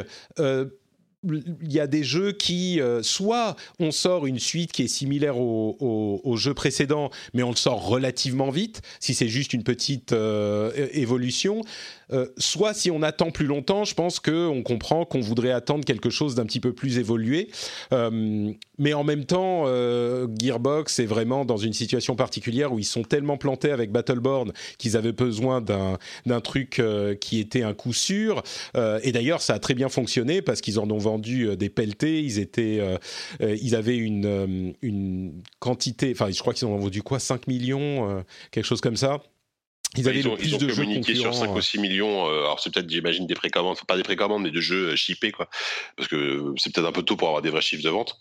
il 1.24 1.72
y 1.72 1.80
a 1.80 1.88
des 1.88 2.04
jeux 2.04 2.32
qui, 2.32 2.82
euh, 2.82 3.02
soit 3.02 3.56
on 3.80 3.92
sort 3.92 4.26
une 4.26 4.40
suite 4.40 4.72
qui 4.72 4.84
est 4.84 4.88
similaire 4.88 5.38
au, 5.38 6.22
au, 6.24 6.36
jeu 6.36 6.54
précédent, 6.54 7.10
mais 7.34 7.44
on 7.44 7.52
le 7.52 7.56
sort 7.56 7.86
relativement 7.86 8.50
vite, 8.50 8.82
si 9.00 9.14
c'est 9.14 9.28
juste 9.28 9.54
une 9.54 9.64
petite 9.64 10.14
euh, 10.14 10.72
évolution, 10.94 11.62
euh, 12.12 12.28
soit 12.38 12.74
si 12.74 12.92
on 12.92 13.02
attend 13.02 13.32
plus 13.32 13.46
longtemps, 13.46 13.86
je 13.86 13.94
pense 13.94 14.20
qu'on 14.20 14.62
comprend 14.64 15.06
qu'on 15.06 15.22
voudrait 15.22 15.52
attendre 15.52 15.86
quelque 15.86 16.10
chose 16.10 16.36
d'un 16.36 16.46
petit 16.46 16.60
peu 16.60 16.74
plus 16.74 16.98
évolué. 16.98 17.50
Mais 18.80 18.94
en 18.94 19.04
même 19.04 19.26
temps, 19.26 19.66
Gearbox 20.40 21.00
est 21.00 21.06
vraiment 21.06 21.46
dans 21.46 21.58
une 21.58 21.74
situation 21.74 22.16
particulière 22.16 22.74
où 22.74 22.80
ils 22.80 22.86
sont 22.86 23.04
tellement 23.04 23.38
plantés 23.38 23.72
avec 23.72 23.92
Battleborn 23.92 24.52
qu'ils 24.78 24.98
avaient 24.98 25.12
besoin 25.12 25.62
d'un 25.62 26.42
truc 26.42 26.82
qui 27.22 27.40
était 27.40 27.64
un 27.64 27.74
coup 27.74 27.94
sûr. 27.94 28.44
et 28.76 29.12
d'ailleurs, 29.12 29.42
ça 29.42 29.54
a 29.54 29.60
très 29.60 29.74
bien 29.74 29.90
fonctionné 29.90 30.42
parce 30.42 30.62
qu'ils 30.62 30.80
en 30.80 30.90
ont 30.90 30.98
vendu 30.98 31.13
des 31.20 31.70
pelletés. 31.70 32.22
Ils, 32.22 32.40
étaient, 32.40 32.82
ils 33.40 33.76
avaient 33.76 33.98
une, 33.98 34.74
une 34.82 35.44
quantité, 35.60 36.12
enfin, 36.12 36.30
je 36.32 36.40
crois 36.40 36.54
qu'ils 36.54 36.68
en 36.68 36.72
ont 36.72 36.78
vendu 36.78 37.02
quoi 37.02 37.20
5 37.20 37.48
millions, 37.48 38.24
quelque 38.52 38.66
chose 38.66 38.82
comme 38.82 38.98
ça. 38.98 39.22
Ils, 39.96 40.10
avaient 40.10 40.20
ils 40.20 40.28
ont, 40.28 40.38
ils 40.38 40.56
ont 40.56 40.58
communiqué 40.58 41.14
sur 41.14 41.34
5 41.34 41.54
ou 41.56 41.62
6 41.62 41.78
millions. 41.78 42.28
Euh, 42.28 42.40
alors, 42.40 42.60
c'est 42.60 42.74
peut-être, 42.74 42.90
j'imagine, 42.90 43.28
des 43.28 43.36
précommandes, 43.36 43.74
enfin, 43.74 43.86
pas 43.88 43.98
des 43.98 44.04
précommandes, 44.04 44.42
mais 44.42 44.52
de 44.52 44.60
jeux 44.60 44.92
euh, 44.92 44.96
shippés, 44.96 45.32
quoi. 45.32 45.50
Parce 45.96 46.10
que 46.10 46.54
c'est 46.58 46.74
peut-être 46.74 46.88
un 46.88 46.92
peu 46.92 47.04
tôt 47.04 47.16
pour 47.16 47.28
avoir 47.28 47.42
des 47.42 47.52
vrais 47.52 47.62
chiffres 47.62 47.84
de 47.84 47.90
vente. 47.90 48.18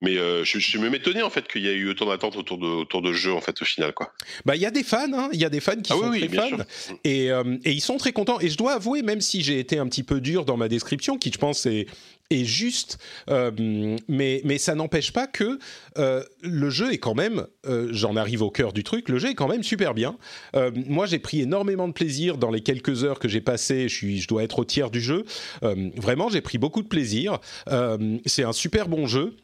Mais 0.00 0.16
euh, 0.16 0.44
je, 0.44 0.58
je 0.58 0.78
me 0.78 0.88
m'étonner 0.88 1.22
en 1.22 1.30
fait 1.30 1.46
qu'il 1.46 1.62
y 1.62 1.68
a 1.68 1.72
eu 1.72 1.90
autant 1.90 2.06
d'attentes 2.06 2.36
autour 2.36 2.58
de 2.58 2.66
autour 2.66 3.02
de 3.02 3.12
jeux 3.12 3.34
en 3.34 3.40
fait 3.40 3.60
au 3.60 3.64
final 3.64 3.92
quoi. 3.92 4.12
Bah 4.44 4.56
il 4.56 4.62
y 4.62 4.66
a 4.66 4.70
des 4.70 4.82
fans, 4.82 5.12
hein. 5.12 5.28
il 5.32 5.40
y 5.40 5.44
a 5.44 5.50
des 5.50 5.60
fans 5.60 5.76
qui 5.76 5.92
ah 5.92 5.96
sont 5.96 6.10
très 6.10 6.28
fans 6.28 6.56
et, 7.04 7.26
et 7.26 7.72
ils 7.72 7.80
sont 7.80 7.96
très 7.96 8.12
contents. 8.12 8.40
Et 8.40 8.48
je 8.48 8.56
dois 8.56 8.72
avouer, 8.74 9.02
même 9.02 9.20
si 9.20 9.42
j'ai 9.42 9.58
été 9.58 9.78
un 9.78 9.86
petit 9.86 10.02
peu 10.02 10.20
dur 10.20 10.44
dans 10.44 10.56
ma 10.56 10.68
description, 10.68 11.18
qui 11.18 11.30
je 11.32 11.38
pense 11.38 11.66
est 11.66 11.86
est 12.30 12.44
juste, 12.44 12.98
euh, 13.28 13.96
mais, 14.08 14.40
mais 14.44 14.58
ça 14.58 14.74
n'empêche 14.74 15.12
pas 15.12 15.26
que 15.26 15.58
euh, 15.98 16.22
le 16.42 16.70
jeu 16.70 16.92
est 16.92 16.98
quand 16.98 17.14
même, 17.14 17.46
euh, 17.66 17.88
j'en 17.90 18.16
arrive 18.16 18.42
au 18.42 18.50
cœur 18.50 18.72
du 18.72 18.84
truc, 18.84 19.08
le 19.08 19.18
jeu 19.18 19.30
est 19.30 19.34
quand 19.34 19.48
même 19.48 19.64
super 19.64 19.94
bien. 19.94 20.16
moi, 20.86 21.06
j'ai 21.06 21.18
pris 21.18 21.40
énormément 21.40 21.88
de 21.88 21.92
plaisir 21.92 22.38
dans 22.38 22.50
les 22.50 22.60
quelques 22.60 23.04
heures 23.04 23.18
que 23.18 23.28
j'ai 23.28 23.40
passées, 23.40 23.88
je, 23.88 23.94
suis, 23.94 24.20
je 24.20 24.28
dois 24.28 24.44
être 24.44 24.60
au 24.60 24.64
tiers 24.64 24.90
du 24.90 25.00
jeu. 25.00 25.24
vraiment, 25.96 26.28
j'ai 26.28 26.40
pris 26.40 26.58
beaucoup 26.58 26.82
de 26.82 26.88
plaisir. 26.88 27.38
c'est 28.26 28.44
un 28.44 28.52
super 28.52 28.88
bon 28.88 29.06
jeu. 29.06 29.36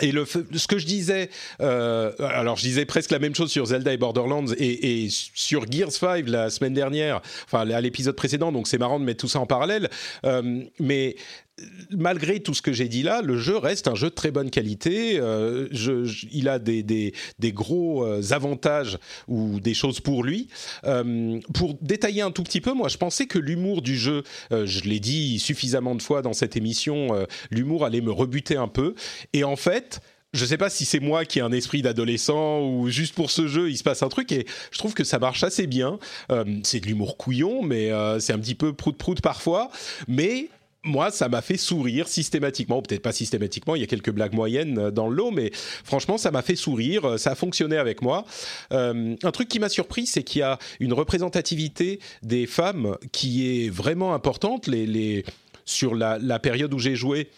Et 0.00 0.12
le, 0.12 0.24
ce 0.24 0.66
que 0.66 0.78
je 0.78 0.86
disais, 0.86 1.30
alors 1.58 2.56
je 2.56 2.62
disais 2.62 2.84
presque 2.84 3.10
la 3.10 3.18
même 3.18 3.34
chose 3.34 3.50
sur 3.50 3.66
Zelda 3.66 3.92
et 3.92 3.96
Borderlands 3.96 4.46
et, 4.58 5.08
sur 5.10 5.70
Gears 5.70 5.92
5 5.92 6.28
la 6.28 6.50
semaine 6.50 6.74
dernière, 6.74 7.20
enfin 7.46 7.68
à 7.70 7.80
l'épisode 7.80 8.16
précédent, 8.16 8.52
donc 8.52 8.68
c'est 8.68 8.78
marrant 8.78 8.98
de 8.98 9.04
mettre 9.04 9.20
tout 9.20 9.28
ça 9.28 9.40
en 9.40 9.46
parallèle. 9.46 9.88
mais 10.78 11.16
malgré 11.90 12.40
tout 12.40 12.54
ce 12.54 12.62
que 12.62 12.72
j'ai 12.72 12.88
dit 12.88 13.02
là, 13.02 13.22
le 13.22 13.36
jeu 13.36 13.56
reste 13.56 13.88
un 13.88 13.94
jeu 13.94 14.10
de 14.10 14.14
très 14.14 14.30
bonne 14.30 14.50
qualité. 14.50 15.18
Euh, 15.18 15.68
il 16.32 16.48
a 16.48 16.58
des, 16.58 17.12
gros 17.52 18.04
euh, 18.04 18.22
avantages 18.30 18.98
ou 19.28 19.60
des 19.60 19.74
choses 19.74 20.00
pour 20.00 20.24
lui. 20.24 20.48
Euh, 20.84 21.38
pour 21.54 21.74
détailler 21.80 22.22
un 22.22 22.30
tout 22.30 22.42
petit 22.42 22.60
peu, 22.60 22.72
moi, 22.72 22.88
je 22.88 22.96
pensais 22.96 23.26
que 23.26 23.38
l'humour 23.38 23.82
du 23.82 23.96
jeu, 23.96 24.22
je 24.50 24.80
l'ai 24.82 25.00
dit 25.00 25.38
suffisamment 25.38 25.94
de 25.94 26.02
fois 26.02 26.22
dans 26.22 26.32
cette 26.32 26.56
émission, 26.56 27.26
l'humour 27.50 27.84
allait 27.84 28.00
me 28.00 28.12
rebuter 28.12 28.56
un 28.56 28.68
peu. 28.68 28.94
Et 29.32 29.44
en 29.44 29.56
fait, 29.56 30.00
je 30.32 30.42
ne 30.44 30.48
sais 30.48 30.56
pas 30.56 30.70
si 30.70 30.84
c'est 30.84 31.00
moi 31.00 31.24
qui 31.24 31.38
ai 31.40 31.42
un 31.42 31.52
esprit 31.52 31.82
d'adolescent 31.82 32.60
ou 32.60 32.88
juste 32.88 33.14
pour 33.14 33.30
ce 33.30 33.48
jeu 33.48 33.68
il 33.68 33.76
se 33.76 33.82
passe 33.82 34.02
un 34.04 34.08
truc 34.08 34.30
et 34.30 34.46
je 34.70 34.78
trouve 34.78 34.94
que 34.94 35.02
ça 35.02 35.18
marche 35.18 35.42
assez 35.42 35.66
bien. 35.66 35.98
c'est 36.62 36.80
de 36.80 36.86
l'humour 36.86 37.16
couillon, 37.16 37.62
mais 37.62 37.90
c'est 38.20 38.32
un 38.32 38.38
petit 38.38 38.54
peu 38.54 38.72
prout 38.72 38.96
prout 38.96 39.20
parfois, 39.20 39.70
mais 40.08 40.48
moi, 40.84 41.10
ça 41.10 41.28
m'a 41.28 41.42
fait 41.42 41.56
sourire 41.56 42.08
systématiquement, 42.08 42.80
peut-être 42.80 43.02
pas 43.02 43.12
systématiquement, 43.12 43.74
il 43.74 43.80
y 43.80 43.84
a 43.84 43.86
quelques 43.86 44.10
blagues 44.10 44.34
moyennes 44.34 44.78
euh, 44.78 44.90
dans 44.90 45.08
le 45.08 45.14
lot, 45.14 45.30
mais 45.30 45.50
franchement, 45.52 46.16
ça 46.16 46.30
m'a 46.30 46.42
fait 46.42 46.56
sourire, 46.56 47.04
euh, 47.04 47.16
ça 47.18 47.32
a 47.32 47.34
fonctionné 47.34 47.76
avec 47.76 48.02
moi. 48.02 48.24
Euh, 48.72 49.14
un 49.22 49.30
truc 49.30 49.48
qui 49.48 49.58
m'a 49.58 49.68
surpris, 49.68 50.06
c'est 50.06 50.22
qu'il 50.22 50.40
y 50.40 50.42
a 50.42 50.58
une 50.78 50.92
représentativité 50.92 52.00
des 52.22 52.46
femmes 52.46 52.96
qui 53.12 53.64
est 53.64 53.68
vraiment 53.68 54.14
importante. 54.14 54.66
Les, 54.66 55.24
sur 55.64 55.94
la, 55.94 56.18
la 56.18 56.38
période 56.38 56.72
où 56.74 56.78
j'ai 56.78 56.96
joué, 56.96 57.28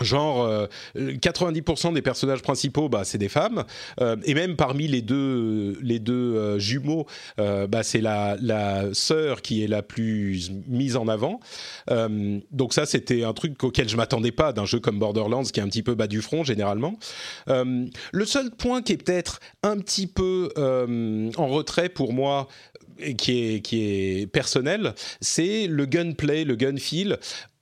Genre, 0.00 0.68
90% 0.96 1.88
euh, 1.88 1.92
des 1.92 2.02
personnages 2.02 2.42
principaux, 2.42 2.88
bah, 2.88 3.02
c'est 3.04 3.18
des 3.18 3.28
femmes, 3.28 3.64
euh, 4.00 4.16
et 4.24 4.34
même 4.34 4.56
parmi 4.56 4.86
les 4.86 5.02
deux, 5.02 5.78
les 5.82 5.98
deux 5.98 6.36
euh, 6.36 6.58
jumeaux, 6.58 7.06
bah, 7.36 7.82
c'est 7.82 8.00
la, 8.00 8.36
la 8.40 8.92
sœur 8.92 9.42
qui 9.42 9.62
est 9.62 9.66
la 9.66 9.82
plus 9.82 10.50
mise 10.66 10.96
en 10.96 11.08
avant. 11.08 11.40
donc 11.88 12.72
ça, 12.72 12.86
c'était 12.86 13.24
un 13.24 13.32
truc 13.32 13.62
auquel 13.62 13.88
je 13.88 13.96
m'attendais 13.96 14.32
pas 14.32 14.52
d'un 14.52 14.64
jeu 14.64 14.80
comme 14.80 14.98
Borderlands, 14.98 15.44
qui 15.44 15.60
est 15.60 15.62
un 15.62 15.68
petit 15.68 15.82
peu 15.82 15.94
bas 15.94 16.06
du 16.06 16.20
front 16.20 16.44
généralement. 16.44 16.98
le 17.46 18.24
seul 18.24 18.50
point 18.50 18.82
qui 18.82 18.92
est 18.92 19.02
peut-être 19.02 19.40
un 19.62 19.78
petit 19.78 20.06
peu 20.06 20.50
en 20.56 21.46
retrait 21.48 21.88
pour 21.88 22.12
moi, 22.12 22.48
qui 23.16 23.54
est, 23.54 23.60
qui 23.60 23.82
est 23.82 24.26
personnel, 24.26 24.94
c'est 25.20 25.66
le 25.66 25.86
gunplay, 25.86 26.44
le 26.44 26.56
gunfeel 26.56 27.18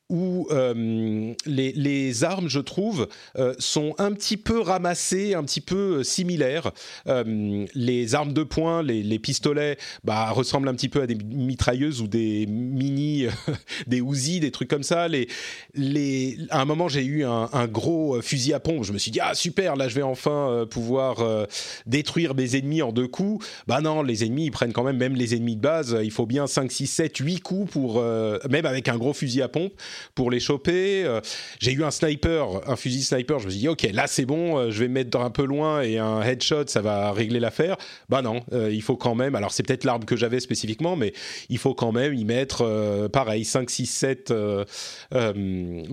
où 0.08 0.46
euh, 0.52 1.34
les, 1.46 2.24
armes, 2.24 2.48
je 2.48 2.60
trouve, 2.60 3.08
euh, 3.38 3.54
sont 3.58 3.94
un 3.98 4.12
petit 4.12 4.36
peu 4.36 4.60
ramassées, 4.60 5.34
un 5.34 5.42
petit 5.42 5.60
peu 5.60 5.98
euh, 5.98 6.02
similaires. 6.04 6.70
les 7.06 8.14
armes 8.14 8.32
de 8.32 8.42
poing, 8.42 8.82
les, 8.82 9.18
pistolets, 9.18 9.78
bah, 10.04 10.30
ressemblent 10.30 10.68
un 10.68 10.74
petit 10.74 10.88
peu 10.88 11.02
à 11.02 11.06
des 11.06 11.16
mitrailleuses 11.16 12.00
ou 12.00 12.06
des 12.06 12.46
mini, 12.46 13.26
des 13.86 13.98
Uzi, 13.98 14.40
des 14.40 14.50
trucs 14.50 14.68
comme 14.68 14.82
ça. 14.82 15.08
Les, 15.08 15.28
les... 15.74 16.38
À 16.50 16.60
un 16.60 16.64
moment, 16.64 16.88
j'ai 16.88 17.04
eu 17.04 17.24
un, 17.24 17.66
gros 17.66 18.20
fusil 18.22 18.52
à 18.52 18.60
pompe. 18.60 18.84
Je 18.84 18.92
me 18.92 18.98
suis 18.98 19.10
dit, 19.10 19.20
ah 19.20 19.34
super, 19.34 19.74
là, 19.74 19.88
je 19.88 19.94
vais 19.94 20.02
enfin 20.02 20.66
pouvoir 20.70 21.46
détruire 21.86 22.34
mes 22.34 22.56
ennemis 22.56 22.82
en 22.82 22.92
deux 22.92 23.08
coups. 23.08 23.44
Bah 23.66 23.80
non, 23.80 24.02
les 24.02 24.24
ennemis, 24.24 24.46
ils 24.46 24.50
prennent 24.50 24.72
quand 24.72 24.84
même, 24.84 24.98
même 24.98 25.16
les 25.16 25.34
ennemis 25.34 25.56
de 25.56 25.60
base, 25.60 25.96
il 26.02 26.12
faut 26.12 26.26
bien 26.26 26.46
5, 26.46 26.70
6, 26.70 26.86
7, 26.86 27.16
8 27.16 27.40
coups 27.40 27.72
pour, 27.72 28.02
même 28.02 28.66
avec 28.66 28.88
un 28.88 28.96
gros 28.96 29.12
fusil 29.12 29.42
à 29.42 29.48
pompe 29.48 29.72
pour 30.14 30.30
les 30.30 30.40
choper. 30.40 31.20
j'ai 31.60 31.72
eu 31.72 31.84
un 31.84 31.90
sniper, 31.90 32.68
un 32.68 32.76
fusil 32.76 33.02
sniper. 33.02 33.38
Je 33.38 33.46
me 33.46 33.50
suis 33.50 33.60
dit, 33.60 33.68
ok, 33.68 33.88
là 33.92 34.06
c'est 34.06 34.24
bon, 34.24 34.70
je 34.70 34.80
vais 34.80 34.88
me 34.88 34.94
mettre 34.94 35.18
un 35.20 35.30
peu 35.30 35.44
loin 35.44 35.82
et 35.82 35.98
un 35.98 36.22
headshot, 36.22 36.66
ça 36.66 36.80
va 36.80 37.12
régler 37.12 37.40
l'affaire. 37.40 37.76
Bah 38.08 38.22
non, 38.22 38.42
il 38.52 38.82
faut 38.82 38.96
quand 38.96 39.14
même. 39.14 39.34
Alors 39.34 39.52
c'est 39.52 39.62
peut-être 39.62 39.84
l'arme 39.84 40.04
que 40.04 40.16
j'avais 40.16 40.40
spécifiquement, 40.40 40.96
mais 40.96 41.12
il 41.48 41.58
faut 41.58 41.74
quand 41.74 41.92
même 41.92 42.14
y 42.14 42.24
mettre, 42.24 43.08
pareil, 43.08 43.44
5, 43.44 43.70
6, 43.70 43.86
7 43.86 44.34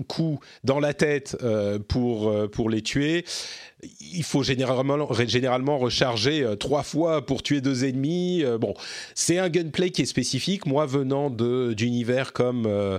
coups 0.08 0.46
dans 0.64 0.80
la 0.80 0.94
tête 0.94 1.36
pour 1.88 2.50
pour 2.50 2.70
les 2.70 2.82
tuer 2.82 3.24
il 4.00 4.22
faut 4.22 4.42
généralement, 4.42 5.12
généralement 5.26 5.78
recharger 5.78 6.42
euh, 6.42 6.56
trois 6.56 6.82
fois 6.82 7.24
pour 7.24 7.42
tuer 7.42 7.60
deux 7.60 7.84
ennemis. 7.84 8.42
Euh, 8.42 8.58
bon, 8.58 8.74
c'est 9.14 9.38
un 9.38 9.48
gunplay 9.48 9.90
qui 9.90 10.02
est 10.02 10.06
spécifique. 10.06 10.66
Moi, 10.66 10.86
venant 10.86 11.30
d'univers 11.30 12.32
comme 12.32 12.66
euh, 12.66 12.98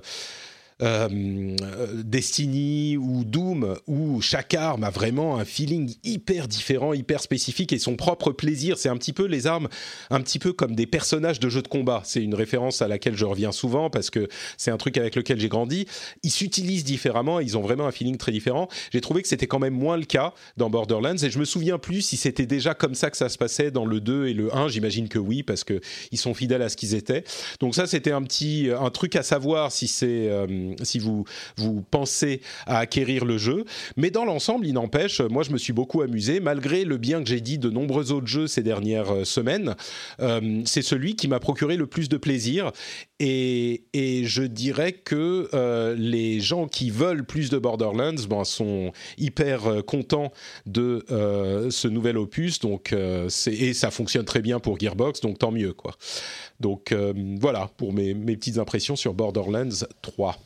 euh, 0.81 1.55
Destiny 2.03 2.97
ou 2.97 3.23
Doom, 3.23 3.77
où 3.87 4.19
chaque 4.21 4.53
arme 4.53 4.83
a 4.83 4.89
vraiment 4.89 5.37
un 5.37 5.45
feeling 5.45 5.95
hyper 6.03 6.49
différent, 6.49 6.93
hyper 6.93 7.21
spécifique 7.21 7.71
et 7.71 7.79
son 7.79 7.95
propre 7.95 8.31
plaisir. 8.31 8.77
C'est 8.77 8.89
un 8.89 8.97
petit 8.97 9.13
peu 9.13 9.25
les 9.25 9.47
armes, 9.47 9.69
un 10.09 10.19
petit 10.19 10.37
peu 10.37 10.51
comme 10.51 10.75
des 10.75 10.85
personnages 10.85 11.39
de 11.39 11.47
jeux 11.47 11.61
de 11.61 11.69
combat. 11.69 12.01
C'est 12.03 12.21
une 12.21 12.35
référence 12.35 12.81
à 12.81 12.89
laquelle 12.89 13.15
je 13.15 13.23
reviens 13.23 13.53
souvent 13.53 13.89
parce 13.89 14.09
que 14.09 14.27
c'est 14.57 14.71
un 14.71 14.77
truc 14.77 14.97
avec 14.97 15.15
lequel 15.15 15.39
j'ai 15.39 15.47
grandi. 15.47 15.85
Ils 16.23 16.31
s'utilisent 16.31 16.83
différemment, 16.83 17.39
ils 17.39 17.57
ont 17.57 17.61
vraiment 17.61 17.87
un 17.87 17.91
feeling 17.91 18.17
très 18.17 18.33
différent. 18.33 18.67
J'ai 18.91 19.01
trouvé 19.01 19.21
que 19.21 19.29
c'était 19.29 19.47
quand 19.47 19.59
même 19.59 19.75
moins 19.75 19.95
le 19.95 20.05
cas 20.05 20.33
dans 20.57 20.69
Borderlands 20.69 21.15
et 21.15 21.29
je 21.29 21.39
me 21.39 21.45
souviens 21.45 21.77
plus 21.77 22.01
si 22.01 22.17
c'était 22.17 22.45
déjà 22.45 22.73
comme 22.73 22.95
ça 22.95 23.09
que 23.09 23.17
ça 23.17 23.29
se 23.29 23.37
passait 23.37 23.71
dans 23.71 23.85
le 23.85 24.01
2 24.01 24.27
et 24.27 24.33
le 24.33 24.53
1. 24.53 24.67
J'imagine 24.67 25.07
que 25.07 25.19
oui 25.19 25.41
parce 25.41 25.63
que 25.63 25.79
ils 26.11 26.17
sont 26.17 26.33
fidèles 26.33 26.61
à 26.61 26.67
ce 26.67 26.75
qu'ils 26.75 26.95
étaient. 26.95 27.23
Donc 27.61 27.75
ça, 27.75 27.87
c'était 27.87 28.11
un 28.11 28.23
petit 28.23 28.69
un 28.77 28.89
truc 28.89 29.15
à 29.15 29.23
savoir 29.23 29.71
si 29.71 29.87
c'est 29.87 30.27
euh, 30.29 30.47
si 30.83 30.99
vous, 30.99 31.25
vous 31.57 31.83
pensez 31.89 32.41
à 32.65 32.79
acquérir 32.79 33.25
le 33.25 33.37
jeu. 33.37 33.65
Mais 33.97 34.11
dans 34.11 34.25
l'ensemble, 34.25 34.67
il 34.67 34.73
n'empêche, 34.73 35.21
moi 35.21 35.43
je 35.43 35.51
me 35.51 35.57
suis 35.57 35.73
beaucoup 35.73 36.01
amusé, 36.01 36.39
malgré 36.39 36.83
le 36.83 36.97
bien 36.97 37.23
que 37.23 37.29
j'ai 37.29 37.41
dit 37.41 37.57
de 37.57 37.69
nombreux 37.69 38.11
autres 38.11 38.27
jeux 38.27 38.47
ces 38.47 38.63
dernières 38.63 39.13
euh, 39.13 39.23
semaines. 39.25 39.75
Euh, 40.19 40.61
c'est 40.65 40.81
celui 40.81 41.15
qui 41.15 41.27
m'a 41.27 41.39
procuré 41.39 41.77
le 41.77 41.87
plus 41.87 42.09
de 42.09 42.17
plaisir. 42.17 42.71
Et, 43.19 43.83
et 43.93 44.25
je 44.25 44.43
dirais 44.43 44.93
que 44.93 45.49
euh, 45.53 45.95
les 45.97 46.39
gens 46.39 46.67
qui 46.67 46.89
veulent 46.89 47.25
plus 47.25 47.49
de 47.49 47.57
Borderlands 47.57 48.25
ben, 48.29 48.43
sont 48.43 48.91
hyper 49.17 49.83
contents 49.85 50.31
de 50.65 51.05
ce 51.69 51.87
nouvel 51.87 52.17
opus. 52.17 52.59
Donc, 52.59 52.93
et 52.93 53.73
ça 53.73 53.91
fonctionne 53.91 54.25
très 54.25 54.41
bien 54.41 54.59
pour 54.59 54.79
Gearbox, 54.79 55.21
donc 55.21 55.39
tant 55.39 55.51
mieux. 55.51 55.73
Quoi. 55.73 55.95
Donc 56.59 56.93
voilà 57.39 57.69
pour 57.77 57.93
mes, 57.93 58.13
mes 58.13 58.35
petites 58.35 58.57
impressions 58.57 58.95
sur 58.95 59.13
Borderlands 59.13 59.85
3. 60.01 60.37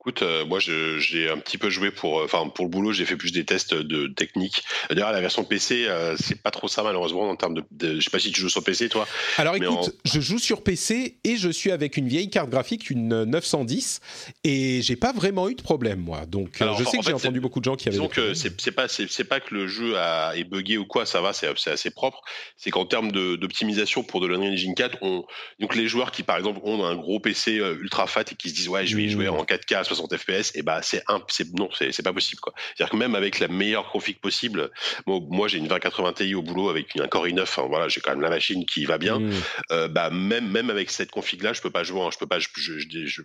Écoute, 0.00 0.22
euh, 0.22 0.44
moi 0.44 0.60
j'ai 0.60 1.28
un 1.28 1.38
petit 1.38 1.58
peu 1.58 1.70
joué 1.70 1.90
pour, 1.90 2.20
euh, 2.20 2.24
enfin 2.24 2.48
pour 2.48 2.64
le 2.64 2.70
boulot, 2.70 2.92
j'ai 2.92 3.04
fait 3.04 3.16
plus 3.16 3.32
des 3.32 3.44
tests 3.44 3.74
de 3.74 4.06
technique. 4.06 4.62
D'ailleurs, 4.90 5.10
la 5.10 5.20
version 5.20 5.42
PC, 5.42 5.86
euh, 5.88 6.14
c'est 6.16 6.40
pas 6.40 6.52
trop 6.52 6.68
ça 6.68 6.84
malheureusement 6.84 7.28
en 7.28 7.34
termes 7.34 7.54
de, 7.54 7.64
de, 7.72 7.96
je 7.96 8.04
sais 8.04 8.10
pas 8.10 8.20
si 8.20 8.30
tu 8.30 8.40
joues 8.40 8.48
sur 8.48 8.62
PC 8.62 8.88
toi. 8.88 9.08
Alors 9.38 9.56
écoute, 9.56 9.96
je 10.04 10.20
joue 10.20 10.38
sur 10.38 10.62
PC 10.62 11.18
et 11.24 11.36
je 11.36 11.48
suis 11.48 11.72
avec 11.72 11.96
une 11.96 12.06
vieille 12.06 12.30
carte 12.30 12.48
graphique, 12.48 12.90
une 12.90 13.24
910, 13.24 14.00
et 14.44 14.82
j'ai 14.82 14.94
pas 14.94 15.12
vraiment 15.12 15.48
eu 15.48 15.56
de 15.56 15.62
problème 15.62 15.98
moi. 15.98 16.26
Donc 16.26 16.60
je 16.60 16.84
sais 16.84 16.98
que 16.98 17.04
j'ai 17.04 17.12
entendu 17.12 17.40
beaucoup 17.40 17.58
de 17.58 17.64
gens 17.64 17.74
qui 17.74 17.88
avaient. 17.88 17.98
Donc 17.98 18.20
c'est 18.34 18.70
pas 18.70 18.86
c'est 18.86 19.24
pas 19.24 19.40
que 19.40 19.52
le 19.52 19.66
jeu 19.66 19.98
a, 19.98 20.36
est 20.36 20.44
buggé 20.44 20.78
ou 20.78 20.86
quoi, 20.86 21.06
ça 21.06 21.20
va, 21.20 21.32
c'est 21.32 21.48
assez 21.66 21.90
propre. 21.90 22.22
C'est 22.56 22.70
qu'en 22.70 22.86
termes 22.86 23.10
d'optimisation 23.10 24.04
pour 24.04 24.20
de 24.20 24.28
l'Unreal 24.28 24.52
Engine 24.52 24.76
4, 24.76 24.98
on 25.02 25.24
donc 25.58 25.74
les 25.74 25.88
joueurs 25.88 26.12
qui 26.12 26.22
par 26.22 26.36
exemple 26.36 26.60
ont 26.62 26.84
un 26.84 26.94
gros 26.94 27.18
PC 27.18 27.54
ultra 27.80 28.06
fat 28.06 28.22
et 28.30 28.36
qui 28.36 28.50
se 28.50 28.54
disent 28.54 28.68
ouais 28.68 28.86
je 28.86 28.94
vais 28.94 29.02
y 29.02 29.10
jouer 29.10 29.26
mmh. 29.26 29.34
en 29.34 29.42
4K 29.42 29.74
à 29.74 29.84
60 29.88 30.16
fps, 30.16 30.54
et 30.54 30.62
bah 30.62 30.80
c'est 30.82 31.02
c'est 31.28 31.52
non, 31.54 31.68
c'est 31.72 32.02
pas 32.02 32.12
possible 32.12 32.40
quoi. 32.40 32.52
C'est-à-dire 32.74 32.92
que 32.92 32.96
même 32.96 33.14
avec 33.14 33.38
la 33.40 33.48
meilleure 33.48 33.90
config 33.90 34.18
possible, 34.18 34.70
moi, 35.06 35.48
j'ai 35.48 35.58
une 35.58 35.68
2080 35.68 36.12
Ti 36.14 36.34
au 36.34 36.42
boulot 36.42 36.68
avec 36.68 36.96
un 36.96 37.06
Core 37.06 37.26
i9, 37.26 37.42
enfin, 37.42 37.66
voilà, 37.68 37.88
j'ai 37.88 38.00
quand 38.00 38.10
même 38.10 38.20
la 38.20 38.30
machine 38.30 38.64
qui 38.64 38.84
va 38.84 38.98
bien. 38.98 39.18
Mmh. 39.18 39.32
Euh, 39.70 39.88
bah 39.88 40.10
même 40.10 40.48
même 40.48 40.70
avec 40.70 40.90
cette 40.90 41.10
config 41.10 41.42
là, 41.42 41.52
je 41.52 41.60
peux 41.60 41.70
pas 41.70 41.84
jouer, 41.84 42.00
je 42.12 42.18
peux 42.18 42.26
pas, 42.26 42.38
je 42.38 42.48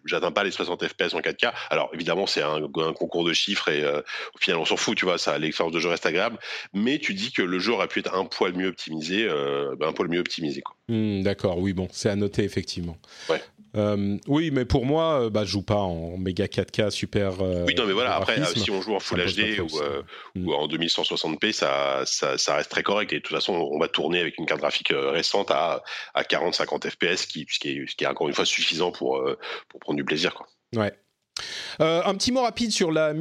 j'atteins 0.05 0.31
pas 0.31 0.43
les 0.43 0.51
60 0.51 0.87
fps 0.87 1.13
en 1.13 1.19
4K. 1.19 1.51
Alors 1.69 1.89
évidemment, 1.93 2.27
c'est 2.27 2.41
un, 2.41 2.61
concours 2.93 3.23
de 3.23 3.33
chiffres 3.33 3.69
et 3.69 3.83
euh, 3.83 4.01
au 4.35 4.37
final 4.39 4.59
on 4.59 4.65
s'en 4.65 4.77
fout, 4.77 4.97
tu 4.97 5.05
vois, 5.05 5.17
ça 5.17 5.37
l'expérience 5.37 5.73
de 5.73 5.79
jeu 5.79 5.89
reste 5.89 6.05
agréable, 6.05 6.37
mais 6.73 6.99
tu 6.99 7.13
dis 7.13 7.31
que 7.31 7.41
le 7.41 7.59
jeu 7.59 7.73
aurait 7.73 7.87
pu 7.87 7.99
être 7.99 8.13
un 8.13 8.25
poil 8.25 8.53
mieux 8.53 8.67
optimisé, 8.67 9.25
euh, 9.25 9.75
un 9.81 9.93
poil 9.93 10.09
mieux 10.09 10.19
optimisé 10.19 10.61
quoi. 10.61 10.75
Mmh, 10.89 11.23
d'accord, 11.23 11.57
oui 11.57 11.73
bon, 11.73 11.87
c'est 11.91 12.09
à 12.09 12.15
noter 12.15 12.43
effectivement. 12.43 12.97
Ouais. 13.29 13.41
Euh, 13.75 14.17
oui, 14.27 14.51
mais 14.51 14.65
pour 14.65 14.85
moi, 14.85 15.23
euh, 15.23 15.29
bah, 15.29 15.45
je 15.45 15.51
joue 15.51 15.63
pas 15.63 15.81
en 15.81 16.17
méga 16.17 16.45
4K 16.45 16.91
super. 16.91 17.41
Euh, 17.41 17.65
oui, 17.65 17.75
non, 17.75 17.85
mais 17.85 17.93
voilà. 17.93 18.15
Après, 18.15 18.43
si 18.55 18.69
on 18.69 18.81
joue 18.81 18.93
en 18.93 18.99
Full 18.99 19.19
HD 19.19 19.59
ou, 19.59 20.39
mm. 20.39 20.47
ou, 20.47 20.53
en 20.53 20.67
2160p, 20.67 21.51
ça, 21.51 22.03
ça, 22.05 22.37
ça, 22.37 22.55
reste 22.55 22.69
très 22.69 22.83
correct. 22.83 23.11
Et 23.13 23.17
de 23.17 23.21
toute 23.21 23.35
façon, 23.35 23.53
on 23.53 23.79
va 23.79 23.87
tourner 23.87 24.19
avec 24.19 24.37
une 24.37 24.45
carte 24.45 24.61
graphique 24.61 24.93
récente 24.93 25.49
à, 25.51 25.83
à 26.13 26.23
40-50 26.23 26.89
FPS, 26.89 27.25
qui, 27.25 27.45
ce, 27.49 27.59
qui 27.59 27.69
est, 27.69 27.89
ce 27.89 27.95
qui 27.95 28.03
est 28.03 28.07
encore 28.07 28.27
une 28.27 28.35
fois 28.35 28.45
suffisant 28.45 28.91
pour, 28.91 29.23
pour 29.69 29.79
prendre 29.79 29.97
du 29.97 30.05
plaisir. 30.05 30.33
Quoi. 30.33 30.47
Ouais. 30.75 30.93
Euh, 31.81 32.01
un 32.05 32.13
petit 32.15 32.31
mot 32.31 32.41
rapide 32.41 32.71
sur 32.71 32.91
la, 32.91 33.13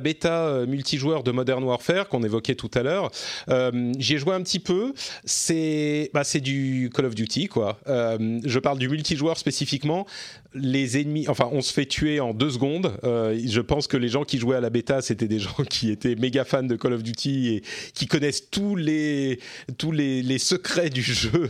bêta 0.00 0.46
euh, 0.46 0.66
multijoueur 0.66 1.22
de 1.22 1.30
Modern 1.30 1.62
Warfare 1.62 2.08
qu'on 2.08 2.22
évoquait 2.22 2.54
tout 2.54 2.70
à 2.74 2.82
l'heure. 2.82 3.10
Euh, 3.48 3.92
J'y 3.98 4.14
ai 4.14 4.18
joué 4.18 4.34
un 4.34 4.42
petit 4.42 4.58
peu. 4.58 4.92
C'est 5.24 6.10
bah, 6.12 6.22
du 6.34 6.90
Call 6.92 7.06
of 7.06 7.14
Duty, 7.14 7.46
quoi. 7.48 7.78
Je 7.86 8.58
parle 8.58 8.78
du 8.78 8.88
multijoueur 8.88 9.38
spécifiquement. 9.38 10.06
Les 10.54 11.00
ennemis, 11.00 11.26
enfin, 11.28 11.48
on 11.52 11.60
se 11.60 11.72
fait 11.72 11.86
tuer 11.86 12.20
en 12.20 12.32
deux 12.32 12.50
secondes. 12.50 12.96
je 13.02 13.60
pense 13.60 13.86
que 13.86 13.96
les 13.96 14.08
gens 14.08 14.24
qui 14.24 14.38
jouaient 14.38 14.56
à 14.56 14.60
la 14.60 14.70
bêta, 14.70 15.02
c'était 15.02 15.28
des 15.28 15.38
gens 15.40 15.64
qui 15.68 15.90
étaient 15.90 16.14
méga 16.14 16.44
fans 16.44 16.62
de 16.62 16.76
Call 16.76 16.92
of 16.92 17.02
Duty 17.02 17.48
et 17.48 17.62
qui 17.94 18.06
connaissent 18.06 18.50
tous 18.50 18.76
les, 18.76 19.40
tous 19.78 19.92
les, 19.92 20.38
secrets 20.38 20.90
du 20.90 21.02
jeu. 21.02 21.48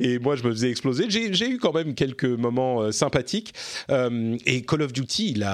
et 0.00 0.18
moi, 0.18 0.36
je 0.36 0.44
me 0.44 0.50
faisais 0.50 0.70
exploser. 0.70 1.06
J'ai 1.08 1.48
eu 1.48 1.58
quand 1.58 1.72
même 1.72 1.94
quelques 1.94 2.24
moments 2.24 2.90
sympathiques. 2.92 3.54
et 3.88 4.62
Call 4.62 4.82
of 4.82 4.92
Duty, 4.92 5.32
il 5.32 5.44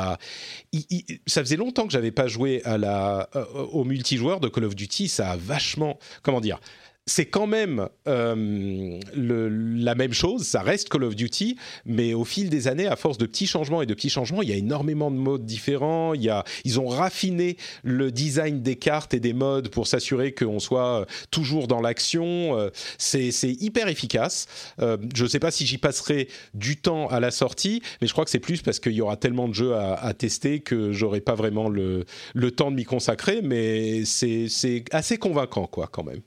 ça 1.27 1.43
faisait 1.43 1.57
longtemps 1.57 1.87
que 1.87 1.93
j'avais 1.93 2.11
pas 2.11 2.29
joué 2.29 2.63
euh, 2.67 3.25
au 3.73 3.85
multijoueur 3.85 4.41
de 4.41 4.49
Call 4.49 4.65
of 4.65 4.75
Duty. 4.75 5.09
Ça 5.09 5.31
a 5.31 5.37
vachement, 5.37 5.99
comment 6.23 6.41
dire, 6.41 6.61
c'est 7.09 7.27
quand 7.27 7.47
même 7.47 7.89
euh, 8.07 9.01
la 9.15 9.95
même 9.95 10.13
chose, 10.13 10.43
ça 10.43 10.61
reste 10.61 10.91
Call 10.91 11.05
of 11.05 11.17
Duty, 11.17 11.57
mais 11.87 12.13
au 12.13 12.25
fil 12.25 12.51
des 12.51 12.69
années, 12.69 12.87
à 12.87 12.97
force 12.97 13.17
de 13.19 13.25
petits 13.27 13.47
changements 13.47 13.81
et 13.81 13.87
de 13.87 13.95
petits 13.95 14.11
changements, 14.11 14.43
il 14.43 14.51
y 14.51 14.53
a 14.53 14.57
énormément 14.57 15.11
de 15.11 15.17
modes 15.17 15.47
différents. 15.47 16.13
Il 16.13 16.23
y 16.23 16.29
a, 16.29 16.45
ils 16.65 16.79
ont 16.79 16.87
raffiné 16.87 17.57
le 17.83 18.13
design 18.13 18.63
des 18.63 18.77
cartes 18.77 19.15
et 19.15 19.21
des 19.21 19.33
modes 19.33 19.71
pour 19.71 19.87
s'assurer 19.87 20.33
qu'on 20.33 20.61
soit 20.61 21.07
toujours 21.31 21.67
dans 21.67 21.81
l'action. 21.81 22.59
Euh, 22.59 22.69
c'est, 22.99 23.33
hyper 23.43 23.89
efficace. 23.89 24.47
Euh, 24.81 24.99
je 25.15 25.25
ne 25.25 25.29
sais 25.29 25.39
pas 25.39 25.51
si 25.51 25.67
j'y 25.67 25.79
passerai 25.79 26.29
du 26.53 26.77
temps 26.77 27.09
à 27.09 27.21
la 27.21 27.31
sortie, 27.31 27.83
mais 28.01 28.07
je 28.07 28.13
crois 28.13 28.25
que 28.25 28.31
c'est 28.31 28.39
plus 28.39 28.61
parce 28.61 28.79
qu'il 28.81 28.93
y 28.93 29.01
aura 29.01 29.17
tellement 29.17 29.49
de 29.49 29.55
jeux 29.55 29.75
à, 29.75 30.13
tester 30.13 30.61
que 30.61 30.93
j'aurai 30.93 31.21
pas 31.21 31.35
vraiment 31.35 31.69
le, 31.69 32.05
le 32.35 32.51
temps 32.51 32.71
de 32.71 32.77
m'y 32.77 32.85
consacrer, 32.85 33.41
mais 33.43 34.05
c'est 34.05 34.85
assez 34.91 35.17
convaincant, 35.17 35.67
quoi, 35.67 35.89
quand 35.91 36.05
même. 36.05 36.21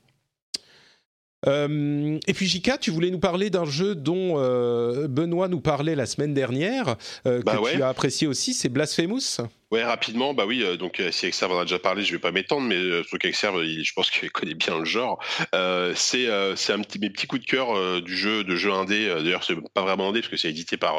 Euh, 1.46 2.18
et 2.26 2.34
puis 2.34 2.46
Jika, 2.46 2.78
tu 2.78 2.90
voulais 2.90 3.10
nous 3.10 3.18
parler 3.18 3.50
d'un 3.50 3.64
jeu 3.64 3.94
dont 3.94 4.34
euh, 4.36 5.08
Benoît 5.08 5.48
nous 5.48 5.60
parlait 5.60 5.94
la 5.94 6.06
semaine 6.06 6.34
dernière, 6.34 6.96
euh, 7.26 7.42
bah 7.44 7.56
que 7.56 7.72
tu 7.72 7.82
as 7.82 7.88
apprécié 7.88 8.26
aussi, 8.26 8.54
c'est 8.54 8.68
Blasphemous. 8.68 9.40
Ouais, 9.70 9.82
rapidement, 9.82 10.34
bah 10.34 10.44
oui, 10.46 10.64
donc 10.76 11.02
si 11.10 11.26
Exerve 11.26 11.52
en 11.52 11.60
a 11.60 11.64
déjà 11.64 11.78
parlé, 11.78 12.04
je 12.04 12.12
vais 12.12 12.18
pas 12.18 12.30
m'étendre, 12.30 12.66
mais 12.66 12.76
euh, 12.76 13.02
truc 13.04 13.24
Exerve, 13.24 13.62
je 13.64 13.92
pense 13.94 14.10
qu'il 14.10 14.30
connaît 14.30 14.54
bien 14.54 14.78
le 14.78 14.84
genre. 14.84 15.18
c'est 15.94 16.28
c'est 16.56 16.72
un 16.72 16.80
petit 16.80 16.98
mes 16.98 17.10
petits 17.10 17.26
coups 17.26 17.42
de 17.42 17.46
cœur 17.46 18.02
du 18.02 18.16
jeu 18.16 18.44
de 18.44 18.54
jeu 18.54 18.70
indé. 18.70 19.08
D'ailleurs, 19.08 19.44
c'est 19.44 19.56
pas 19.74 19.82
vraiment 19.82 20.10
indé 20.10 20.20
parce 20.20 20.30
que 20.30 20.36
c'est 20.36 20.50
édité 20.50 20.76
par 20.76 20.96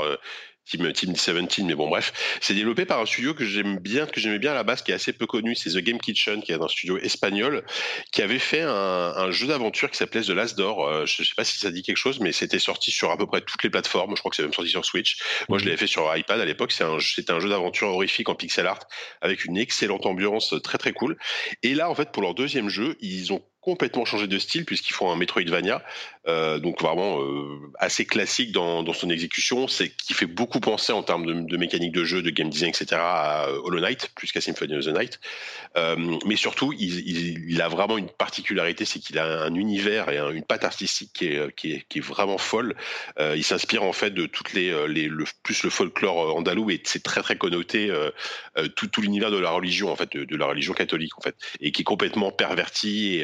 Team, 0.66 0.92
Team 0.94 1.14
17, 1.14 1.60
mais 1.60 1.76
bon, 1.76 1.90
bref. 1.90 2.40
C'est 2.42 2.54
développé 2.54 2.86
par 2.86 3.00
un 3.00 3.06
studio 3.06 3.34
que 3.34 3.46
j'aime 3.46 3.80
bien, 3.80 4.06
que 4.06 4.20
j'aimais 4.20 4.40
bien 4.40 4.52
à 4.52 4.56
la 4.56 4.64
base, 4.64 4.82
qui 4.82 4.92
est 4.92 4.96
assez 4.96 5.14
peu 5.14 5.26
connu. 5.26 5.56
C'est 5.56 5.72
The 5.72 5.80
Game 5.80 6.00
Kitchen, 6.00 6.42
qui 6.42 6.52
est 6.52 6.62
un 6.62 6.68
studio 6.68 6.98
espagnol, 6.98 7.66
qui 8.12 8.22
avait 8.22 8.40
fait 8.40 8.62
un, 8.62 8.70
un 8.70 9.32
jeu 9.32 9.48
d'aventure 9.48 9.92
qui 9.92 9.98
s'appelait 9.98 10.22
The 10.22 10.30
Last 10.30 10.58
Door. 10.58 10.88
Euh, 10.88 11.06
je 11.06 11.24
sais 11.24 11.36
pas 11.36 11.44
si 11.44 11.58
ça 11.58 11.70
dit 11.70 11.84
quelque 11.84 11.98
chose, 11.98 12.20
mais 12.20 12.32
c'était 12.32 12.60
sorti 12.60 12.92
sur 12.92 13.12
à 13.12 13.18
peu 13.18 13.26
près 13.26 13.42
toutes 13.42 13.64
les 13.64 13.70
plateformes. 13.70 14.16
Je 14.16 14.22
crois 14.22 14.30
que 14.30 14.36
c'est 14.36 14.44
même 14.44 14.54
sorti 14.54 14.72
sur 14.72 14.86
Switch. 14.86 15.18
Moi, 15.50 15.58
je 15.58 15.64
mhm. 15.64 15.70
l'avais 15.70 15.78
fait 15.78 15.88
sur 15.88 16.16
iPad 16.16 16.40
à 16.40 16.46
l'époque. 16.46 16.72
C'était 16.72 16.86
un, 16.86 17.36
un 17.36 17.40
jeu 17.40 17.50
d'aventure 17.50 17.90
horrifique 17.90 18.30
en 18.30 18.36
pixel 18.36 18.66
art, 18.68 18.88
avec 19.22 19.46
une 19.46 19.58
excellente 19.58 20.06
ambiance, 20.06 20.56
très 20.64 20.78
très 20.78 20.94
cool. 20.94 21.18
Et 21.62 21.76
là, 21.76 21.90
en 21.90 21.96
fait, 21.96 22.12
pour 22.12 22.24
leur 22.24 22.34
deuxième 22.34 22.70
jeu, 22.70 22.96
ils 23.02 23.34
ont 23.34 23.44
complètement 23.64 24.04
changé 24.04 24.28
de 24.28 24.38
style 24.40 24.66
puisqu'ils 24.66 24.94
font 24.94 25.12
un 25.12 25.16
Metroidvania, 25.16 25.82
euh, 26.28 26.60
donc 26.60 26.82
vraiment 26.82 27.22
euh, 27.22 27.72
assez 27.80 28.06
classique 28.06 28.52
dans, 28.52 28.94
son 28.94 29.10
exécution, 29.10 29.68
c'est 29.68 29.90
qui 29.90 30.14
fait 30.14 30.26
beaucoup 30.26 30.60
penser 30.60 30.92
en 30.92 31.02
termes 31.02 31.46
de, 31.46 31.58
mécanique 31.58 31.94
de 31.94 32.04
jeu, 32.04 32.22
de 32.22 32.30
game 32.30 32.50
design, 32.50 32.70
etc. 32.70 33.02
à 33.02 33.48
Hollow 33.64 33.80
Knight 33.80 34.12
plus 34.16 34.32
qu'à 34.32 34.42
Symphony 34.42 34.76
of 34.76 34.86
the 34.86 34.90
Night. 34.90 35.20
Euh, 35.78 35.96
mais 36.26 36.36
surtout, 36.36 36.74
il, 36.78 37.62
a 37.62 37.70
vraiment 37.70 37.98
une 37.98 38.10
particularité, 38.10 38.84
c'est 38.84 39.00
qu'il 39.00 39.18
a 39.18 39.44
un 39.44 39.56
univers 39.56 40.10
et 40.10 40.18
un, 40.18 40.30
une 40.30 40.44
patte 40.44 40.66
artistique 40.66 41.12
qui 41.14 41.28
est, 41.28 41.56
qui 41.56 41.74
est, 41.74 41.86
qui 41.88 42.00
est 42.00 42.02
vraiment 42.02 42.38
folle. 42.38 42.76
Euh, 43.20 43.36
il 43.38 43.44
s'inspire 43.44 43.84
en 43.84 43.94
fait 43.94 44.12
de 44.12 44.26
toutes 44.26 44.54
les, 44.54 44.88
les 44.88 45.08
le, 45.08 45.24
plus 45.44 45.64
le 45.64 45.70
folklore 45.70 46.36
andalou 46.36 46.70
et 46.70 46.82
c'est 46.84 47.04
très 47.04 47.22
très 47.22 47.38
connoté 47.38 47.92
tout, 48.76 48.88
tout 48.88 49.02
l'univers 49.02 49.32
de 49.32 49.38
la 49.38 49.52
religion 49.52 49.92
en 49.92 49.96
fait, 49.96 50.16
de, 50.16 50.36
la 50.36 50.46
religion 50.46 50.74
catholique 50.74 51.18
en 51.18 51.22
fait, 51.22 51.36
et 51.62 51.72
qui 51.72 51.82
est 51.82 51.86
complètement 51.86 52.32
perverti 52.32 53.24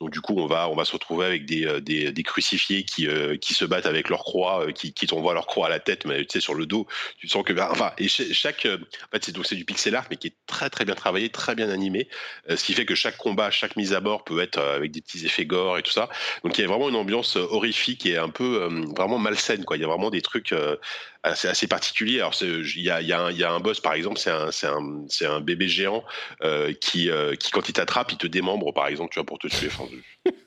donc 0.00 0.10
du 0.10 0.20
coup, 0.20 0.34
on 0.38 0.46
va 0.46 0.68
on 0.68 0.76
va 0.76 0.84
se 0.84 0.92
retrouver 0.92 1.26
avec 1.26 1.44
des, 1.44 1.64
euh, 1.66 2.22
crucifiés 2.22 2.84
qui 2.84 3.06
euh, 3.06 3.36
qui 3.36 3.54
se 3.54 3.64
battent 3.64 3.86
avec 3.86 4.08
leur 4.08 4.24
croix, 4.24 4.66
euh, 4.66 4.72
qui 4.72 4.92
qui 4.92 5.06
t'envoient 5.06 5.34
leur 5.34 5.46
croix 5.46 5.66
à 5.66 5.70
la 5.70 5.80
tête, 5.80 6.04
mais 6.04 6.24
tu 6.24 6.32
sais 6.32 6.40
sur 6.40 6.54
le 6.54 6.66
dos, 6.66 6.86
tu 7.18 7.28
sens 7.28 7.44
que 7.44 7.52
bah, 7.52 7.68
enfin 7.70 7.92
et 7.98 8.08
chaque 8.08 8.66
en 8.66 9.10
fait 9.12 9.24
c'est 9.24 9.32
donc 9.32 9.52
du 9.52 9.64
pixel 9.64 9.94
art 9.94 10.06
mais 10.10 10.16
qui 10.16 10.28
est 10.28 10.36
très 10.46 10.70
très 10.70 10.84
bien 10.84 10.94
travaillé, 10.94 11.30
très 11.30 11.54
bien 11.54 11.70
animé, 11.70 12.08
ce 12.48 12.62
qui 12.62 12.74
fait 12.74 12.84
que 12.86 12.94
chaque 12.94 13.16
combat, 13.16 13.50
chaque 13.50 13.76
mise 13.76 13.92
à 13.92 14.00
bord 14.00 14.24
peut 14.24 14.40
être 14.40 14.58
avec 14.58 14.90
des 14.92 15.00
petits 15.00 15.24
effets 15.24 15.46
gore 15.46 15.78
et 15.78 15.82
tout 15.82 15.90
ça. 15.90 16.08
Donc 16.44 16.58
il 16.58 16.62
y 16.62 16.64
a 16.64 16.68
vraiment 16.68 16.88
une 16.88 16.96
ambiance 16.96 17.36
horrifique 17.36 18.06
et 18.06 18.16
un 18.16 18.28
peu 18.28 18.68
vraiment 18.96 19.18
malsaine 19.18 19.64
quoi. 19.64 19.76
Il 19.76 19.80
y 19.80 19.84
a 19.84 19.88
vraiment 19.88 20.10
des 20.10 20.22
trucs 20.22 20.54
assez, 21.22 21.48
assez 21.48 21.66
particuliers. 21.66 22.20
Alors 22.20 22.34
il 22.40 22.80
y 22.80 22.90
a, 22.90 23.00
y, 23.02 23.12
a 23.12 23.30
y 23.30 23.44
a 23.44 23.50
un 23.50 23.60
boss 23.60 23.80
par 23.80 23.94
exemple, 23.94 24.18
c'est 24.18 24.30
un 24.30 24.50
c'est 24.50 24.66
un 24.66 25.04
c'est 25.08 25.26
un 25.26 25.40
bébé 25.40 25.68
géant 25.68 26.04
euh, 26.42 26.72
qui 26.80 27.10
qui 27.38 27.50
quand 27.50 27.68
il 27.68 27.72
t'attrape, 27.72 28.12
il 28.12 28.18
te 28.18 28.26
démembre 28.26 28.72
par 28.72 28.88
exemple, 28.88 29.10
tu 29.12 29.18
vois 29.18 29.26
pour 29.26 29.38
te 29.38 29.48
tuer. 29.48 29.68
Enfin, 29.68 29.84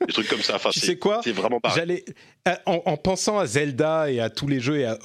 des 0.06 0.12
trucs 0.12 0.28
comme 0.28 0.42
ça. 0.42 0.56
Enfin, 0.56 0.70
tu 0.70 0.80
sais 0.80 0.96
quoi? 0.96 1.20
C'est 1.24 1.32
vraiment 1.32 1.60
pas. 1.60 1.72
J'allais 1.74 2.04
euh, 2.48 2.54
en, 2.66 2.82
en, 2.86 2.96
pensant 2.96 3.38
à 3.38 3.46
Zelda 3.46 4.10
et 4.10 4.20
à 4.20 4.30
tous 4.30 4.48
les 4.48 4.60
jeux 4.60 4.78
et 4.78 4.84
à, 4.84 4.98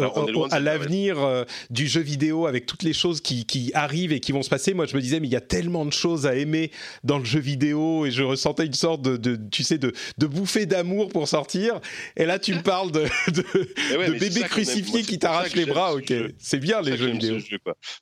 à 0.51 0.59
l'avenir 0.59 1.17
ouais. 1.17 1.23
euh, 1.23 1.45
du 1.69 1.87
jeu 1.87 2.01
vidéo 2.01 2.47
avec 2.47 2.65
toutes 2.65 2.83
les 2.83 2.93
choses 2.93 3.21
qui, 3.21 3.45
qui, 3.45 3.71
arrivent 3.73 4.11
et 4.11 4.19
qui 4.19 4.31
vont 4.31 4.41
se 4.41 4.49
passer. 4.49 4.73
Moi, 4.73 4.85
je 4.85 4.95
me 4.95 5.01
disais, 5.01 5.19
mais 5.19 5.27
il 5.27 5.33
y 5.33 5.37
a 5.37 5.41
tellement 5.41 5.85
de 5.85 5.93
choses 5.93 6.25
à 6.25 6.35
aimer 6.35 6.71
dans 7.03 7.19
le 7.19 7.25
jeu 7.25 7.39
vidéo 7.39 8.05
et 8.05 8.11
je 8.11 8.23
ressentais 8.23 8.65
une 8.65 8.73
sorte 8.73 9.01
de, 9.01 9.17
de 9.17 9.39
tu 9.51 9.63
sais, 9.63 9.77
de, 9.77 9.93
de 10.17 10.25
bouffée 10.25 10.65
d'amour 10.65 11.09
pour 11.09 11.27
sortir. 11.27 11.79
Et 12.15 12.25
là, 12.25 12.39
tu 12.39 12.53
me 12.55 12.61
parles 12.61 12.91
de, 12.91 13.03
de, 13.31 13.97
ouais, 13.97 14.07
de 14.07 14.13
bébé 14.13 14.41
crucifié 14.41 15.03
qui 15.03 15.19
t'arrache 15.19 15.53
les 15.57 15.65
bras. 15.65 15.93
Ok, 15.93 16.13
c'est 16.39 16.59
bien 16.59 16.81
les 16.81 16.95
jeux 16.95 17.07
vidéo. 17.07 17.37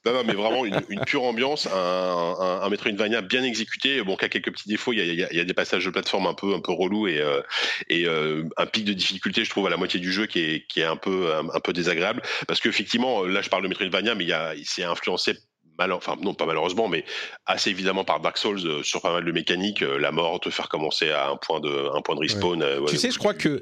Non, 0.06 0.14
non, 0.14 0.24
mais 0.26 0.34
vraiment 0.34 0.66
une, 0.66 0.80
une 0.90 1.02
pure 1.02 1.24
ambiance, 1.24 1.68
un, 1.68 1.72
un, 1.74 2.62
un 2.62 2.70
Metroidvania 2.70 3.22
bien 3.22 3.44
exécuté. 3.44 4.02
Bon, 4.04 4.16
qui 4.16 4.26
a 4.26 4.30
quelques 4.30 4.52
petits 4.52 4.70
défauts. 4.70 4.94
Il 4.94 5.00
y 5.00 5.24
a, 5.24 5.34
y 5.34 5.38
y 5.38 5.46
des 5.46 5.54
passages 5.54 5.86
de 5.86 5.90
plateforme 5.90 6.28
un 6.28 6.34
peu, 6.34 6.54
un 6.54 6.60
peu 6.60 6.72
relou 6.72 7.08
et, 7.08 7.20
euh, 7.20 7.42
et 7.90 8.06
euh, 8.06 8.44
un 8.58 8.66
pic 8.66 8.86
de 8.86 8.94
difficulté, 8.94 9.44
je 9.44 9.50
trouve, 9.50 9.68
à 9.68 9.70
la 9.70 9.78
moitié 9.78 10.00
du 10.00 10.12
jeu 10.12 10.26
qui 10.28 10.40
est, 10.40 10.68
qui 10.68 10.82
est 10.82 10.86
un 10.86 10.98
peu, 10.98 11.34
un, 11.34 11.48
un 11.54 11.60
peu 11.60 11.74
désagréable. 11.74 12.22
Parce 12.48 12.60
qu'effectivement, 12.60 13.24
là, 13.24 13.42
je 13.42 13.50
parle 13.50 13.64
de 13.64 13.68
Metroidvania, 13.68 14.16
mais 14.16 14.26
il, 14.26 14.64
c'est 14.66 14.84
influencé 14.84 15.34
mal, 15.78 15.92
enfin 15.92 16.16
non 16.22 16.34
pas 16.34 16.46
malheureusement, 16.46 16.88
mais 16.88 17.04
assez 17.46 17.70
évidemment 17.70 18.06
par 18.06 18.22
Dark 18.22 18.38
Souls 18.38 18.66
euh, 18.66 18.82
sur 18.82 19.02
pas 19.02 19.12
mal 19.12 19.26
de 19.26 19.32
mécaniques, 19.34 19.82
euh, 19.82 19.98
la 19.98 20.14
mort 20.14 20.40
te 20.40 20.50
faire 20.50 20.70
commencer 20.70 21.10
à 21.10 21.30
un 21.30 21.36
point 21.36 21.60
de 21.60 21.94
un 21.94 22.02
point 22.02 22.16
de 22.16 22.22
respawn. 22.22 22.60
Ouais. 22.60 22.66
Euh, 22.66 22.86
tu 22.86 22.96
sais, 22.96 23.12
je 23.12 23.20
crois 23.20 23.34
que 23.34 23.62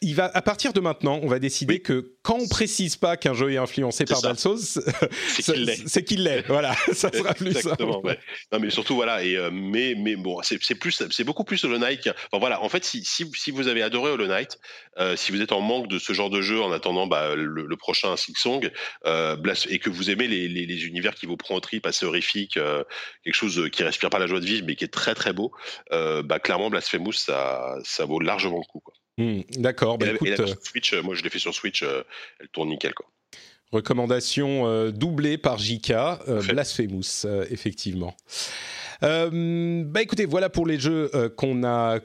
il 0.00 0.14
va 0.14 0.30
à 0.32 0.42
partir 0.42 0.72
de 0.72 0.78
maintenant, 0.78 1.18
on 1.22 1.26
va 1.26 1.40
décider 1.40 1.74
oui. 1.74 1.82
que 1.82 2.14
quand 2.22 2.38
on 2.38 2.48
précise 2.48 2.96
pas 2.96 3.16
qu'un 3.16 3.34
jeu 3.34 3.52
est 3.52 3.58
influencé 3.58 4.04
par. 4.04 4.20
Dark 4.22 4.38
Souls, 4.38 4.58
c'est 5.86 6.04
qu'il 6.04 6.24
l'est. 6.24 6.46
Voilà, 6.46 6.74
ça 6.92 7.10
sera 7.12 7.34
plus 7.34 7.56
Exactement. 7.56 8.00
Ouais. 8.02 8.18
Non, 8.52 8.58
mais 8.60 8.70
surtout 8.70 8.94
voilà. 8.94 9.22
Et 9.24 9.38
mais 9.50 9.94
mais 9.96 10.16
bon, 10.16 10.40
c'est 10.42 10.58
plus 10.74 11.02
c'est 11.10 11.24
beaucoup 11.24 11.44
plus 11.44 11.62
Hollow 11.64 11.78
Knight. 11.78 12.08
Enfin 12.08 12.38
voilà, 12.38 12.62
en 12.62 12.68
fait, 12.68 12.84
si 12.84 13.04
si, 13.04 13.30
si 13.34 13.50
vous 13.50 13.68
avez 13.68 13.82
adoré 13.82 14.10
Hollow 14.10 14.26
Knight, 14.26 14.58
euh, 14.98 15.16
si 15.16 15.32
vous 15.32 15.40
êtes 15.40 15.52
en 15.52 15.60
manque 15.60 15.88
de 15.88 15.98
ce 15.98 16.12
genre 16.12 16.30
de 16.30 16.40
jeu 16.40 16.60
en 16.60 16.72
attendant 16.72 17.06
bah, 17.06 17.34
le, 17.34 17.46
le, 17.46 17.76
prochain 17.76 18.16
Silksong 18.16 18.70
euh, 19.06 19.36
et 19.68 19.78
que 19.78 19.88
vous 19.88 20.10
aimez 20.10 20.26
les, 20.26 20.48
les, 20.48 20.66
les 20.66 20.86
univers 20.86 21.14
qui 21.14 21.26
vous 21.26 21.36
prend 21.36 21.54
au 21.54 21.60
trip, 21.60 21.86
assez 21.86 22.04
horrifique, 22.04 22.56
euh, 22.56 22.84
quelque 23.24 23.34
chose 23.34 23.68
qui 23.72 23.82
respire 23.82 24.10
pas 24.10 24.18
la 24.18 24.26
joie 24.26 24.40
de 24.40 24.44
vivre 24.44 24.64
mais 24.66 24.76
qui 24.76 24.84
est 24.84 24.92
très 24.92 25.14
très 25.14 25.32
beau, 25.32 25.52
euh, 25.92 26.22
bah, 26.22 26.38
clairement 26.40 26.70
Blasphemous 26.70 27.12
ça, 27.12 27.76
ça 27.84 28.04
vaut 28.04 28.20
largement 28.20 28.58
le 28.58 28.66
coup. 28.66 28.82
Mmh, 29.20 29.42
D'accord. 29.58 29.98
Bah, 29.98 30.06
et, 30.06 30.14
écoute, 30.14 30.28
et 30.28 30.36
la 30.36 30.46
Switch, 30.62 30.94
moi 30.94 31.14
je 31.14 31.22
l'ai 31.22 31.30
fait 31.30 31.38
sur 31.38 31.54
Switch, 31.54 31.82
elle 31.82 32.48
tourne 32.48 32.70
nickel 32.70 32.94
quoi. 32.94 33.06
Recommandation 33.72 34.66
euh, 34.66 34.90
doublée 34.90 35.38
par 35.38 35.58
JK, 35.58 35.90
euh, 35.90 36.42
Blasphemous, 36.42 37.24
euh, 37.24 37.46
effectivement. 37.50 38.16
bah 39.00 40.02
écoutez, 40.02 40.26
voilà 40.26 40.48
pour 40.50 40.66
les 40.66 40.78
jeux 40.78 41.10
qu'on 41.36 41.62
a 41.64 42.00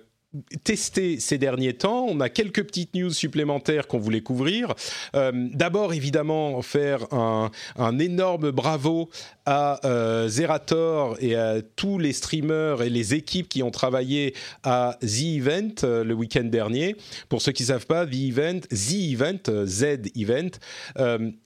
testé 0.63 1.19
ces 1.19 1.37
derniers 1.37 1.73
temps. 1.73 2.05
On 2.07 2.19
a 2.19 2.29
quelques 2.29 2.63
petites 2.63 2.93
news 2.93 3.11
supplémentaires 3.11 3.87
qu'on 3.87 3.99
voulait 3.99 4.21
couvrir. 4.21 4.73
Euh, 5.15 5.31
D'abord, 5.53 5.93
évidemment, 5.93 6.61
faire 6.61 7.13
un, 7.13 7.51
un, 7.77 7.99
énorme 7.99 8.51
bravo 8.51 9.09
à 9.45 9.85
euh, 9.85 10.27
Zerator 10.27 11.17
et 11.19 11.35
à 11.35 11.61
tous 11.75 11.99
les 11.99 12.13
streamers 12.13 12.81
et 12.81 12.89
les 12.89 13.13
équipes 13.13 13.47
qui 13.47 13.63
ont 13.63 13.71
travaillé 13.71 14.33
à 14.63 14.97
The 15.01 15.37
Event 15.37 15.71
euh, 15.83 16.03
le 16.03 16.13
week-end 16.13 16.43
dernier. 16.43 16.95
Pour 17.29 17.41
ceux 17.41 17.51
qui 17.51 17.63
ne 17.63 17.67
savent 17.67 17.85
pas, 17.85 18.05
The 18.05 18.15
Event, 18.15 18.61
The 18.69 19.13
Event, 19.13 19.65
Z 19.65 19.83
Event, 20.15 20.49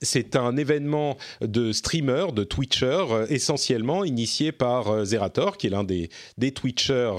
c'est 0.00 0.36
un 0.36 0.56
événement 0.56 1.16
de 1.40 1.72
streamers, 1.72 2.32
de 2.32 2.44
Twitchers, 2.44 3.26
essentiellement 3.28 4.04
initié 4.04 4.52
par 4.52 5.04
Zerator, 5.04 5.56
qui 5.56 5.66
est 5.66 5.70
l'un 5.70 5.84
des, 5.84 6.10
des 6.38 6.52
Twitchers 6.52 7.12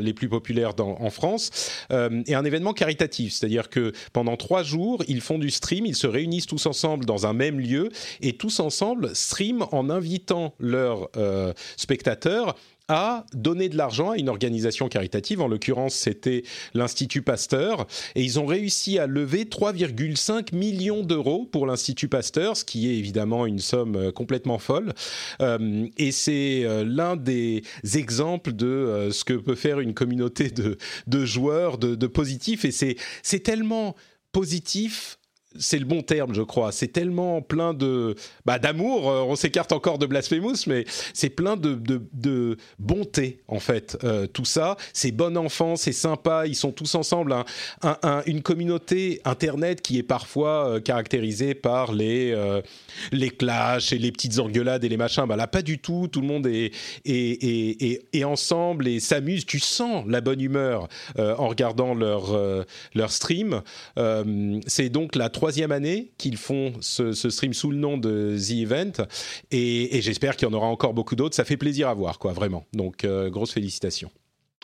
les 0.00 0.14
plus 0.14 0.28
populaires 0.28 0.74
dans, 0.74 1.03
en 1.04 1.10
France, 1.10 1.50
euh, 1.92 2.22
et 2.26 2.34
un 2.34 2.44
événement 2.44 2.72
caritatif, 2.72 3.32
c'est-à-dire 3.34 3.68
que 3.68 3.92
pendant 4.12 4.36
trois 4.36 4.62
jours, 4.62 5.02
ils 5.08 5.20
font 5.20 5.38
du 5.38 5.50
stream, 5.50 5.86
ils 5.86 5.96
se 5.96 6.06
réunissent 6.06 6.46
tous 6.46 6.66
ensemble 6.66 7.04
dans 7.04 7.26
un 7.26 7.32
même 7.32 7.60
lieu, 7.60 7.90
et 8.20 8.36
tous 8.36 8.60
ensemble 8.60 9.14
stream 9.14 9.64
en 9.72 9.90
invitant 9.90 10.54
leurs 10.58 11.08
euh, 11.16 11.52
spectateurs 11.76 12.56
à 12.88 13.24
donner 13.32 13.68
de 13.68 13.76
l'argent 13.76 14.10
à 14.10 14.16
une 14.18 14.28
organisation 14.28 14.88
caritative. 14.88 15.40
En 15.40 15.48
l'occurrence, 15.48 15.94
c'était 15.94 16.42
l'Institut 16.74 17.22
Pasteur. 17.22 17.86
Et 18.14 18.22
ils 18.22 18.38
ont 18.38 18.46
réussi 18.46 18.98
à 18.98 19.06
lever 19.06 19.44
3,5 19.44 20.54
millions 20.54 21.02
d'euros 21.02 21.48
pour 21.50 21.66
l'Institut 21.66 22.08
Pasteur, 22.08 22.56
ce 22.56 22.64
qui 22.64 22.90
est 22.90 22.96
évidemment 22.96 23.46
une 23.46 23.58
somme 23.58 24.12
complètement 24.12 24.58
folle. 24.58 24.92
Euh, 25.40 25.86
et 25.96 26.12
c'est 26.12 26.64
euh, 26.64 26.84
l'un 26.86 27.16
des 27.16 27.62
exemples 27.94 28.52
de 28.52 28.66
euh, 28.66 29.10
ce 29.10 29.24
que 29.24 29.34
peut 29.34 29.54
faire 29.54 29.80
une 29.80 29.94
communauté 29.94 30.50
de, 30.50 30.76
de 31.06 31.24
joueurs, 31.24 31.78
de, 31.78 31.94
de 31.94 32.06
positifs. 32.06 32.64
Et 32.64 32.70
c'est 32.70 33.40
tellement 33.40 33.94
positif 34.32 35.18
c'est 35.58 35.78
le 35.78 35.84
bon 35.84 36.02
terme, 36.02 36.34
je 36.34 36.42
crois. 36.42 36.72
C'est 36.72 36.88
tellement 36.88 37.42
plein 37.42 37.74
de 37.74 38.14
bah, 38.44 38.58
d'amour. 38.58 39.10
Euh, 39.10 39.22
on 39.22 39.36
s'écarte 39.36 39.72
encore 39.72 39.98
de 39.98 40.06
Blasphemous, 40.06 40.66
mais 40.66 40.84
c'est 41.12 41.30
plein 41.30 41.56
de, 41.56 41.74
de, 41.74 42.02
de, 42.12 42.56
bonté 42.78 43.40
en 43.48 43.60
fait. 43.60 43.96
Euh, 44.04 44.26
tout 44.26 44.44
ça, 44.44 44.76
c'est 44.92 45.12
bon 45.12 45.36
enfant, 45.36 45.76
c'est 45.76 45.92
sympa. 45.92 46.46
Ils 46.46 46.54
sont 46.56 46.72
tous 46.72 46.94
ensemble. 46.94 47.32
Un, 47.32 47.44
un, 47.82 47.98
un, 48.02 48.22
une 48.26 48.42
communauté 48.42 49.20
internet 49.24 49.80
qui 49.80 49.98
est 49.98 50.02
parfois 50.02 50.68
euh, 50.68 50.80
caractérisée 50.80 51.54
par 51.54 51.92
les 51.92 52.14
les 53.12 53.30
clashs 53.30 53.92
et 53.92 53.98
les 53.98 54.12
petites 54.12 54.38
engueulades 54.38 54.84
et 54.84 54.88
les 54.88 54.96
machins. 54.96 55.24
Bah 55.26 55.36
là, 55.36 55.46
pas 55.46 55.62
du 55.62 55.78
tout. 55.78 56.08
Tout 56.10 56.20
le 56.20 56.26
monde 56.26 56.46
est 56.46 56.72
est, 57.04 57.44
est, 57.44 58.04
est, 58.12 58.24
ensemble 58.24 58.88
et 58.88 59.00
s'amuse. 59.00 59.46
Tu 59.46 59.60
sens 59.60 60.04
la 60.08 60.20
bonne 60.20 60.40
humeur 60.40 60.88
en 61.18 61.48
regardant 61.48 61.94
leur 61.94 62.36
leur 62.94 63.10
stream. 63.10 63.62
c'est 64.66 64.88
donc 64.88 65.16
la 65.16 65.28
année 65.70 66.12
qu'ils 66.18 66.36
font 66.36 66.72
ce, 66.80 67.12
ce, 67.12 67.30
stream 67.30 67.54
sous 67.54 67.70
le 67.70 67.76
nom 67.76 67.98
de 67.98 68.36
The 68.38 68.50
Event 68.50 69.06
et, 69.50 69.96
et 69.96 70.02
j'espère 70.02 70.36
qu'il 70.36 70.48
y 70.48 70.50
en 70.50 70.54
aura 70.54 70.66
encore 70.66 70.94
beaucoup 70.94 71.16
d'autres. 71.16 71.34
Ça 71.34 71.44
fait 71.44 71.56
plaisir 71.56 71.88
à 71.88 71.94
voir, 71.94 72.18
quoi, 72.18 72.32
vraiment. 72.32 72.66
Donc, 72.72 73.04
euh, 73.04 73.30
grosse 73.30 73.52
félicitations. 73.52 74.10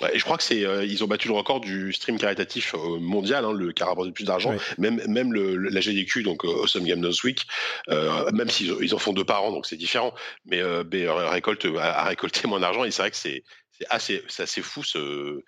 Ouais, 0.00 0.14
et 0.14 0.18
je 0.18 0.24
crois 0.24 0.36
que 0.36 0.42
c'est 0.42 0.64
euh, 0.64 0.84
ils 0.84 1.04
ont 1.04 1.06
battu 1.06 1.28
le 1.28 1.34
record 1.34 1.60
du 1.60 1.92
stream 1.92 2.18
caritatif 2.18 2.74
euh, 2.74 2.98
mondial, 2.98 3.44
hein, 3.44 3.52
le 3.52 3.72
qui 3.72 3.82
a 3.82 3.86
rapporté 3.86 4.08
le 4.08 4.14
plus 4.14 4.24
d'argent. 4.24 4.52
Ouais. 4.52 4.58
Même 4.78 5.02
même 5.06 5.32
le, 5.32 5.56
la 5.56 5.80
GDQ 5.80 6.22
donc 6.22 6.44
euh, 6.44 6.62
Awesome 6.62 6.84
Game 6.84 7.00
News 7.00 7.12
Week, 7.24 7.46
même 7.88 8.48
s'ils 8.48 8.74
ils 8.80 8.94
en 8.94 8.98
font 8.98 9.12
deux 9.12 9.24
par 9.24 9.44
an 9.44 9.52
donc 9.52 9.66
c'est 9.66 9.76
différent, 9.76 10.14
mais 10.46 10.62
récolte 10.62 11.66
a, 11.78 12.00
a 12.00 12.04
récolté 12.04 12.48
moins 12.48 12.60
d'argent 12.60 12.84
et 12.84 12.90
c'est 12.90 13.02
vrai 13.02 13.10
que 13.10 13.16
c'est 13.16 13.44
c'est 13.72 13.86
assez 13.90 14.22
c'est 14.28 14.42
assez 14.44 14.62
fou 14.62 14.82
ce 14.82 15.42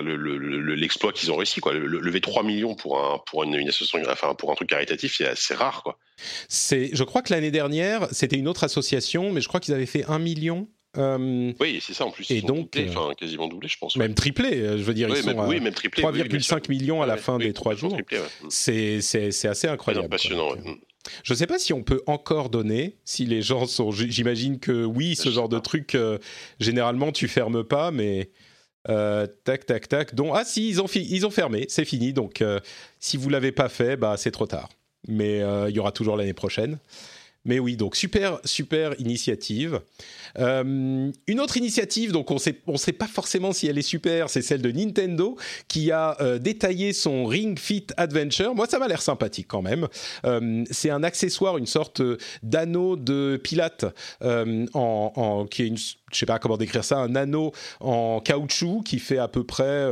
l'exploit 0.00 1.10
le, 1.10 1.14
le, 1.14 1.18
qu'ils 1.18 1.32
ont 1.32 1.36
réussi 1.36 1.60
quoi 1.60 1.72
le, 1.72 1.86
lever 1.86 2.20
3 2.20 2.42
millions 2.42 2.74
pour 2.74 2.98
un 2.98 3.20
pour 3.26 3.44
une, 3.44 3.54
une, 3.54 3.68
association 3.68 4.00
enfin 4.10 4.34
pour 4.34 4.50
un 4.50 4.54
truc 4.54 4.68
caritatif 4.68 5.16
c'est 5.16 5.26
assez 5.26 5.54
rare 5.54 5.82
quoi 5.82 5.98
c'est 6.48 6.90
je 6.92 7.04
crois 7.04 7.22
que 7.22 7.32
l'année 7.32 7.50
dernière 7.50 8.08
c'était 8.12 8.36
une 8.36 8.48
autre 8.48 8.64
association 8.64 9.32
mais 9.32 9.40
je 9.40 9.48
crois 9.48 9.60
qu'ils 9.60 9.74
avaient 9.74 9.86
fait 9.86 10.04
1 10.04 10.18
million 10.18 10.68
euh, 10.96 11.52
oui, 11.58 11.80
c'est 11.84 11.92
ça 11.92 12.06
en 12.06 12.12
plus. 12.12 12.30
Et 12.30 12.40
donc, 12.40 12.78
enfin, 12.88 13.14
quasiment 13.18 13.48
doublé, 13.48 13.68
je 13.68 13.78
pense. 13.78 13.96
Même 13.96 14.10
ouais. 14.10 14.14
triplé, 14.14 14.60
je 14.78 14.82
veux 14.84 14.94
dire, 14.94 15.08
oui, 15.10 15.18
ils 15.18 15.26
même, 15.26 15.36
sont 15.36 15.48
oui, 15.48 15.58
même 15.58 15.74
triplé. 15.74 16.04
3,5 16.04 16.66
oui, 16.68 16.78
millions 16.78 17.02
à 17.02 17.06
la 17.06 17.16
fin 17.16 17.38
des 17.38 17.52
trois 17.52 17.74
jours. 17.74 17.94
Triplé, 17.94 18.18
ouais. 18.18 19.00
C'est 19.00 19.48
assez 19.48 19.66
incroyable. 19.66 20.08
Passionnant. 20.08 20.52
Ouais. 20.52 20.60
Je 21.22 21.32
ne 21.32 21.36
sais 21.36 21.46
pas 21.46 21.58
si 21.58 21.72
on 21.72 21.82
peut 21.82 22.02
encore 22.06 22.48
donner, 22.48 22.96
si 23.04 23.26
les 23.26 23.42
gens 23.42 23.66
sont. 23.66 23.90
J'imagine 23.90 24.58
que 24.58 24.84
oui, 24.84 25.16
ce 25.16 25.28
genre 25.30 25.48
de 25.48 25.58
truc, 25.58 25.94
euh, 25.94 26.18
généralement, 26.60 27.12
tu 27.12 27.28
fermes 27.28 27.64
pas, 27.64 27.90
mais 27.90 28.30
tac, 28.84 29.66
tac, 29.66 29.88
tac. 29.88 30.14
Donc, 30.14 30.32
ah 30.34 30.44
si, 30.44 30.68
ils 30.68 30.80
ont, 30.80 30.86
ils 30.94 31.26
ont 31.26 31.30
fermé, 31.30 31.66
c'est 31.68 31.84
fini. 31.84 32.12
Donc, 32.12 32.42
si 33.00 33.16
vous 33.16 33.28
l'avez 33.28 33.52
pas 33.52 33.68
fait, 33.68 33.96
bah, 33.96 34.16
c'est 34.16 34.30
trop 34.30 34.46
tard. 34.46 34.68
Mais 35.08 35.38
il 35.68 35.74
y 35.74 35.78
aura 35.78 35.92
toujours 35.92 36.16
l'année 36.16 36.34
prochaine. 36.34 36.78
Mais 37.44 37.58
oui, 37.58 37.76
donc 37.76 37.94
super, 37.94 38.40
super 38.44 38.98
initiative. 38.98 39.80
Euh, 40.38 41.10
une 41.26 41.40
autre 41.40 41.56
initiative, 41.56 42.10
donc 42.10 42.30
on 42.30 42.38
sait, 42.38 42.58
ne 42.66 42.76
sait 42.76 42.92
pas 42.92 43.06
forcément 43.06 43.52
si 43.52 43.66
elle 43.66 43.76
est 43.76 43.82
super, 43.82 44.30
c'est 44.30 44.40
celle 44.40 44.62
de 44.62 44.70
Nintendo 44.70 45.36
qui 45.68 45.90
a 45.90 46.16
euh, 46.20 46.38
détaillé 46.38 46.92
son 46.92 47.26
Ring 47.26 47.58
Fit 47.58 47.86
Adventure. 47.98 48.54
Moi, 48.54 48.66
ça 48.66 48.78
m'a 48.78 48.88
l'air 48.88 49.02
sympathique 49.02 49.46
quand 49.48 49.62
même. 49.62 49.88
Euh, 50.24 50.64
c'est 50.70 50.90
un 50.90 51.02
accessoire, 51.02 51.58
une 51.58 51.66
sorte 51.66 52.00
d'anneau 52.42 52.96
de 52.96 53.38
pilates 53.42 53.84
en, 54.22 55.46
qui 55.50 55.62
est 55.62 55.68
une 55.68 55.78
je 56.14 56.20
sais 56.20 56.26
pas 56.26 56.38
comment 56.38 56.56
décrire 56.56 56.84
ça, 56.84 56.98
un 56.98 57.14
anneau 57.14 57.52
en 57.80 58.20
caoutchouc 58.20 58.82
qui 58.84 58.98
fait 58.98 59.18
à 59.18 59.28
peu 59.28 59.44
près 59.44 59.86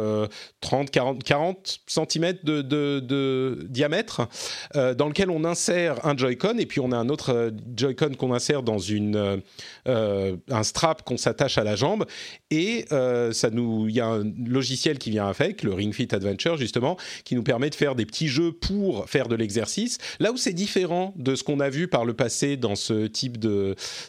30, 0.60 0.90
40, 0.90 1.22
40 1.22 1.80
cm 1.86 2.34
de, 2.42 3.66
diamètre, 3.68 4.28
dans 4.74 5.08
lequel 5.08 5.30
on 5.30 5.44
insère 5.44 6.04
un 6.06 6.16
Joy-Con 6.16 6.58
et 6.58 6.66
puis 6.66 6.80
on 6.80 6.92
a 6.92 6.96
un 6.96 7.08
autre 7.08 7.52
Joy-Con 7.76 8.12
qu'on 8.18 8.32
insère 8.32 8.62
dans 8.62 8.78
une 8.78 9.42
euh, 9.88 10.36
un 10.48 10.62
strap 10.62 11.02
qu'on 11.02 11.16
s'attache 11.16 11.58
à 11.58 11.64
la 11.64 11.74
jambe 11.74 12.06
et 12.50 12.84
euh, 12.92 13.32
ça 13.32 13.50
nous, 13.50 13.88
il 13.88 13.96
y 13.96 14.00
a 14.00 14.06
un 14.06 14.24
logiciel 14.46 14.98
qui 14.98 15.10
vient 15.10 15.26
avec, 15.26 15.64
le 15.64 15.74
Ring 15.74 15.92
Fit 15.92 16.08
Adventure 16.12 16.56
justement, 16.56 16.96
qui 17.24 17.34
nous 17.34 17.42
permet 17.42 17.68
de 17.68 17.74
faire 17.74 17.96
des 17.96 18.06
petits 18.06 18.28
jeux 18.28 18.52
pour 18.52 19.08
faire 19.08 19.26
de 19.26 19.34
l'exercice. 19.34 19.98
Là 20.20 20.30
où 20.30 20.36
c'est 20.36 20.52
différent 20.52 21.14
de 21.16 21.34
ce 21.34 21.42
qu'on 21.42 21.58
a 21.58 21.68
vu 21.68 21.88
par 21.88 22.04
le 22.04 22.14
passé 22.14 22.56
dans 22.56 22.76
ce 22.76 23.08
type 23.08 23.44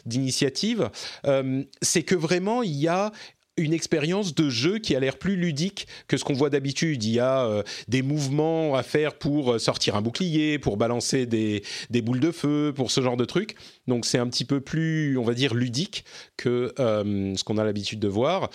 d'initiative, 0.06 0.90
euh, 1.26 1.64
c'est 1.82 2.03
que 2.04 2.14
vraiment 2.14 2.62
il 2.62 2.74
y 2.74 2.88
a 2.88 3.12
une 3.56 3.72
expérience 3.72 4.34
de 4.34 4.50
jeu 4.50 4.78
qui 4.78 4.96
a 4.96 5.00
l'air 5.00 5.16
plus 5.16 5.36
ludique 5.36 5.86
que 6.08 6.16
ce 6.16 6.24
qu'on 6.24 6.32
voit 6.32 6.50
d'habitude. 6.50 7.04
Il 7.04 7.12
y 7.12 7.20
a 7.20 7.46
euh, 7.46 7.62
des 7.88 8.02
mouvements 8.02 8.74
à 8.74 8.82
faire 8.82 9.14
pour 9.14 9.52
euh, 9.52 9.58
sortir 9.58 9.94
un 9.94 10.02
bouclier, 10.02 10.58
pour 10.58 10.76
balancer 10.76 11.26
des, 11.26 11.62
boules 12.02 12.20
de 12.20 12.32
feu, 12.32 12.72
pour 12.74 12.90
ce 12.90 13.00
genre 13.00 13.16
de 13.16 13.24
trucs. 13.24 13.54
Donc 13.86 14.06
c'est 14.06 14.18
un 14.18 14.26
petit 14.26 14.44
peu 14.44 14.60
plus, 14.60 15.16
on 15.18 15.22
va 15.22 15.34
dire, 15.34 15.54
ludique 15.54 16.04
que 16.36 16.74
euh, 16.80 17.36
ce 17.36 17.44
qu'on 17.44 17.58
a 17.58 17.64
l'habitude 17.64 18.00
de 18.00 18.08
voir. 18.08 18.50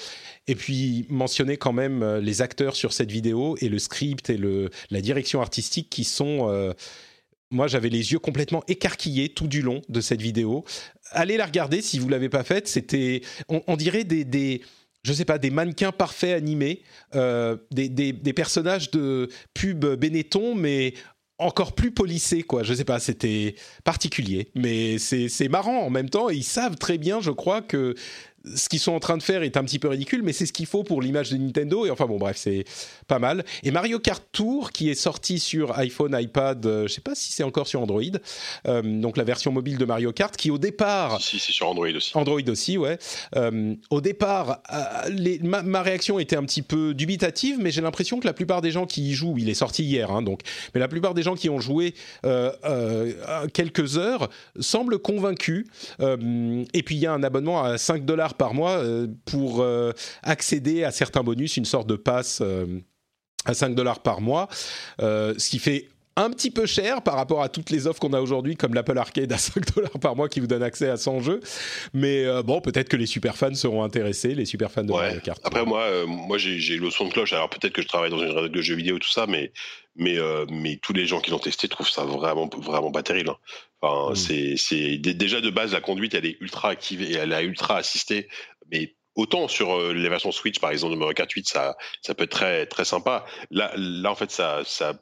Et 0.47 0.55
puis 0.55 1.05
mentionner 1.09 1.57
quand 1.57 1.73
même 1.73 2.17
les 2.17 2.41
acteurs 2.41 2.75
sur 2.75 2.91
cette 2.91 3.11
vidéo 3.11 3.55
et 3.61 3.69
le 3.69 3.79
script 3.79 4.29
et 4.29 4.37
le, 4.37 4.69
la 4.89 4.99
direction 4.99 5.41
artistique 5.41 5.89
qui 5.89 6.03
sont... 6.03 6.73
moi, 7.51 7.67
j'avais 7.67 7.89
les 7.89 8.11
yeux 8.11 8.19
complètement 8.19 8.63
écarquillés 8.67 9.29
tout 9.29 9.47
du 9.47 9.61
long 9.61 9.81
de 9.89 10.01
cette 10.01 10.21
vidéo. 10.21 10.65
Allez 11.11 11.37
la 11.37 11.45
regarder 11.45 11.81
si 11.81 11.99
vous 11.99 12.09
l'avez 12.09 12.29
pas 12.29 12.43
faite. 12.43 12.67
C'était, 12.67 13.21
on, 13.47 13.75
dirait 13.75 14.03
des 14.03 14.61
je 15.03 15.13
sais 15.13 15.25
pas, 15.25 15.37
des 15.37 15.49
mannequins 15.49 15.91
parfaits 15.91 16.35
animés, 16.35 16.81
euh, 17.15 17.57
des, 17.71 18.13
personnages 18.33 18.91
de 18.91 19.29
pub 19.53 19.85
Benetton, 19.85 20.55
mais 20.55 20.93
encore 21.37 21.73
plus 21.73 21.91
polissés, 21.91 22.43
quoi. 22.43 22.63
Je 22.63 22.73
sais 22.73 22.83
pas, 22.83 22.99
c'était 22.99 23.55
particulier, 23.85 24.51
mais 24.55 24.97
c'est 24.97 25.47
marrant 25.47 25.79
en 25.79 25.89
même 25.89 26.09
temps. 26.09 26.29
ils 26.29 26.43
savent 26.43 26.75
très 26.75 26.97
bien, 26.97 27.21
je 27.21 27.31
crois, 27.31 27.61
que 27.61 27.95
ce 28.55 28.69
qu'ils 28.69 28.79
sont 28.79 28.93
en 28.93 28.99
train 28.99 29.17
de 29.17 29.23
faire 29.23 29.43
est 29.43 29.57
un 29.57 29.63
petit 29.63 29.79
peu 29.79 29.87
ridicule, 29.87 30.23
mais 30.23 30.33
c'est 30.33 30.45
ce 30.45 30.53
qu'il 30.53 30.65
faut 30.65 30.83
pour 30.83 31.01
l'image 31.01 31.29
de 31.31 31.37
Nintendo. 31.37 31.85
Et 31.85 31.91
enfin 31.91 32.05
bon, 32.05 32.17
bref, 32.17 32.37
c'est 32.37 32.65
pas 33.07 33.19
mal. 33.19 33.43
Et 33.63 33.71
Mario 33.71 33.99
Kart 33.99 34.23
Tour, 34.31 34.71
qui 34.71 34.89
est 34.89 34.95
sorti 34.95 35.39
sur 35.39 35.77
iPhone, 35.77 36.15
iPad, 36.19 36.65
euh, 36.65 36.87
je 36.87 36.93
sais 36.93 37.01
pas 37.01 37.15
si 37.15 37.31
c'est 37.31 37.43
encore 37.43 37.67
sur 37.67 37.81
Android, 37.81 38.01
euh, 38.67 38.81
donc 38.81 39.17
la 39.17 39.23
version 39.23 39.51
mobile 39.51 39.77
de 39.77 39.85
Mario 39.85 40.11
Kart, 40.11 40.35
qui 40.35 40.51
au 40.51 40.57
départ... 40.57 41.21
Si, 41.21 41.39
c'est 41.39 41.51
sur 41.51 41.67
Android 41.67 41.87
aussi. 41.87 42.11
Android 42.15 42.41
aussi, 42.47 42.77
ouais. 42.77 42.97
Euh, 43.35 43.75
au 43.89 44.01
départ, 44.01 44.61
les, 45.09 45.39
ma, 45.39 45.81
réaction 45.81 46.19
était 46.19 46.35
un 46.35 46.43
petit 46.43 46.61
peu 46.61 46.93
dubitative, 46.93 47.57
mais 47.59 47.71
j'ai 47.71 47.81
l'impression 47.81 48.19
que 48.19 48.27
la 48.27 48.33
plupart 48.33 48.61
des 48.61 48.71
gens 48.71 48.85
qui 48.85 49.09
y 49.09 49.13
jouent, 49.13 49.37
il 49.37 49.49
est 49.49 49.53
sorti 49.53 49.83
hier, 49.83 50.11
hein, 50.11 50.21
donc, 50.21 50.41
mais 50.73 50.79
la 50.79 50.87
plupart 50.87 51.13
des 51.13 51.23
gens 51.23 51.35
qui 51.35 51.49
ont 51.49 51.59
joué 51.59 51.93
quelques 53.53 53.97
heures 53.97 54.29
semblent 54.59 54.99
convaincus. 54.99 55.65
et 55.99 56.83
puis 56.83 56.95
il 56.95 56.99
y 56.99 57.05
a 57.05 57.13
un 57.13 57.23
abonnement 57.23 57.63
à 57.63 57.77
5 57.77 58.05
dollars 58.05 58.28
par 58.35 58.53
mois 58.53 58.77
euh, 58.77 59.07
pour 59.25 59.61
euh, 59.61 59.91
accéder 60.23 60.83
à 60.83 60.91
certains 60.91 61.23
bonus, 61.23 61.57
une 61.57 61.65
sorte 61.65 61.87
de 61.87 61.95
passe 61.95 62.39
euh, 62.41 62.65
à 63.45 63.53
5 63.53 63.75
dollars 63.75 64.01
par 64.01 64.21
mois, 64.21 64.47
ce 64.99 65.49
qui 65.49 65.59
fait 65.59 65.87
un 66.15 66.29
petit 66.31 66.51
peu 66.51 66.65
cher 66.65 67.01
par 67.01 67.15
rapport 67.15 67.41
à 67.41 67.47
toutes 67.47 67.69
les 67.69 67.87
offres 67.87 67.99
qu'on 68.01 68.11
a 68.11 68.19
aujourd'hui, 68.19 68.57
comme 68.57 68.73
l'Apple 68.73 68.97
Arcade 68.97 69.31
à 69.31 69.37
5 69.39 69.73
dollars 69.73 69.99
par 70.01 70.15
mois 70.15 70.27
qui 70.27 70.41
vous 70.41 70.47
donne 70.47 70.63
accès 70.63 70.89
à 70.89 70.97
100 70.97 71.21
jeux. 71.21 71.39
Mais 71.93 72.25
bon, 72.43 72.59
peut-être 72.59 72.89
que 72.89 72.97
les 72.97 73.05
super 73.05 73.37
fans 73.37 73.55
seront 73.55 73.83
intéressés, 73.83 74.35
les 74.35 74.45
super 74.45 74.69
fans 74.69 74.83
de 74.83 74.91
Mario 74.91 75.21
Kart. 75.21 75.39
Après, 75.45 75.65
moi, 75.65 76.05
moi 76.05 76.37
j'ai 76.37 76.77
le 76.77 76.89
son 76.89 77.07
de 77.07 77.13
cloche. 77.13 77.31
Alors 77.31 77.49
peut-être 77.49 77.71
que 77.71 77.81
je 77.81 77.87
travaille 77.87 78.09
dans 78.09 78.19
une 78.19 78.27
rédaction 78.27 78.51
de 78.51 78.61
jeux 78.61 78.75
vidéo 78.75 78.97
et 78.97 78.99
tout 78.99 79.09
ça, 79.09 79.25
mais, 79.27 79.53
mais, 79.95 80.17
mais 80.51 80.77
tous 80.81 80.91
les 80.91 81.05
gens 81.05 81.21
qui 81.21 81.31
l'ont 81.31 81.39
testé 81.39 81.69
trouvent 81.69 81.89
ça 81.89 82.03
vraiment, 82.03 82.49
vraiment 82.57 82.91
pas 82.91 83.03
terrible. 83.03 83.29
Hein. 83.29 83.37
Enfin, 83.81 84.13
mm. 84.13 84.55
c'est 84.57 84.97
déjà 84.97 85.41
de 85.41 85.49
base 85.49 85.73
la 85.73 85.81
conduite, 85.81 86.13
elle 86.13 86.25
est 86.25 86.37
ultra 86.41 86.69
activée, 86.69 87.13
elle 87.13 87.31
est 87.31 87.43
ultra 87.43 87.77
assistée, 87.77 88.27
mais 88.71 88.95
autant 89.15 89.47
sur 89.47 89.71
euh, 89.71 89.93
les 89.93 90.09
versions 90.09 90.31
Switch 90.31 90.59
par 90.59 90.71
exemple 90.71 90.93
de 90.93 90.99
Mario 90.99 91.13
Kart 91.13 91.31
8, 91.31 91.47
ça 91.47 91.75
ça 92.01 92.15
peut 92.15 92.23
être 92.23 92.31
très 92.31 92.65
très 92.65 92.85
sympa. 92.85 93.25
Là 93.51 93.71
là 93.75 94.11
en 94.11 94.15
fait 94.15 94.31
ça 94.31 94.61
ça 94.65 94.93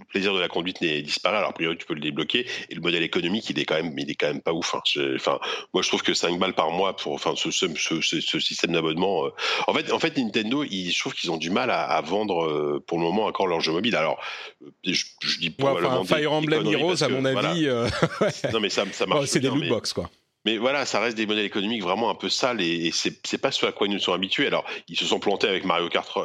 le 0.00 0.04
plaisir 0.06 0.34
de 0.34 0.40
la 0.40 0.48
conduite 0.48 0.80
n'est 0.80 1.02
disparu. 1.02 1.36
Alors, 1.36 1.50
a 1.50 1.52
priori, 1.52 1.76
tu 1.76 1.86
peux 1.86 1.94
le 1.94 2.00
débloquer. 2.00 2.46
Et 2.68 2.74
le 2.74 2.80
modèle 2.80 3.02
économique, 3.02 3.48
il 3.50 3.58
est 3.60 3.64
quand 3.64 3.76
même, 3.76 3.96
il 3.96 4.10
est 4.10 4.16
quand 4.16 4.26
même 4.26 4.40
pas 4.40 4.52
ouf. 4.52 4.74
Hein. 4.74 4.82
Enfin, 5.14 5.38
moi, 5.72 5.82
je 5.82 5.88
trouve 5.88 6.02
que 6.02 6.14
5 6.14 6.36
balles 6.38 6.54
par 6.54 6.70
mois 6.70 6.96
pour, 6.96 7.12
enfin, 7.12 7.34
ce, 7.36 7.50
ce, 7.50 8.40
système 8.40 8.72
d'abonnement. 8.72 9.26
Euh, 9.26 9.30
en 9.68 9.74
fait, 9.74 9.92
en 9.92 9.98
fait, 10.00 10.16
Nintendo, 10.16 10.64
ils, 10.64 10.90
je 10.90 10.98
trouve 10.98 11.14
qu'ils 11.14 11.30
ont 11.30 11.36
du 11.36 11.50
mal 11.50 11.70
à, 11.70 12.00
vendre 12.00 12.44
euh, 12.44 12.82
pour 12.86 12.98
le 12.98 13.04
moment 13.04 13.26
encore 13.26 13.46
leur 13.46 13.60
jeu 13.60 13.72
mobile. 13.72 13.94
Alors, 13.94 14.18
euh, 14.62 14.70
je, 14.84 15.38
dis 15.38 15.50
pas. 15.50 15.76
Fire 16.04 16.32
Emblem 16.32 16.66
Heroes, 16.66 17.02
à 17.02 17.08
mon 17.08 17.24
avis. 17.24 17.68
Non, 18.52 18.60
mais 18.60 18.70
ça, 18.70 18.84
ça 18.92 19.06
marche. 19.06 19.26
c'est 19.26 19.40
des 19.40 19.48
loot 19.48 19.68
box, 19.68 19.92
quoi. 19.92 20.10
Mais 20.44 20.58
voilà, 20.58 20.84
ça 20.84 21.00
reste 21.00 21.16
des 21.16 21.26
modèles 21.26 21.46
économiques 21.46 21.82
vraiment 21.82 22.10
un 22.10 22.14
peu 22.14 22.28
sales 22.28 22.60
et, 22.60 22.88
et 22.88 22.92
c'est 22.92 23.38
pas 23.38 23.50
ce 23.50 23.64
à 23.64 23.72
quoi 23.72 23.86
ils 23.86 23.92
nous 23.92 23.98
sont 23.98 24.12
habitués. 24.12 24.46
Alors, 24.46 24.64
ils 24.88 24.96
se 24.96 25.06
sont 25.06 25.18
plantés 25.18 25.48
avec 25.48 25.64
Mario 25.64 25.88
Kart, 25.88 26.18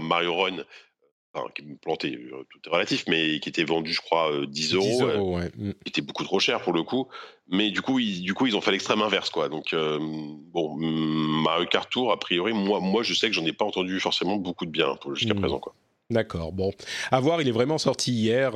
Mario 0.00 0.34
Run 0.34 0.64
qui 1.54 1.64
me 1.64 1.76
plantait, 1.76 2.14
euh, 2.14 2.44
tout 2.50 2.58
est 2.64 2.68
relatif, 2.68 3.04
mais 3.08 3.40
qui 3.40 3.48
était 3.48 3.64
vendu, 3.64 3.92
je 3.92 4.00
crois, 4.00 4.30
10 4.46 4.74
euh, 4.74 4.76
euros, 4.76 4.86
10 4.86 5.00
euros 5.02 5.38
mm. 5.38 5.72
qui 5.84 5.88
était 5.88 6.02
beaucoup 6.02 6.24
trop 6.24 6.40
cher 6.40 6.60
pour 6.62 6.72
le 6.72 6.82
coup. 6.82 7.08
Mais 7.48 7.70
du 7.70 7.82
coup, 7.82 7.98
ils, 7.98 8.22
du 8.22 8.34
coup, 8.34 8.46
ils 8.46 8.56
ont 8.56 8.60
fait 8.60 8.72
l'extrême 8.72 9.02
inverse, 9.02 9.30
quoi. 9.30 9.48
Donc, 9.48 9.72
euh, 9.72 9.98
bon, 10.00 10.76
Mario 10.76 11.66
Kart 11.66 11.90
Tour, 11.90 12.12
a 12.12 12.18
priori, 12.18 12.52
moi, 12.52 12.80
moi, 12.80 13.02
je 13.02 13.14
sais 13.14 13.28
que 13.28 13.34
j'en 13.34 13.44
ai 13.44 13.52
pas 13.52 13.64
entendu 13.64 14.00
forcément 14.00 14.36
beaucoup 14.36 14.66
de 14.66 14.70
bien 14.70 14.96
jusqu'à 15.14 15.34
mm. 15.34 15.40
présent, 15.40 15.58
quoi. 15.58 15.74
D'accord, 16.08 16.52
bon. 16.52 16.70
À 17.10 17.18
voir, 17.18 17.42
il 17.42 17.48
est 17.48 17.52
vraiment 17.52 17.78
sorti 17.78 18.12
hier. 18.12 18.52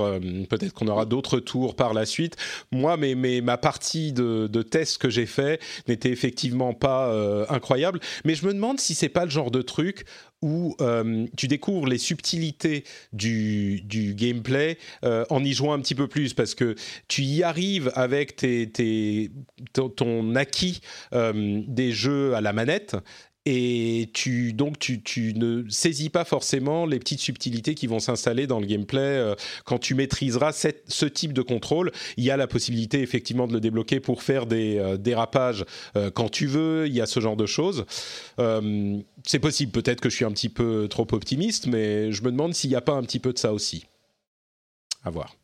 Peut-être 0.48 0.72
qu'on 0.72 0.86
aura 0.86 1.04
d'autres 1.04 1.40
tours 1.40 1.74
par 1.74 1.94
la 1.94 2.06
suite. 2.06 2.36
Moi, 2.70 2.96
mais, 2.96 3.16
mais 3.16 3.40
ma 3.40 3.58
partie 3.58 4.12
de, 4.12 4.46
de 4.46 4.62
test 4.62 4.98
que 4.98 5.10
j'ai 5.10 5.26
fait 5.26 5.60
n'était 5.88 6.10
effectivement 6.10 6.74
pas 6.74 7.12
incroyable. 7.48 7.98
Mais 8.24 8.36
je 8.36 8.46
me 8.46 8.54
demande 8.54 8.78
si 8.78 8.94
c'est 8.94 9.08
pas 9.08 9.24
le 9.24 9.30
genre 9.32 9.50
de 9.50 9.62
truc 9.62 10.04
où 10.42 10.74
euh, 10.80 11.26
tu 11.36 11.48
découvres 11.48 11.86
les 11.86 11.98
subtilités 11.98 12.84
du, 13.12 13.82
du 13.82 14.14
gameplay 14.14 14.78
euh, 15.04 15.24
en 15.28 15.44
y 15.44 15.52
jouant 15.52 15.74
un 15.74 15.80
petit 15.80 15.94
peu 15.94 16.08
plus 16.08 16.34
parce 16.34 16.54
que 16.54 16.74
tu 17.08 17.22
y 17.22 17.42
arrives 17.42 17.92
avec 17.94 18.36
tes, 18.36 19.30
ton, 19.72 20.34
acquis 20.34 20.80
euh, 21.12 21.62
des 21.66 21.92
jeux 21.92 22.34
à 22.34 22.40
la 22.40 22.52
manette 22.52 22.96
et 23.46 24.10
tu 24.12 24.52
donc 24.52 24.78
tu, 24.78 25.02
tu, 25.02 25.32
ne 25.34 25.68
saisis 25.68 26.10
pas 26.10 26.24
forcément 26.24 26.84
les 26.84 26.98
petites 26.98 27.20
subtilités 27.20 27.74
qui 27.74 27.86
vont 27.86 27.98
s'installer 27.98 28.46
dans 28.46 28.60
le 28.60 28.66
gameplay 28.66 29.00
euh, 29.00 29.34
quand 29.64 29.78
tu 29.78 29.94
maîtriseras 29.94 30.52
ce 30.52 31.06
type 31.06 31.32
de 31.32 31.42
contrôle. 31.42 31.90
Il 32.16 32.24
y 32.24 32.30
a 32.30 32.36
la 32.36 32.46
possibilité 32.46 33.00
effectivement 33.00 33.46
de 33.46 33.54
le 33.54 33.60
débloquer 33.60 34.00
pour 34.00 34.22
faire 34.22 34.46
des 34.46 34.78
euh, 34.78 34.96
dérapages 34.96 35.64
euh, 35.96 36.10
quand 36.10 36.28
tu 36.28 36.46
veux. 36.46 36.86
Il 36.86 36.94
y 36.94 37.00
a 37.00 37.06
ce 37.06 37.20
genre 37.20 37.36
de 37.36 37.46
choses. 37.46 37.86
c'est 39.24 39.38
possible. 39.38 39.72
Peut-être 39.72 40.00
que 40.00 40.10
je 40.10 40.16
suis 40.16 40.24
un 40.24 40.32
petit 40.32 40.48
peu 40.48 40.86
trop 40.88 41.06
optimiste, 41.12 41.66
mais 41.66 42.12
je 42.12 42.22
me 42.22 42.30
demande 42.30 42.54
s'il 42.54 42.70
n'y 42.70 42.76
a 42.76 42.80
pas 42.80 42.92
un 42.92 43.02
petit 43.02 43.18
peu 43.18 43.32
de 43.32 43.38
ça 43.38 43.52
aussi. 43.52 43.86
À 45.02 45.10
voir. 45.10 45.34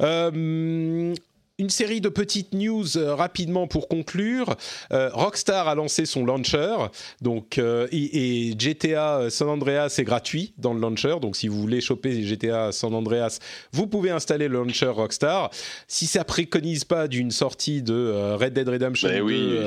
Euh, 0.00 1.14
une 1.58 1.70
série 1.70 2.00
de 2.00 2.08
petites 2.08 2.54
news 2.54 2.96
euh, 2.96 3.14
rapidement 3.14 3.66
pour 3.66 3.88
conclure. 3.88 4.56
Euh, 4.92 5.10
Rockstar 5.12 5.68
a 5.68 5.74
lancé 5.74 6.06
son 6.06 6.24
launcher, 6.24 6.76
donc 7.20 7.58
euh, 7.58 7.86
et, 7.92 8.54
GTA 8.58 9.30
San 9.30 9.48
Andreas 9.48 9.96
est 9.98 10.04
gratuit 10.04 10.54
dans 10.56 10.72
le 10.72 10.80
launcher. 10.80 11.16
Donc 11.20 11.36
si 11.36 11.48
vous 11.48 11.60
voulez 11.60 11.80
choper 11.80 12.22
GTA 12.22 12.72
San 12.72 12.94
Andreas, 12.94 13.38
vous 13.72 13.86
pouvez 13.86 14.10
installer 14.10 14.48
le 14.48 14.54
launcher 14.54 14.86
Rockstar. 14.86 15.50
Si 15.88 16.06
ça 16.06 16.24
préconise 16.24 16.84
pas 16.84 17.06
d'une 17.06 17.30
sortie 17.30 17.82
de 17.82 18.34
Red 18.34 18.54
Dead 18.54 18.68
Redemption 18.68 19.08
2 19.08 19.20
oui, 19.20 19.58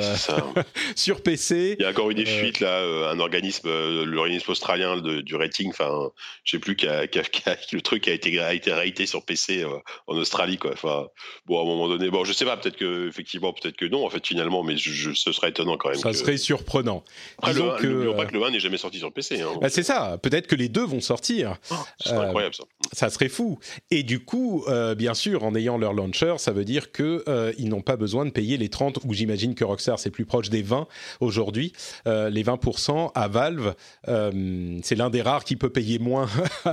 sur 0.96 1.22
PC, 1.22 1.76
il 1.80 1.84
y 1.84 1.86
a 1.86 1.92
encore 1.92 2.10
eu 2.10 2.16
des 2.16 2.26
fuites 2.26 2.60
là. 2.60 2.82
un 3.12 3.20
organisme, 3.20 3.70
l'organisme 4.04 4.52
australien 4.52 4.98
du 4.98 5.36
rating, 5.36 5.70
enfin, 5.70 6.10
je 6.44 6.52
sais 6.52 6.60
plus, 6.60 6.76
qui 6.76 6.88
a, 6.88 7.04
le 7.04 7.82
truc 7.82 8.08
a 8.08 8.12
été 8.12 8.40
a 8.40 8.54
été 8.54 8.74
raté 8.74 9.06
sur 9.06 9.24
PC 9.24 9.66
en 10.08 10.16
Australie 10.16 10.58
quoi. 10.58 10.72
Enfin, 10.74 11.08
bon, 11.46 11.75
moment 11.75 11.75
donné. 11.88 12.10
Bon, 12.10 12.24
je 12.24 12.34
sais 12.34 12.46
pas, 12.46 12.58
peut-être 12.58 12.78
que 12.78 13.08
effectivement, 13.08 13.54
peut-être 13.54 13.76
que 13.76 13.86
non, 13.86 14.06
en 14.06 14.10
fait, 14.10 14.26
finalement, 14.26 14.64
mais 14.64 14.78
je, 14.78 15.14
ce 15.14 15.32
serait 15.32 15.50
étonnant 15.50 15.78
quand 15.78 15.90
même. 15.90 16.00
Ça 16.00 16.14
serait 16.14 16.38
surprenant. 16.38 17.04
Après, 17.38 17.54
Disons 17.54 17.72
le, 17.74 17.78
que 17.78 18.16
pas 18.16 18.26
que 18.26 18.34
le 18.34 18.44
1 18.44 18.52
n'est 18.52 18.60
jamais 18.60 18.78
sorti 18.78 18.98
sur 18.98 19.08
le 19.08 19.14
PC. 19.14 19.42
Hein, 19.42 19.54
bah, 19.62 19.70
c'est 19.70 19.84
ça. 19.84 20.18
Peut-être 20.22 20.48
que 20.48 20.56
les 20.56 20.70
deux 20.70 20.86
vont 20.86 21.02
sortir. 21.02 21.58
Oh, 21.72 21.76
serait 22.00 22.18
incroyable 22.18 22.56
ça. 22.56 22.64
Ça 22.92 23.10
serait 23.10 23.30
fou. 23.30 23.60
Et 23.92 24.04
du 24.04 24.24
coup, 24.24 24.66
bien 24.98 25.14
sûr, 25.14 25.44
en 25.44 25.56
ayant 25.56 25.78
leur 25.78 25.94
launcher, 25.94 26.36
ça 26.38 26.52
veut 26.52 26.66
dire 26.66 26.92
que 26.92 27.24
ils 27.58 27.70
n'ont 27.70 27.82
pas 27.82 27.98
besoin 27.98 28.26
de 28.26 28.32
payer 28.32 28.58
les 28.58 28.70
30 28.70 29.00
ou 29.06 29.14
j'imagine 29.14 29.56
que 29.56 29.64
Rockstar 29.64 30.00
c'est 30.00 30.12
plus 30.12 30.26
proche 30.26 30.50
des 30.50 30.62
20 30.62 30.88
aujourd'hui. 31.20 31.74
les 32.06 32.44
20% 32.44 33.12
à 33.14 33.28
Valve, 33.28 33.76
c'est 34.06 34.96
l'un 34.96 35.10
des 35.10 35.22
rares 35.22 35.44
qui 35.44 35.56
peut 35.56 35.70
payer 35.70 36.00
moins 36.00 36.28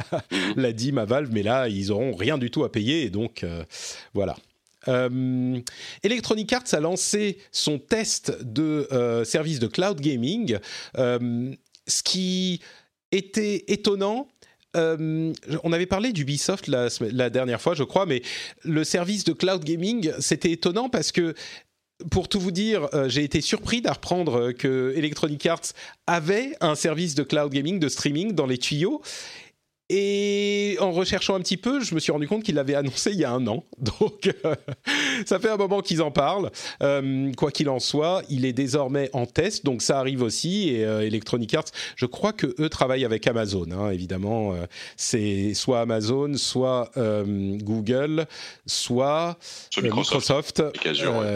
la 0.57 0.73
dîme 0.73 0.99
à 0.99 1.05
Valve, 1.05 1.31
mais 1.33 1.43
là 1.43 1.69
ils 1.69 1.91
auront 1.93 2.15
rien 2.15 2.39
du 2.39 2.51
tout 2.51 2.65
à 2.65 2.73
payer 2.73 3.03
et 3.03 3.11
donc 3.11 3.45
voilà. 4.15 4.37
Euh, 4.89 5.61
Electronic 6.03 6.53
Arts 6.53 6.73
a 6.73 6.81
lancé 6.81 7.39
son 7.51 7.79
test 7.79 8.43
de 8.43 8.89
euh, 8.93 9.25
service 9.25 9.59
de 9.59 9.67
cloud 9.67 10.01
gaming, 10.01 10.59
euh, 10.99 11.53
ce 11.87 12.03
qui 12.03 12.61
était 13.11 13.65
étonnant. 13.69 14.29
on 14.75 15.73
avait 15.73 15.87
parlé 15.87 16.13
d'Ubisoft 16.13 16.67
la, 16.67 16.89
la 17.01 17.31
dernière 17.31 17.61
fois, 17.61 17.75
je 17.75 17.85
crois, 17.85 18.07
mais 18.07 18.23
le 18.63 18.85
service 18.85 19.25
de 19.25 19.33
cloud 19.33 19.63
gaming, 19.65 20.13
c'était 20.19 20.51
étonnant 20.51 20.89
parce 20.89 21.13
que 21.13 21.35
pour 22.11 22.29
tout 22.29 22.41
vous 22.41 22.51
dire, 22.51 22.89
j'ai 23.07 23.23
été 23.23 23.41
surpris 23.41 23.81
d'apprendre 23.81 24.51
que 24.53 24.93
Electronic 24.97 25.45
Arts 25.47 25.73
avait 26.07 26.57
un 26.61 26.75
service 26.75 27.15
de 27.15 27.23
cloud 27.23 27.53
gaming, 27.53 27.79
de 27.79 27.89
streaming 27.89 28.33
dans 28.33 28.47
les 28.47 28.59
tuyaux. 28.59 29.03
Et 29.95 30.79
en 30.81 30.91
recherchant 30.91 31.35
un 31.35 31.41
petit 31.41 31.59
peu, 31.59 31.85
je 31.85 31.95
me 31.95 32.01
suis 32.01 32.13
rendu 32.13 32.27
compte 32.27 32.43
qu'il 32.43 32.55
l'avait 32.55 32.75
annoncé 32.75 33.11
il 33.11 33.19
y 33.19 33.25
a 33.25 33.31
un 33.31 33.47
an. 33.47 33.63
Donc, 33.79 34.35
euh, 34.47 34.55
ça 35.27 35.39
fait 35.39 35.51
un 35.51 35.59
moment 35.59 35.83
qu'ils 35.83 36.01
en 36.01 36.11
parlent. 36.11 36.51
Euh, 36.83 37.31
quoi 37.35 37.51
qu'il 37.51 37.69
en 37.69 37.79
soit, 37.79 38.23
il 38.31 38.47
est 38.47 38.55
désormais 38.55 39.11
en 39.13 39.27
test, 39.27 39.67
donc 39.67 39.83
ça 39.83 39.99
arrive 39.99 40.23
aussi. 40.23 40.71
Et 40.71 40.87
euh, 40.87 41.07
Electronic 41.07 41.53
Arts, 41.53 41.67
je 41.97 42.07
crois 42.07 42.33
que 42.33 42.55
eux 42.59 42.71
travaillent 42.71 43.05
avec 43.05 43.27
Amazon. 43.27 43.67
Hein, 43.71 43.91
évidemment, 43.91 44.55
c'est 44.97 45.53
soit 45.53 45.83
Amazon, 45.83 46.33
soit 46.37 46.91
Google, 46.97 48.27
soit 48.65 49.37
Microsoft, 49.83 50.63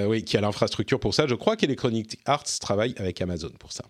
oui, 0.09 0.25
qui 0.25 0.39
a 0.39 0.41
l'infrastructure 0.41 0.99
pour 0.99 1.13
ça. 1.13 1.27
Je 1.27 1.35
crois 1.35 1.57
qu'Electronic 1.57 2.19
Arts 2.25 2.45
travaille 2.59 2.95
avec 2.97 3.21
Amazon 3.21 3.51
pour 3.59 3.73
ça. 3.73 3.85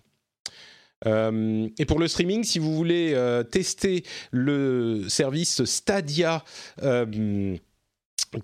Euh, 1.05 1.67
et 1.77 1.85
pour 1.85 1.99
le 1.99 2.07
streaming, 2.07 2.43
si 2.43 2.59
vous 2.59 2.73
voulez 2.73 3.11
euh, 3.13 3.43
tester 3.43 4.03
le 4.31 5.05
service 5.09 5.63
Stadia 5.65 6.43
euh, 6.81 7.55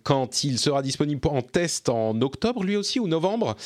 quand 0.04 0.44
il 0.44 0.60
sera 0.60 0.82
disponible 0.82 1.28
en 1.28 1.42
test 1.42 1.90
en 1.90 2.22
octobre, 2.22 2.64
lui 2.64 2.78
aussi, 2.78 3.00
ou 3.02 3.08
novembre, 3.08 3.58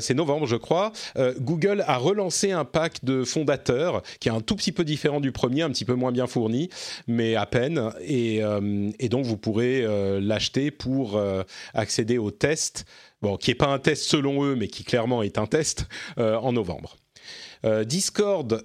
c'est 0.00 0.14
novembre 0.14 0.46
je 0.46 0.56
crois, 0.56 0.92
Google 1.40 1.84
a 1.86 1.98
relancé 1.98 2.52
un 2.52 2.64
pack 2.64 3.04
de 3.04 3.22
fondateurs 3.22 4.02
qui 4.18 4.30
est 4.30 4.32
un 4.32 4.40
tout 4.40 4.56
petit 4.56 4.72
peu 4.72 4.82
différent 4.82 5.20
du 5.20 5.30
premier, 5.30 5.60
un 5.60 5.68
petit 5.68 5.84
peu 5.84 5.92
moins 5.92 6.10
bien 6.10 6.26
fourni, 6.26 6.70
mais 7.06 7.36
à 7.36 7.44
peine, 7.44 7.92
et, 8.00 8.40
donc 9.10 9.26
vous 9.26 9.36
pourrez 9.36 9.84
l'acheter 10.22 10.70
pour 10.70 11.20
accéder 11.74 12.16
au 12.16 12.30
test, 12.30 12.86
bon, 13.20 13.36
qui 13.36 13.50
n'est 13.50 13.54
pas 13.54 13.68
un 13.68 13.78
test 13.78 14.04
selon 14.04 14.44
eux, 14.44 14.56
mais 14.56 14.68
qui 14.68 14.84
clairement 14.84 15.22
est 15.22 15.36
un 15.36 15.46
test, 15.46 15.86
en 16.16 16.52
novembre. 16.52 16.96
Euh, 17.64 17.84
Discord 17.84 18.64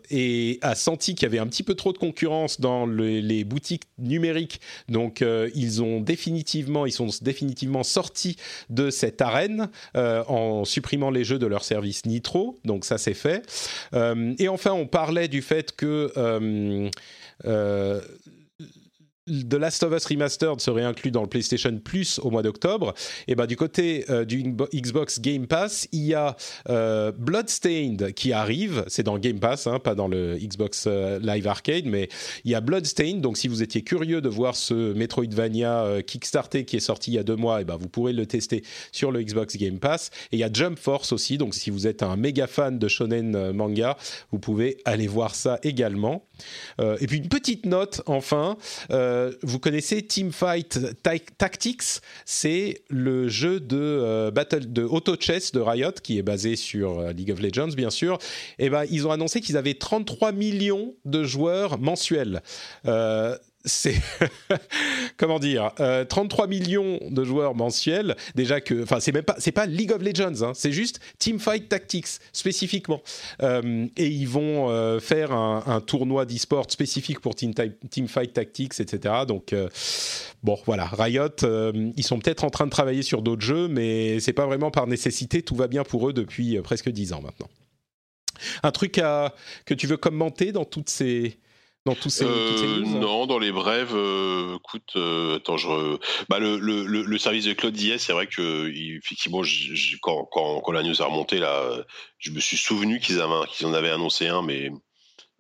a 0.62 0.76
senti 0.76 1.16
qu'il 1.16 1.24
y 1.24 1.26
avait 1.26 1.40
un 1.40 1.48
petit 1.48 1.64
peu 1.64 1.76
trop 1.76 1.94
de 1.94 1.98
concurrence 1.98 2.60
dans 2.60 2.86
les 2.86 3.44
boutiques 3.44 3.84
numériques, 3.98 4.62
donc 4.90 5.22
euh, 5.22 5.50
ils 5.56 5.82
ont 5.82 6.00
définitivement, 6.00 6.86
ils 6.86 6.92
sont 6.92 7.08
définitivement 7.22 7.84
sortis 7.84 8.38
de 8.70 8.90
cette 8.90 9.22
arène 9.22 9.70
euh, 9.96 10.24
en 10.28 10.66
supprimant 10.66 11.10
les 11.10 11.24
jeux 11.24 11.40
de 11.40 11.48
leur 11.48 11.64
service 11.64 12.06
Nitro. 12.06 12.58
Donc 12.66 12.86
ça 12.86 12.98
c'est 12.98 13.14
fait. 13.14 13.44
et 13.94 14.48
enfin, 14.48 14.72
on 14.72 14.88
parlait 14.88 15.28
du 15.28 15.42
fait 15.42 15.76
que 15.76 16.12
The 19.26 19.54
Last 19.54 19.84
of 19.84 19.94
Us 19.94 20.06
Remastered 20.06 20.60
serait 20.60 20.84
inclus 20.84 21.10
dans 21.10 21.22
le 21.22 21.30
PlayStation 21.30 21.80
Plus 21.82 22.20
au 22.20 22.30
mois 22.30 22.44
d'octobre, 22.44 22.94
et 23.30 23.36
ben 23.36 23.46
du 23.46 23.56
côté 23.56 24.04
euh, 24.10 24.26
du 24.26 24.44
Xbox 24.74 25.22
Game 25.22 25.48
Pass, 25.48 25.88
il 25.94 26.02
y 26.02 26.14
a 26.14 26.36
euh, 26.70 27.14
Bloodstained 27.18 28.12
qui 28.16 28.34
arrive, 28.34 28.84
c'est 28.88 29.04
dans 29.04 29.18
Game 29.18 29.40
Pass, 29.40 29.66
hein, 29.66 29.80
pas 29.80 29.96
dans 29.96 30.10
le 30.10 30.38
Xbox 30.38 30.86
euh, 30.88 31.20
Live 31.20 31.48
Arcade, 31.48 31.86
mais 31.86 32.10
il 32.44 32.52
y 32.52 32.56
a 32.56 32.60
Bloodstained, 32.60 33.22
donc 33.22 33.38
si 33.38 33.48
vous 33.48 33.64
étiez 33.64 33.82
curieux 33.82 34.20
de 34.20 34.28
voir 34.28 34.58
ce 34.58 34.92
Metroidvania 34.92 36.02
Kickstarter 36.06 36.66
qui 36.66 36.76
est 36.76 36.82
sorti 36.82 37.12
il 37.12 37.14
y 37.14 37.20
a 37.20 37.24
deux 37.24 37.38
mois, 37.38 37.62
et 37.62 37.64
ben 37.64 37.78
vous 37.78 37.88
pourrez 37.88 38.12
le 38.12 38.26
tester 38.26 38.62
sur 38.92 39.10
le 39.14 39.24
Xbox 39.24 39.56
Game 39.56 39.80
Pass. 39.80 40.12
Et 40.34 40.36
il 40.36 40.40
y 40.40 40.44
a 40.44 40.50
Jump 40.52 40.78
Force 40.78 41.14
aussi, 41.14 41.38
donc 41.38 41.56
si 41.56 41.70
vous 41.70 41.88
êtes 41.88 42.04
un 42.04 42.18
méga 42.18 42.46
fan 42.46 42.78
de 42.78 42.88
shonen 42.90 43.54
manga, 43.54 43.96
vous 44.34 44.40
pouvez 44.40 44.80
aller 44.84 45.08
voir 45.08 45.34
ça 45.34 45.60
également. 45.64 46.28
Et 46.80 47.08
puis 47.08 47.18
une 47.18 47.30
petite 47.30 47.66
note 47.66 48.02
enfin. 48.06 48.58
Euh, 48.92 49.34
vous 49.42 49.60
connaissez 49.60 50.02
Teamfight 50.02 50.80
Tactics, 51.38 52.02
c'est 52.26 52.82
le 52.90 53.28
jeu 53.28 53.60
de 53.60 53.78
euh, 53.78 54.32
battle 54.32 54.72
de 54.72 54.84
auto 54.84 55.16
chess 55.20 55.52
de 55.52 55.60
Riot 55.60 55.92
qui 56.02 56.18
est 56.18 56.24
basé 56.24 56.56
sur 56.56 57.00
euh, 57.00 57.12
League 57.12 57.32
of 57.32 57.42
Legends 57.42 57.74
bien 57.76 57.90
sûr. 57.90 58.18
Et 58.60 58.66
eh 58.66 58.70
ben 58.70 58.86
ils 58.90 59.08
ont 59.08 59.12
annoncé 59.12 59.42
qu'ils 59.42 59.58
avaient 59.58 59.74
33 59.74 60.32
millions 60.32 60.96
de 61.06 61.24
joueurs 61.24 61.80
mensuels 61.80 62.42
c'est 63.66 63.96
comment 65.18 65.40
dire 65.40 65.72
33 66.10 66.46
euh, 66.46 66.48
millions 66.48 67.00
de 67.10 67.24
joueurs 67.24 67.56
mensuels. 67.56 68.16
Déjà 68.36 68.62
que 68.62 68.84
enfin 68.84 69.00
c'est 69.00 69.12
même 69.12 69.24
pas 69.24 69.36
c'est 69.40 69.52
pas 69.52 69.66
League 69.66 69.92
of 69.92 70.02
Legends 70.02 70.42
hein, 70.42 70.52
c'est 70.54 70.72
juste 70.72 71.00
Teamfight 71.20 71.70
Tactics 71.70 72.08
spécifiquement. 72.34 73.02
Euh, 73.42 73.88
et 73.96 74.08
ils 74.08 74.28
vont 74.28 74.70
euh, 74.70 75.00
faire 75.00 75.32
un, 75.32 75.82
tournoi 75.82 76.26
d'e-sport 76.26 76.70
spécifique 76.70 77.20
pour 77.20 77.36
Team, 77.36 77.54
Teamfight 77.90 78.34
Tactics 78.34 78.80
etc 78.80 79.14
donc 79.28 79.56
bon 80.44 80.58
voilà. 80.66 80.86
Riot 80.86 81.30
ils 81.96 82.04
sont 82.04 82.20
peut-être 82.20 82.44
en 82.44 82.50
train 82.50 82.66
de 82.66 82.72
travailler 82.72 83.02
sur 83.02 83.22
d'autres 83.22 83.42
jeux 83.42 83.68
mais 83.68 84.20
c'est 84.20 84.34
pas 84.34 84.46
vraiment 84.46 84.72
par 84.72 84.88
nécessité. 84.88 85.42
Tout 85.42 85.56
va 85.56 85.68
bien 85.68 85.84
pour 85.84 86.10
eux 86.10 86.14
depuis 86.14 86.60
presque 86.62 86.90
10 86.90 87.14
ans 87.14 87.22
maintenant. 87.22 87.48
Un 88.62 88.72
truc 88.72 88.94
que 89.66 89.74
tu 89.74 89.88
veux 89.88 89.98
commenter 89.98 90.52
dans 90.52 90.66
toutes 90.66 90.90
ces 90.90 91.38
dans 91.86 91.96
tous 91.96 92.10
ces, 92.10 92.24
euh, 92.26 92.80
Non, 92.86 93.26
dans 93.26 93.40
les 93.40 93.52
brèves, 93.52 93.94
euh, 93.94 94.56
écoute, 94.56 94.94
euh, 94.96 95.36
attends, 95.38 95.58
je, 95.58 95.98
bah, 96.30 96.40
le, 96.40 96.58
le, 96.58 96.86
le, 96.86 97.18
service 97.18 97.44
de 97.44 97.52
Cloud 97.52 97.78
IS, 97.78 98.00
c'est 98.00 98.14
vrai 98.14 98.28
que 98.28 98.72
effectivement, 98.98 99.42
quand, 100.02 100.26
quand, 100.32 100.62
quand, 100.62 100.72
la 100.72 100.84
news 100.84 101.02
a 101.02 101.06
remonté 101.06 101.40
là, 101.40 101.84
je 102.20 102.32
me 102.32 102.40
suis 102.40 102.56
souvenu 102.56 103.02
qu'ils 103.02 103.22
en 103.22 103.74
avaient 103.74 103.90
annoncé 103.90 104.28
un, 104.28 104.42
mais 104.42 104.72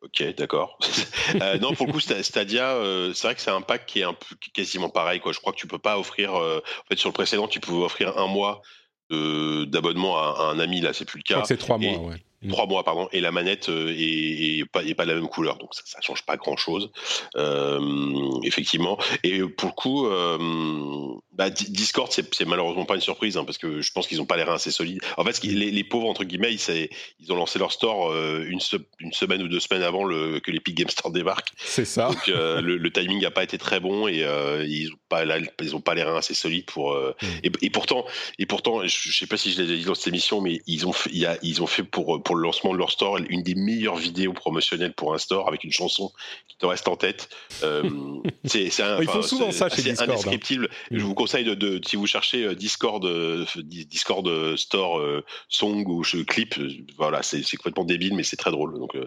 Ok, 0.01 0.21
d'accord. 0.35 0.77
non, 1.61 1.73
pour 1.73 1.87
le 1.87 1.93
coup, 1.93 2.01
Stadia, 2.01 2.77
c'est 3.13 3.25
vrai 3.25 3.35
que 3.35 3.41
c'est 3.41 3.49
un 3.49 3.61
pack 3.61 3.85
qui 3.85 4.01
est 4.01 4.03
un 4.03 4.13
peu 4.13 4.35
quasiment 4.53 4.89
pareil. 4.89 5.21
Quoi. 5.21 5.31
Je 5.31 5.39
crois 5.39 5.53
que 5.53 5.57
tu 5.57 5.65
peux 5.65 5.79
pas 5.79 5.97
offrir. 5.97 6.33
en 6.33 6.59
fait, 6.89 6.99
sur 6.99 7.07
le 7.07 7.13
précédent, 7.13 7.47
tu 7.47 7.61
pouvais 7.61 7.85
offrir 7.85 8.17
un 8.17 8.27
mois 8.27 8.61
d'abonnement 9.09 10.17
à, 10.17 10.51
un 10.51 10.59
ami. 10.59 10.81
Là, 10.81 10.91
c'est 10.91 11.05
plus 11.05 11.19
le 11.19 11.23
cas. 11.23 11.45
C'est 11.45 11.55
trois 11.55 11.77
mois, 11.77 11.99
ouais. 11.99 12.21
Mm. 12.43 12.49
Trois 12.49 12.65
mois, 12.65 12.83
pardon, 12.83 13.07
et 13.11 13.21
la 13.21 13.31
manette 13.31 13.69
euh, 13.69 13.93
est, 13.97 14.65
pas, 14.71 14.83
est 14.83 14.93
pas 14.93 15.05
de 15.05 15.09
la 15.09 15.15
même 15.15 15.29
couleur, 15.29 15.57
donc 15.57 15.73
ça, 15.73 15.81
ça 15.85 16.01
change 16.01 16.23
pas 16.23 16.35
grand 16.35 16.57
chose, 16.57 16.91
euh, 17.37 18.39
effectivement. 18.43 18.97
Et 19.23 19.41
pour 19.43 19.69
le 19.69 19.73
coup, 19.73 20.07
euh, 20.07 21.15
bah, 21.35 21.49
Discord, 21.49 22.11
c'est 22.11 22.45
malheureusement 22.45 22.85
pas 22.85 22.95
une 22.95 23.01
surprise, 23.01 23.37
hein, 23.37 23.45
parce 23.45 23.57
que 23.57 23.81
je 23.81 23.91
pense 23.91 24.07
qu'ils 24.07 24.21
ont 24.21 24.25
pas 24.25 24.37
l'air 24.37 24.49
assez 24.49 24.71
solides. 24.71 24.99
En 25.17 25.23
fait, 25.23 25.43
les, 25.43 25.71
les, 25.71 25.83
pauvres 25.83 26.07
entre 26.07 26.23
guillemets, 26.23 26.53
ils, 26.53 26.89
ils 27.19 27.31
ont 27.31 27.35
lancé 27.35 27.59
leur 27.59 27.71
store 27.71 28.13
une, 28.15 28.59
une, 28.99 29.13
semaine 29.13 29.41
ou 29.41 29.47
deux 29.47 29.59
semaines 29.59 29.83
avant 29.83 30.03
le, 30.03 30.39
que 30.39 30.51
l'Epic 30.51 30.75
Game 30.75 30.89
Store 30.89 31.11
débarque. 31.11 31.49
C'est 31.57 31.85
ça. 31.85 32.07
Donc 32.07 32.27
le, 32.27 32.91
timing 32.91 33.21
n'a 33.21 33.31
pas 33.31 33.43
été 33.43 33.57
très 33.57 33.79
bon 33.79 34.07
et 34.07 34.25
ils 34.67 34.91
pas 35.09 35.23
ils 35.61 35.75
ont 35.75 35.81
pas 35.81 35.95
l'air 35.95 36.13
assez 36.15 36.33
solides 36.33 36.65
pour. 36.65 36.93
Mm. 36.93 37.37
Et, 37.61 37.69
pourtant, 37.69 38.05
et 38.39 38.45
pourtant, 38.45 38.85
je, 38.85 39.11
sais 39.11 39.27
pas 39.27 39.37
si 39.37 39.51
je 39.51 39.61
l'ai 39.61 39.77
dit 39.77 39.85
dans 39.85 39.95
cette 39.95 40.07
émission, 40.07 40.41
mais 40.41 40.61
ils 40.67 40.85
ont, 40.85 40.93
fait, 40.93 41.09
il 41.11 41.19
y 41.19 41.25
a, 41.25 41.37
ils 41.41 41.61
ont 41.61 41.67
fait 41.67 41.83
pour 41.83 42.21
pour 42.23 42.35
le 42.35 42.43
lancement 42.43 42.73
de 42.73 42.77
leur 42.77 42.91
store, 42.91 43.17
une 43.29 43.43
des 43.43 43.55
meilleures 43.55 43.97
vidéos 43.97 44.33
promotionnelles 44.33 44.93
pour 44.93 45.13
un 45.13 45.17
store 45.17 45.47
avec 45.47 45.63
une 45.63 45.71
chanson 45.71 46.11
qui 46.47 46.57
te 46.57 46.65
reste 46.65 46.87
en 46.87 46.95
tête. 46.95 47.29
Euh, 47.63 47.89
c'est, 48.45 48.65
Ils 48.65 49.07
font 49.07 49.21
souvent 49.21 49.51
ça 49.51 49.69
chez 49.69 49.81
Discord. 49.81 50.09
Hein. 50.09 50.13
Indescriptible. 50.13 50.69
Je 50.91 51.03
vous 51.03 51.15
conseille 51.23 51.55
de, 51.55 51.79
si 51.87 51.95
vous 51.95 52.05
cherchez 52.05 52.43
euh, 52.43 52.53
Discord, 52.53 53.05
euh, 53.05 53.45
Discord 53.55 54.55
Store 54.57 55.01
song 55.47 55.85
ou 55.87 56.03
clip, 56.27 56.55
voilà, 56.97 57.23
c'est, 57.23 57.43
complètement 57.55 57.85
débile, 57.85 58.13
mais 58.13 58.23
c'est 58.23 58.35
très 58.35 58.51
drôle. 58.51 58.77
Donc, 58.77 58.97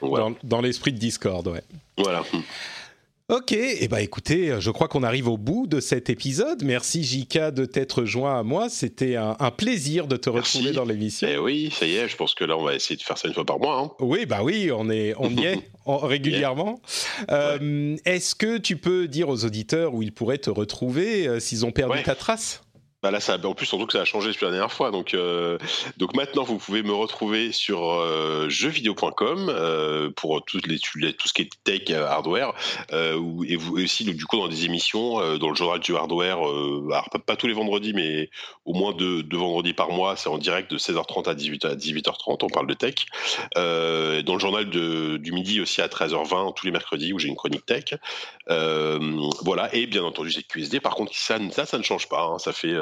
dans, 0.00 0.34
dans 0.42 0.60
l'esprit 0.62 0.92
de 0.92 0.98
Discord, 0.98 1.46
ouais. 1.46 1.62
Voilà. 1.98 2.24
Ok, 3.30 3.52
et 3.52 3.84
eh 3.84 3.86
ben 3.86 3.98
écoutez, 3.98 4.56
je 4.58 4.70
crois 4.72 4.88
qu'on 4.88 5.04
arrive 5.04 5.28
au 5.28 5.38
bout 5.38 5.68
de 5.68 5.78
cet 5.78 6.10
épisode. 6.10 6.64
Merci 6.64 7.04
Jika 7.04 7.52
de 7.52 7.64
t'être 7.64 8.04
joint 8.04 8.40
à 8.40 8.42
moi. 8.42 8.68
C'était 8.68 9.14
un, 9.14 9.36
plaisir 9.56 10.08
de 10.08 10.16
te 10.16 10.28
retrouver 10.28 10.72
dans 10.72 10.84
l'émission. 10.84 11.28
Eh 11.30 11.38
oui, 11.38 11.72
ça 11.72 11.86
y 11.86 11.94
est, 11.94 12.08
je 12.08 12.16
pense 12.16 12.34
que 12.34 12.42
là 12.42 12.56
on 12.56 12.64
va 12.64 12.74
essayer 12.74 12.96
de 12.96 13.02
faire 13.02 13.16
ça 13.16 13.28
une 13.28 13.34
fois 13.34 13.46
par 13.46 13.60
mois. 13.60 13.78
Hein. 13.78 13.90
Oui, 14.00 14.26
bah 14.26 14.40
oui, 14.42 14.72
on 14.74 14.90
est, 14.90 15.14
on 15.16 15.30
y 15.30 15.44
est 15.44 15.60
régulièrement. 15.86 16.80
Euh, 17.30 17.96
est-ce 18.04 18.34
que 18.34 18.58
tu 18.58 18.76
peux 18.76 19.06
dire 19.06 19.28
aux 19.28 19.44
auditeurs 19.44 19.94
où 19.94 20.02
ils 20.02 20.12
pourraient 20.12 20.38
te 20.38 20.50
retrouver 20.50 21.28
euh, 21.28 21.38
s'ils 21.38 21.64
ont 21.64 21.70
perdu 21.70 22.02
ta 22.02 22.16
trace? 22.16 22.62
Bah 23.02 23.10
là, 23.10 23.18
ça, 23.18 23.38
en 23.42 23.54
plus, 23.54 23.64
surtout 23.64 23.86
que 23.86 23.94
ça 23.94 24.02
a 24.02 24.04
changé 24.04 24.30
depuis 24.30 24.44
la 24.44 24.50
dernière 24.50 24.72
fois. 24.72 24.90
Donc, 24.90 25.14
euh, 25.14 25.56
maintenant, 26.14 26.42
vous 26.42 26.58
pouvez 26.58 26.82
me 26.82 26.92
retrouver 26.92 27.50
sur 27.50 27.92
euh, 27.92 28.46
jeuxvideo.com 28.50 29.48
euh, 29.48 30.10
pour 30.10 30.44
tout 30.44 30.60
ce 30.60 31.32
qui 31.32 31.42
est 31.42 31.50
tech, 31.64 31.82
euh, 31.88 32.06
hardware, 32.06 32.52
et 32.92 33.56
aussi 33.56 34.04
du 34.04 34.26
coup 34.26 34.36
dans 34.36 34.48
des 34.48 34.66
émissions 34.66 35.38
dans 35.38 35.48
le 35.48 35.54
journal 35.54 35.80
du 35.80 35.96
hardware. 35.96 36.40
pas, 37.26 37.36
tous 37.36 37.46
les 37.46 37.54
vendredis, 37.54 37.94
mais 37.94 38.28
au 38.66 38.74
moins 38.74 38.92
deux, 38.92 39.24
vendredis 39.32 39.72
par 39.72 39.90
mois. 39.90 40.16
C'est 40.16 40.28
en 40.28 40.36
direct 40.36 40.70
de 40.70 40.76
16h30 40.76 41.30
à 41.30 41.34
18 41.34 41.64
à 41.64 41.74
18h30. 41.76 42.38
On 42.42 42.48
parle 42.48 42.66
de 42.66 42.74
tech. 42.74 43.06
dans 43.56 44.34
le 44.34 44.38
journal 44.38 44.68
de, 44.68 45.16
du 45.16 45.32
midi 45.32 45.60
aussi 45.62 45.80
à 45.80 45.88
13h20 45.88 46.54
tous 46.54 46.66
les 46.66 46.72
mercredis 46.72 47.14
où 47.14 47.18
j'ai 47.18 47.28
une 47.28 47.36
chronique 47.36 47.64
tech. 47.64 47.94
voilà. 48.46 49.74
Et 49.74 49.86
bien 49.86 50.02
entendu, 50.02 50.28
j'ai 50.28 50.42
QSD. 50.42 50.80
Par 50.80 50.94
contre, 50.94 51.12
ça, 51.14 51.38
ça, 51.64 51.78
ne 51.78 51.82
change 51.82 52.08
pas. 52.08 52.24
Hein. 52.24 52.38
Ça 52.38 52.52
fait 52.52 52.74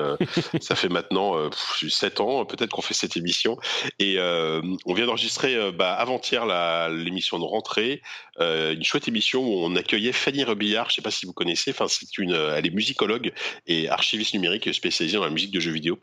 ça 0.60 0.74
fait 0.74 0.88
maintenant 0.88 1.36
euh, 1.36 1.50
7 1.88 2.20
ans, 2.20 2.44
peut-être 2.44 2.70
qu'on 2.70 2.82
fait 2.82 2.94
cette 2.94 3.16
émission. 3.16 3.56
Et 3.98 4.14
euh, 4.18 4.60
on 4.86 4.94
vient 4.94 5.06
d'enregistrer 5.06 5.54
euh, 5.56 5.72
bah, 5.72 5.92
avant-hier 5.94 6.46
l'émission 6.90 7.38
de 7.38 7.44
rentrée, 7.44 8.02
une 8.40 8.84
chouette 8.84 9.08
émission 9.08 9.42
où 9.42 9.64
on 9.64 9.74
accueillait 9.76 10.12
Fanny 10.12 10.44
Rebillard. 10.44 10.90
Je 10.90 10.92
ne 10.92 10.94
sais 10.96 11.02
pas 11.02 11.10
si 11.10 11.26
vous 11.26 11.32
connaissez. 11.32 11.74
Elle 12.18 12.66
est 12.66 12.74
musicologue 12.74 13.32
et 13.66 13.88
archiviste 13.88 14.34
numérique 14.34 14.72
spécialisée 14.72 15.16
dans 15.16 15.24
la 15.24 15.30
musique 15.30 15.50
de 15.50 15.60
jeux 15.60 15.72
vidéo. 15.72 15.98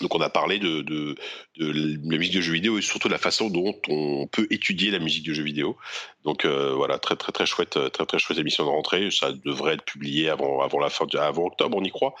Donc 0.00 0.14
on 0.14 0.20
a 0.20 0.30
parlé 0.30 0.58
de, 0.58 0.82
de, 0.82 1.14
de, 1.58 1.72
la 1.72 2.18
musique 2.18 2.34
de 2.34 2.40
jeux 2.40 2.52
vidéo 2.52 2.78
et 2.78 2.82
surtout 2.82 3.08
de 3.08 3.12
la 3.12 3.18
façon 3.18 3.50
dont 3.50 3.74
on 3.88 4.26
peut 4.26 4.46
étudier 4.50 4.90
la 4.90 4.98
musique 4.98 5.26
de 5.26 5.34
jeux 5.34 5.42
vidéo. 5.42 5.76
Donc 6.24 6.44
euh, 6.44 6.74
voilà, 6.74 6.98
très 6.98 7.16
très 7.16 7.32
très 7.32 7.46
chouette, 7.46 7.78
très 7.92 8.06
très 8.06 8.18
chouette 8.18 8.38
émission 8.38 8.64
de 8.64 8.70
rentrée. 8.70 9.10
Ça 9.10 9.32
devrait 9.32 9.74
être 9.74 9.84
publié 9.84 10.28
avant 10.28 10.60
avant 10.60 10.80
la 10.80 10.90
fin 10.90 11.06
de, 11.06 11.18
avant 11.18 11.46
octobre, 11.46 11.76
on 11.78 11.84
y 11.84 11.90
croit. 11.90 12.14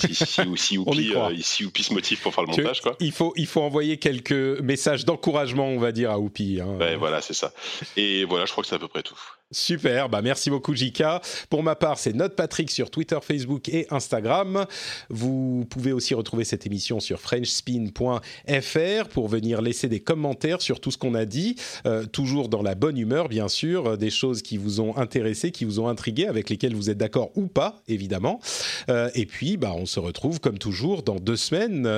Si 0.00 0.14
si, 0.14 0.42
si 0.56 0.78
Oupi 0.78 1.12
euh, 1.16 1.34
si 1.40 1.64
Oupi 1.64 1.82
se 1.82 1.94
motive 1.94 2.20
pour 2.20 2.34
faire 2.34 2.44
le 2.44 2.50
montage 2.50 2.80
quoi. 2.80 2.96
Il 3.00 3.12
faut 3.12 3.32
il 3.36 3.46
faut 3.46 3.62
envoyer 3.62 3.98
quelques 3.98 4.60
messages 4.60 5.04
d'encouragement, 5.04 5.66
on 5.66 5.78
va 5.78 5.92
dire 5.92 6.10
à 6.10 6.18
Oupi. 6.18 6.60
Hein. 6.60 6.76
Ben, 6.78 6.98
voilà, 6.98 7.22
c'est 7.22 7.34
ça. 7.34 7.52
Et 7.96 8.24
voilà, 8.24 8.46
je 8.46 8.52
crois 8.52 8.62
que 8.62 8.68
c'est 8.68 8.76
à 8.76 8.78
peu 8.78 8.88
près 8.88 9.02
tout. 9.02 9.18
Super, 9.52 10.08
bah 10.08 10.22
merci 10.22 10.50
beaucoup 10.50 10.74
Jika. 10.74 11.20
Pour 11.50 11.62
ma 11.62 11.76
part, 11.76 12.00
c'est 12.00 12.12
Note 12.12 12.34
Patrick 12.34 12.68
sur 12.68 12.90
Twitter, 12.90 13.18
Facebook 13.22 13.68
et 13.68 13.86
Instagram. 13.90 14.66
Vous 15.08 15.64
pouvez 15.70 15.92
aussi 15.92 16.14
retrouver 16.14 16.42
cette 16.42 16.66
émission 16.66 16.98
sur 16.98 17.20
frenchspin.fr 17.20 19.08
pour 19.08 19.28
venir 19.28 19.62
laisser 19.62 19.88
des 19.88 20.00
commentaires 20.00 20.60
sur 20.60 20.80
tout 20.80 20.90
ce 20.90 20.98
qu'on 20.98 21.14
a 21.14 21.26
dit, 21.26 21.54
euh, 21.86 22.06
toujours 22.06 22.48
dans 22.48 22.60
la 22.60 22.74
bonne 22.74 22.98
humeur 22.98 23.28
bien 23.28 23.46
sûr, 23.46 23.90
euh, 23.90 23.96
des 23.96 24.10
choses 24.10 24.42
qui 24.42 24.56
vous 24.56 24.80
ont 24.80 24.96
intéressé, 24.96 25.52
qui 25.52 25.64
vous 25.64 25.78
ont 25.78 25.86
intrigué, 25.86 26.26
avec 26.26 26.50
lesquelles 26.50 26.74
vous 26.74 26.90
êtes 26.90 26.98
d'accord 26.98 27.30
ou 27.36 27.46
pas, 27.46 27.80
évidemment. 27.86 28.40
Euh, 28.88 29.10
et 29.14 29.26
puis, 29.26 29.56
bah, 29.56 29.74
on 29.76 29.86
se 29.86 30.00
retrouve 30.00 30.40
comme 30.40 30.58
toujours 30.58 31.04
dans 31.04 31.20
deux 31.20 31.36
semaines. 31.36 31.88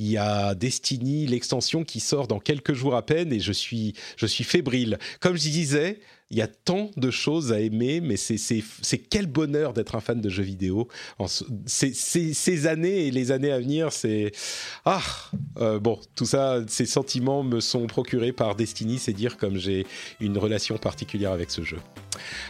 Il 0.00 0.10
y 0.10 0.16
a 0.16 0.56
Destiny, 0.56 1.28
l'extension 1.28 1.84
qui 1.84 2.00
sort 2.00 2.26
dans 2.26 2.40
quelques 2.40 2.74
jours 2.74 2.96
à 2.96 3.06
peine 3.06 3.32
et 3.32 3.38
je 3.38 3.52
suis, 3.52 3.94
je 4.16 4.26
suis 4.26 4.42
fébrile. 4.42 4.98
Comme 5.20 5.36
je 5.36 5.48
disais, 5.50 6.00
il 6.30 6.38
y 6.38 6.42
a 6.42 6.46
tant 6.46 6.90
de 6.96 7.10
choses 7.10 7.52
à 7.52 7.60
aimer, 7.60 8.00
mais 8.00 8.16
c'est 8.16 8.98
quel 8.98 9.26
bonheur 9.26 9.72
d'être 9.72 9.96
un 9.96 10.00
fan 10.00 10.20
de 10.20 10.28
jeux 10.28 10.44
vidéo. 10.44 10.88
Ces, 11.66 11.92
ces, 11.92 12.66
années 12.66 13.06
et 13.06 13.10
les 13.10 13.32
années 13.32 13.50
à 13.50 13.58
venir, 13.58 13.92
c'est... 13.92 14.32
Ah 14.84 15.02
euh, 15.58 15.80
Bon, 15.80 15.98
tout 16.14 16.26
ça, 16.26 16.60
ces 16.68 16.86
sentiments 16.86 17.42
me 17.42 17.60
sont 17.60 17.86
procurés 17.86 18.32
par 18.32 18.54
Destiny, 18.54 18.98
c'est 18.98 19.12
dire 19.12 19.36
comme 19.36 19.56
j'ai 19.56 19.86
une 20.20 20.38
relation 20.38 20.78
particulière 20.78 21.32
avec 21.32 21.50
ce 21.50 21.62
jeu. 21.62 21.78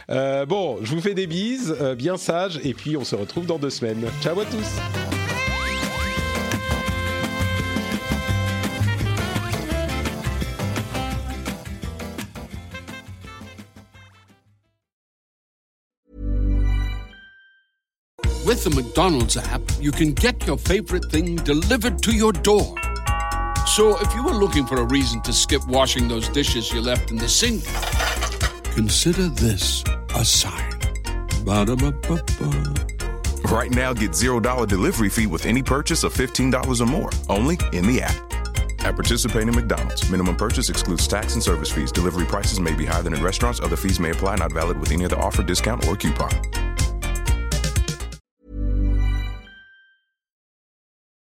Euh, 0.09 0.45
bon, 0.45 0.77
je 0.83 0.93
vous 0.93 1.01
fais 1.01 1.15
des 1.15 1.27
bises, 1.27 1.75
euh, 1.81 1.95
bien 1.95 2.17
sages, 2.17 2.59
et 2.63 2.73
puis 2.73 2.97
on 2.97 3.03
se 3.03 3.15
retrouve 3.15 3.45
dans 3.45 3.57
deux 3.57 3.69
semaines. 3.69 4.05
Ciao 4.21 4.39
à 4.39 4.45
tous 4.45 5.20
With 18.51 18.65
the 18.65 18.69
McDonald's 18.69 19.37
app, 19.37 19.61
you 19.79 19.93
can 19.93 20.11
get 20.11 20.45
your 20.45 20.57
favorite 20.57 21.05
thing 21.05 21.37
delivered 21.37 22.03
to 22.03 22.13
your 22.13 22.33
door. 22.33 22.75
So 23.65 23.97
if 24.01 24.13
you 24.13 24.25
were 24.25 24.33
looking 24.33 24.65
for 24.65 24.75
a 24.75 24.83
reason 24.83 25.21
to 25.21 25.31
skip 25.31 25.65
washing 25.69 26.09
those 26.09 26.27
dishes 26.27 26.69
you 26.73 26.81
left 26.81 27.11
in 27.11 27.15
the 27.15 27.29
sink, 27.29 27.63
consider 28.75 29.29
this 29.29 29.85
a 30.15 30.25
sign. 30.25 30.69
Ba-da-ba-ba-ba. 31.45 32.75
Right 33.45 33.71
now, 33.71 33.93
get 33.93 34.11
$0 34.11 34.67
delivery 34.67 35.07
fee 35.07 35.27
with 35.27 35.45
any 35.45 35.63
purchase 35.63 36.03
of 36.03 36.13
$15 36.13 36.81
or 36.81 36.85
more, 36.85 37.09
only 37.29 37.57
in 37.71 37.87
the 37.87 38.01
app. 38.01 38.17
At 38.83 38.95
participating 38.95 39.55
McDonald's, 39.55 40.09
minimum 40.09 40.35
purchase 40.35 40.69
excludes 40.69 41.07
tax 41.07 41.35
and 41.35 41.41
service 41.41 41.71
fees. 41.71 41.93
Delivery 41.93 42.25
prices 42.25 42.59
may 42.59 42.75
be 42.75 42.85
higher 42.85 43.01
than 43.01 43.13
in 43.13 43.23
restaurants. 43.23 43.61
Other 43.61 43.77
fees 43.77 43.97
may 43.97 44.09
apply, 44.09 44.35
not 44.35 44.51
valid 44.51 44.77
with 44.77 44.91
any 44.91 45.05
other 45.05 45.17
offer, 45.17 45.41
discount, 45.41 45.87
or 45.87 45.95
coupon. 45.95 46.70